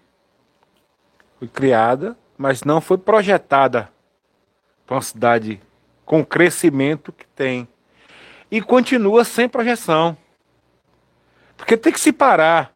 foi 1.38 1.48
criada, 1.48 2.16
mas 2.36 2.64
não 2.64 2.80
foi 2.80 2.98
projetada 2.98 3.90
para 4.86 4.96
uma 4.96 5.02
cidade 5.02 5.60
com 6.04 6.20
o 6.20 6.26
crescimento 6.26 7.12
que 7.12 7.26
tem. 7.26 7.68
E 8.50 8.62
continua 8.62 9.24
sem 9.24 9.48
projeção. 9.48 10.16
Porque 11.56 11.76
tem 11.76 11.92
que 11.92 12.00
se 12.00 12.12
parar. 12.12 12.72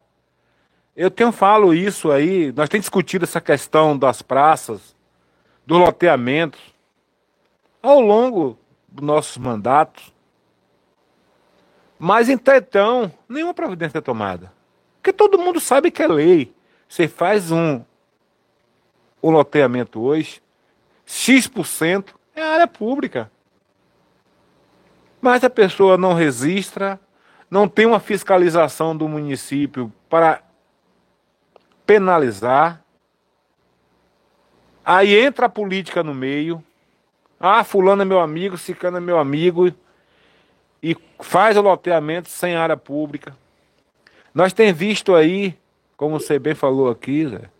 Eu 0.96 1.10
tenho 1.10 1.30
falo 1.32 1.72
isso 1.72 2.10
aí, 2.10 2.52
nós 2.52 2.68
temos 2.68 2.84
discutido 2.84 3.24
essa 3.24 3.40
questão 3.40 3.96
das 3.96 4.20
praças, 4.20 4.94
do 5.64 5.78
loteamento, 5.78 6.58
ao 7.82 8.00
longo 8.00 8.58
dos 8.88 9.06
nossos 9.06 9.36
mandatos. 9.38 10.12
Mas, 11.98 12.28
então, 12.28 13.12
nenhuma 13.28 13.54
providência 13.54 13.98
é 13.98 14.00
tomada. 14.00 14.52
Porque 14.96 15.12
todo 15.12 15.38
mundo 15.38 15.60
sabe 15.60 15.90
que 15.90 16.02
é 16.02 16.08
lei. 16.08 16.54
Você 16.88 17.06
faz 17.06 17.52
um, 17.52 17.82
o 19.22 19.30
loteamento 19.30 20.00
hoje, 20.00 20.42
X% 21.06 22.14
é 22.34 22.42
área 22.42 22.66
pública. 22.66 23.30
Mas 25.20 25.44
a 25.44 25.50
pessoa 25.50 25.98
não 25.98 26.14
registra, 26.14 26.98
não 27.50 27.68
tem 27.68 27.84
uma 27.84 28.00
fiscalização 28.00 28.96
do 28.96 29.08
município 29.08 29.92
para 30.08 30.42
penalizar. 31.84 32.82
Aí 34.84 35.14
entra 35.14 35.46
a 35.46 35.50
política 35.50 36.02
no 36.02 36.14
meio. 36.14 36.64
Ah, 37.38 37.64
fulano 37.64 38.02
é 38.02 38.04
meu 38.04 38.20
amigo, 38.20 38.56
cicano 38.56 38.96
é 38.96 39.00
meu 39.00 39.18
amigo. 39.18 39.72
E 40.82 40.96
faz 41.20 41.56
o 41.56 41.60
loteamento 41.60 42.28
sem 42.28 42.54
área 42.54 42.76
pública. 42.76 43.36
Nós 44.32 44.52
temos 44.52 44.78
visto 44.78 45.14
aí, 45.14 45.58
como 45.96 46.18
você 46.18 46.38
bem 46.38 46.54
falou 46.54 46.88
aqui, 46.88 47.26
Zé, 47.26 47.50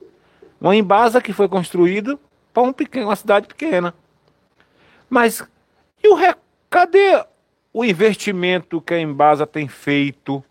uma 0.60 0.76
embasa 0.76 1.20
que 1.20 1.32
foi 1.32 1.48
construída 1.48 2.18
para 2.52 2.62
um 2.62 2.72
pequeno, 2.72 3.06
uma 3.06 3.16
cidade 3.16 3.46
pequena. 3.46 3.94
Mas 5.08 5.42
e 6.02 6.08
o 6.08 6.16
cadê 6.68 7.24
o 7.72 7.84
investimento 7.84 8.80
que 8.80 8.94
a 8.94 9.00
Embasa 9.00 9.46
tem 9.46 9.68
feito 9.68 10.42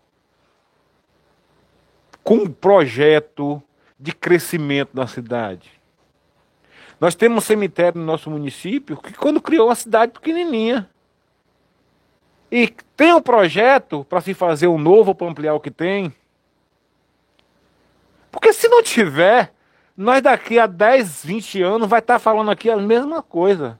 com 2.22 2.34
um 2.36 2.50
projeto 2.50 3.62
de 3.98 4.12
crescimento 4.12 4.90
na 4.94 5.06
cidade? 5.06 5.70
Nós 7.00 7.14
temos 7.14 7.44
um 7.44 7.46
cemitério 7.46 7.98
no 7.98 8.06
nosso 8.06 8.30
município 8.30 8.96
que 8.96 9.14
quando 9.14 9.40
criou 9.40 9.68
uma 9.68 9.74
cidade 9.74 10.12
pequenininha. 10.12 10.88
E 12.52 12.68
tem 12.96 13.14
um 13.14 13.22
projeto 13.22 14.04
para 14.04 14.20
se 14.20 14.34
fazer 14.34 14.66
um 14.66 14.76
novo 14.76 15.14
para 15.14 15.28
ampliar 15.28 15.54
o 15.54 15.60
que 15.60 15.70
tem. 15.70 16.12
Porque 18.30 18.52
se 18.52 18.68
não 18.68 18.82
tiver, 18.82 19.52
nós 20.00 20.22
daqui 20.22 20.58
a 20.58 20.66
10, 20.66 21.26
20 21.26 21.62
anos 21.62 21.86
vai 21.86 21.98
estar 21.98 22.14
tá 22.14 22.18
falando 22.18 22.50
aqui 22.50 22.70
a 22.70 22.76
mesma 22.78 23.22
coisa. 23.22 23.78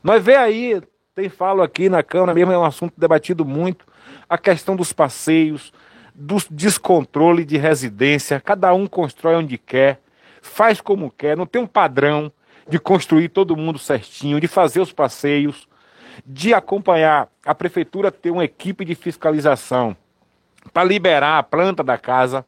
Nós 0.00 0.22
vê 0.22 0.36
aí, 0.36 0.80
tem 1.16 1.28
falo 1.28 1.62
aqui 1.62 1.88
na 1.88 2.00
Câmara 2.00 2.32
mesmo, 2.32 2.52
é 2.52 2.58
um 2.58 2.64
assunto 2.64 2.94
debatido 2.96 3.44
muito, 3.44 3.84
a 4.28 4.38
questão 4.38 4.76
dos 4.76 4.92
passeios, 4.92 5.72
do 6.14 6.36
descontrole 6.48 7.44
de 7.44 7.58
residência, 7.58 8.40
cada 8.40 8.72
um 8.72 8.86
constrói 8.86 9.34
onde 9.34 9.58
quer, 9.58 10.00
faz 10.40 10.80
como 10.80 11.10
quer, 11.10 11.36
não 11.36 11.44
tem 11.44 11.60
um 11.60 11.66
padrão 11.66 12.30
de 12.68 12.78
construir 12.78 13.30
todo 13.30 13.56
mundo 13.56 13.80
certinho, 13.80 14.40
de 14.40 14.46
fazer 14.46 14.80
os 14.80 14.92
passeios, 14.92 15.68
de 16.24 16.54
acompanhar 16.54 17.28
a 17.44 17.52
prefeitura 17.52 18.12
ter 18.12 18.30
uma 18.30 18.44
equipe 18.44 18.84
de 18.84 18.94
fiscalização 18.94 19.96
para 20.72 20.84
liberar 20.84 21.38
a 21.38 21.42
planta 21.42 21.82
da 21.82 21.98
casa 21.98 22.46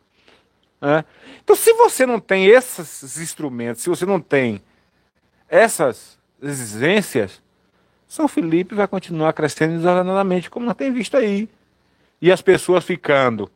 Né? 0.81 1.05
Então, 1.43 1.55
se 1.55 1.73
você 1.75 2.07
não 2.07 2.19
tem 2.19 2.47
esses 2.47 3.19
instrumentos, 3.19 3.83
se 3.83 3.89
você 3.89 4.07
não 4.07 4.21
tem 4.21 4.63
essas 5.49 6.19
exigências, 6.43 7.43
São 8.07 8.27
Felipe 8.27 8.75
vai 8.75 8.89
continuar 8.89 9.33
crescendo 9.33 9.77
desordenadamente, 9.77 10.49
como 10.49 10.67
nós 10.67 10.77
temos 10.77 10.97
visto 10.97 11.17
aí. 11.17 11.49
E 12.23 12.31
as 12.31 12.41
pessoas 12.41 12.85
ficando 12.85 13.51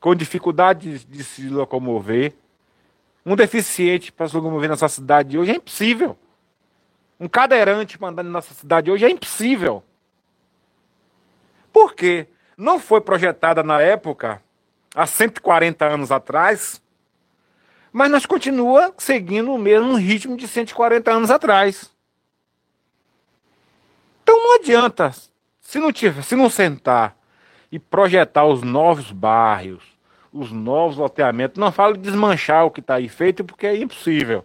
com 0.00 0.14
dificuldade 0.14 0.98
de, 0.98 1.04
de 1.04 1.24
se 1.24 1.48
locomover. 1.48 2.32
Um 3.24 3.34
deficiente 3.34 4.12
para 4.12 4.28
se 4.28 4.36
locomover 4.36 4.70
nessa 4.70 4.88
cidade 4.88 5.36
hoje 5.36 5.50
é 5.50 5.56
impossível. 5.56 6.16
Um 7.18 7.28
cadeirante 7.28 7.98
andar 8.00 8.22
na 8.22 8.30
nossa 8.30 8.54
cidade 8.54 8.90
hoje 8.90 9.04
é 9.04 9.10
impossível. 9.10 9.82
Por 11.72 11.94
quê? 11.94 12.28
Não 12.56 12.78
foi 12.78 13.00
projetada 13.00 13.62
na 13.62 13.80
época, 13.80 14.40
há 14.96 15.06
140 15.06 15.84
anos 15.84 16.10
atrás, 16.10 16.82
mas 17.92 18.10
nós 18.10 18.24
continua 18.24 18.94
seguindo 18.96 19.52
o 19.52 19.58
mesmo 19.58 19.94
ritmo 19.94 20.36
de 20.36 20.48
140 20.48 21.12
anos 21.12 21.30
atrás. 21.30 21.94
Então 24.22 24.42
não 24.42 24.56
adianta, 24.56 25.12
se 25.60 25.78
não 25.78 25.92
tiver, 25.92 26.22
se 26.22 26.34
não 26.34 26.48
sentar 26.48 27.14
e 27.70 27.78
projetar 27.78 28.46
os 28.46 28.62
novos 28.62 29.12
bairros, 29.12 29.84
os 30.32 30.50
novos 30.50 30.96
loteamentos, 30.96 31.58
não 31.58 31.70
falo 31.70 31.94
de 31.94 32.00
desmanchar 32.00 32.64
o 32.64 32.70
que 32.70 32.80
está 32.80 32.94
aí 32.94 33.08
feito, 33.08 33.44
porque 33.44 33.66
é 33.66 33.76
impossível. 33.76 34.44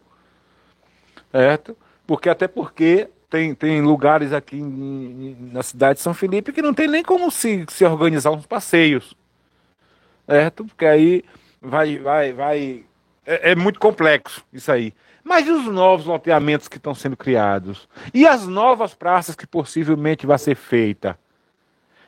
Certo? 1.32 1.78
Porque 2.06 2.30
até 2.30 2.48
porque 2.48 3.10
tem, 3.30 3.56
tem 3.56 3.82
lugares 3.82 4.34
aqui 4.34 4.62
na 4.62 5.64
cidade 5.64 5.96
de 5.96 6.04
São 6.04 6.14
Felipe 6.14 6.52
que 6.52 6.62
não 6.62 6.74
tem 6.74 6.88
nem 6.88 7.04
como 7.04 7.32
se, 7.32 7.66
se 7.70 7.86
organizar 7.86 8.32
uns 8.32 8.46
passeios. 8.46 9.16
Certo? 10.26 10.66
Porque 10.66 10.86
aí 10.86 11.24
vai, 11.62 11.98
vai, 11.98 12.34
vai 12.34 12.86
é, 13.26 13.52
é 13.52 13.56
muito 13.56 13.80
complexo 13.80 14.46
isso 14.52 14.72
aí. 14.72 14.94
Mas 15.24 15.48
e 15.48 15.52
os 15.52 15.66
novos 15.66 16.06
loteamentos 16.06 16.68
que 16.68 16.78
estão 16.78 16.96
sendo 16.96 17.16
criados? 17.16 17.88
E 18.14 18.28
as 18.28 18.48
novas 18.48 18.94
praças 18.94 19.36
que 19.36 19.46
possivelmente 19.46 20.26
vai 20.26 20.38
ser 20.38 20.56
feita? 20.56 21.18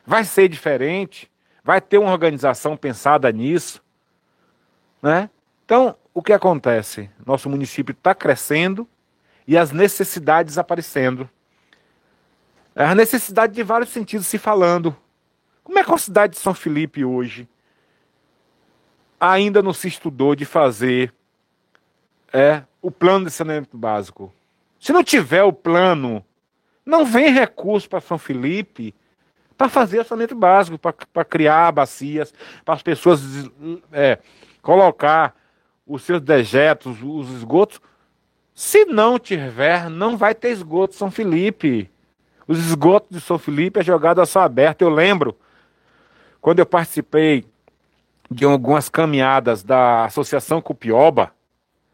Vai 0.04 0.24
ser 0.24 0.48
diferente? 0.48 1.30
Vai 1.62 1.80
ter 1.80 1.98
uma 1.98 2.12
organização 2.12 2.76
pensada 2.76 3.30
nisso? 3.30 3.82
Né? 5.00 5.30
Então, 5.64 5.96
o 6.12 6.22
que 6.22 6.32
acontece? 6.32 7.08
Nosso 7.24 7.48
município 7.48 7.92
está 7.92 8.14
crescendo 8.14 8.88
e 9.46 9.56
as 9.56 9.70
necessidades 9.70 10.58
aparecendo. 10.58 11.28
A 12.74 12.94
necessidade 12.94 13.54
de 13.54 13.62
vários 13.62 13.90
sentidos 13.90 14.26
se 14.26 14.38
falando. 14.38 14.96
Como 15.62 15.78
é 15.78 15.84
que 15.84 15.92
a 15.92 15.98
cidade 15.98 16.34
de 16.34 16.40
São 16.40 16.52
Felipe 16.52 17.04
hoje 17.04 17.48
ainda 19.18 19.62
não 19.62 19.72
se 19.72 19.88
estudou 19.88 20.34
de 20.34 20.44
fazer 20.44 21.12
é, 22.32 22.62
o 22.82 22.90
plano 22.90 23.26
de 23.26 23.30
saneamento 23.30 23.76
básico. 23.76 24.32
Se 24.78 24.92
não 24.92 25.02
tiver 25.02 25.42
o 25.42 25.52
plano, 25.52 26.24
não 26.84 27.04
vem 27.04 27.32
recurso 27.32 27.88
para 27.88 28.00
São 28.00 28.18
Felipe 28.18 28.94
para 29.56 29.68
fazer 29.68 30.00
o 30.00 30.04
saneamento 30.04 30.34
básico, 30.34 30.78
para 30.78 31.24
criar 31.24 31.72
bacias, 31.72 32.34
para 32.64 32.74
as 32.74 32.82
pessoas 32.82 33.20
é, 33.92 34.18
colocar 34.60 35.34
os 35.86 36.02
seus 36.02 36.20
dejetos, 36.20 36.98
os 37.02 37.30
esgotos. 37.30 37.80
Se 38.54 38.84
não 38.84 39.18
tiver, 39.18 39.88
não 39.88 40.16
vai 40.16 40.34
ter 40.34 40.50
esgoto 40.50 40.94
São 40.94 41.10
Felipe. 41.10 41.90
Os 42.46 42.58
esgotos 42.58 43.10
de 43.10 43.20
São 43.20 43.38
Felipe 43.38 43.80
é 43.80 43.82
jogado 43.82 44.20
a 44.20 44.26
céu 44.26 44.42
aberto. 44.42 44.82
Eu 44.82 44.90
lembro, 44.90 45.36
quando 46.40 46.58
eu 46.58 46.66
participei 46.66 47.46
de 48.30 48.44
algumas 48.44 48.88
caminhadas 48.88 49.62
da 49.62 50.04
Associação 50.04 50.60
Cupioba, 50.60 51.32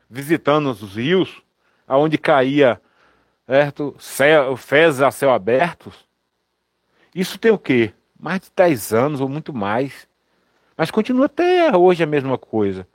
visitando 0.08 0.70
os 0.70 0.96
rios, 0.96 1.42
aonde 1.86 2.18
caía 2.18 2.80
certo, 3.46 3.96
céu, 3.98 4.56
fezes 4.56 5.00
a 5.00 5.10
céu 5.10 5.32
aberto. 5.32 5.92
Isso 7.12 7.38
tem 7.38 7.50
o 7.50 7.58
quê? 7.58 7.92
Mais 8.18 8.40
de 8.40 8.52
10 8.54 8.92
anos 8.92 9.20
ou 9.20 9.28
muito 9.28 9.52
mais. 9.52 10.06
Mas 10.76 10.90
continua 10.90 11.26
até 11.26 11.76
hoje 11.76 12.02
a 12.02 12.06
mesma 12.06 12.38
coisa. 12.38 12.86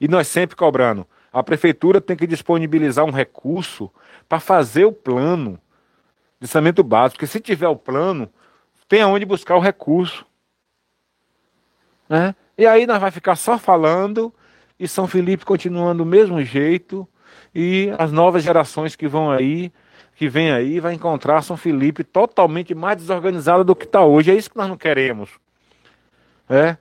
E 0.00 0.06
nós 0.06 0.28
sempre 0.28 0.54
cobrando. 0.54 1.06
A 1.32 1.42
prefeitura 1.42 2.00
tem 2.00 2.16
que 2.16 2.28
disponibilizar 2.28 3.04
um 3.04 3.10
recurso 3.10 3.90
para 4.28 4.38
fazer 4.38 4.84
o 4.84 4.92
plano 4.92 5.60
de 6.40 6.46
saneamento 6.46 6.84
básico. 6.84 7.16
Porque 7.16 7.26
se 7.26 7.40
tiver 7.40 7.68
o 7.68 7.76
plano, 7.76 8.32
tem 8.88 9.02
aonde 9.02 9.24
buscar 9.24 9.56
o 9.56 9.60
recurso. 9.60 10.24
Né? 12.08 12.36
E 12.56 12.66
aí 12.66 12.86
nós 12.86 13.00
vai 13.00 13.10
ficar 13.10 13.36
só 13.36 13.58
falando 13.58 14.32
e 14.78 14.86
São 14.86 15.06
Felipe 15.06 15.44
continuando 15.44 16.04
do 16.04 16.08
mesmo 16.08 16.42
jeito 16.42 17.08
e 17.54 17.92
as 17.98 18.12
novas 18.12 18.42
gerações 18.42 18.94
que 18.94 19.08
vão 19.08 19.30
aí, 19.30 19.72
que 20.14 20.28
vem 20.28 20.52
aí, 20.52 20.78
vai 20.78 20.94
encontrar 20.94 21.42
São 21.42 21.56
Felipe 21.56 22.04
totalmente 22.04 22.74
mais 22.74 22.96
desorganizado 22.96 23.64
do 23.64 23.74
que 23.74 23.84
está 23.84 24.04
hoje. 24.04 24.30
É 24.30 24.34
isso 24.34 24.50
que 24.50 24.56
nós 24.56 24.68
não 24.68 24.76
queremos. 24.76 25.30
É? 26.48 26.76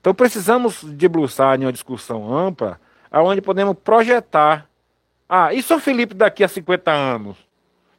Então 0.00 0.14
precisamos 0.14 0.82
debruçar 0.84 1.60
em 1.60 1.64
uma 1.64 1.72
discussão 1.72 2.34
ampla, 2.34 2.80
aonde 3.10 3.42
podemos 3.42 3.76
projetar. 3.82 4.66
Ah, 5.28 5.52
e 5.52 5.62
São 5.62 5.78
Felipe 5.78 6.14
daqui 6.14 6.42
a 6.42 6.48
50 6.48 6.90
anos? 6.90 7.36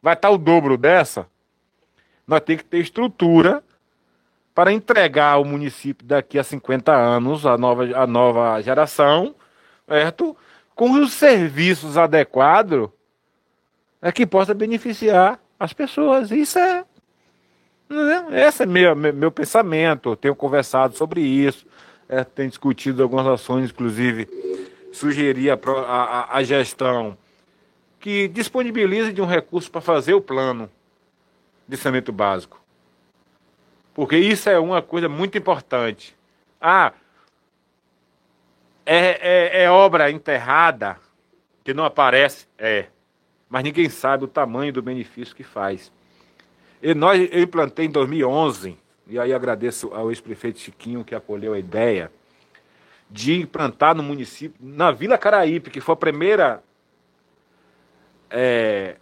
Vai 0.01 0.13
estar 0.13 0.29
tá 0.29 0.33
o 0.33 0.37
dobro 0.37 0.77
dessa? 0.77 1.27
Nós 2.25 2.41
temos 2.41 2.63
que 2.63 2.69
ter 2.69 2.79
estrutura 2.79 3.63
para 4.59 4.73
entregar 4.73 5.35
ao 5.35 5.45
município 5.45 6.05
daqui 6.05 6.37
a 6.37 6.43
50 6.43 6.93
anos, 6.93 7.45
a 7.45 7.57
nova, 7.57 7.85
a 7.95 8.05
nova 8.05 8.61
geração, 8.61 9.33
certo? 9.87 10.35
com 10.75 10.91
os 10.99 11.13
serviços 11.13 11.97
adequados, 11.97 12.89
é 14.01 14.11
que 14.11 14.25
possa 14.25 14.53
beneficiar 14.53 15.39
as 15.57 15.71
pessoas. 15.71 16.29
Isso 16.29 16.59
é. 16.59 16.83
Né? 17.87 18.47
Esse 18.47 18.63
é 18.63 18.65
meu, 18.65 18.93
meu 18.97 19.31
pensamento. 19.31 20.09
Eu 20.09 20.17
tenho 20.17 20.35
conversado 20.35 20.93
sobre 20.97 21.21
isso, 21.21 21.65
é, 22.09 22.25
tenho 22.25 22.49
discutido 22.49 23.01
algumas 23.01 23.27
ações, 23.27 23.69
inclusive 23.69 24.27
sugerir 24.91 25.51
a, 25.51 25.59
a, 25.87 26.35
a 26.35 26.43
gestão 26.43 27.17
que 27.97 28.27
disponibilize 28.27 29.13
de 29.13 29.21
um 29.21 29.25
recurso 29.25 29.71
para 29.71 29.79
fazer 29.79 30.15
o 30.15 30.21
plano 30.21 30.69
de 31.65 31.77
saneamento 31.77 32.11
básico. 32.11 32.59
Porque 33.93 34.17
isso 34.17 34.49
é 34.49 34.59
uma 34.59 34.81
coisa 34.81 35.09
muito 35.09 35.37
importante. 35.37 36.15
Ah, 36.59 36.93
é, 38.85 39.61
é, 39.61 39.63
é 39.63 39.71
obra 39.71 40.09
enterrada 40.09 40.97
que 41.63 41.73
não 41.73 41.85
aparece? 41.85 42.47
É. 42.57 42.87
Mas 43.49 43.63
ninguém 43.63 43.89
sabe 43.89 44.23
o 44.23 44.27
tamanho 44.27 44.73
do 44.73 44.81
benefício 44.81 45.35
que 45.35 45.43
faz. 45.43 45.91
E 46.81 46.93
nós, 46.93 47.27
eu 47.31 47.41
implantei 47.41 47.85
em 47.85 47.91
2011, 47.91 48.77
e 49.07 49.19
aí 49.19 49.33
agradeço 49.33 49.93
ao 49.93 50.09
ex-prefeito 50.09 50.59
Chiquinho 50.59 51.03
que 51.03 51.13
acolheu 51.13 51.53
a 51.53 51.59
ideia, 51.59 52.11
de 53.09 53.35
implantar 53.39 53.95
no 53.95 54.03
município, 54.03 54.55
na 54.59 54.91
Vila 54.91 55.17
Caraípe, 55.17 55.71
que 55.71 55.81
foi 55.81 55.93
a 55.93 55.97
primeira 55.97 56.63
é, 58.29 58.95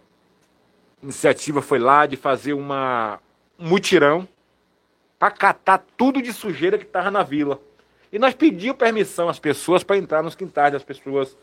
iniciativa, 1.02 1.60
foi 1.60 1.78
lá 1.78 2.06
de 2.06 2.16
fazer 2.16 2.54
uma, 2.54 3.20
um 3.58 3.68
mutirão 3.68 4.26
para 5.18 5.30
catar 5.30 5.84
tudo 5.96 6.22
de 6.22 6.32
sujeira 6.32 6.78
que 6.78 6.84
estava 6.84 7.10
na 7.10 7.22
vila. 7.22 7.60
E 8.12 8.18
nós 8.18 8.34
pedimos 8.34 8.76
permissão 8.76 9.28
às 9.28 9.38
pessoas 9.38 9.82
para 9.82 9.96
entrar 9.96 10.22
nos 10.22 10.34
quintais 10.34 10.72
das 10.72 10.82
pessoas, 10.82 11.36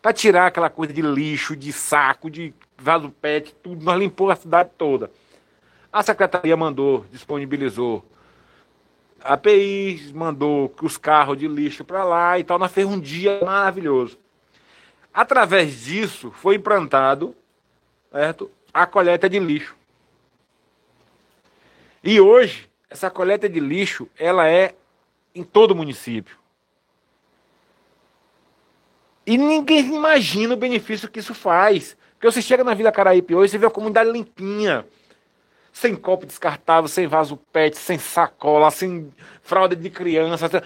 para 0.00 0.12
tirar 0.12 0.46
aquela 0.46 0.70
coisa 0.70 0.92
de 0.92 1.02
lixo, 1.02 1.54
de 1.54 1.72
saco, 1.72 2.30
de 2.30 2.54
vaso 2.78 3.10
pet, 3.10 3.54
tudo. 3.62 3.84
Nós 3.84 3.98
limpamos 3.98 4.32
a 4.32 4.36
cidade 4.36 4.70
toda. 4.78 5.10
A 5.92 6.02
secretaria 6.02 6.56
mandou, 6.56 7.04
disponibilizou. 7.10 8.04
A 9.22 9.36
PI 9.36 10.12
mandou 10.14 10.74
os 10.80 10.96
carros 10.96 11.36
de 11.36 11.46
lixo 11.46 11.84
para 11.84 12.04
lá 12.04 12.38
e 12.38 12.44
tal. 12.44 12.58
Nós 12.58 12.72
fez 12.72 12.86
um 12.86 12.98
dia 12.98 13.40
maravilhoso. 13.44 14.18
Através 15.12 15.82
disso, 15.82 16.30
foi 16.30 16.54
implantado 16.54 17.34
certo, 18.10 18.50
a 18.72 18.86
coleta 18.86 19.28
de 19.28 19.38
lixo. 19.38 19.76
E 22.02 22.20
hoje, 22.20 22.69
essa 22.90 23.08
coleta 23.08 23.48
de 23.48 23.60
lixo, 23.60 24.08
ela 24.18 24.48
é 24.48 24.74
em 25.32 25.44
todo 25.44 25.70
o 25.70 25.76
município. 25.76 26.36
E 29.24 29.38
ninguém 29.38 29.94
imagina 29.94 30.54
o 30.54 30.56
benefício 30.56 31.08
que 31.08 31.20
isso 31.20 31.32
faz. 31.32 31.96
Porque 32.14 32.30
você 32.30 32.42
chega 32.42 32.64
na 32.64 32.74
Vila 32.74 32.90
Caraípe 32.90 33.34
hoje, 33.34 33.52
você 33.52 33.58
vê 33.58 33.66
a 33.66 33.70
comunidade 33.70 34.10
limpinha. 34.10 34.84
Sem 35.72 35.94
copo 35.94 36.26
descartável, 36.26 36.88
sem 36.88 37.06
vaso 37.06 37.36
pet, 37.36 37.78
sem 37.78 37.96
sacola, 37.96 38.72
sem 38.72 39.14
fralda 39.40 39.76
de 39.76 39.88
criança. 39.88 40.62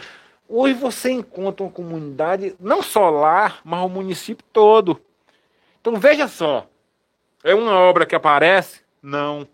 Hoje 0.49 0.73
você 0.73 1.11
encontra 1.11 1.63
uma 1.63 1.71
comunidade, 1.71 2.57
não 2.59 2.83
só 2.83 3.11
lá, 3.11 3.59
mas 3.63 3.85
o 3.85 3.89
município 3.89 4.45
todo. 4.51 4.99
Então 5.81 5.97
veja 6.01 6.27
só. 6.27 6.67
É 7.43 7.55
uma 7.55 7.79
obra 7.79 8.07
que 8.07 8.15
aparece? 8.15 8.81
Não 9.03 9.47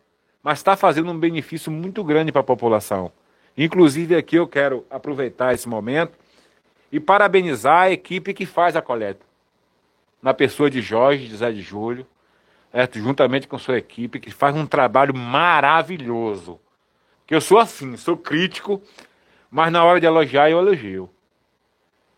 mas 0.43 0.59
está 0.59 0.77
fazendo 0.77 1.11
um 1.11 1.19
benefício 1.19 1.71
muito 1.71 2.03
grande 2.03 2.33
para 2.33 2.41
a 2.41 2.45
população. 2.45 3.13
Inclusive, 3.57 4.17
aqui 4.17 4.37
eu 4.37 4.49
quero 4.49 4.87
aproveitar 4.91 5.53
esse 5.53 5.69
momento 5.69 6.19
e 6.91 6.99
parabenizar 6.99 7.83
a 7.83 7.91
equipe 7.91 8.35
que 8.35 8.47
faz 8.47 8.75
a 8.75 8.83
coleta. 8.83 9.25
Na 10.23 10.35
pessoa 10.35 10.71
de 10.71 10.81
Jorge, 10.81 11.29
de 11.29 11.37
Zé 11.37 11.51
de 11.51 11.61
Júlio, 11.61 12.07
certo? 12.73 12.99
juntamente 12.99 13.49
com 13.49 13.59
sua 13.59 13.79
equipe, 13.79 14.21
que 14.21 14.31
faz 14.31 14.55
um 14.55 14.67
trabalho 14.67 15.15
maravilhoso. 15.15 16.61
Que 17.27 17.35
eu 17.35 17.41
sou 17.41 17.59
assim, 17.59 17.97
sou 17.97 18.17
crítico, 18.17 18.83
mas 19.51 19.73
na 19.73 19.85
hora 19.85 20.01
de 20.01 20.07
elogiar 20.07 20.51
eu 20.51 20.59
elogio. 20.59 21.05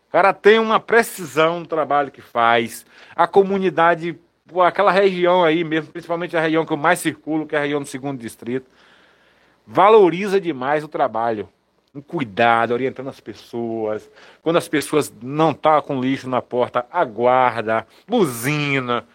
O 0.07 0.11
cara 0.11 0.33
tem 0.33 0.59
uma 0.59 0.79
precisão 0.79 1.59
no 1.59 1.65
trabalho 1.65 2.11
que 2.11 2.21
faz. 2.21 2.85
A 3.15 3.27
comunidade, 3.27 4.19
aquela 4.61 4.91
região 4.91 5.43
aí 5.43 5.63
mesmo, 5.63 5.91
principalmente 5.91 6.35
a 6.35 6.41
região 6.41 6.65
que 6.65 6.73
eu 6.73 6.77
mais 6.77 6.99
circulo, 6.99 7.45
que 7.45 7.55
é 7.55 7.59
a 7.59 7.61
região 7.61 7.81
do 7.81 7.87
segundo 7.87 8.19
distrito, 8.19 8.69
valoriza 9.65 10.39
demais 10.39 10.83
o 10.83 10.87
trabalho. 10.87 11.47
Um 11.95 12.01
cuidado, 12.01 12.71
orientando 12.71 13.09
as 13.09 13.19
pessoas. 13.19 14.09
Quando 14.41 14.57
as 14.57 14.67
pessoas 14.67 15.13
não 15.21 15.53
tá 15.53 15.79
com 15.81 16.01
lixo 16.01 16.27
na 16.27 16.41
porta, 16.41 16.87
aguarda, 16.91 17.85
buzina, 18.07 19.05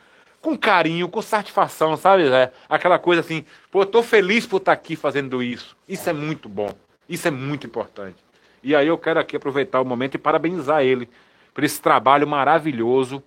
com 0.41 0.57
carinho, 0.57 1.09
com 1.09 1.21
satisfação, 1.21 1.97
sabe, 1.97 2.29
Zé? 2.29 2.53
Aquela 2.69 2.99
coisa 2.99 3.21
assim, 3.21 3.45
pô, 3.71 3.85
tô 3.85 4.01
feliz 4.01 4.47
por 4.47 4.59
estar 4.59 4.77
tá 4.77 4.81
aqui 4.81 4.95
fazendo 4.95 5.43
isso. 5.43 5.77
Isso 5.89 6.09
é 6.09 6.13
muito 6.13 6.49
bom. 6.49 6.73
Isso 7.09 7.27
é 7.27 7.31
muito 7.33 7.67
importante. 7.67 8.17
E 8.63 8.77
aí 8.77 8.87
eu 8.87 8.97
quero 8.97 9.19
aqui 9.19 9.37
aproveitar 9.37 9.81
o 9.81 9.85
momento 9.85 10.15
e 10.15 10.19
parabenizar 10.19 10.83
ele 10.83 11.09
por 11.53 11.65
esse 11.65 11.81
trabalho 11.81 12.29
maravilhoso 12.29 13.23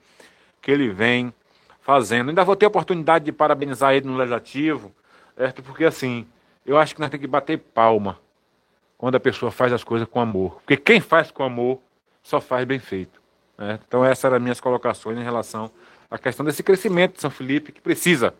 que 0.61 0.71
ele 0.71 0.89
vem 0.89 1.33
fazendo. 1.91 2.29
Ainda 2.29 2.45
vou 2.45 2.55
ter 2.55 2.65
a 2.65 2.69
oportunidade 2.69 3.25
de 3.25 3.33
parabenizar 3.33 3.93
ele 3.93 4.07
no 4.07 4.15
legislativo, 4.15 4.95
certo? 5.35 5.61
Porque 5.61 5.83
assim, 5.83 6.25
eu 6.65 6.77
acho 6.77 6.95
que 6.95 7.01
nós 7.01 7.09
temos 7.09 7.21
que 7.21 7.27
bater 7.27 7.57
palma 7.57 8.17
quando 8.97 9.15
a 9.15 9.19
pessoa 9.19 9.51
faz 9.51 9.73
as 9.73 9.83
coisas 9.83 10.07
com 10.07 10.21
amor. 10.21 10.61
Porque 10.61 10.77
quem 10.77 11.01
faz 11.01 11.31
com 11.31 11.43
amor 11.43 11.79
só 12.23 12.39
faz 12.39 12.65
bem 12.65 12.79
feito. 12.79 13.21
Né? 13.57 13.77
Então 13.85 14.05
essas 14.05 14.23
eram 14.23 14.37
as 14.37 14.41
minhas 14.41 14.61
colocações 14.61 15.17
em 15.17 15.23
relação 15.23 15.69
à 16.09 16.17
questão 16.17 16.45
desse 16.45 16.63
crescimento 16.63 17.15
de 17.15 17.21
São 17.21 17.29
Felipe, 17.29 17.73
que 17.73 17.81
precisa, 17.81 18.33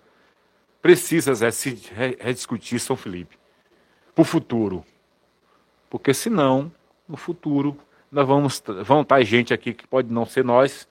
precisa 0.81 1.33
Zé, 1.33 1.51
se 1.51 1.71
rediscutir 2.19 2.79
São 2.79 2.95
Felipe 2.95 3.37
para 4.15 4.21
o 4.21 4.25
futuro. 4.25 4.85
Porque 5.89 6.13
senão, 6.13 6.71
no 7.05 7.17
futuro, 7.17 7.77
nós 8.09 8.25
vamos 8.25 8.63
vão 8.85 9.01
estar 9.01 9.21
gente 9.23 9.53
aqui 9.53 9.73
que 9.73 9.85
pode 9.85 10.09
não 10.09 10.25
ser 10.25 10.45
nós, 10.45 10.87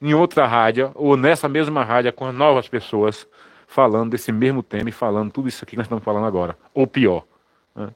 em 0.00 0.14
outra 0.14 0.46
rádio, 0.46 0.90
ou 0.94 1.16
nessa 1.16 1.48
mesma 1.48 1.84
rádio, 1.84 2.12
com 2.12 2.30
novas 2.32 2.68
pessoas, 2.68 3.26
falando 3.66 4.10
desse 4.10 4.30
mesmo 4.30 4.62
tema 4.62 4.88
e 4.88 4.92
falando 4.92 5.30
tudo 5.30 5.48
isso 5.48 5.64
aqui 5.64 5.72
que 5.72 5.76
nós 5.76 5.86
estamos 5.86 6.04
falando 6.04 6.26
agora, 6.26 6.56
ou 6.74 6.86
pior. 6.86 7.24
Né? 7.74 7.88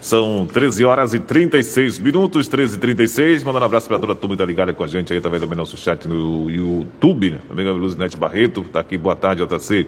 São 0.00 0.46
13 0.46 0.84
horas 0.84 1.14
e 1.14 1.20
36 1.20 1.98
minutos, 1.98 2.48
13 2.48 2.76
e 2.76 2.80
36. 2.80 3.44
Mandando 3.44 3.64
um 3.64 3.66
abraço 3.66 3.86
para 3.86 3.98
toda 3.98 4.12
a 4.12 4.16
turma 4.16 4.34
que 4.36 4.42
está 4.42 4.44
ligada 4.44 4.72
com 4.74 4.82
a 4.82 4.86
gente 4.86 5.12
aí, 5.12 5.18
através 5.18 5.42
do 5.42 5.54
nosso 5.54 5.76
chat 5.76 6.08
no 6.08 6.50
YouTube. 6.50 7.38
Amiga 7.48 7.70
Luzinete 7.70 8.16
Barreto, 8.16 8.62
está 8.62 8.80
aqui. 8.80 8.98
Boa 8.98 9.14
tarde, 9.14 9.46
JC. 9.46 9.86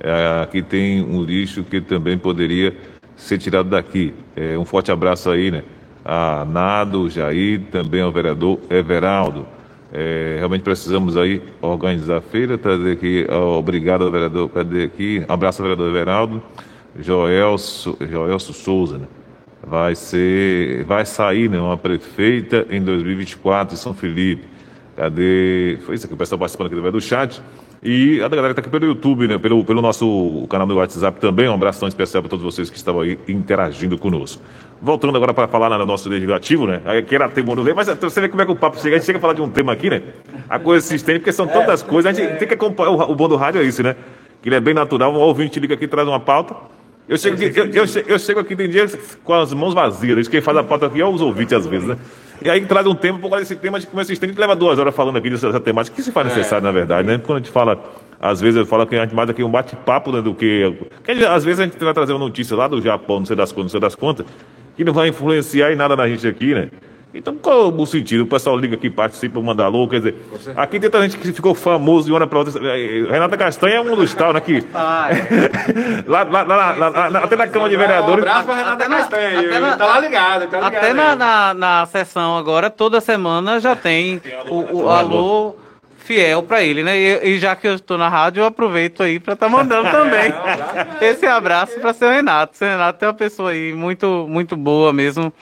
É, 0.00 0.42
aqui 0.42 0.62
tem 0.62 1.02
um 1.02 1.22
lixo 1.22 1.62
que 1.62 1.80
também 1.80 2.16
poderia 2.16 2.74
ser 3.16 3.36
tirado 3.36 3.68
daqui. 3.68 4.14
É, 4.34 4.56
um 4.56 4.64
forte 4.64 4.90
abraço 4.90 5.30
aí, 5.30 5.50
né? 5.50 5.62
A 6.02 6.46
Nado, 6.46 7.10
Jair, 7.10 7.60
também 7.70 8.00
ao 8.00 8.10
vereador 8.10 8.58
Everaldo. 8.70 9.46
É, 9.92 10.36
realmente 10.38 10.62
precisamos 10.62 11.16
aí 11.16 11.42
organizar 11.60 12.18
a 12.18 12.20
feira, 12.20 12.56
trazer 12.56 12.92
aqui, 12.92 13.26
ó, 13.28 13.58
obrigado 13.58 14.04
ao 14.04 14.10
vereador, 14.10 14.48
cadê 14.48 14.84
aqui? 14.84 15.24
Abraço 15.28 15.62
ao 15.62 15.68
vereador 15.68 15.90
Everaldo, 15.90 16.42
Joelso, 16.98 17.96
Joelso 18.00 18.52
Souza, 18.52 18.98
né? 18.98 19.06
Vai 19.66 19.94
ser, 19.94 20.84
vai 20.84 21.04
sair, 21.04 21.50
né, 21.50 21.60
uma 21.60 21.76
prefeita 21.76 22.66
em 22.70 22.82
2024 22.82 23.74
em 23.74 23.76
São 23.76 23.92
Felipe. 23.92 24.44
Cadê? 24.96 25.78
Foi 25.82 25.94
isso 25.94 26.06
aqui, 26.06 26.14
o 26.14 26.16
pessoal 26.16 26.38
participando 26.38 26.66
aqui 26.68 26.90
do 26.90 27.00
chat. 27.00 27.42
E 27.82 28.22
a 28.22 28.28
galera 28.28 28.54
que 28.54 28.60
está 28.60 28.60
aqui 28.60 28.70
pelo 28.70 28.84
YouTube, 28.84 29.26
né, 29.26 29.38
pelo, 29.38 29.64
pelo 29.64 29.80
nosso 29.80 30.46
canal 30.50 30.66
do 30.66 30.76
WhatsApp 30.76 31.18
também, 31.18 31.48
um 31.48 31.54
abraço 31.54 31.80
tão 31.80 31.88
especial 31.88 32.22
para 32.22 32.28
todos 32.28 32.44
vocês 32.44 32.68
que 32.68 32.76
estavam 32.76 33.00
aí 33.00 33.18
interagindo 33.26 33.96
conosco. 33.98 34.42
Voltando 34.82 35.14
agora 35.16 35.34
para 35.34 35.46
falar 35.46 35.68
no 35.76 35.84
nosso 35.84 36.08
legislativo, 36.08 36.66
né? 36.66 36.80
Aqui 36.84 37.14
era 37.14 37.28
tema 37.28 37.54
no 37.54 37.74
mas 37.74 37.86
você 37.86 38.20
vê 38.20 38.28
como 38.28 38.40
é 38.40 38.46
que 38.46 38.52
o 38.52 38.56
papo 38.56 38.78
chega, 38.80 38.96
a 38.96 38.98
gente 38.98 39.06
chega 39.06 39.18
a 39.18 39.20
falar 39.20 39.34
de 39.34 39.42
um 39.42 39.50
tema 39.50 39.72
aqui, 39.72 39.90
né? 39.90 40.02
A 40.48 40.58
coisa 40.58 40.86
se 40.86 40.94
estende, 40.94 41.18
porque 41.18 41.32
são 41.32 41.46
tantas 41.46 41.82
coisas, 41.82 42.06
a 42.06 42.18
gente 42.18 42.38
tem 42.38 42.48
que 42.48 42.54
acompanhar, 42.54 42.90
o, 42.90 43.12
o 43.12 43.14
bom 43.14 43.28
do 43.28 43.36
rádio 43.36 43.60
é 43.60 43.64
isso, 43.64 43.82
né? 43.82 43.94
Que 44.40 44.48
ele 44.48 44.56
é 44.56 44.60
bem 44.60 44.72
natural, 44.72 45.12
um 45.12 45.18
ouvinte 45.18 45.60
liga 45.60 45.74
aqui, 45.74 45.86
traz 45.86 46.08
uma 46.08 46.18
pauta, 46.18 46.56
eu 47.10 47.18
chego 47.18 47.34
aqui, 47.34 47.58
eu, 47.58 47.66
eu, 47.66 47.84
eu, 48.06 48.18
chego 48.20 48.38
aqui, 48.38 48.54
tem 48.54 48.68
dias 48.68 48.96
com 49.24 49.34
as 49.34 49.52
mãos 49.52 49.74
vazias, 49.74 50.28
quem 50.28 50.40
faz 50.40 50.56
a 50.56 50.62
pauta 50.62 50.86
aqui 50.86 51.00
é 51.00 51.04
os 51.04 51.20
ouvintes 51.20 51.52
às 51.52 51.66
vezes, 51.66 51.88
né? 51.88 51.96
E 52.40 52.48
aí 52.48 52.64
traz 52.64 52.86
um 52.86 52.94
tema, 52.94 53.18
por 53.18 53.28
causa 53.28 53.44
desse 53.44 53.56
tema, 53.56 53.76
a 53.76 53.80
gente 53.80 53.90
começa 53.90 54.12
a 54.12 54.14
estender, 54.14 54.38
leva 54.38 54.56
duas 54.56 54.78
horas 54.78 54.94
falando 54.94 55.16
aqui 55.16 55.28
dessa, 55.28 55.60
temática, 55.60 55.94
que 55.94 56.02
se 56.02 56.12
faz 56.12 56.28
necessário, 56.28 56.64
é. 56.64 56.66
na 56.66 56.72
verdade, 56.72 57.06
né? 57.06 57.18
Quando 57.18 57.38
a 57.38 57.40
gente 57.40 57.50
fala, 57.50 57.82
às 58.20 58.40
vezes 58.40 58.56
eu 58.56 58.64
falo 58.64 58.86
que 58.86 58.94
a 58.96 59.02
gente 59.02 59.14
mais 59.14 59.28
aqui 59.28 59.42
um 59.42 59.50
bate-papo 59.50 60.12
né, 60.12 60.22
do 60.22 60.32
que. 60.34 60.72
Porque 60.88 61.10
às 61.10 61.44
vezes 61.44 61.60
a 61.60 61.64
gente 61.64 61.76
vai 61.84 61.92
trazer 61.92 62.12
uma 62.12 62.20
notícia 62.20 62.56
lá 62.56 62.68
do 62.68 62.80
Japão, 62.80 63.18
não 63.18 63.26
sei 63.26 63.34
das 63.34 63.50
contas, 63.50 63.64
não 63.64 63.70
sei 63.70 63.80
das 63.80 63.94
contas, 63.96 64.24
que 64.80 64.84
não 64.84 64.94
vai 64.94 65.08
influenciar 65.08 65.70
em 65.70 65.76
nada 65.76 65.94
na 65.94 66.08
gente 66.08 66.26
aqui, 66.26 66.54
né? 66.54 66.70
Então, 67.12 67.36
qual 67.36 67.68
o 67.68 67.86
sentido? 67.86 68.22
O 68.22 68.26
pessoal 68.26 68.56
liga 68.56 68.76
aqui, 68.76 68.88
participa, 68.88 69.38
manda 69.38 69.62
alô, 69.62 69.86
quer 69.86 69.98
dizer, 69.98 70.14
aqui 70.56 70.80
tem 70.80 70.88
tanta 70.88 71.02
gente 71.02 71.18
que 71.18 71.32
ficou 71.34 71.54
famoso 71.54 72.06
de 72.06 72.12
uma 72.12 72.16
hora 72.16 72.26
para 72.26 72.38
outra. 72.38 72.62
Renata 73.12 73.36
Castanha 73.36 73.74
é 73.74 73.80
um 73.82 73.94
dos 73.94 74.14
tal, 74.14 74.32
né? 74.32 74.40
Que... 74.40 74.64
Ah, 74.72 75.08
é. 75.12 76.02
lá, 76.06 76.22
lá, 76.22 76.42
lá, 76.44 77.08
lá, 77.08 77.18
até 77.18 77.36
na 77.36 77.46
Câmara 77.46 77.68
de 77.68 77.76
Vereadores. 77.76 78.24
Um 78.24 78.28
abraço 78.28 78.46
para 78.46 78.54
Renata 78.54 78.88
Castanha, 78.88 79.40
até 79.40 79.60
na, 79.60 79.76
tá 79.76 79.86
lá 79.86 80.00
ligado. 80.00 80.46
Tá 80.48 80.56
ligado 80.56 80.74
até 80.74 80.94
na, 80.94 81.14
na, 81.14 81.52
na, 81.52 81.86
sessão 81.86 82.38
agora, 82.38 82.70
toda 82.70 83.02
semana 83.02 83.60
já 83.60 83.76
tem 83.76 84.22
o, 84.48 84.84
o 84.84 84.88
alô 84.88 85.56
fiel 86.04 86.42
para 86.42 86.62
ele, 86.62 86.82
né? 86.82 86.98
E, 86.98 87.30
e, 87.30 87.38
já 87.38 87.54
que 87.54 87.66
eu 87.66 87.74
estou 87.74 87.96
na 87.96 88.08
rádio, 88.08 88.40
eu 88.40 88.46
aproveito 88.46 89.02
aí 89.02 89.20
para 89.20 89.34
estar 89.34 89.46
tá 89.46 89.52
mandando 89.52 89.88
também 89.92 90.32
esse 91.00 91.26
abraço 91.26 91.78
para 91.80 91.92
seu 91.92 92.10
Renato. 92.10 92.56
Seu 92.56 92.68
Renato 92.68 93.04
é 93.04 93.08
uma 93.08 93.14
pessoa 93.14 93.50
aí 93.50 93.72
muito, 93.72 94.26
muito 94.28 94.56
boa 94.56 94.92
mesmo 94.92 95.32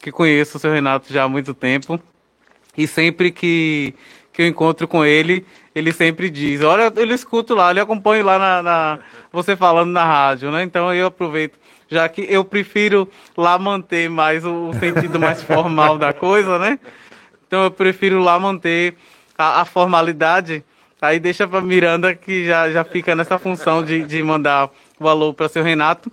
que 0.00 0.10
conheço 0.10 0.56
o 0.56 0.60
seu 0.60 0.72
Renato 0.72 1.12
já 1.12 1.24
há 1.24 1.28
muito 1.28 1.54
tempo. 1.54 2.00
E 2.76 2.86
sempre 2.86 3.30
que, 3.30 3.94
que 4.32 4.42
eu 4.42 4.46
encontro 4.46 4.88
com 4.88 5.04
ele, 5.04 5.46
ele 5.74 5.92
sempre 5.92 6.30
diz: 6.30 6.62
Olha, 6.62 6.92
eu 6.94 7.14
escuto 7.14 7.54
lá, 7.54 7.72
eu 7.72 7.82
acompanho 7.82 8.24
lá 8.24 8.38
na, 8.38 8.62
na, 8.62 8.98
você 9.30 9.54
falando 9.54 9.90
na 9.90 10.04
rádio, 10.04 10.50
né? 10.50 10.62
Então 10.62 10.92
eu 10.94 11.06
aproveito, 11.06 11.58
já 11.88 12.08
que 12.08 12.26
eu 12.28 12.44
prefiro 12.44 13.08
lá 13.36 13.58
manter 13.58 14.08
mais 14.08 14.44
o, 14.44 14.72
sentido 14.74 15.20
mais 15.20 15.42
formal 15.42 15.98
da 15.98 16.12
coisa, 16.12 16.58
né? 16.58 16.78
Então 17.46 17.64
eu 17.64 17.70
prefiro 17.70 18.20
lá 18.20 18.38
manter 18.38 18.94
a, 19.40 19.60
a 19.62 19.64
formalidade. 19.64 20.64
Aí 21.00 21.18
deixa 21.18 21.48
para 21.48 21.60
Miranda 21.60 22.14
que 22.14 22.46
já, 22.46 22.70
já 22.70 22.84
fica 22.84 23.16
nessa 23.16 23.38
função 23.38 23.82
de, 23.82 24.04
de 24.04 24.22
mandar 24.22 24.68
o 24.98 25.08
alô 25.08 25.32
para 25.32 25.48
seu 25.48 25.62
Renato. 25.62 26.12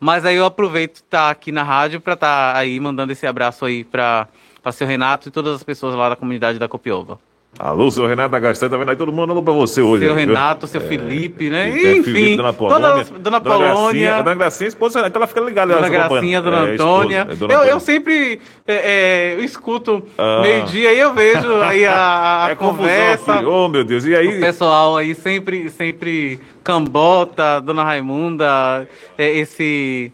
Mas 0.00 0.24
aí 0.24 0.36
eu 0.36 0.44
aproveito 0.44 0.96
estar 0.96 1.26
tá 1.26 1.30
aqui 1.30 1.52
na 1.52 1.62
rádio 1.62 2.00
para 2.00 2.14
estar 2.14 2.54
tá 2.54 2.58
aí 2.58 2.78
mandando 2.80 3.12
esse 3.12 3.26
abraço 3.26 3.64
aí 3.64 3.84
para 3.84 4.28
seu 4.72 4.86
Renato 4.86 5.28
e 5.28 5.30
todas 5.30 5.54
as 5.54 5.62
pessoas 5.62 5.94
lá 5.94 6.08
da 6.08 6.16
comunidade 6.16 6.58
da 6.58 6.68
Copiova. 6.68 7.18
Alô, 7.58 7.88
seu 7.88 8.06
Renato 8.06 8.30
da 8.30 8.40
Gastanha, 8.40 8.68
tá 8.68 8.76
vendo 8.76 8.90
aí? 8.90 8.96
Todo 8.96 9.12
mundo 9.12 9.28
mandando 9.28 9.42
pra 9.42 9.52
você 9.52 9.80
hoje. 9.80 10.04
Seu 10.04 10.14
Renato, 10.14 10.66
seu 10.66 10.80
é, 10.80 10.84
Felipe, 10.84 11.48
né? 11.48 11.68
Enfim, 11.68 12.02
Felipe, 12.02 12.36
dona 12.36 12.52
Polônia. 12.52 12.88
Dona, 12.88 13.18
dona 13.18 13.40
Polônia. 13.40 13.74
Gracinha, 13.74 14.22
dona 14.22 14.34
Gracinha, 14.34 14.68
esposa, 14.68 15.06
então 15.06 15.20
ela 15.20 15.26
fica 15.28 15.40
ligada. 15.40 15.74
Dona 15.74 15.88
Gracinha, 15.88 16.42
dona 16.42 16.68
é, 16.68 16.74
Antônia. 16.74 17.26
É, 17.30 17.34
dona 17.36 17.54
eu, 17.54 17.60
eu 17.62 17.80
sempre 17.80 18.40
é, 18.66 18.74
é, 18.74 19.34
eu 19.34 19.44
escuto 19.44 20.04
ah. 20.18 20.40
meio-dia 20.42 20.92
e 20.92 20.98
eu 20.98 21.14
vejo 21.14 21.54
aí 21.62 21.86
a, 21.86 22.46
a 22.46 22.50
é 22.52 22.54
conversa. 22.56 23.46
oh, 23.46 23.68
meu 23.68 23.84
Deus, 23.84 24.04
e 24.04 24.16
aí? 24.16 24.38
O 24.38 24.40
pessoal 24.40 24.96
aí 24.96 25.14
sempre, 25.14 25.70
sempre 25.70 26.40
cambota, 26.64 27.60
dona 27.60 27.84
Raimunda, 27.84 28.88
é, 29.16 29.30
esse... 29.30 30.12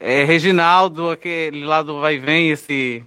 Reginaldo, 0.00 1.08
aquele 1.08 1.64
lá 1.64 1.80
do 1.80 1.98
Vai 1.98 2.18
Vem, 2.18 2.50
esse... 2.50 3.02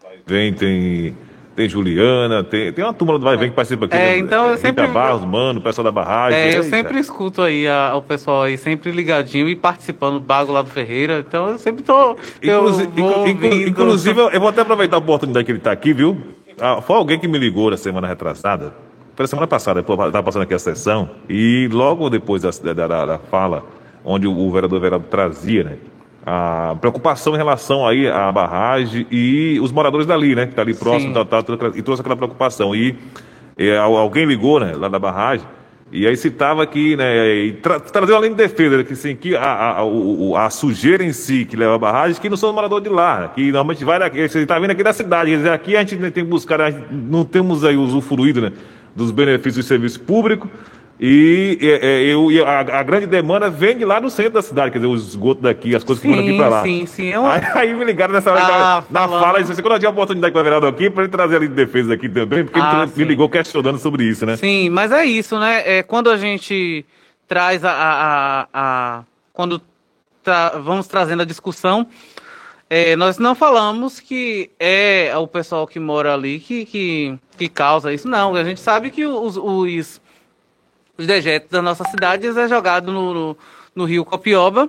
Vai 0.00 0.18
Vem, 0.24 0.52
tem 0.52 1.16
tem 1.62 1.68
Juliana, 1.68 2.42
tem, 2.42 2.72
tem 2.72 2.84
uma 2.84 2.92
turma 2.92 3.18
do 3.18 3.24
Vai 3.24 3.36
Vem 3.36 3.50
que 3.50 3.54
participa 3.54 3.86
aqui. 3.86 3.96
É, 3.96 3.98
né? 3.98 4.18
então 4.18 4.48
eu 4.48 4.58
sempre. 4.58 4.86
Rita 4.86 4.92
Barros, 4.92 5.24
mano, 5.24 5.60
o 5.60 5.62
pessoal 5.62 5.84
da 5.84 5.92
barragem. 5.92 6.38
É, 6.38 6.58
eu 6.58 6.62
sempre 6.64 6.98
escuto 6.98 7.42
aí 7.42 7.68
a, 7.68 7.94
o 7.94 8.02
pessoal 8.02 8.42
aí, 8.42 8.58
sempre 8.58 8.90
ligadinho 8.90 9.48
e 9.48 9.54
participando 9.56 10.14
do 10.14 10.20
Bago 10.20 10.52
lá 10.52 10.62
do 10.62 10.70
Ferreira. 10.70 11.24
Então 11.26 11.48
eu 11.48 11.58
sempre 11.58 11.82
tô. 11.82 12.16
Inclusive, 12.42 13.00
eu 13.00 13.28
inclu, 13.28 13.52
inclusive 13.68 14.20
eu 14.20 14.40
vou 14.40 14.48
até 14.48 14.62
aproveitar 14.62 14.96
a 14.96 14.98
oportunidade 14.98 15.44
que 15.44 15.52
ele 15.52 15.58
está 15.58 15.72
aqui, 15.72 15.92
viu? 15.92 16.16
Ah, 16.60 16.80
foi 16.82 16.96
alguém 16.96 17.18
que 17.18 17.28
me 17.28 17.38
ligou 17.38 17.70
na 17.70 17.76
semana 17.76 18.06
retrasada. 18.06 18.74
Foi 19.14 19.24
na 19.24 19.28
semana 19.28 19.46
passada, 19.46 19.84
eu 19.86 20.06
estava 20.06 20.22
passando 20.22 20.42
aqui 20.42 20.54
a 20.54 20.58
sessão, 20.58 21.10
e 21.28 21.68
logo 21.70 22.08
depois 22.08 22.40
da, 22.40 22.72
da, 22.72 22.86
da, 22.88 23.04
da 23.04 23.18
fala, 23.18 23.62
onde 24.02 24.26
o, 24.26 24.34
o 24.34 24.50
vereador 24.50 24.80
Verado 24.80 25.04
trazia, 25.10 25.64
né? 25.64 25.76
A 26.24 26.76
preocupação 26.80 27.34
em 27.34 27.36
relação 27.36 27.86
aí 27.86 28.08
à 28.08 28.30
barragem 28.30 29.06
e 29.10 29.58
os 29.60 29.72
moradores 29.72 30.06
dali, 30.06 30.34
né? 30.34 30.46
Que 30.46 30.54
tá 30.54 30.62
ali 30.62 30.74
próximo, 30.74 31.12
tal, 31.12 31.24
tal, 31.24 31.42
e 31.74 31.82
trouxe 31.82 32.00
aquela 32.00 32.16
preocupação. 32.16 32.74
E, 32.74 32.96
e 33.58 33.74
alguém 33.76 34.24
ligou, 34.24 34.60
né, 34.60 34.72
lá 34.74 34.88
da 34.88 34.98
barragem, 34.98 35.46
E 35.90 36.06
aí 36.06 36.16
citava 36.16 36.62
aqui, 36.62 36.96
né, 36.96 37.34
e 37.34 37.52
tra 37.52 38.00
linha 38.18 38.30
de 38.30 38.36
defesa, 38.36 38.78
né, 38.78 38.84
que, 38.84 38.94
assim, 38.94 39.14
que 39.14 39.36
a, 39.36 39.42
a, 39.42 39.80
a, 39.82 40.46
a, 40.46 40.50
sujeira 40.50 41.04
em 41.04 41.12
si 41.12 41.44
que 41.44 41.54
leva 41.54 41.74
a 41.74 41.78
barragem, 41.78 42.18
que 42.18 42.30
não 42.30 42.36
são 42.36 42.50
moradores 42.52 42.84
de 42.84 42.88
lá, 42.88 43.28
que 43.28 43.42
normalmente 43.52 43.84
vai 43.84 43.98
daqui, 43.98 44.26
você 44.26 44.38
está 44.38 44.58
vindo 44.58 44.70
aqui 44.70 44.82
da 44.82 44.92
cidade, 44.94 45.30
quer 45.30 45.36
dizer, 45.36 45.50
aqui 45.50 45.76
a 45.76 45.80
gente 45.80 45.96
tem 45.96 46.24
que 46.24 46.30
buscar, 46.30 46.72
não 46.90 47.24
temos 47.24 47.62
aí 47.62 47.76
usufruído, 47.76 48.40
né, 48.40 48.52
dos 48.96 49.10
benefícios 49.10 49.66
do 49.66 49.68
serviço 49.68 50.00
público, 50.00 50.48
e 51.04 51.58
é, 51.60 52.00
eu, 52.04 52.28
a, 52.46 52.60
a, 52.60 52.82
grande 52.84 53.06
demanda 53.06 53.50
vem 53.50 53.76
de 53.76 53.84
lá 53.84 54.00
no 54.00 54.08
centro 54.08 54.34
da 54.34 54.42
cidade, 54.42 54.70
quer 54.70 54.78
dizer, 54.78 54.88
os 54.88 55.08
esgotos 55.08 55.42
daqui, 55.42 55.74
as 55.74 55.82
coisas 55.82 56.00
que 56.00 56.08
foram 56.08 56.22
aqui 56.22 56.36
para 56.36 56.48
lá. 56.48 56.62
Sim, 56.62 56.86
sim, 56.86 57.10
é 57.10 57.18
uma... 57.18 57.32
aí, 57.34 57.44
aí, 57.56 57.74
me 57.74 57.84
ligaram 57.84 58.14
nessa 58.14 58.30
hora, 58.30 58.40
ah, 58.40 58.84
na 58.88 59.08
fala, 59.08 59.40
e 59.40 59.42
disse, 59.42 59.60
quando 59.60 59.72
eu 59.72 59.78
tinha 59.80 59.88
a 59.88 59.92
oportunidade 59.92 60.32
para 60.32 60.44
vereador 60.44 60.72
aqui, 60.72 60.88
para 60.88 61.02
ele 61.02 61.10
trazer 61.10 61.34
a 61.34 61.38
linha 61.40 61.48
de 61.48 61.56
defesa 61.56 61.92
aqui 61.92 62.08
também, 62.08 62.44
porque 62.44 62.60
ah, 62.60 62.82
ele 62.82 62.92
sim. 62.92 63.00
me 63.00 63.04
ligou 63.04 63.28
questionando 63.28 63.78
sobre 63.78 64.04
isso, 64.04 64.24
né? 64.24 64.36
Sim, 64.36 64.70
mas 64.70 64.92
é 64.92 65.04
isso, 65.04 65.40
né? 65.40 65.62
É, 65.66 65.82
quando 65.82 66.08
a 66.08 66.16
gente 66.16 66.86
traz 67.26 67.64
a. 67.64 67.72
a, 67.72 68.48
a 68.54 69.02
quando 69.32 69.60
tra 70.22 70.50
vamos 70.50 70.86
trazendo 70.86 71.22
a 71.22 71.26
discussão, 71.26 71.84
é, 72.70 72.94
nós 72.94 73.18
não 73.18 73.34
falamos 73.34 73.98
que 73.98 74.52
é 74.56 75.12
o 75.16 75.26
pessoal 75.26 75.66
que 75.66 75.80
mora 75.80 76.14
ali 76.14 76.38
que, 76.38 76.64
que, 76.64 77.18
que 77.36 77.48
causa 77.48 77.92
isso, 77.92 78.06
não. 78.06 78.36
A 78.36 78.44
gente 78.44 78.60
sabe 78.60 78.92
que 78.92 79.04
os, 79.04 79.36
os 79.36 80.00
os 80.96 81.06
dejetos 81.06 81.50
das 81.50 81.62
nossas 81.62 81.90
cidades 81.90 82.36
é 82.36 82.48
jogado 82.48 82.92
no, 82.92 83.14
no, 83.14 83.38
no, 83.74 83.84
rio 83.84 84.04
Copioba 84.04 84.68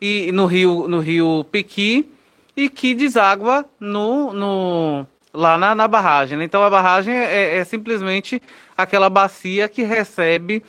e 0.00 0.30
no 0.32 0.46
rio, 0.46 0.86
no 0.88 1.00
rio 1.00 1.44
Piqui 1.50 2.08
e 2.56 2.68
que 2.68 2.94
deságua 2.94 3.64
no, 3.78 4.32
no, 4.32 5.06
lá 5.32 5.58
na, 5.58 5.74
na 5.74 5.88
barragem. 5.88 6.38
Né? 6.38 6.44
Então 6.44 6.62
a 6.62 6.70
barragem 6.70 7.14
é, 7.14 7.58
é, 7.58 7.64
simplesmente 7.64 8.40
aquela 8.76 9.10
bacia 9.10 9.68
que 9.68 9.82
recebe 9.82 10.62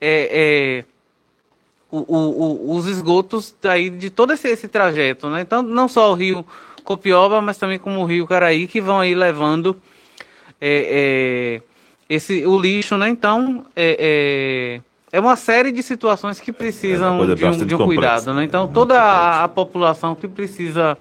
é, 0.00 0.28
é, 0.30 0.84
o, 1.90 1.98
o, 1.98 2.76
os 2.76 2.86
esgotos 2.86 3.54
daí 3.60 3.90
de 3.90 4.08
todo 4.08 4.32
esse, 4.32 4.48
esse 4.48 4.68
trajeto. 4.68 5.28
Né? 5.28 5.40
Então 5.40 5.62
não 5.62 5.88
só 5.88 6.12
o 6.12 6.14
rio 6.14 6.46
Copioba, 6.84 7.42
mas 7.42 7.58
também 7.58 7.78
como 7.78 8.00
o 8.00 8.06
rio 8.06 8.26
Caraí, 8.26 8.68
que 8.68 8.80
vão 8.80 9.00
aí 9.00 9.14
levando 9.14 9.76
é, 10.60 11.60
é 11.60 11.75
esse 12.08 12.46
o 12.46 12.58
lixo, 12.58 12.96
né? 12.96 13.08
Então 13.08 13.66
é, 13.74 14.80
é, 15.12 15.16
é 15.16 15.20
uma 15.20 15.36
série 15.36 15.72
de 15.72 15.82
situações 15.82 16.40
que 16.40 16.52
precisam 16.52 17.22
é 17.22 17.34
de 17.34 17.44
um, 17.44 17.66
de 17.66 17.74
um 17.74 17.84
cuidado, 17.84 18.32
né? 18.34 18.44
Então 18.44 18.68
toda 18.68 19.00
a, 19.00 19.44
a, 19.44 19.48
população 19.48 20.14
que 20.14 20.28
precisa, 20.28 20.96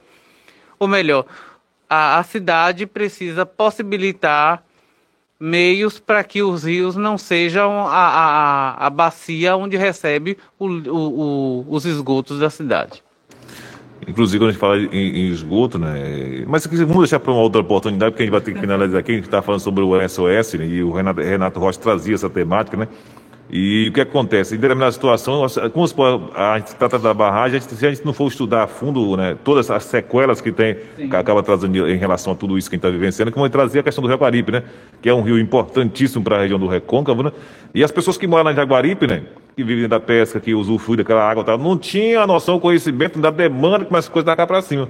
ou 0.79 0.87
melhor, 0.87 1.25
a, 1.89 2.19
a 2.19 2.23
cidade 2.23 2.85
precisa 2.85 3.45
possibilitar 3.45 4.63
meios 5.39 5.99
para 5.99 6.23
que 6.23 6.41
os 6.41 6.63
rios 6.63 6.95
não 6.95 7.17
sejam 7.17 7.85
a, 7.87 7.91
a, 7.91 8.87
a 8.87 8.89
bacia 8.89 9.55
onde 9.55 9.77
recebe 9.77 10.37
o, 10.57 10.65
o, 10.65 11.61
o, 11.61 11.65
os 11.69 11.85
esgotos 11.85 12.39
da 12.39 12.49
cidade. 12.49 13.03
Inclusive, 14.07 14.39
quando 14.39 14.49
a 14.49 14.51
gente 14.51 14.59
fala 14.59 14.77
em, 14.77 14.87
em 14.87 15.27
esgoto, 15.29 15.79
né? 15.79 16.43
Mas 16.47 16.65
vamos 16.65 16.97
deixar 16.97 17.19
para 17.19 17.31
uma 17.31 17.41
outra 17.41 17.61
oportunidade, 17.61 18.11
porque 18.11 18.23
a 18.23 18.25
gente 18.25 18.31
vai 18.31 18.41
ter 18.41 18.53
que 18.53 18.59
finalizar 18.59 18.99
aqui. 18.99 19.11
A 19.11 19.15
gente 19.15 19.25
está 19.25 19.41
falando 19.41 19.61
sobre 19.61 19.83
o 19.83 20.07
SOS, 20.07 20.53
né? 20.55 20.67
E 20.67 20.83
o 20.83 20.91
Renato, 20.91 21.21
Renato 21.21 21.59
Rocha 21.59 21.79
trazia 21.79 22.13
essa 22.13 22.29
temática, 22.29 22.77
né? 22.77 22.87
E 23.57 23.87
o 23.87 23.93
que 23.93 24.01
acontece? 24.01 24.53
Em 24.53 24.57
determinada 24.57 24.91
situação, 24.91 25.45
como 25.71 25.85
a 26.35 26.59
gente 26.59 26.75
trata 26.75 26.99
da 26.99 27.13
barragem, 27.13 27.55
a 27.55 27.61
gente, 27.61 27.73
se 27.73 27.87
a 27.87 27.89
gente 27.89 28.05
não 28.05 28.11
for 28.11 28.27
estudar 28.27 28.63
a 28.63 28.67
fundo 28.67 29.15
né, 29.15 29.37
todas 29.45 29.71
as 29.71 29.85
sequelas 29.85 30.41
que 30.41 30.51
tem, 30.51 30.75
Sim. 30.97 31.07
que 31.07 31.15
acaba 31.15 31.41
trazendo 31.41 31.89
em 31.89 31.95
relação 31.95 32.33
a 32.33 32.35
tudo 32.35 32.57
isso 32.57 32.69
que 32.69 32.75
a 32.75 32.77
gente 32.77 32.85
está 32.85 32.91
vivenciando, 32.91 33.31
como 33.31 33.49
trazer 33.49 33.79
a 33.79 33.83
questão 33.83 34.03
do 34.03 34.09
Jaguaribe, 34.09 34.51
né? 34.51 34.63
Que 35.01 35.07
é 35.07 35.13
um 35.13 35.21
rio 35.21 35.39
importantíssimo 35.39 36.21
para 36.21 36.35
a 36.35 36.41
região 36.41 36.59
do 36.59 36.67
Recôncavo, 36.67 37.23
né? 37.23 37.31
E 37.73 37.81
as 37.81 37.91
pessoas 37.91 38.17
que 38.17 38.27
moram 38.27 38.43
na 38.43 38.53
Jaguaribe, 38.53 39.07
né? 39.07 39.23
Que 39.55 39.63
vivem 39.63 39.87
da 39.87 40.01
pesca, 40.01 40.37
que 40.41 40.53
usufruem 40.53 40.97
daquela 40.97 41.23
água, 41.23 41.41
tal, 41.45 41.57
não 41.57 41.77
tinham 41.77 42.21
a 42.21 42.27
noção, 42.27 42.57
o 42.57 42.59
conhecimento 42.59 43.19
da 43.19 43.31
demanda 43.31 43.85
que 43.85 43.95
as 43.95 44.09
coisas 44.09 44.25
da 44.25 44.35
cá 44.35 44.45
para 44.45 44.61
cima. 44.61 44.89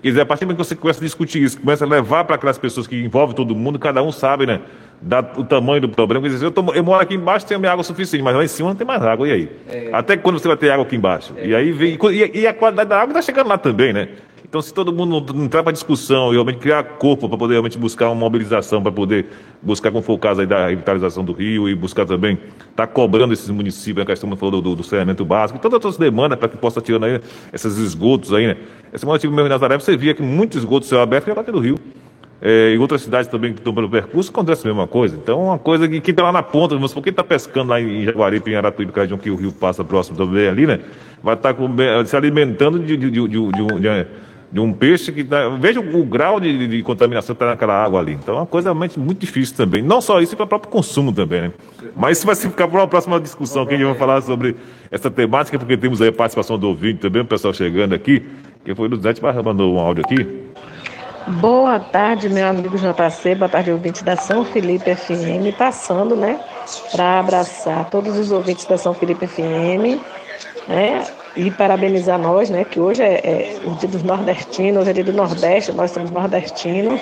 Quer 0.00 0.08
dizer, 0.08 0.20
a 0.22 0.26
partir 0.26 0.46
do 0.46 0.46
momento 0.46 0.62
que 0.62 0.68
você 0.68 0.76
começa 0.76 1.00
a 1.00 1.04
discutir 1.04 1.42
isso, 1.42 1.60
começa 1.60 1.84
a 1.84 1.88
levar 1.88 2.24
para 2.24 2.36
aquelas 2.36 2.56
pessoas 2.56 2.86
que 2.86 2.96
envolvem 2.96 3.36
todo 3.36 3.54
mundo, 3.54 3.78
cada 3.78 4.02
um 4.02 4.10
sabe, 4.10 4.46
né? 4.46 4.60
Da, 5.00 5.20
o 5.36 5.44
tamanho 5.44 5.80
do 5.80 5.88
problema. 5.88 6.26
Quer 6.26 6.32
dizer, 6.32 6.46
eu, 6.46 6.50
tô, 6.50 6.72
eu 6.74 6.82
moro 6.82 7.00
aqui 7.00 7.14
embaixo 7.14 7.46
tenho 7.46 7.60
minha 7.60 7.70
água 7.70 7.84
suficiente, 7.84 8.22
mas 8.22 8.34
lá 8.34 8.44
em 8.44 8.48
cima 8.48 8.70
não 8.70 8.76
tem 8.76 8.86
mais 8.86 9.00
água, 9.02 9.28
e 9.28 9.32
aí? 9.32 9.48
É. 9.68 9.90
Até 9.92 10.16
quando 10.16 10.40
você 10.40 10.48
vai 10.48 10.56
ter 10.56 10.70
água 10.70 10.84
aqui 10.84 10.96
embaixo? 10.96 11.32
É. 11.36 11.46
E 11.46 11.54
aí 11.54 11.70
vem. 11.70 11.96
E, 12.10 12.40
e, 12.40 12.46
a 12.46 12.52
qualidade 12.52 12.90
da 12.90 12.96
água 12.96 13.12
está 13.12 13.22
chegando 13.22 13.48
lá 13.48 13.56
também, 13.56 13.92
né? 13.92 14.08
Então, 14.48 14.62
se 14.62 14.72
todo 14.72 14.90
mundo 14.90 15.34
não 15.34 15.44
entrar 15.44 15.62
para 15.62 15.72
discussão 15.72 16.30
e 16.30 16.32
realmente 16.32 16.58
criar 16.58 16.82
corpo 16.82 17.28
para 17.28 17.36
poder 17.36 17.52
realmente 17.52 17.76
buscar 17.76 18.06
uma 18.06 18.14
mobilização, 18.14 18.82
para 18.82 18.90
poder 18.90 19.26
buscar, 19.60 19.90
como 19.90 20.02
foi 20.02 20.14
o 20.14 20.18
caso 20.18 20.40
aí 20.40 20.46
da 20.46 20.68
revitalização 20.68 21.22
do 21.22 21.34
Rio 21.34 21.68
e 21.68 21.74
buscar 21.74 22.06
também, 22.06 22.38
estar 22.58 22.62
tá 22.74 22.86
cobrando 22.86 23.34
esses 23.34 23.50
municípios, 23.50 24.02
a 24.02 24.06
questão 24.06 24.34
falou 24.36 24.62
do, 24.62 24.74
do, 24.74 24.82
saneamento 24.82 25.22
básico, 25.22 25.58
e 25.58 25.60
todas 25.60 25.84
as 25.84 25.98
demandas 25.98 26.38
para 26.38 26.48
que 26.48 26.56
possa 26.56 26.80
tirando 26.80 27.04
aí 27.04 27.20
esses 27.52 27.76
esgotos 27.76 28.32
aí, 28.32 28.46
né? 28.46 28.56
Essa 28.90 29.00
semana 29.00 29.16
eu 29.16 29.20
tive 29.20 29.34
mesmo 29.34 29.48
em 29.48 29.50
Nazaré, 29.50 29.78
você 29.78 29.94
via 29.98 30.14
que 30.14 30.22
muitos 30.22 30.56
esgotos 30.56 30.88
céu 30.88 31.02
aberto 31.02 31.28
ia 31.28 31.34
bater 31.34 31.52
no 31.52 31.60
Rio. 31.60 31.78
É, 32.40 32.72
em 32.72 32.78
outras 32.78 33.02
cidades 33.02 33.28
também 33.28 33.52
que 33.52 33.58
estão 33.58 33.74
pelo 33.74 33.90
percurso, 33.90 34.30
acontece 34.30 34.64
a 34.64 34.70
mesma 34.70 34.86
coisa. 34.86 35.16
Então, 35.16 35.44
uma 35.46 35.58
coisa 35.58 35.88
que 35.88 36.00
quem 36.00 36.12
está 36.12 36.22
lá 36.22 36.30
na 36.30 36.42
ponta, 36.42 36.78
mas 36.78 36.92
por 36.92 37.02
quem 37.02 37.10
está 37.10 37.24
pescando 37.24 37.70
lá 37.70 37.80
em 37.80 38.04
Jaguaribe, 38.04 38.52
em 38.52 38.54
Aratuípe, 38.54 38.92
que 38.92 38.98
é 38.98 39.02
região 39.02 39.18
que 39.18 39.30
o 39.30 39.34
rio 39.34 39.52
passa 39.52 39.82
próximo 39.84 40.16
também 40.16 40.48
ali, 40.48 40.66
né? 40.66 40.78
Vai 41.22 41.34
estar 41.34 41.52
tá 41.52 42.04
se 42.06 42.16
alimentando 42.16 42.78
de, 42.78 42.96
de, 42.96 43.10
de, 43.10 43.28
de, 43.28 43.50
de 43.80 44.06
de 44.50 44.60
um 44.60 44.72
peixe 44.72 45.12
que 45.12 45.22
dá, 45.22 45.48
veja 45.50 45.78
o, 45.78 46.04
grau 46.04 46.40
de, 46.40 46.66
de 46.66 46.82
contaminação 46.82 47.34
que 47.34 47.42
está 47.42 47.50
naquela 47.52 47.84
água 47.84 48.00
ali. 48.00 48.12
Então 48.12 48.34
é 48.34 48.38
uma 48.38 48.46
coisa 48.46 48.70
realmente 48.70 48.98
muito 48.98 49.18
difícil 49.18 49.54
também. 49.54 49.82
Não 49.82 50.00
só 50.00 50.20
isso, 50.20 50.34
para 50.36 50.44
o 50.44 50.48
próprio 50.48 50.72
consumo 50.72 51.12
também, 51.12 51.42
né? 51.42 51.52
Mas 51.94 52.18
isso 52.18 52.26
vai 52.26 52.34
ficar 52.34 52.66
para 52.66 52.80
uma 52.80 52.88
próxima 52.88 53.20
discussão 53.20 53.66
que 53.66 53.74
a 53.74 53.76
gente 53.76 53.86
vai 53.86 53.94
falar 53.94 54.22
sobre 54.22 54.56
essa 54.90 55.10
temática, 55.10 55.58
porque 55.58 55.76
temos 55.76 56.00
aí 56.00 56.08
a 56.08 56.12
participação 56.12 56.58
do 56.58 56.68
ouvinte 56.68 57.00
também, 57.00 57.22
o 57.22 57.26
pessoal 57.26 57.52
chegando 57.52 57.94
aqui. 57.94 58.22
Quem 58.64 58.74
foi 58.74 58.88
do 58.88 58.96
Zé 58.96 59.14
mandou 59.44 59.74
um 59.74 59.78
áudio 59.78 60.04
aqui. 60.04 60.47
Boa 61.28 61.78
tarde, 61.78 62.26
meu 62.30 62.46
amigo 62.46 62.78
JC, 62.78 63.34
boa 63.34 63.50
tarde, 63.50 63.70
ouvinte 63.70 64.02
da 64.02 64.16
São 64.16 64.46
Felipe 64.46 64.94
FM, 64.94 65.54
passando, 65.58 66.16
né, 66.16 66.40
para 66.90 67.20
abraçar 67.20 67.90
todos 67.90 68.16
os 68.16 68.32
ouvintes 68.32 68.64
da 68.64 68.78
São 68.78 68.94
Felipe 68.94 69.26
FM, 69.26 70.00
né, 70.66 71.04
e 71.36 71.50
parabenizar 71.50 72.18
nós, 72.18 72.48
né, 72.48 72.64
que 72.64 72.80
hoje 72.80 73.02
é, 73.02 73.20
é, 73.22 73.60
o 73.62 73.74
dia 73.74 73.90
dos 73.90 74.02
nordestinos, 74.02 74.80
hoje 74.80 74.90
é 74.90 74.92
dia 74.94 75.04
do 75.04 75.12
Nordeste, 75.12 75.70
nós 75.72 75.90
somos 75.90 76.10
nordestinos, 76.10 76.98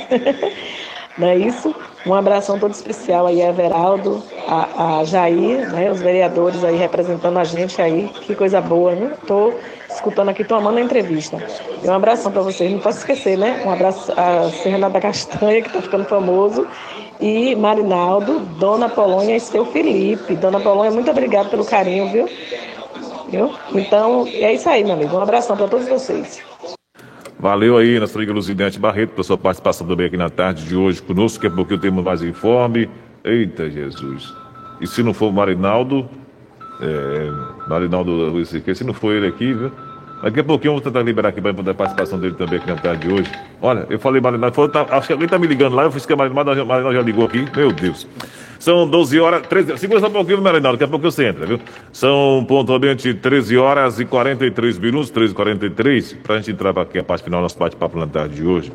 não 1.17 1.29
é 1.29 1.37
isso? 1.37 1.73
Um 2.05 2.13
abração 2.13 2.59
todo 2.59 2.73
especial 2.73 3.29
aí 3.29 3.41
a 3.41 3.51
Everaldo, 3.51 4.25
a, 4.49 4.99
a 4.99 5.05
Jair, 5.05 5.71
né, 5.71 5.89
os 5.89 6.03
vereadores 6.03 6.65
aí 6.65 6.77
representando 6.77 7.39
a 7.39 7.45
gente 7.45 7.81
aí, 7.81 8.09
que 8.23 8.35
coisa 8.35 8.61
boa, 8.61 8.93
né? 8.93 9.13
Tô 9.25 9.55
escutando 9.97 10.29
aqui, 10.29 10.45
tomando 10.45 10.79
a 10.79 10.81
entrevista. 10.81 11.39
E 11.83 11.89
um 11.89 11.93
abração 11.93 12.31
para 12.31 12.43
vocês, 12.43 12.71
não 12.71 12.79
posso 12.79 12.99
esquecer, 12.99 13.37
né? 13.37 13.63
Um 13.65 13.71
abraço 13.71 14.13
a 14.13 14.89
da 14.89 15.01
Castanha, 15.01 15.63
que 15.63 15.69
está 15.69 15.83
ficando 15.83 16.05
famoso, 16.05 16.67
e 17.21 17.55
Marinaldo, 17.57 18.41
Dona 18.59 18.89
Polônia 18.89 19.37
e 19.37 19.41
seu 19.41 19.65
Felipe. 19.67 20.37
Dona 20.37 20.61
Polônia, 20.61 20.91
muito 20.91 21.11
obrigada 21.11 21.49
pelo 21.49 21.65
carinho, 21.65 22.11
viu? 22.11 22.29
Viu? 23.29 23.53
Então, 23.75 24.27
é 24.27 24.55
isso 24.55 24.69
aí, 24.69 24.85
meu 24.85 24.95
amigo. 24.95 25.17
Um 25.17 25.21
abração 25.21 25.57
para 25.57 25.69
todos 25.69 25.89
vocês. 25.89 26.43
Valeu 27.39 27.77
aí, 27.77 27.99
nossa 27.99 28.17
amiga 28.17 28.33
Lucidente 28.33 28.79
Barreto, 28.79 29.11
pela 29.11 29.25
sua 29.25 29.37
participação 29.37 29.87
também 29.87 30.07
aqui 30.07 30.17
na 30.17 30.31
tarde 30.31 30.65
de 30.65 30.77
hoje 30.77 31.03
conosco, 31.03 31.41
que 31.41 31.47
é 31.47 31.51
porque 31.51 31.77
temos 31.77 32.03
mais 32.03 32.23
informe. 32.23 32.89
Eita, 33.25 33.69
Jesus. 33.69 34.33
E 34.81 34.87
se 34.87 35.03
não 35.03 35.13
for 35.13 35.29
o 35.29 35.33
Marinaldo, 35.33 36.09
é, 36.81 37.69
Marinaldo, 37.69 38.45
se 38.45 38.85
não 38.85 38.95
for 38.95 39.13
ele 39.15 39.27
aqui, 39.27 39.53
viu? 39.53 39.73
Daqui 40.23 40.41
a 40.41 40.45
pouquinho 40.45 40.71
eu 40.71 40.75
vou 40.75 40.81
tentar 40.81 41.03
liberar 41.03 41.29
aqui 41.29 41.41
para 41.41 41.51
a 41.51 41.75
participação 41.75 42.19
dele 42.19 42.35
também 42.35 42.59
aqui 42.59 42.69
na 42.69 42.77
tarde 42.77 43.07
de 43.07 43.15
hoje. 43.15 43.31
Olha, 43.61 43.87
eu 43.91 43.99
falei 43.99 44.21
Marinaldo, 44.21 44.69
tá, 44.69 44.87
acho 44.91 45.07
que 45.09 45.13
alguém 45.13 45.29
tá 45.29 45.39
me 45.39 45.47
ligando 45.47 45.75
lá, 45.75 45.85
eu 45.85 45.93
fiz 45.93 46.07
que 46.07 46.13
a 46.13 46.17
Marinaldo, 46.17 46.65
Marinaldo 46.65 46.97
já 46.97 47.03
ligou 47.03 47.27
aqui, 47.27 47.47
meu 47.55 47.71
Deus. 47.71 48.07
São 48.59 48.89
12 48.89 49.21
horas, 49.21 49.47
13 49.47 49.79
Segura 49.79 50.01
só 50.01 50.09
um 50.09 50.13
pouquinho, 50.13 50.41
Marinaldo, 50.41 50.79
daqui 50.79 50.85
a 50.85 50.89
pouco 50.89 51.11
você 51.11 51.27
entra, 51.27 51.45
viu? 51.45 51.61
São 51.93 52.45
pontualmente 52.49 53.13
13 53.13 53.57
horas 53.59 54.01
e 54.01 54.05
43 54.05 54.79
minutos, 54.79 55.11
13 55.11 55.33
e 55.33 55.37
43, 55.37 56.13
para 56.23 56.37
a 56.37 56.39
gente 56.39 56.51
entrar 56.51 56.77
aqui 56.79 56.99
a 56.99 57.05
parte 57.05 57.23
final 57.23 57.41
do 57.41 57.43
nosso 57.43 57.59
bate-papo 57.59 57.99
na 57.99 58.07
tarde 58.07 58.37
de 58.37 58.45
hoje. 58.45 58.73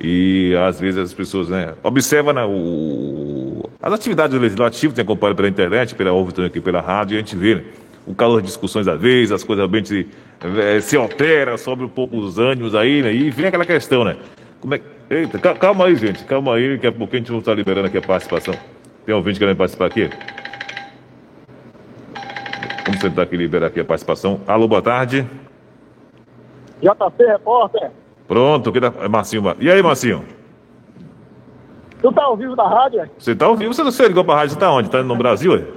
E 0.00 0.56
às 0.56 0.80
vezes 0.80 0.98
as 0.98 1.12
pessoas, 1.12 1.48
né, 1.48 1.74
observam 1.82 2.32
né, 2.32 2.44
o, 2.44 3.68
as 3.80 3.92
atividades 3.92 4.36
legislativas, 4.40 4.96
tem 4.96 5.02
acompanhado 5.02 5.36
pela 5.36 5.48
internet, 5.48 5.94
pela 5.94 6.10
ouve 6.12 6.44
aqui 6.44 6.60
pela 6.60 6.80
rádio, 6.80 7.14
e 7.14 7.16
a 7.16 7.20
gente 7.20 7.36
vê 7.36 7.54
né, 7.56 7.62
o 8.06 8.14
calor 8.14 8.40
de 8.40 8.48
discussões 8.48 8.88
às 8.88 9.00
vezes, 9.00 9.32
as 9.32 9.44
coisas 9.44 9.62
realmente 9.62 9.88
se, 9.88 10.08
é, 10.60 10.80
se 10.80 10.96
alteram, 10.96 11.56
sobe 11.56 11.84
um 11.84 11.88
pouco 11.88 12.16
os 12.16 12.38
ânimos 12.38 12.74
aí, 12.74 13.02
né? 13.02 13.12
E 13.12 13.30
vem 13.30 13.46
aquela 13.46 13.64
questão, 13.64 14.04
né? 14.04 14.16
Como 14.60 14.74
é 14.74 14.80
Eita, 15.12 15.38
calma 15.38 15.84
aí, 15.84 15.94
gente, 15.94 16.24
calma 16.24 16.54
aí, 16.54 16.74
daqui 16.74 16.86
a 16.86 16.92
pouquinho 16.92 17.18
a 17.18 17.24
gente 17.24 17.30
vai 17.32 17.38
estar 17.40 17.54
liberando 17.54 17.86
aqui 17.86 17.98
a 17.98 18.00
participação. 18.00 18.54
Tem 19.04 19.14
ouvinte 19.14 19.38
querendo 19.38 19.58
participar 19.58 19.84
aqui? 19.84 20.08
Vamos 22.86 22.98
tentar 22.98 23.22
aqui 23.22 23.36
liberar 23.36 23.66
aqui 23.66 23.80
a 23.80 23.84
participação. 23.84 24.40
Alô, 24.46 24.66
boa 24.66 24.80
tarde. 24.80 25.28
JC, 26.80 27.26
repórter. 27.26 27.90
Pronto, 28.26 28.70
aqui 28.70 28.80
da... 28.80 28.90
Marcinho. 29.06 29.54
E 29.60 29.70
aí, 29.70 29.82
Marcinho? 29.82 30.24
Tu 32.00 32.10
tá 32.10 32.24
ao 32.24 32.34
vivo 32.34 32.56
da 32.56 32.66
rádio? 32.66 33.10
Você 33.18 33.34
tá 33.34 33.44
ao 33.44 33.54
vivo? 33.54 33.74
Você 33.74 33.82
não 33.82 33.90
sei 33.90 34.08
ligou 34.08 34.24
pra 34.24 34.36
rádio? 34.36 34.54
Você 34.54 34.60
tá 34.60 34.72
onde? 34.72 34.88
Tá 34.88 35.02
no 35.02 35.14
Brasil? 35.14 35.74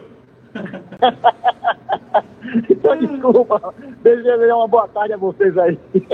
então, 2.70 2.96
desculpa. 2.98 3.74
Desejo 4.04 4.56
uma 4.56 4.68
boa 4.68 4.88
tarde 4.88 5.14
a 5.14 5.18
vocês 5.18 5.58
aí. 5.58 5.78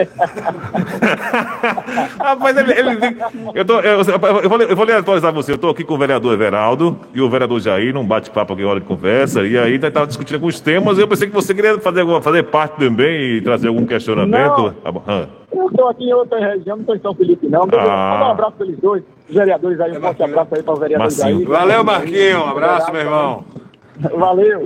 Rapaz, 2.20 2.58
ele, 2.58 2.72
ele, 2.72 3.18
eu, 3.54 3.66
tô, 3.66 3.80
eu, 3.80 4.02
eu, 4.02 4.50
vou, 4.50 4.62
eu 4.62 4.76
vou 4.76 4.86
lhe 4.86 4.94
atualizar 4.94 5.34
você. 5.34 5.52
Eu 5.52 5.56
estou 5.56 5.72
aqui 5.72 5.84
com 5.84 5.96
o 5.96 5.98
vereador 5.98 6.34
Everaldo 6.34 6.98
e 7.14 7.22
o 7.22 7.30
vereador 7.30 7.60
Jair, 7.60 7.94
num 7.94 8.06
bate-papo 8.06 8.54
aqui, 8.54 8.64
hora 8.64 8.80
de 8.80 8.86
conversa. 8.86 9.46
E 9.46 9.58
aí, 9.58 9.78
nós 9.78 9.88
estávamos 9.88 10.10
discutindo 10.10 10.36
alguns 10.36 10.60
temas. 10.60 10.98
E 10.98 11.02
eu 11.02 11.08
pensei 11.08 11.28
que 11.28 11.34
você 11.34 11.54
queria 11.54 11.80
fazer, 11.80 12.06
fazer 12.22 12.44
parte 12.44 12.78
também 12.78 13.38
e 13.38 13.42
trazer 13.42 13.68
algum 13.68 13.86
questionamento. 13.86 14.74
Ah, 15.08 15.28
eu 15.52 15.68
estou 15.68 15.90
aqui 15.90 16.06
em 16.06 16.14
outra 16.14 16.40
região, 16.40 16.78
não 16.78 16.82
estou 16.82 16.96
em 16.96 17.02
São 17.02 17.14
Felipe, 17.14 17.48
não. 17.48 17.64
Ah. 17.64 18.12
Manda 18.14 18.26
um 18.26 18.32
abraço 18.32 18.54
para 18.54 18.66
eles 18.66 18.80
dois, 18.80 19.04
os 19.30 19.36
vereadores 19.36 19.80
aí. 19.82 19.98
Um 19.98 20.02
forte 20.02 20.24
abraço 20.24 20.56
aí 20.56 20.64
para 20.64 20.74
o 20.74 20.78
vereador 20.78 21.12
Jair. 21.12 21.48
Valeu, 21.48 21.84
Marquinhos. 21.84 22.42
Um 22.42 22.50
abraço, 22.50 22.92
meu 22.92 23.02
irmão. 23.02 23.44
Valeu. 24.00 24.66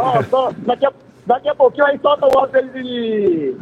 Ó, 0.00 0.22
só, 0.24 0.50
daqui, 0.58 0.86
a, 0.86 0.92
daqui 1.26 1.48
a 1.48 1.54
pouquinho 1.54 1.86
aí 1.86 1.98
solta 1.98 2.26
o 2.26 2.38
áudio 2.38 2.68
de 2.72 3.54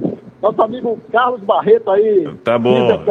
nosso 0.44 0.62
amigo 0.62 1.00
Carlos 1.10 1.40
Barreto 1.40 1.90
aí. 1.90 2.28
Tá 2.44 2.58
bom. 2.58 3.02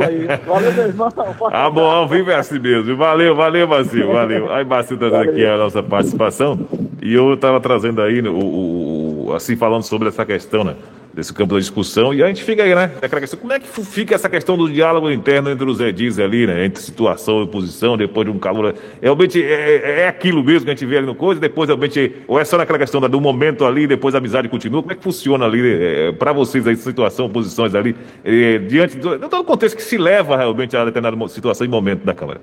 aí. 0.00 0.26
Valeu, 0.46 0.72
meu 0.72 0.86
irmão. 0.86 1.08
Ah, 1.52 1.68
bom, 1.68 1.84
ao 1.84 2.06
vivo 2.06 2.30
é 2.30 2.36
assim 2.36 2.58
mesmo. 2.58 2.96
Valeu, 2.96 3.34
valeu, 3.34 3.66
Marcinho, 3.66 4.12
valeu. 4.12 4.52
Aí, 4.52 4.64
Marcinho 4.64 5.00
trazendo 5.00 5.30
aqui 5.30 5.44
a 5.44 5.56
nossa 5.56 5.82
participação. 5.82 6.58
E 7.02 7.14
eu 7.14 7.34
estava 7.34 7.60
trazendo 7.60 8.00
aí, 8.00 8.20
o, 8.20 8.32
o, 8.32 9.26
o, 9.26 9.32
assim, 9.34 9.56
falando 9.56 9.82
sobre 9.82 10.08
essa 10.08 10.24
questão, 10.24 10.62
né? 10.62 10.76
Desse 11.12 11.32
campo 11.32 11.54
da 11.54 11.60
discussão. 11.60 12.14
E 12.14 12.22
a 12.22 12.26
gente 12.28 12.42
fica 12.42 12.62
aí, 12.62 12.74
né? 12.74 12.90
Questão, 13.20 13.38
como 13.38 13.52
é 13.52 13.58
que 13.58 13.66
fica 13.84 14.14
essa 14.14 14.28
questão 14.28 14.56
do 14.56 14.70
diálogo 14.70 15.10
interno 15.10 15.50
entre 15.50 15.68
os 15.68 15.80
edis 15.80 16.18
ali, 16.18 16.46
né? 16.46 16.64
Entre 16.64 16.82
situação 16.82 17.40
e 17.40 17.42
oposição, 17.44 17.96
depois 17.96 18.26
de 18.26 18.32
um 18.32 18.38
calor. 18.38 18.74
Realmente 19.00 19.42
é, 19.42 19.76
é, 19.76 20.00
é 20.02 20.08
aquilo 20.08 20.42
mesmo 20.42 20.64
que 20.64 20.70
a 20.70 20.74
gente 20.74 20.86
vê 20.86 20.98
ali 20.98 21.06
no 21.06 21.14
coisa, 21.14 21.40
depois 21.40 21.68
realmente. 21.68 22.16
Ou 22.26 22.38
é 22.38 22.44
só 22.44 22.56
naquela 22.56 22.78
questão 22.78 23.00
do 23.00 23.20
momento 23.20 23.64
ali, 23.64 23.86
depois 23.86 24.14
a 24.14 24.18
amizade 24.18 24.48
continua? 24.48 24.82
Como 24.82 24.92
é 24.92 24.94
que 24.94 25.02
funciona 25.02 25.44
ali 25.44 25.60
é, 25.62 26.12
para 26.12 26.32
vocês 26.32 26.66
aí, 26.66 26.76
situação, 26.76 27.28
posições 27.28 27.74
ali, 27.74 27.96
é, 28.24 28.58
diante 28.58 28.96
do. 28.96 29.18
todo 29.18 29.40
o 29.40 29.44
contexto 29.44 29.76
que 29.76 29.82
se 29.82 29.98
leva 29.98 30.36
realmente 30.36 30.76
a 30.76 30.84
determinada 30.84 31.28
situação 31.28 31.66
e 31.66 31.68
momento 31.68 32.04
da 32.04 32.14
Câmara? 32.14 32.40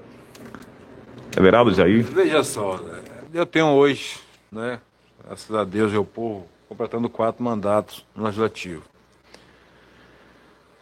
Everaldo, 1.35 1.73
Jair? 1.73 2.03
Veja 2.03 2.43
só, 2.43 2.77
né? 2.77 2.99
eu 3.33 3.45
tenho 3.45 3.67
hoje, 3.67 4.15
né? 4.51 4.79
Graças 5.23 5.55
a 5.55 5.63
Deus 5.63 5.93
ao 5.93 6.03
povo 6.03 6.47
completando 6.67 7.09
quatro 7.09 7.43
mandatos 7.43 8.05
no 8.15 8.23
Legislativo. 8.25 8.83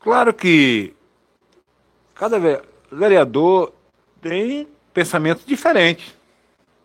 Claro 0.02 0.34
que 0.34 0.94
cada 2.14 2.40
vereador 2.92 3.74
tem 4.22 4.68
pensamentos 4.94 5.46
diferentes, 5.46 6.16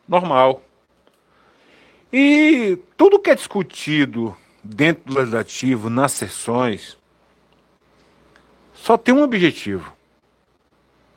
normal. 0.08 0.62
E 2.12 2.78
tudo 2.96 3.18
que 3.18 3.30
é 3.30 3.34
discutido 3.34 4.36
dentro 4.62 5.04
do 5.04 5.18
Legislativo, 5.18 5.88
nas 5.88 6.12
sessões, 6.12 6.98
só 8.74 8.96
tem 8.96 9.14
um 9.14 9.22
objetivo: 9.22 9.92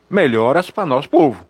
melhoras 0.10 0.69
para 0.69 0.85
nós, 0.85 1.07
povo. 1.07 1.45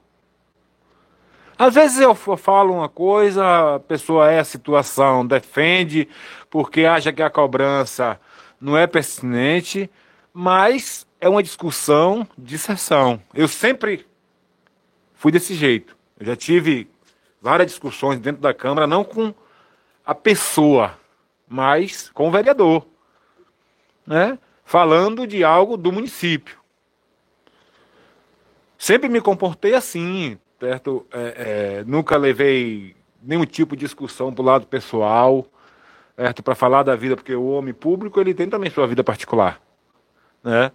Às 1.63 1.75
vezes 1.75 1.97
eu 1.97 2.13
falo 2.13 2.73
uma 2.73 2.89
coisa, 2.89 3.75
a 3.75 3.79
pessoa 3.79 4.29
é 4.29 4.37
a 4.37 4.43
situação, 4.43 5.25
defende, 5.25 6.09
porque 6.49 6.83
acha 6.83 7.13
que 7.13 7.23
a 7.23 7.29
cobrança 7.29 8.19
não 8.59 8.77
é 8.77 8.85
pertinente, 8.85 9.89
mas 10.33 11.07
é 11.21 11.29
uma 11.29 11.41
discussão 11.41 12.27
de 12.37 12.57
sessão. 12.57 13.21
Eu 13.33 13.47
sempre 13.47 14.05
fui 15.13 15.31
desse 15.31 15.53
jeito. 15.53 15.95
Eu 16.19 16.25
já 16.25 16.35
tive 16.35 16.91
várias 17.41 17.71
discussões 17.71 18.19
dentro 18.19 18.41
da 18.41 18.53
Câmara, 18.53 18.85
não 18.85 19.05
com 19.05 19.33
a 20.05 20.13
pessoa, 20.13 20.99
mas 21.47 22.09
com 22.09 22.27
o 22.27 22.31
vereador, 22.31 22.85
né? 24.05 24.37
falando 24.65 25.25
de 25.25 25.45
algo 25.45 25.77
do 25.77 25.93
município. 25.93 26.57
Sempre 28.77 29.07
me 29.07 29.21
comportei 29.21 29.73
assim, 29.73 30.37
certo? 30.63 31.05
É, 31.11 31.79
é, 31.79 31.83
nunca 31.85 32.15
levei 32.15 32.95
nenhum 33.21 33.45
tipo 33.45 33.75
de 33.75 33.81
discussão 33.81 34.33
para 34.33 34.41
o 34.41 34.45
lado 34.45 34.65
pessoal, 34.65 35.45
certo? 36.15 36.41
Para 36.41 36.55
falar 36.55 36.83
da 36.83 36.95
vida, 36.95 37.17
porque 37.17 37.35
o 37.35 37.47
homem 37.47 37.73
público 37.73 38.19
ele 38.21 38.33
tem 38.33 38.49
também 38.49 38.69
sua 38.71 38.87
vida 38.87 39.03
particular, 39.03 39.61
né? 40.41 40.71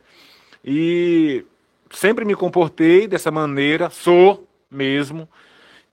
E 0.62 1.42
sempre 1.90 2.26
me 2.26 2.34
comportei 2.34 3.06
dessa 3.06 3.30
maneira, 3.30 3.88
sou 3.88 4.46
mesmo, 4.70 5.26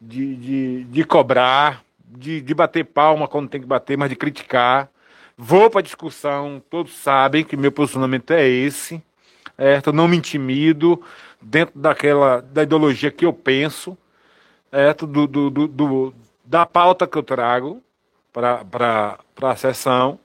de, 0.02 0.36
de, 0.36 0.84
de 0.84 1.04
cobrar, 1.06 1.82
de, 2.06 2.42
de 2.42 2.54
bater 2.54 2.84
palma 2.84 3.30
quando 3.30 3.48
tem 3.48 3.62
que 3.62 3.68
bater, 3.68 3.98
mas 3.98 4.10
de 4.10 4.18
criticar. 4.18 4.90
Vou 5.38 5.70
para 5.70 5.80
discussão, 5.80 6.62
todos 6.70 6.94
sabem 6.94 7.46
que 7.46 7.56
meu 7.56 7.72
posicionamento 7.72 8.32
é 8.32 8.46
esse, 8.46 9.02
certo? 9.56 9.94
Não 9.94 10.06
me 10.06 10.18
intimido, 10.18 11.02
dentro 11.46 11.80
daquela 11.80 12.42
da 12.42 12.64
ideologia 12.64 13.12
que 13.12 13.26
eu 13.26 13.32
penso, 13.32 13.96
é, 14.72 14.94
do, 14.94 15.28
do, 15.28 15.50
do, 15.50 15.68
do 15.68 16.16
da 16.44 16.66
pauta 16.66 17.08
que 17.08 17.18
eu 17.18 17.24
trago 17.24 17.82
para 18.34 19.18
a 19.42 19.56
sessão, 19.56 20.20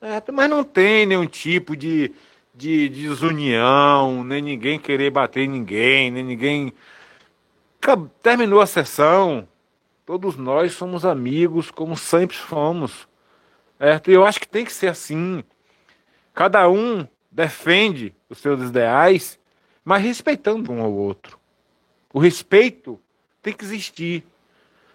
é, 0.00 0.22
mas 0.32 0.48
não 0.48 0.62
tem 0.62 1.06
nenhum 1.06 1.26
tipo 1.26 1.76
de, 1.76 2.12
de, 2.54 2.88
de 2.88 3.08
desunião, 3.08 4.22
nem 4.24 4.40
ninguém 4.40 4.78
querer 4.78 5.10
bater 5.10 5.48
ninguém, 5.48 6.10
nem 6.10 6.22
ninguém. 6.22 6.72
Terminou 8.22 8.60
a 8.60 8.66
sessão, 8.66 9.46
todos 10.06 10.36
nós 10.36 10.72
somos 10.72 11.04
amigos, 11.04 11.70
como 11.70 11.96
sempre 11.96 12.36
fomos. 12.36 13.06
E 13.78 14.12
eu 14.12 14.24
acho 14.24 14.40
que 14.40 14.48
tem 14.48 14.64
que 14.64 14.72
ser 14.72 14.88
assim. 14.88 15.44
Cada 16.32 16.68
um 16.68 17.06
defende 17.30 18.14
os 18.30 18.38
seus 18.38 18.62
ideais 18.62 19.38
mas 19.84 20.02
respeitando 20.02 20.72
um 20.72 20.82
ao 20.82 20.92
outro. 20.92 21.38
O 22.12 22.18
respeito 22.18 22.98
tem 23.42 23.52
que 23.52 23.64
existir. 23.64 24.24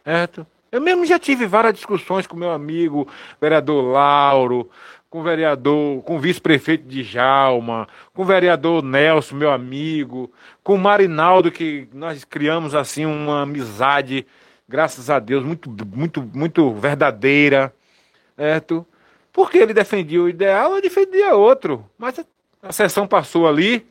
Certo? 0.03 0.47
Eu 0.71 0.81
mesmo 0.81 1.05
já 1.05 1.19
tive 1.19 1.45
várias 1.45 1.73
discussões 1.73 2.27
com 2.27 2.35
meu 2.35 2.51
amigo, 2.51 3.07
vereador 3.39 3.83
Lauro, 3.83 4.69
com 5.09 5.19
o 5.19 5.23
vereador, 5.23 6.03
com 6.03 6.17
o 6.17 6.19
vice-prefeito 6.19 6.87
de 6.87 7.03
Jalma, 7.03 7.87
com 8.13 8.21
o 8.21 8.25
vereador 8.25 8.83
Nelson, 8.83 9.35
meu 9.35 9.51
amigo, 9.51 10.31
com 10.63 10.75
o 10.75 10.77
Marinaldo, 10.77 11.51
que 11.51 11.87
nós 11.91 12.23
criamos 12.23 12.75
assim 12.75 13.05
uma 13.05 13.41
amizade, 13.41 14.25
graças 14.67 15.09
a 15.09 15.17
Deus, 15.17 15.43
muito, 15.43 15.69
muito, 15.95 16.21
muito 16.21 16.71
verdadeira, 16.73 17.73
certo? 18.37 18.85
Porque 19.33 19.57
ele 19.57 19.73
defendia 19.73 20.21
o 20.21 20.29
ideal, 20.29 20.75
eu 20.75 20.81
defendia 20.81 21.33
outro. 21.33 21.83
Mas 21.97 22.23
a 22.61 22.71
sessão 22.71 23.07
passou 23.07 23.47
ali, 23.47 23.85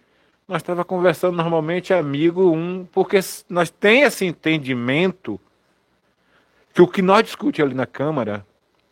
nós 0.48 0.62
estava 0.62 0.82
conversando 0.82 1.36
normalmente 1.36 1.92
amigo 1.92 2.50
um, 2.50 2.86
porque 2.86 3.20
nós 3.50 3.68
tem 3.68 4.02
esse 4.02 4.24
entendimento 4.24 5.38
que 6.72 6.80
o 6.80 6.88
que 6.88 7.02
nós 7.02 7.22
discutimos 7.22 7.68
ali 7.68 7.76
na 7.76 7.86
Câmara 7.86 8.46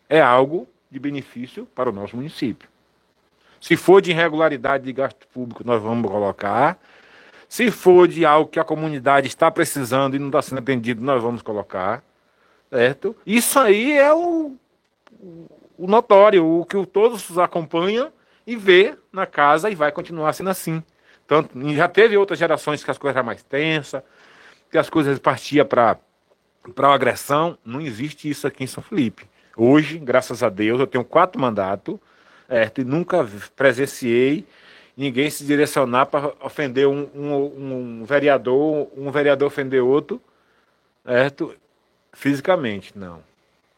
é 0.07 0.21
algo 0.21 0.67
de 0.91 0.99
benefício 0.99 1.65
para 1.73 1.89
o 1.89 1.93
nosso 1.93 2.15
município. 2.15 2.69
Se 3.59 3.75
for 3.75 4.01
de 4.01 4.11
irregularidade 4.11 4.83
de 4.83 4.93
gasto 4.93 5.27
público, 5.29 5.63
nós 5.65 5.81
vamos 5.81 6.09
colocar. 6.09 6.77
Se 7.49 7.71
for 7.71 8.07
de 8.07 8.23
algo 8.23 8.49
que 8.49 8.59
a 8.59 8.63
comunidade 8.63 9.27
está 9.27 9.49
precisando 9.49 10.15
e 10.15 10.19
não 10.19 10.27
está 10.27 10.43
sendo 10.43 10.59
atendido, 10.59 11.03
nós 11.03 11.23
vamos 11.23 11.41
colocar. 11.41 12.03
Certo? 12.69 13.15
Isso 13.25 13.57
aí 13.57 13.97
é 13.97 14.13
o, 14.13 14.55
o 15.77 15.87
notório, 15.87 16.45
o 16.45 16.65
que 16.65 16.85
todos 16.85 17.37
acompanham 17.39 18.11
e 18.45 18.55
vê 18.55 18.95
na 19.11 19.25
casa 19.25 19.71
e 19.71 19.75
vai 19.75 19.91
continuar 19.91 20.33
sendo 20.33 20.51
assim. 20.51 20.83
Tanto, 21.27 21.49
já 21.73 21.87
teve 21.87 22.17
outras 22.17 22.39
gerações 22.39 22.83
que 22.83 22.89
as 22.89 22.97
coisas 22.97 23.17
eram 23.17 23.25
mais 23.25 23.43
tensas, 23.43 24.01
que 24.71 24.77
as 24.77 24.89
coisas 24.89 25.19
partiam 25.19 25.65
para 25.65 25.97
para 26.75 26.93
agressão. 26.93 27.57
Não 27.63 27.79
existe 27.81 28.29
isso 28.29 28.45
aqui 28.47 28.63
em 28.63 28.67
São 28.67 28.83
Felipe. 28.83 29.25
Hoje, 29.55 29.97
graças 29.97 30.43
a 30.43 30.49
Deus, 30.49 30.79
eu 30.79 30.87
tenho 30.87 31.03
quatro 31.03 31.39
mandatos 31.39 31.97
é, 32.49 32.69
e 32.77 32.83
nunca 32.83 33.27
presenciei 33.55 34.45
ninguém 34.95 35.29
se 35.29 35.43
direcionar 35.45 36.07
para 36.07 36.33
ofender 36.41 36.87
um, 36.87 37.07
um, 37.13 38.01
um, 38.01 38.05
vereador, 38.05 38.89
um 38.97 39.11
vereador 39.11 39.47
ofender 39.47 39.83
outro, 39.83 40.21
certo? 41.05 41.55
Fisicamente, 42.13 42.93
não. 42.95 43.21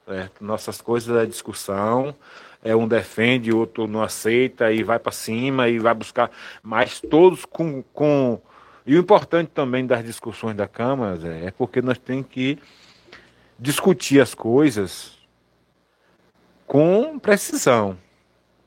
Certo? 0.08 0.44
Nossas 0.44 0.82
coisas 0.82 1.16
é 1.16 1.26
discussão, 1.26 2.16
é, 2.64 2.76
um 2.76 2.88
defende, 2.88 3.54
outro 3.54 3.88
não 3.88 4.02
aceita 4.02 4.72
e 4.72 4.84
vai 4.84 5.00
para 5.00 5.12
cima 5.12 5.70
e 5.70 5.80
vai 5.80 5.94
buscar, 5.94 6.30
mas 6.62 7.00
todos 7.00 7.46
com, 7.46 7.82
com. 7.94 8.42
E 8.86 8.96
o 8.96 9.00
importante 9.00 9.52
também 9.54 9.86
das 9.86 10.04
discussões 10.04 10.56
da 10.56 10.68
Câmara 10.68 11.18
Zé, 11.18 11.46
é 11.46 11.52
porque 11.52 11.82
nós 11.82 11.98
temos 11.98 12.28
que 12.30 12.58
discutir 13.58 14.20
as 14.20 14.34
coisas 14.34 15.18
com 16.66 17.18
precisão. 17.20 17.98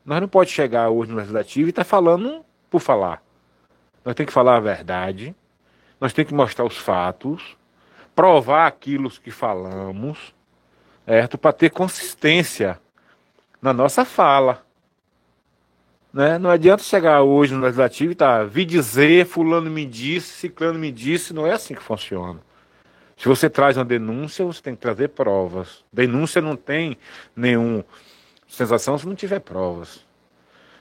Nós 0.05 0.21
não 0.21 0.27
pode 0.27 0.49
chegar 0.49 0.89
hoje 0.89 1.11
no 1.11 1.17
legislativo 1.17 1.67
e 1.67 1.71
estar 1.71 1.83
tá 1.83 1.89
falando 1.89 2.43
por 2.69 2.79
falar. 2.79 3.21
Nós 4.03 4.15
temos 4.15 4.29
que 4.29 4.33
falar 4.33 4.57
a 4.57 4.59
verdade, 4.59 5.35
nós 5.99 6.11
temos 6.11 6.29
que 6.29 6.35
mostrar 6.35 6.65
os 6.65 6.77
fatos, 6.77 7.55
provar 8.13 8.67
aquilo 8.67 9.09
que 9.09 9.31
falamos, 9.31 10.33
certo? 11.05 11.37
Para 11.37 11.53
ter 11.53 11.69
consistência 11.69 12.79
na 13.63 13.71
nossa 13.71 14.03
fala. 14.03 14.61
Né? 16.13 16.37
Não 16.37 16.49
adianta 16.49 16.83
chegar 16.83 17.23
hoje 17.23 17.53
no 17.53 17.61
legislativo 17.61 18.11
e 18.11 18.15
tá, 18.15 18.43
vi 18.43 18.65
dizer, 18.65 19.25
fulano 19.25 19.71
me 19.71 19.85
disse, 19.85 20.33
ciclano 20.33 20.77
me 20.77 20.91
disse, 20.91 21.33
não 21.33 21.47
é 21.47 21.53
assim 21.53 21.73
que 21.73 21.81
funciona. 21.81 22.39
Se 23.15 23.27
você 23.27 23.49
traz 23.49 23.77
uma 23.77 23.85
denúncia, 23.85 24.43
você 24.43 24.61
tem 24.61 24.75
que 24.75 24.81
trazer 24.81 25.09
provas. 25.09 25.83
Denúncia 25.93 26.41
não 26.41 26.57
tem 26.57 26.97
nenhum 27.33 27.81
sensação 28.47 28.97
se 28.97 29.07
não 29.07 29.15
tiver 29.15 29.39
provas. 29.39 30.05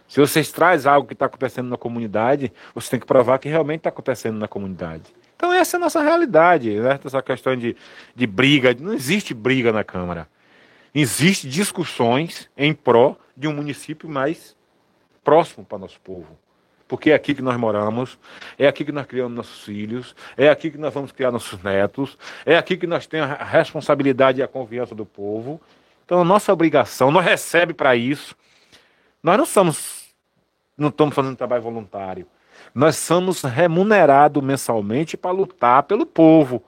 Se 0.08 0.18
você 0.18 0.42
traz 0.42 0.84
algo 0.84 1.06
que 1.06 1.14
está 1.14 1.26
acontecendo 1.26 1.68
na 1.68 1.76
comunidade, 1.76 2.52
você 2.74 2.90
tem 2.90 3.00
que 3.00 3.06
provar 3.06 3.38
que 3.38 3.48
realmente 3.48 3.78
está 3.78 3.90
acontecendo 3.90 4.38
na 4.38 4.48
comunidade. 4.48 5.04
Então 5.36 5.52
essa 5.52 5.76
é 5.76 5.78
a 5.78 5.80
nossa 5.80 6.02
realidade, 6.02 6.78
né? 6.78 6.98
essa 7.02 7.22
questão 7.22 7.56
de, 7.56 7.76
de 8.14 8.26
briga, 8.26 8.76
não 8.78 8.92
existe 8.92 9.32
briga 9.32 9.72
na 9.72 9.84
Câmara. 9.84 10.28
Existem 10.94 11.50
discussões 11.50 12.50
em 12.56 12.74
pró 12.74 13.16
de 13.36 13.48
um 13.48 13.54
município 13.54 14.08
mais 14.08 14.56
próximo 15.24 15.64
para 15.64 15.78
nosso 15.78 16.00
povo. 16.00 16.38
Porque 16.86 17.10
é 17.10 17.14
aqui 17.14 17.34
que 17.34 17.40
nós 17.40 17.56
moramos, 17.56 18.18
é 18.58 18.66
aqui 18.66 18.84
que 18.84 18.92
nós 18.92 19.06
criamos 19.06 19.34
nossos 19.34 19.64
filhos, 19.64 20.14
é 20.36 20.50
aqui 20.50 20.70
que 20.70 20.76
nós 20.76 20.92
vamos 20.92 21.10
criar 21.10 21.30
nossos 21.30 21.62
netos, 21.62 22.18
é 22.44 22.58
aqui 22.58 22.76
que 22.76 22.86
nós 22.86 23.06
temos 23.06 23.30
a 23.30 23.44
responsabilidade 23.44 24.40
e 24.40 24.42
a 24.42 24.48
confiança 24.48 24.94
do 24.94 25.06
povo. 25.06 25.58
Então, 26.04 26.20
a 26.20 26.24
nossa 26.24 26.52
obrigação, 26.52 27.10
nós 27.10 27.24
recebemos 27.24 27.76
para 27.76 27.96
isso. 27.96 28.36
Nós 29.22 29.38
não 29.38 29.46
somos, 29.46 30.12
não 30.76 30.88
estamos 30.88 31.14
fazendo 31.14 31.34
trabalho 31.34 31.62
voluntário. 31.62 32.26
Nós 32.74 32.96
somos 32.96 33.42
remunerados 33.42 34.42
mensalmente 34.42 35.16
para 35.16 35.30
lutar 35.30 35.84
pelo 35.84 36.04
povo, 36.04 36.62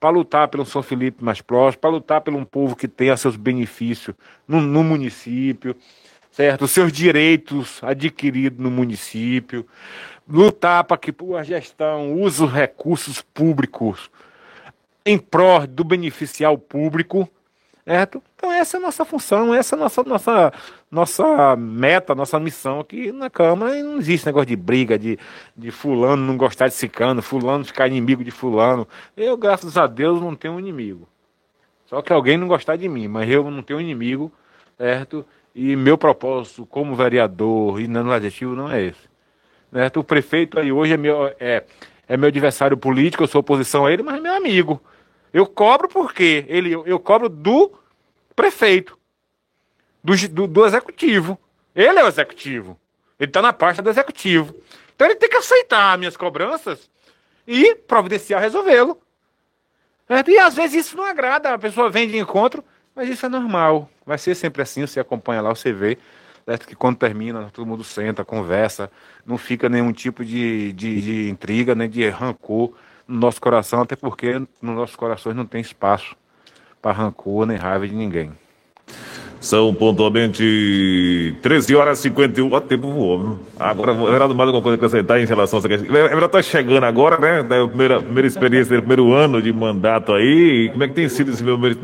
para 0.00 0.10
lutar 0.10 0.48
pelo 0.48 0.64
São 0.64 0.82
Felipe 0.82 1.22
mais 1.22 1.42
próximo, 1.42 1.82
para 1.82 1.90
lutar 1.90 2.20
pelo 2.22 2.38
um 2.38 2.44
povo 2.44 2.74
que 2.74 2.88
tenha 2.88 3.16
seus 3.18 3.36
benefícios 3.36 4.16
no, 4.48 4.60
no 4.60 4.82
município, 4.82 5.76
certo? 6.32 6.64
Os 6.64 6.70
seus 6.70 6.90
direitos 6.90 7.84
adquiridos 7.84 8.58
no 8.58 8.70
município, 8.70 9.66
lutar 10.26 10.84
para 10.84 10.96
que 10.96 11.14
a 11.38 11.42
gestão 11.42 12.14
use 12.14 12.42
os 12.42 12.50
recursos 12.50 13.20
públicos 13.20 14.10
em 15.04 15.18
prol 15.18 15.66
do 15.66 15.84
beneficial 15.84 16.56
público, 16.56 17.28
certo? 17.84 18.22
Então 18.36 18.52
essa 18.52 18.76
é 18.76 18.78
a 18.78 18.80
nossa 18.80 19.04
função, 19.04 19.54
essa 19.54 19.74
é 19.74 19.78
a 19.78 19.80
nossa, 19.80 20.02
nossa, 20.04 20.52
nossa 20.90 21.56
meta, 21.56 22.14
nossa 22.14 22.38
missão 22.38 22.80
aqui 22.80 23.12
na 23.12 23.30
Câmara. 23.30 23.76
E 23.78 23.82
não 23.82 23.98
existe 23.98 24.26
negócio 24.26 24.46
de 24.46 24.56
briga, 24.56 24.98
de, 24.98 25.18
de 25.56 25.70
fulano 25.70 26.22
não 26.22 26.36
gostar 26.36 26.68
de 26.68 26.74
cicano, 26.74 27.22
fulano 27.22 27.64
ficar 27.64 27.88
inimigo 27.88 28.24
de 28.24 28.30
fulano. 28.30 28.86
Eu, 29.16 29.36
graças 29.36 29.76
a 29.76 29.86
Deus, 29.86 30.20
não 30.20 30.34
tenho 30.34 30.58
inimigo. 30.58 31.08
Só 31.86 32.00
que 32.02 32.12
alguém 32.12 32.38
não 32.38 32.46
gostar 32.46 32.76
de 32.76 32.88
mim, 32.88 33.08
mas 33.08 33.28
eu 33.28 33.50
não 33.50 33.62
tenho 33.62 33.80
inimigo, 33.80 34.32
certo? 34.78 35.26
E 35.54 35.74
meu 35.74 35.98
propósito 35.98 36.64
como 36.64 36.94
vereador 36.94 37.80
e 37.80 37.88
no 37.88 38.02
legislativo 38.04 38.54
não 38.54 38.70
é 38.70 38.82
esse. 38.82 39.10
Certo? 39.72 40.00
O 40.00 40.04
prefeito 40.04 40.58
aí 40.58 40.70
hoje 40.70 40.92
é 40.92 40.96
meu, 40.96 41.26
é, 41.40 41.64
é 42.06 42.16
meu 42.16 42.28
adversário 42.28 42.76
político, 42.76 43.24
eu 43.24 43.26
sou 43.26 43.40
oposição 43.40 43.86
a 43.86 43.92
ele, 43.92 44.02
mas 44.02 44.18
é 44.18 44.20
meu 44.20 44.34
amigo. 44.34 44.80
Eu 45.32 45.46
cobro 45.46 45.88
porque 45.88 46.44
ele, 46.48 46.72
eu 46.72 46.98
cobro 46.98 47.28
do 47.28 47.72
prefeito, 48.34 48.98
do, 50.02 50.16
do, 50.28 50.46
do 50.46 50.66
executivo. 50.66 51.38
Ele 51.74 51.98
é 51.98 52.04
o 52.04 52.08
executivo. 52.08 52.78
Ele 53.18 53.30
está 53.30 53.40
na 53.40 53.52
pasta 53.52 53.82
do 53.82 53.90
executivo. 53.90 54.54
Então 54.94 55.06
ele 55.06 55.16
tem 55.16 55.28
que 55.28 55.36
aceitar 55.36 55.96
minhas 55.98 56.16
cobranças 56.16 56.90
e 57.46 57.74
providenciar 57.74 58.40
resolvê-lo. 58.40 59.00
E 60.26 60.38
às 60.38 60.54
vezes 60.54 60.86
isso 60.86 60.96
não 60.96 61.04
agrada, 61.04 61.54
a 61.54 61.58
pessoa 61.58 61.88
vem 61.88 62.08
de 62.08 62.18
encontro, 62.18 62.64
mas 62.94 63.08
isso 63.08 63.24
é 63.24 63.28
normal. 63.28 63.88
Vai 64.04 64.18
ser 64.18 64.34
sempre 64.34 64.62
assim, 64.62 64.84
você 64.84 64.98
acompanha 64.98 65.40
lá, 65.40 65.54
você 65.54 65.72
vê. 65.72 65.96
Certo? 66.44 66.66
Que 66.66 66.74
quando 66.74 66.96
termina, 66.96 67.48
todo 67.52 67.66
mundo 67.66 67.84
senta, 67.84 68.24
conversa, 68.24 68.90
não 69.24 69.38
fica 69.38 69.68
nenhum 69.68 69.92
tipo 69.92 70.24
de, 70.24 70.72
de, 70.72 71.00
de 71.00 71.30
intriga, 71.30 71.74
nem 71.74 71.88
de 71.88 72.08
rancor 72.08 72.74
no 73.10 73.18
nosso 73.18 73.40
coração, 73.40 73.82
até 73.82 73.96
porque 73.96 74.38
nos 74.38 74.76
nossos 74.76 74.96
corações 74.96 75.34
não 75.34 75.44
tem 75.44 75.60
espaço 75.60 76.14
para 76.80 76.92
rancor 76.92 77.44
nem 77.44 77.56
raiva 77.56 77.86
de 77.86 77.94
ninguém. 77.94 78.30
São 79.40 79.74
pontualmente 79.74 81.34
13 81.40 81.74
horas 81.74 81.98
e 82.00 82.02
51. 82.02 82.52
O 82.52 82.60
tempo 82.60 82.92
voou. 82.92 83.38
Agora, 83.58 83.94
Geraldo, 83.94 84.34
mais 84.34 84.48
alguma 84.48 84.62
coisa 84.62 84.76
que 84.76 84.84
acrescentar 84.84 85.18
em 85.18 85.24
relação 85.24 85.58
a 85.58 85.60
essa 85.60 85.68
questão? 85.68 85.96
É 85.96 86.14
melhor 86.14 86.26
estar 86.26 86.42
chegando 86.42 86.84
agora, 86.84 87.18
né? 87.18 87.42
Da 87.42 87.66
primeira, 87.66 88.02
primeira 88.02 88.28
experiência, 88.28 88.76
primeiro 88.78 89.12
ano 89.14 89.40
de 89.40 89.50
mandato 89.50 90.12
aí. 90.12 90.68
Como 90.70 90.84
é 90.84 90.88
que 90.88 90.94
tem 90.94 91.08
sido 91.08 91.30
esse 91.30 91.42
primeiro? 91.42 91.78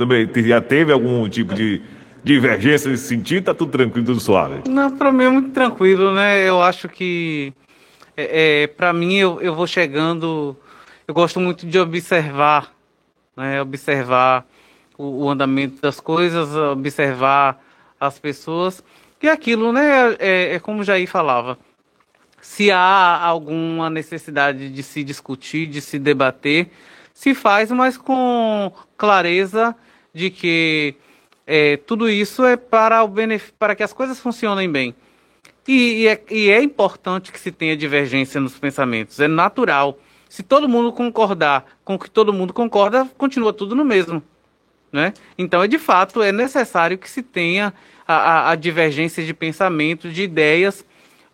Já 0.46 0.60
teve 0.60 0.92
algum 0.92 1.26
tipo 1.30 1.54
de 1.54 1.80
divergência 2.22 2.90
nesse 2.90 3.08
sentido? 3.08 3.44
Tá 3.44 3.54
tudo 3.54 3.72
tranquilo, 3.72 4.04
tudo 4.04 4.20
suave? 4.20 4.68
Não, 4.68 4.94
para 4.94 5.10
mim 5.10 5.24
é 5.24 5.30
muito 5.30 5.50
tranquilo, 5.50 6.12
né? 6.12 6.46
Eu 6.46 6.60
acho 6.60 6.90
que, 6.90 7.54
é, 8.14 8.64
é 8.64 8.66
para 8.66 8.92
mim, 8.92 9.14
eu, 9.14 9.40
eu 9.40 9.54
vou 9.54 9.66
chegando. 9.66 10.54
Eu 11.06 11.14
gosto 11.14 11.38
muito 11.38 11.66
de 11.66 11.78
observar, 11.78 12.74
né? 13.36 13.62
Observar 13.62 14.44
o, 14.98 15.24
o 15.24 15.30
andamento 15.30 15.80
das 15.80 16.00
coisas, 16.00 16.54
observar 16.54 17.62
as 18.00 18.18
pessoas. 18.18 18.82
E 19.22 19.28
aquilo, 19.28 19.72
né, 19.72 20.16
é, 20.18 20.54
é 20.54 20.58
como 20.60 20.84
Jair 20.84 21.08
falava, 21.08 21.58
se 22.40 22.70
há 22.70 23.18
alguma 23.18 23.88
necessidade 23.88 24.68
de 24.68 24.82
se 24.82 25.02
discutir, 25.02 25.66
de 25.66 25.80
se 25.80 25.98
debater, 25.98 26.70
se 27.14 27.34
faz, 27.34 27.70
mas 27.70 27.96
com 27.96 28.72
clareza 28.96 29.74
de 30.12 30.30
que 30.30 30.94
é, 31.46 31.76
tudo 31.76 32.08
isso 32.08 32.44
é 32.44 32.56
para, 32.56 33.02
o 33.02 33.08
benefício, 33.08 33.54
para 33.58 33.74
que 33.74 33.82
as 33.82 33.92
coisas 33.92 34.20
funcionem 34.20 34.70
bem. 34.70 34.94
E, 35.66 36.02
e, 36.02 36.08
é, 36.08 36.22
e 36.30 36.50
é 36.50 36.62
importante 36.62 37.32
que 37.32 37.40
se 37.40 37.50
tenha 37.50 37.76
divergência 37.76 38.40
nos 38.40 38.58
pensamentos, 38.58 39.18
é 39.18 39.26
natural. 39.26 39.98
Se 40.36 40.42
todo 40.42 40.68
mundo 40.68 40.92
concordar 40.92 41.64
com 41.82 41.94
o 41.94 41.98
que 41.98 42.10
todo 42.10 42.30
mundo 42.30 42.52
concorda, 42.52 43.08
continua 43.16 43.54
tudo 43.54 43.74
no 43.74 43.82
mesmo. 43.82 44.22
Né? 44.92 45.14
Então, 45.38 45.62
é 45.62 45.66
de 45.66 45.78
fato, 45.78 46.22
é 46.22 46.30
necessário 46.30 46.98
que 46.98 47.08
se 47.08 47.22
tenha 47.22 47.72
a, 48.06 48.14
a, 48.16 48.50
a 48.50 48.54
divergência 48.54 49.24
de 49.24 49.32
pensamento, 49.32 50.10
de 50.10 50.24
ideias, 50.24 50.84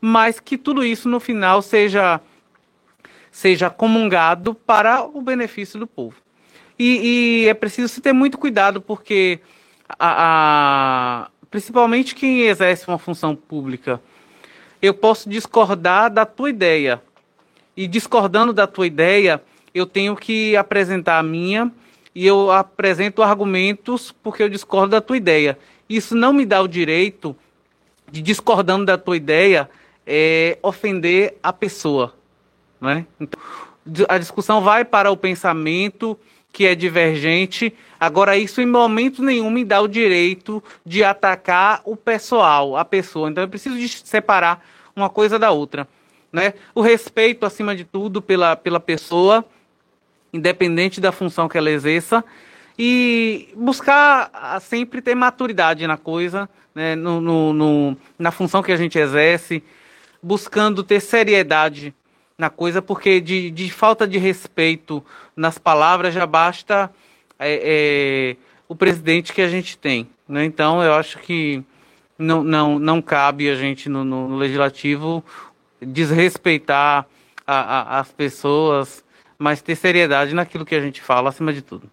mas 0.01 0.39
que 0.39 0.57
tudo 0.57 0.85
isso 0.85 1.09
no 1.09 1.19
final 1.19 1.63
seja, 1.63 2.21
seja 3.33 3.69
comungado 3.69 4.55
para 4.55 5.03
o 5.03 5.21
benefício 5.21 5.81
do 5.81 5.87
povo. 5.89 6.15
E, 6.79 7.43
e 7.43 7.49
é 7.49 7.55
preciso 7.55 7.89
se 7.89 8.01
ter 8.01 8.13
muito 8.13 8.39
cuidado, 8.39 8.81
porque 8.81 9.41
a, 9.99 11.29
principalmente 11.51 12.15
quem 12.15 12.43
exerce 12.43 12.87
uma 12.87 12.99
função 12.99 13.35
pública, 13.35 14.01
eu 14.81 14.95
posso 14.95 15.29
discordar 15.29 16.09
da 16.09 16.25
tua 16.25 16.51
ideia. 16.51 17.03
E 17.77 17.87
discordando 17.87 18.53
da 18.53 18.67
tua 18.67 18.87
ideia, 18.87 19.43
eu 19.75 19.87
tenho 19.87 20.15
que 20.15 20.57
apresentar 20.57 21.19
a 21.19 21.23
minha 21.23 21.73
e 22.15 22.27
eu 22.27 22.51
apresento 22.51 23.23
argumentos 23.23 24.13
porque 24.23 24.43
eu 24.43 24.49
discordo 24.49 24.91
da 24.91 25.01
tua 25.01 25.17
ideia. 25.17 25.59
Isso 25.89 26.15
não 26.15 26.33
me 26.33 26.45
dá 26.45 26.61
o 26.61 26.69
direito 26.69 27.35
de, 28.11 28.21
discordando 28.21 28.85
da 28.85 28.99
tua 28.99 29.17
ideia, 29.17 29.69
é, 30.07 30.59
ofender 30.63 31.39
a 31.43 31.53
pessoa. 31.53 32.15
Né? 32.81 33.07
Então, 33.19 33.41
a 34.09 34.19
discussão 34.19 34.61
vai 34.61 34.85
para 34.85 35.11
o 35.11 35.17
pensamento 35.17 36.19
que 36.53 36.67
é 36.67 36.75
divergente. 36.75 37.75
Agora, 37.99 38.37
isso 38.37 38.61
em 38.61 38.67
momento 38.67 39.23
nenhum 39.23 39.51
me 39.51 39.65
dá 39.65 39.81
o 39.81 39.89
direito 39.89 40.63
de 40.85 41.03
atacar 41.03 41.81
o 41.85 41.97
pessoal, 41.97 42.77
a 42.77 42.85
pessoa. 42.85 43.31
Então, 43.31 43.43
eu 43.43 43.49
preciso 43.49 43.77
separar 44.05 44.63
uma 44.95 45.09
coisa 45.09 45.39
da 45.39 45.51
outra. 45.51 45.89
Né? 46.33 46.55
O 46.75 46.81
respeito, 46.81 47.45
acima 47.45 47.77
de 47.77 47.85
tudo, 47.85 48.23
pela, 48.23 48.57
pela 48.57 48.81
pessoa 48.81 49.45
independente 50.33 51.01
da 51.01 51.13
função 51.13 51.49
que 51.49 51.59
ela 51.59 51.71
exerça, 51.71 52.25
e 52.79 53.51
buscar 53.55 54.31
ah, 54.33 54.59
sempre 54.59 55.03
ter 55.03 55.15
maturidade 55.15 55.87
na 55.87 55.99
coisa, 55.99 56.49
né, 56.75 56.97
no, 56.97 57.21
no, 57.21 57.53
no, 57.53 57.97
na 58.19 58.31
função 58.31 58.63
que 58.63 58.73
a 58.73 58.77
gente 58.77 58.99
exerce, 58.99 59.63
buscando 60.23 60.83
ter 60.83 61.01
seriedade 61.01 61.95
na 62.39 62.49
coisa, 62.49 62.81
porque 62.81 63.21
de, 63.21 63.51
de 63.51 63.71
falta 63.71 64.09
de 64.09 64.17
respeito 64.17 65.05
nas 65.37 65.59
palavras 65.59 66.15
já 66.15 66.27
basta 66.27 66.91
é, 67.39 67.61
é, 67.63 68.37
o 68.67 68.75
presidente 68.75 69.35
que 69.35 69.43
a 69.43 69.49
gente 69.49 69.77
tem. 69.77 70.09
Né? 70.27 70.45
Então, 70.45 70.83
eu 70.83 70.95
acho 70.95 71.19
que 71.19 71.63
não, 72.19 72.43
não, 72.43 72.79
não 72.79 73.03
cabe 73.03 73.51
a 73.51 73.55
gente 73.55 73.89
no, 73.89 74.03
no 74.03 74.37
legislativo 74.37 75.23
desrespeitar 75.87 77.07
a, 77.47 77.97
a, 77.97 78.01
as 78.01 78.11
pessoas, 78.11 79.05
mas 79.39 79.61
ter 79.61 79.77
seriedade 79.77 80.35
naquilo 80.35 80.65
que 80.65 80.75
a 80.75 80.81
gente 80.81 81.01
fala 81.01 81.29
acima 81.29 81.53
de 81.53 81.63
tudo. 81.63 81.89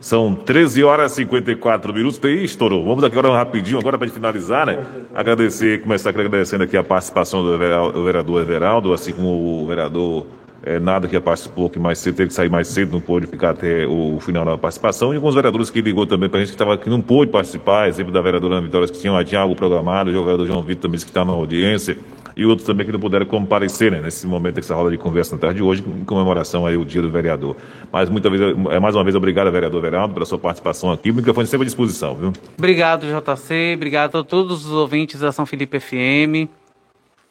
São 0.00 0.34
13 0.34 0.82
horas 0.82 1.12
e 1.12 1.16
54 1.16 1.94
minutos. 1.94 2.18
E 2.24 2.44
estourou. 2.44 2.84
Vamos 2.84 3.04
agora 3.04 3.30
rapidinho, 3.30 3.78
agora 3.78 3.96
para 3.96 4.08
finalizar, 4.08 4.66
né? 4.66 4.84
Agradecer, 5.14 5.80
começar 5.80 6.10
agradecendo 6.10 6.64
aqui 6.64 6.76
a 6.76 6.82
participação 6.82 7.42
do 7.44 7.56
vereador 8.02 8.42
Everaldo, 8.42 8.92
assim 8.92 9.12
como 9.12 9.62
o 9.62 9.66
vereador 9.66 10.26
é, 10.62 10.78
nada 10.78 11.08
que 11.08 11.18
participou 11.20 11.68
que 11.68 11.78
mais 11.78 11.98
cedo, 11.98 12.16
teve 12.16 12.28
que 12.28 12.34
sair 12.34 12.48
mais 12.48 12.68
cedo, 12.68 12.92
não 12.92 13.00
pôde 13.00 13.26
ficar 13.26 13.50
até 13.50 13.86
o 13.86 14.18
final 14.20 14.44
da 14.44 14.56
participação. 14.56 15.12
E 15.12 15.16
alguns 15.16 15.34
vereadores 15.34 15.70
que 15.70 15.80
ligou 15.80 16.06
também 16.06 16.28
para 16.28 16.40
a 16.40 16.44
gente 16.44 16.52
que, 16.52 16.58
tava, 16.58 16.78
que 16.78 16.88
não 16.88 17.00
pôde 17.00 17.30
participar, 17.30 17.88
exemplo 17.88 18.12
da 18.12 18.20
vereadora 18.20 18.54
Ana 18.54 18.66
Vitória, 18.66 18.86
que 18.86 18.98
tinha, 18.98 19.24
tinha 19.24 19.40
algo 19.40 19.56
programado, 19.56 20.10
o 20.10 20.12
jogador 20.12 20.46
João 20.46 20.62
Vitor 20.62 20.82
também 20.82 21.00
que 21.00 21.06
está 21.06 21.24
na 21.24 21.32
audiência, 21.32 21.96
e 22.36 22.46
outros 22.46 22.66
também 22.66 22.86
que 22.86 22.92
não 22.92 23.00
puderam 23.00 23.26
comparecer 23.26 23.90
né, 23.90 24.00
nesse 24.00 24.26
momento, 24.26 24.54
dessa 24.54 24.74
roda 24.74 24.90
de 24.90 24.98
conversa 24.98 25.34
na 25.34 25.40
tarde 25.40 25.56
de 25.56 25.62
hoje, 25.62 25.84
em 25.86 26.04
comemoração 26.04 26.64
aí 26.64 26.76
o 26.76 26.84
dia 26.84 27.02
do 27.02 27.10
vereador. 27.10 27.56
Mas 27.92 28.08
muita 28.08 28.30
vez, 28.30 28.40
é, 28.70 28.80
mais 28.80 28.94
uma 28.94 29.04
vez, 29.04 29.14
obrigado, 29.14 29.50
vereador 29.50 29.82
Veraldo, 29.82 30.14
pela 30.14 30.24
sua 30.24 30.38
participação 30.38 30.90
aqui. 30.90 31.10
O 31.10 31.14
microfone 31.14 31.46
sempre 31.46 31.64
à 31.64 31.66
disposição, 31.66 32.14
viu? 32.14 32.32
Obrigado, 32.56 33.06
JC. 33.06 33.74
Obrigado 33.76 34.18
a 34.18 34.24
todos 34.24 34.64
os 34.64 34.72
ouvintes 34.72 35.20
da 35.20 35.32
São 35.32 35.44
Felipe 35.44 35.78
FM. 35.78 36.48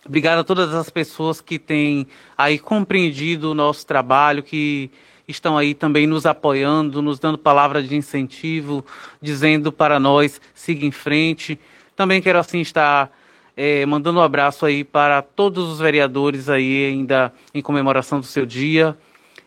Obrigado 0.05 0.39
a 0.39 0.43
todas 0.43 0.73
as 0.73 0.89
pessoas 0.89 1.41
que 1.41 1.59
têm 1.59 2.07
aí 2.37 2.57
compreendido 2.57 3.51
o 3.51 3.53
nosso 3.53 3.85
trabalho, 3.85 4.41
que 4.41 4.89
estão 5.27 5.57
aí 5.57 5.73
também 5.73 6.07
nos 6.07 6.25
apoiando, 6.25 7.01
nos 7.01 7.19
dando 7.19 7.37
palavras 7.37 7.87
de 7.87 7.95
incentivo, 7.95 8.83
dizendo 9.21 9.71
para 9.71 9.99
nós 9.99 10.41
siga 10.53 10.85
em 10.85 10.91
frente. 10.91 11.59
Também 11.95 12.21
quero 12.21 12.39
assim 12.39 12.61
estar 12.61 13.11
é, 13.55 13.85
mandando 13.85 14.19
um 14.19 14.23
abraço 14.23 14.65
aí 14.65 14.83
para 14.83 15.21
todos 15.21 15.69
os 15.69 15.79
vereadores 15.79 16.49
aí 16.49 16.85
ainda 16.85 17.31
em 17.53 17.61
comemoração 17.61 18.19
do 18.19 18.25
seu 18.25 18.45
dia. 18.45 18.97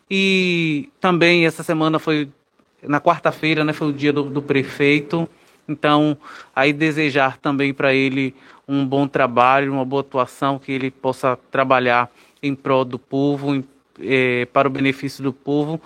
E 0.08 0.88
também 1.00 1.46
essa 1.46 1.62
semana 1.62 1.98
foi 1.98 2.28
na 2.82 3.00
quarta-feira, 3.00 3.64
né, 3.64 3.72
foi 3.72 3.88
o 3.88 3.92
dia 3.92 4.12
do, 4.12 4.24
do 4.24 4.42
prefeito. 4.42 5.28
Então, 5.66 6.16
aí 6.54 6.72
desejar 6.72 7.38
também 7.38 7.72
para 7.72 7.94
ele 7.94 8.34
um 8.66 8.86
bom 8.86 9.06
trabalho, 9.06 9.72
uma 9.72 9.84
boa 9.84 10.00
atuação, 10.00 10.58
que 10.58 10.72
ele 10.72 10.90
possa 10.90 11.38
trabalhar 11.50 12.10
em 12.42 12.54
prol 12.54 12.84
do 12.84 12.98
povo, 12.98 13.54
em, 13.54 13.64
eh, 14.00 14.46
para 14.52 14.68
o 14.68 14.70
benefício 14.70 15.22
do 15.22 15.32
povo, 15.32 15.80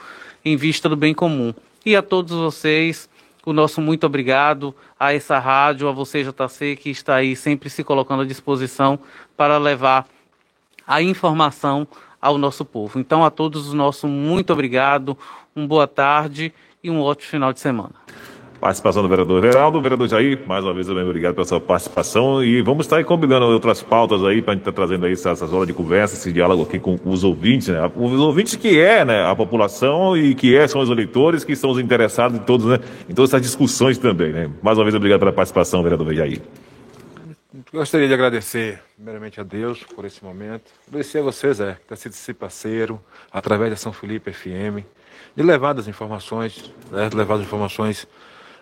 em 0.44 0.56
vista 0.56 0.88
do 0.88 0.96
bem 0.96 1.14
comum. 1.14 1.52
E 1.84 1.96
a 1.96 2.02
todos 2.02 2.32
vocês, 2.32 3.09
o 3.44 3.52
nosso 3.52 3.80
muito 3.80 4.05
obrigado 4.05 4.74
a 4.98 5.12
essa 5.12 5.38
rádio, 5.38 5.88
a 5.88 5.92
você, 5.92 6.22
JC, 6.22 6.76
que 6.76 6.90
está 6.90 7.16
aí 7.16 7.34
sempre 7.34 7.70
se 7.70 7.82
colocando 7.82 8.22
à 8.22 8.26
disposição 8.26 8.98
para 9.36 9.59
levar 9.59 10.06
a 10.86 11.02
informação 11.02 11.86
ao 12.20 12.36
nosso 12.36 12.64
povo. 12.64 12.98
Então, 12.98 13.24
a 13.24 13.30
todos 13.30 13.72
o 13.72 13.76
nosso 13.76 14.09
muito 14.09 14.52
obrigado, 14.52 15.16
uma 15.55 15.66
boa 15.66 15.86
tarde 15.86 16.52
e 16.82 16.90
um 16.90 17.00
ótimo 17.00 17.30
final 17.30 17.52
de 17.52 17.60
semana. 17.60 17.94
Participação 18.60 19.02
do 19.02 19.09
vereador 19.09 19.40
Geraldo, 19.40 19.80
vereador 19.80 20.09
Jair, 20.09 20.40
mais 20.44 20.64
uma 20.64 20.74
vez 20.74 20.85
também 20.89 21.05
obrigado 21.05 21.32
pela 21.32 21.47
sua 21.47 21.60
participação 21.60 22.43
e 22.43 22.60
vamos 22.60 22.86
estar 22.86 23.05
combinando 23.05 23.47
outras 23.47 23.82
pautas 23.85 24.24
aí 24.24 24.43
para 24.43 24.52
a 24.52 24.55
gente 24.56 24.62
estar 24.62 24.72
tá 24.72 24.76
trazendo 24.76 25.06
aí 25.06 25.12
essas, 25.12 25.40
horas 25.52 25.68
de 25.68 25.72
conversa, 25.72 26.16
esse 26.16 26.32
diálogo 26.32 26.64
aqui 26.64 26.76
com 26.80 26.98
os 27.05 27.22
ouvintes, 27.22 27.68
né? 27.68 27.89
Os 27.94 28.18
ouvintes 28.18 28.56
que 28.56 28.80
é, 28.80 29.05
né, 29.05 29.24
a 29.24 29.36
população 29.36 30.16
e 30.16 30.35
que 30.35 30.56
é, 30.56 30.66
são 30.66 30.80
os 30.80 30.90
eleitores 30.90 31.44
que 31.44 31.55
são 31.55 31.70
os 31.70 31.78
interessados 31.78 32.36
em 32.36 32.43
todos, 32.43 32.66
né, 32.66 32.80
em 33.09 33.14
todas 33.14 33.30
essas 33.30 33.43
discussões 33.43 33.97
também, 33.97 34.32
né? 34.32 34.51
Mais 34.60 34.76
uma 34.76 34.82
vez 34.82 34.94
obrigado 34.97 35.20
pela 35.20 35.32
participação, 35.32 35.80
vereador 35.80 36.12
Jair. 36.12 36.40
Gostaria 37.72 38.09
de 38.09 38.14
agradecer, 38.14 38.80
primeiramente, 38.97 39.40
a 39.40 39.44
Deus 39.44 39.85
por 39.94 40.05
esse 40.05 40.24
momento. 40.24 40.64
Agradecer 40.89 41.18
a 41.18 41.22
você, 41.22 41.52
Zé, 41.55 41.74
que 41.74 41.82
está 41.82 41.94
sido 41.94 42.12
esse 42.12 42.35
parceiro, 42.35 43.01
através 43.30 43.70
da 43.70 43.76
São 43.76 43.93
Felipe 43.93 44.32
FM, 44.32 44.85
de 45.36 45.43
levar 45.44 45.78
as 45.78 45.86
informações, 45.86 46.72
né, 46.90 47.09
levar 47.14 47.36
as 47.36 47.43
informações 47.43 48.09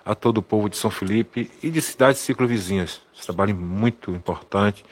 a 0.07 0.15
todo 0.15 0.39
o 0.39 0.43
povo 0.43 0.71
de 0.71 0.77
São 0.77 0.89
Felipe 0.89 1.51
e 1.61 1.69
de 1.69 1.83
cidades 1.83 2.21
ciclovizinhas. 2.21 3.03
Esse 3.13 3.25
trabalho 3.25 3.57
muito 3.57 4.13
importante 4.13 4.85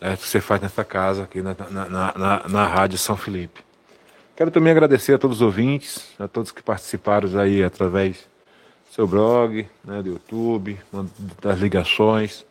é, 0.00 0.16
que 0.16 0.26
você 0.26 0.40
faz 0.40 0.60
nessa 0.60 0.84
casa, 0.84 1.22
aqui 1.22 1.40
na, 1.40 1.54
na, 1.70 1.88
na, 2.18 2.48
na, 2.48 2.66
Rádio 2.66 2.98
São 2.98 3.16
Felipe. 3.16 3.60
Quero 4.34 4.50
também 4.50 4.72
agradecer 4.72 5.14
a 5.14 5.18
todos 5.18 5.36
os 5.36 5.42
ouvintes, 5.42 6.12
a 6.18 6.26
todos 6.26 6.50
que 6.50 6.60
participaram 6.60 7.38
aí 7.38 7.62
através 7.62 8.28
do 8.88 8.94
seu 8.94 9.06
blog, 9.06 9.68
né, 9.84 10.02
do 10.02 10.08
YouTube, 10.10 10.80
das 11.40 11.60
ligações. 11.60 12.44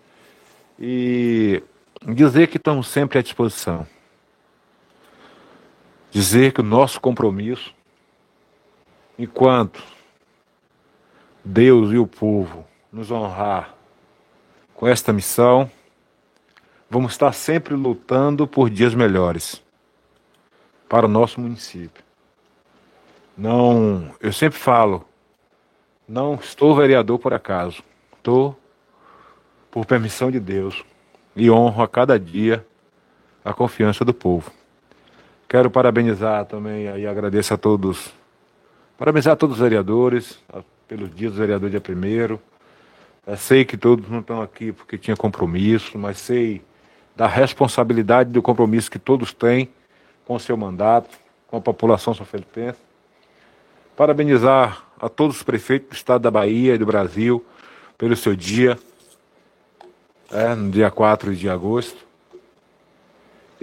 E 0.80 1.62
dizer 2.08 2.48
que 2.48 2.56
estamos 2.56 2.88
sempre 2.88 3.20
à 3.20 3.22
disposição. 3.22 3.86
Dizer 6.10 6.54
que 6.54 6.62
o 6.62 6.64
nosso 6.64 7.02
compromisso, 7.02 7.76
enquanto 9.20 9.93
Deus 11.44 11.92
e 11.92 11.98
o 11.98 12.08
povo 12.08 12.66
nos 12.92 13.12
honrar 13.12 13.76
com 14.74 14.88
esta 14.88 15.12
missão, 15.12 15.70
vamos 16.90 17.14
estar 17.14 17.34
sempre 17.34 17.74
lutando 17.74 18.48
por 18.48 18.70
dias 18.70 18.94
melhores 18.94 19.62
para 20.88 21.06
o 21.06 21.10
nosso 21.10 21.42
município. 21.42 22.04
Não, 23.38 24.14
eu 24.22 24.32
sempre 24.32 24.60
falo, 24.60 25.06
não 26.08 26.36
estou 26.36 26.76
vereador 26.76 27.18
por 27.20 27.34
acaso, 27.34 27.84
estou 28.16 28.58
por 29.72 29.86
permissão 29.86 30.30
de 30.30 30.40
Deus 30.40 30.84
e 31.36 31.50
honro 31.50 31.82
a 31.82 31.88
cada 31.88 32.20
dia 32.20 32.66
a 33.44 33.54
confiança 33.54 34.06
do 34.06 34.14
povo. 34.14 34.52
Quero 35.50 35.70
parabenizar 35.70 36.46
também 36.46 36.86
e 36.86 37.08
agradeço 37.08 37.54
a 37.54 37.58
todos, 37.58 38.14
parabenizar 38.98 39.34
a 39.34 39.36
todos 39.36 39.56
os 39.58 39.62
vereadores, 39.62 40.40
a 40.52 40.62
pelos 40.88 41.14
dias 41.14 41.34
do 41.34 41.40
vereador 41.40 41.70
dia 41.70 41.82
primeiro. 41.82 42.40
Eu 43.26 43.38
sei 43.38 43.64
que 43.64 43.78
todos 43.78 44.10
não 44.10 44.20
estão 44.20 44.42
aqui 44.42 44.72
porque 44.72 44.98
tinha 44.98 45.16
compromisso, 45.16 45.98
mas 45.98 46.18
sei 46.20 46.62
da 47.16 47.28
responsabilidade 47.28 48.32
do 48.32 48.42
compromisso 48.42 48.90
que 48.90 49.00
todos 49.00 49.34
têm 49.34 49.70
com 50.26 50.36
o 50.36 50.40
seu 50.40 50.58
mandato, 50.58 51.10
com 51.48 51.58
a 51.58 51.62
população 51.62 52.14
sofrelipense. 52.14 52.80
Parabenizar 53.96 54.84
a 55.00 55.08
todos 55.08 55.38
os 55.38 55.44
prefeitos 55.44 55.90
do 55.90 55.96
estado 55.96 56.22
da 56.22 56.32
Bahia 56.32 56.76
e 56.76 56.78
do 56.78 56.86
Brasil 56.86 57.46
pelo 57.98 58.16
seu 58.16 58.36
dia, 58.36 58.78
é, 60.32 60.56
no 60.56 60.72
dia 60.72 60.90
4 60.90 61.36
de 61.36 61.50
agosto. 61.50 62.04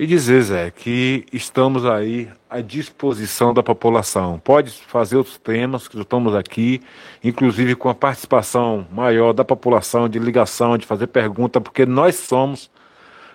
E 0.01 0.07
dizer, 0.07 0.41
Zé, 0.41 0.71
que 0.71 1.27
estamos 1.31 1.85
aí 1.85 2.31
à 2.49 2.63
disposição 2.63 3.53
da 3.53 3.63
população. 3.63 4.39
Pode 4.39 4.71
fazer 4.71 5.19
outros 5.19 5.37
temas, 5.37 5.87
que 5.87 6.01
estamos 6.01 6.35
aqui, 6.35 6.81
inclusive 7.23 7.75
com 7.75 7.91
a 7.91 7.95
participação 7.95 8.89
maior 8.91 9.35
da 9.35 9.45
população, 9.45 10.09
de 10.09 10.19
ligação, 10.19 10.79
de 10.79 10.87
fazer 10.87 11.09
pergunta, 11.09 11.61
porque 11.61 11.85
nós 11.85 12.17
somos, 12.17 12.71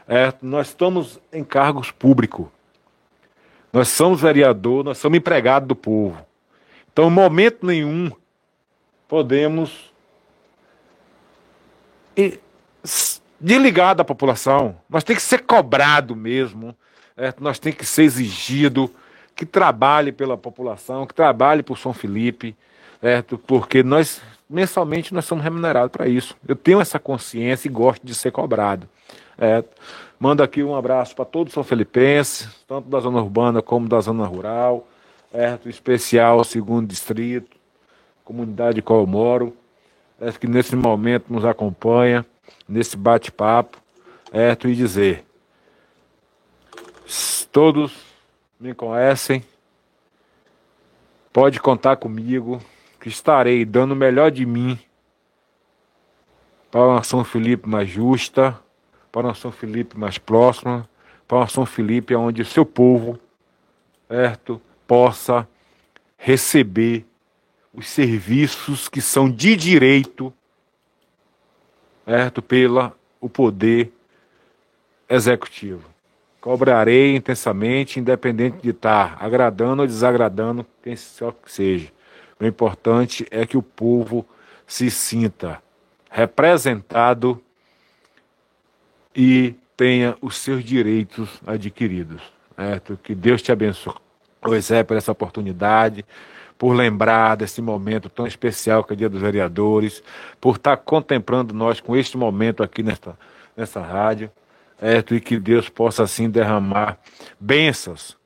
é, 0.08 0.34
nós 0.42 0.70
estamos 0.70 1.20
em 1.32 1.44
cargos 1.44 1.92
públicos. 1.92 2.48
Nós 3.72 3.90
somos 3.90 4.20
vereador, 4.20 4.84
nós 4.84 4.98
somos 4.98 5.20
empregados 5.20 5.68
do 5.68 5.76
povo. 5.76 6.18
Então, 6.92 7.10
em 7.10 7.12
momento 7.12 7.64
nenhum, 7.64 8.10
podemos 9.08 9.94
desligar 13.40 13.95
da 13.95 14.03
população. 14.03 14.78
Nós 14.90 15.03
tem 15.03 15.16
que 15.16 15.22
ser 15.22 15.40
cobrado 15.40 16.16
mesmo. 16.16 16.76
Nós 17.40 17.60
tem 17.60 17.72
que 17.72 17.86
ser 17.86 18.03
exigido 18.03 18.90
que 19.36 19.45
trabalhe 19.45 20.12
pela 20.12 20.38
população, 20.38 21.06
que 21.06 21.14
trabalhe 21.14 21.64
por 21.64 21.78
São 21.78 21.94
Felipe, 21.94 22.56
porque 23.45 23.84
nós 23.84 24.22
mensalmente 24.49 25.14
nós 25.14 25.26
somos 25.26 25.44
remunerados 25.44 25.91
para 25.91 26.07
isso. 26.07 26.36
Eu 26.48 26.56
tenho 26.56 26.80
essa 26.80 26.99
consciência 26.99 27.68
e 27.68 27.72
gosto 27.72 28.06
de 28.06 28.14
ser 28.14 28.32
cobrado. 28.32 28.88
É, 29.38 29.64
mando 30.20 30.44
aqui 30.44 30.64
um 30.64 30.76
abraço 30.76 31.16
para 31.16 31.26
todos 31.26 31.52
os 31.52 31.53
São 31.53 31.64
Felipenses, 31.64 32.48
tanto 32.68 32.90
da 32.90 32.99
zona 32.99 33.22
urbana 33.22 33.62
como 33.62 33.88
da 33.88 33.99
zona 33.99 34.26
rural, 34.26 34.88
é, 35.34 35.57
especial 35.66 36.44
segundo 36.44 36.88
distrito, 36.88 37.57
comunidade 38.24 38.76
de 38.76 38.82
qual 38.82 39.02
eu 39.02 39.07
moro, 39.07 39.56
é, 40.20 40.32
que 40.32 40.48
nesse 40.48 40.76
momento 40.76 41.26
nos 41.30 41.44
acompanha 41.44 42.26
nesse 42.67 42.97
bate-papo, 42.97 43.81
é, 44.31 44.51
e 44.51 44.76
dizer: 44.76 45.26
todos 47.55 47.93
me 48.59 48.73
conhecem, 48.73 49.41
pode 51.31 51.57
contar 51.61 51.95
comigo, 51.95 52.61
que 52.99 53.07
estarei 53.07 53.63
dando 53.63 53.93
o 53.93 53.95
melhor 53.95 54.30
de 54.30 54.45
mim 54.45 54.77
para 56.69 56.85
uma 56.85 57.03
São 57.03 57.23
Felipe 57.23 57.69
mais 57.69 57.88
justa, 57.88 58.59
para 59.09 59.27
uma 59.27 59.34
São 59.34 59.53
Felipe 59.53 59.97
mais 59.97 60.17
próxima, 60.17 60.89
para 61.26 61.38
uma 61.38 61.47
São 61.47 61.65
Felipe 61.65 62.13
onde 62.13 62.41
o 62.41 62.45
seu 62.45 62.65
povo, 62.65 63.17
certo, 64.09 64.61
possa 64.85 65.47
receber 66.17 67.05
os 67.73 67.88
serviços 67.88 68.89
que 68.89 68.99
são 68.99 69.31
de 69.31 69.55
direito 69.55 70.34
certo? 72.06 72.41
pela 72.41 72.94
o 73.19 73.27
poder 73.27 73.91
executivo. 75.10 75.84
Cobrarei 76.40 77.15
intensamente, 77.15 77.99
independente 77.99 78.61
de 78.61 78.69
estar 78.69 79.18
agradando 79.19 79.82
ou 79.82 79.88
desagradando 79.88 80.65
quem 80.84 80.95
só 80.95 81.32
que 81.32 81.52
seja. 81.52 81.91
O 82.40 82.45
importante 82.45 83.26
é 83.32 83.45
que 83.45 83.57
o 83.57 83.64
povo 83.64 84.26
se 84.68 84.91
sinta 84.91 85.61
representado 86.10 87.41
e 89.15 89.56
tenha 89.76 90.15
os 90.22 90.38
seus 90.38 90.64
direitos 90.64 91.41
adquiridos. 91.45 92.22
Certo? 92.56 92.99
Que 93.03 93.15
Deus 93.15 93.41
te 93.41 93.52
abençoe. 93.52 93.95
ao 94.41 94.60
Zé 94.60 94.84
por 94.84 94.95
essa 94.95 95.11
oportunidade, 95.11 96.06
por 96.57 96.73
lembrar 96.73 97.36
desse 97.36 97.61
momento 97.61 98.10
tão 98.10 98.26
especial 98.26 98.84
que 98.84 98.94
é 98.94 98.95
o 98.95 98.98
Dia 98.98 99.10
dos 99.10 99.22
Vereadores, 99.22 100.02
por 100.40 100.56
estar 100.56 100.77
contemplando 100.77 101.53
nós 101.53 101.80
com 101.80 101.95
este 101.95 102.18
momento 102.18 102.64
aqui 102.64 102.82
nesta, 102.82 103.18
nessa 103.56 103.82
rádio, 103.82 104.32
certo? 104.80 105.15
e 105.15 105.19
que 105.19 105.38
Deus 105.38 105.69
possa 105.69 106.03
assim 106.03 106.30
derramar 106.30 106.98
bênçãos 107.40 108.18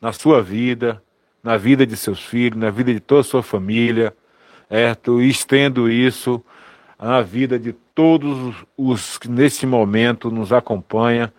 na 0.00 0.12
sua 0.12 0.42
vida, 0.42 1.02
na 1.42 1.56
vida 1.56 1.86
de 1.86 1.96
seus 1.96 2.22
filhos, 2.22 2.58
na 2.58 2.70
vida 2.70 2.92
de 2.92 3.00
toda 3.00 3.20
a 3.22 3.24
sua 3.24 3.42
família, 3.42 4.14
certo? 4.68 5.20
e 5.22 5.28
estendo 5.28 5.90
isso 5.90 6.44
na 6.98 7.22
vida 7.22 7.58
de 7.58 7.72
todos 7.72 8.54
os 8.76 9.16
que 9.16 9.28
nesse 9.28 9.66
momento 9.66 10.30
nos 10.30 10.52
acompanham, 10.52 11.32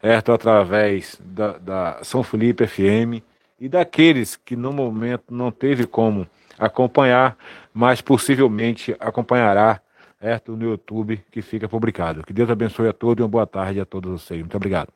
certo? 0.00 0.32
através 0.32 1.20
da, 1.24 1.56
da 1.58 1.98
São 2.02 2.24
Felipe 2.24 2.66
FM 2.66 3.22
e 3.64 3.68
daqueles 3.68 4.36
que 4.36 4.54
no 4.54 4.74
momento 4.74 5.24
não 5.30 5.50
teve 5.50 5.86
como 5.86 6.26
acompanhar, 6.58 7.34
mas 7.72 8.02
possivelmente 8.02 8.94
acompanhará 9.00 9.80
certo? 10.20 10.54
no 10.54 10.64
YouTube 10.64 11.18
que 11.32 11.40
fica 11.40 11.66
publicado. 11.66 12.22
Que 12.24 12.32
Deus 12.34 12.50
abençoe 12.50 12.88
a 12.88 12.92
todos 12.92 13.22
e 13.22 13.22
uma 13.22 13.28
boa 13.28 13.46
tarde 13.46 13.80
a 13.80 13.86
todos 13.86 14.20
vocês. 14.20 14.38
Muito 14.38 14.54
obrigado. 14.54 14.88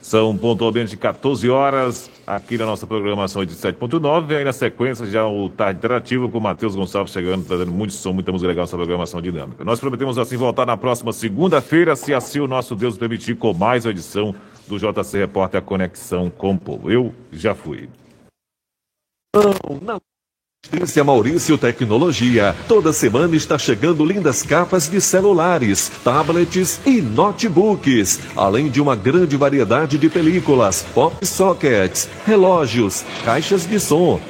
São 0.00 0.36
pontualmente 0.36 0.96
14 0.96 1.50
horas 1.50 2.08
aqui 2.24 2.56
na 2.56 2.66
nossa 2.66 2.86
programação 2.86 3.44
de 3.44 3.56
7.9. 3.56 4.36
Aí 4.36 4.44
na 4.44 4.52
sequência 4.52 5.04
já 5.04 5.26
o 5.26 5.48
Tarde 5.48 5.78
Interativo 5.78 6.28
com 6.28 6.38
o 6.38 6.40
Matheus 6.40 6.76
Gonçalves 6.76 7.12
chegando, 7.12 7.44
trazendo 7.44 7.72
muito 7.72 7.94
som, 7.94 8.12
muita 8.12 8.30
música 8.30 8.46
legal 8.46 8.62
essa 8.62 8.76
programação 8.76 9.20
dinâmica. 9.20 9.64
Nós 9.64 9.80
prometemos 9.80 10.18
assim 10.18 10.36
voltar 10.36 10.66
na 10.66 10.76
próxima 10.76 11.12
segunda-feira, 11.12 11.96
se 11.96 12.14
assim 12.14 12.38
o 12.38 12.46
nosso 12.46 12.76
Deus 12.76 12.96
permitir, 12.96 13.34
com 13.34 13.52
mais 13.52 13.84
uma 13.84 13.90
edição 13.90 14.36
do 14.66 14.78
JC 14.78 15.18
Repórter 15.18 15.62
Conexão 15.62 16.30
com 16.30 16.54
o 16.54 16.58
Povo. 16.58 16.90
Eu 16.90 17.14
já 17.32 17.54
fui. 17.54 17.88
Não, 19.34 19.80
não. 19.80 20.00
Maurício 21.04 21.56
Tecnologia. 21.56 22.54
Toda 22.66 22.92
semana 22.92 23.36
está 23.36 23.56
chegando 23.56 24.04
lindas 24.04 24.42
capas 24.42 24.88
de 24.88 25.00
celulares, 25.00 25.90
tablets 26.02 26.80
e 26.84 27.00
notebooks, 27.00 28.20
além 28.36 28.68
de 28.68 28.80
uma 28.80 28.96
grande 28.96 29.36
variedade 29.36 29.96
de 29.96 30.08
películas, 30.08 30.84
pop 30.94 31.24
sockets, 31.24 32.08
relógios, 32.24 33.04
caixas 33.24 33.66
de 33.66 33.78
som. 33.78 34.20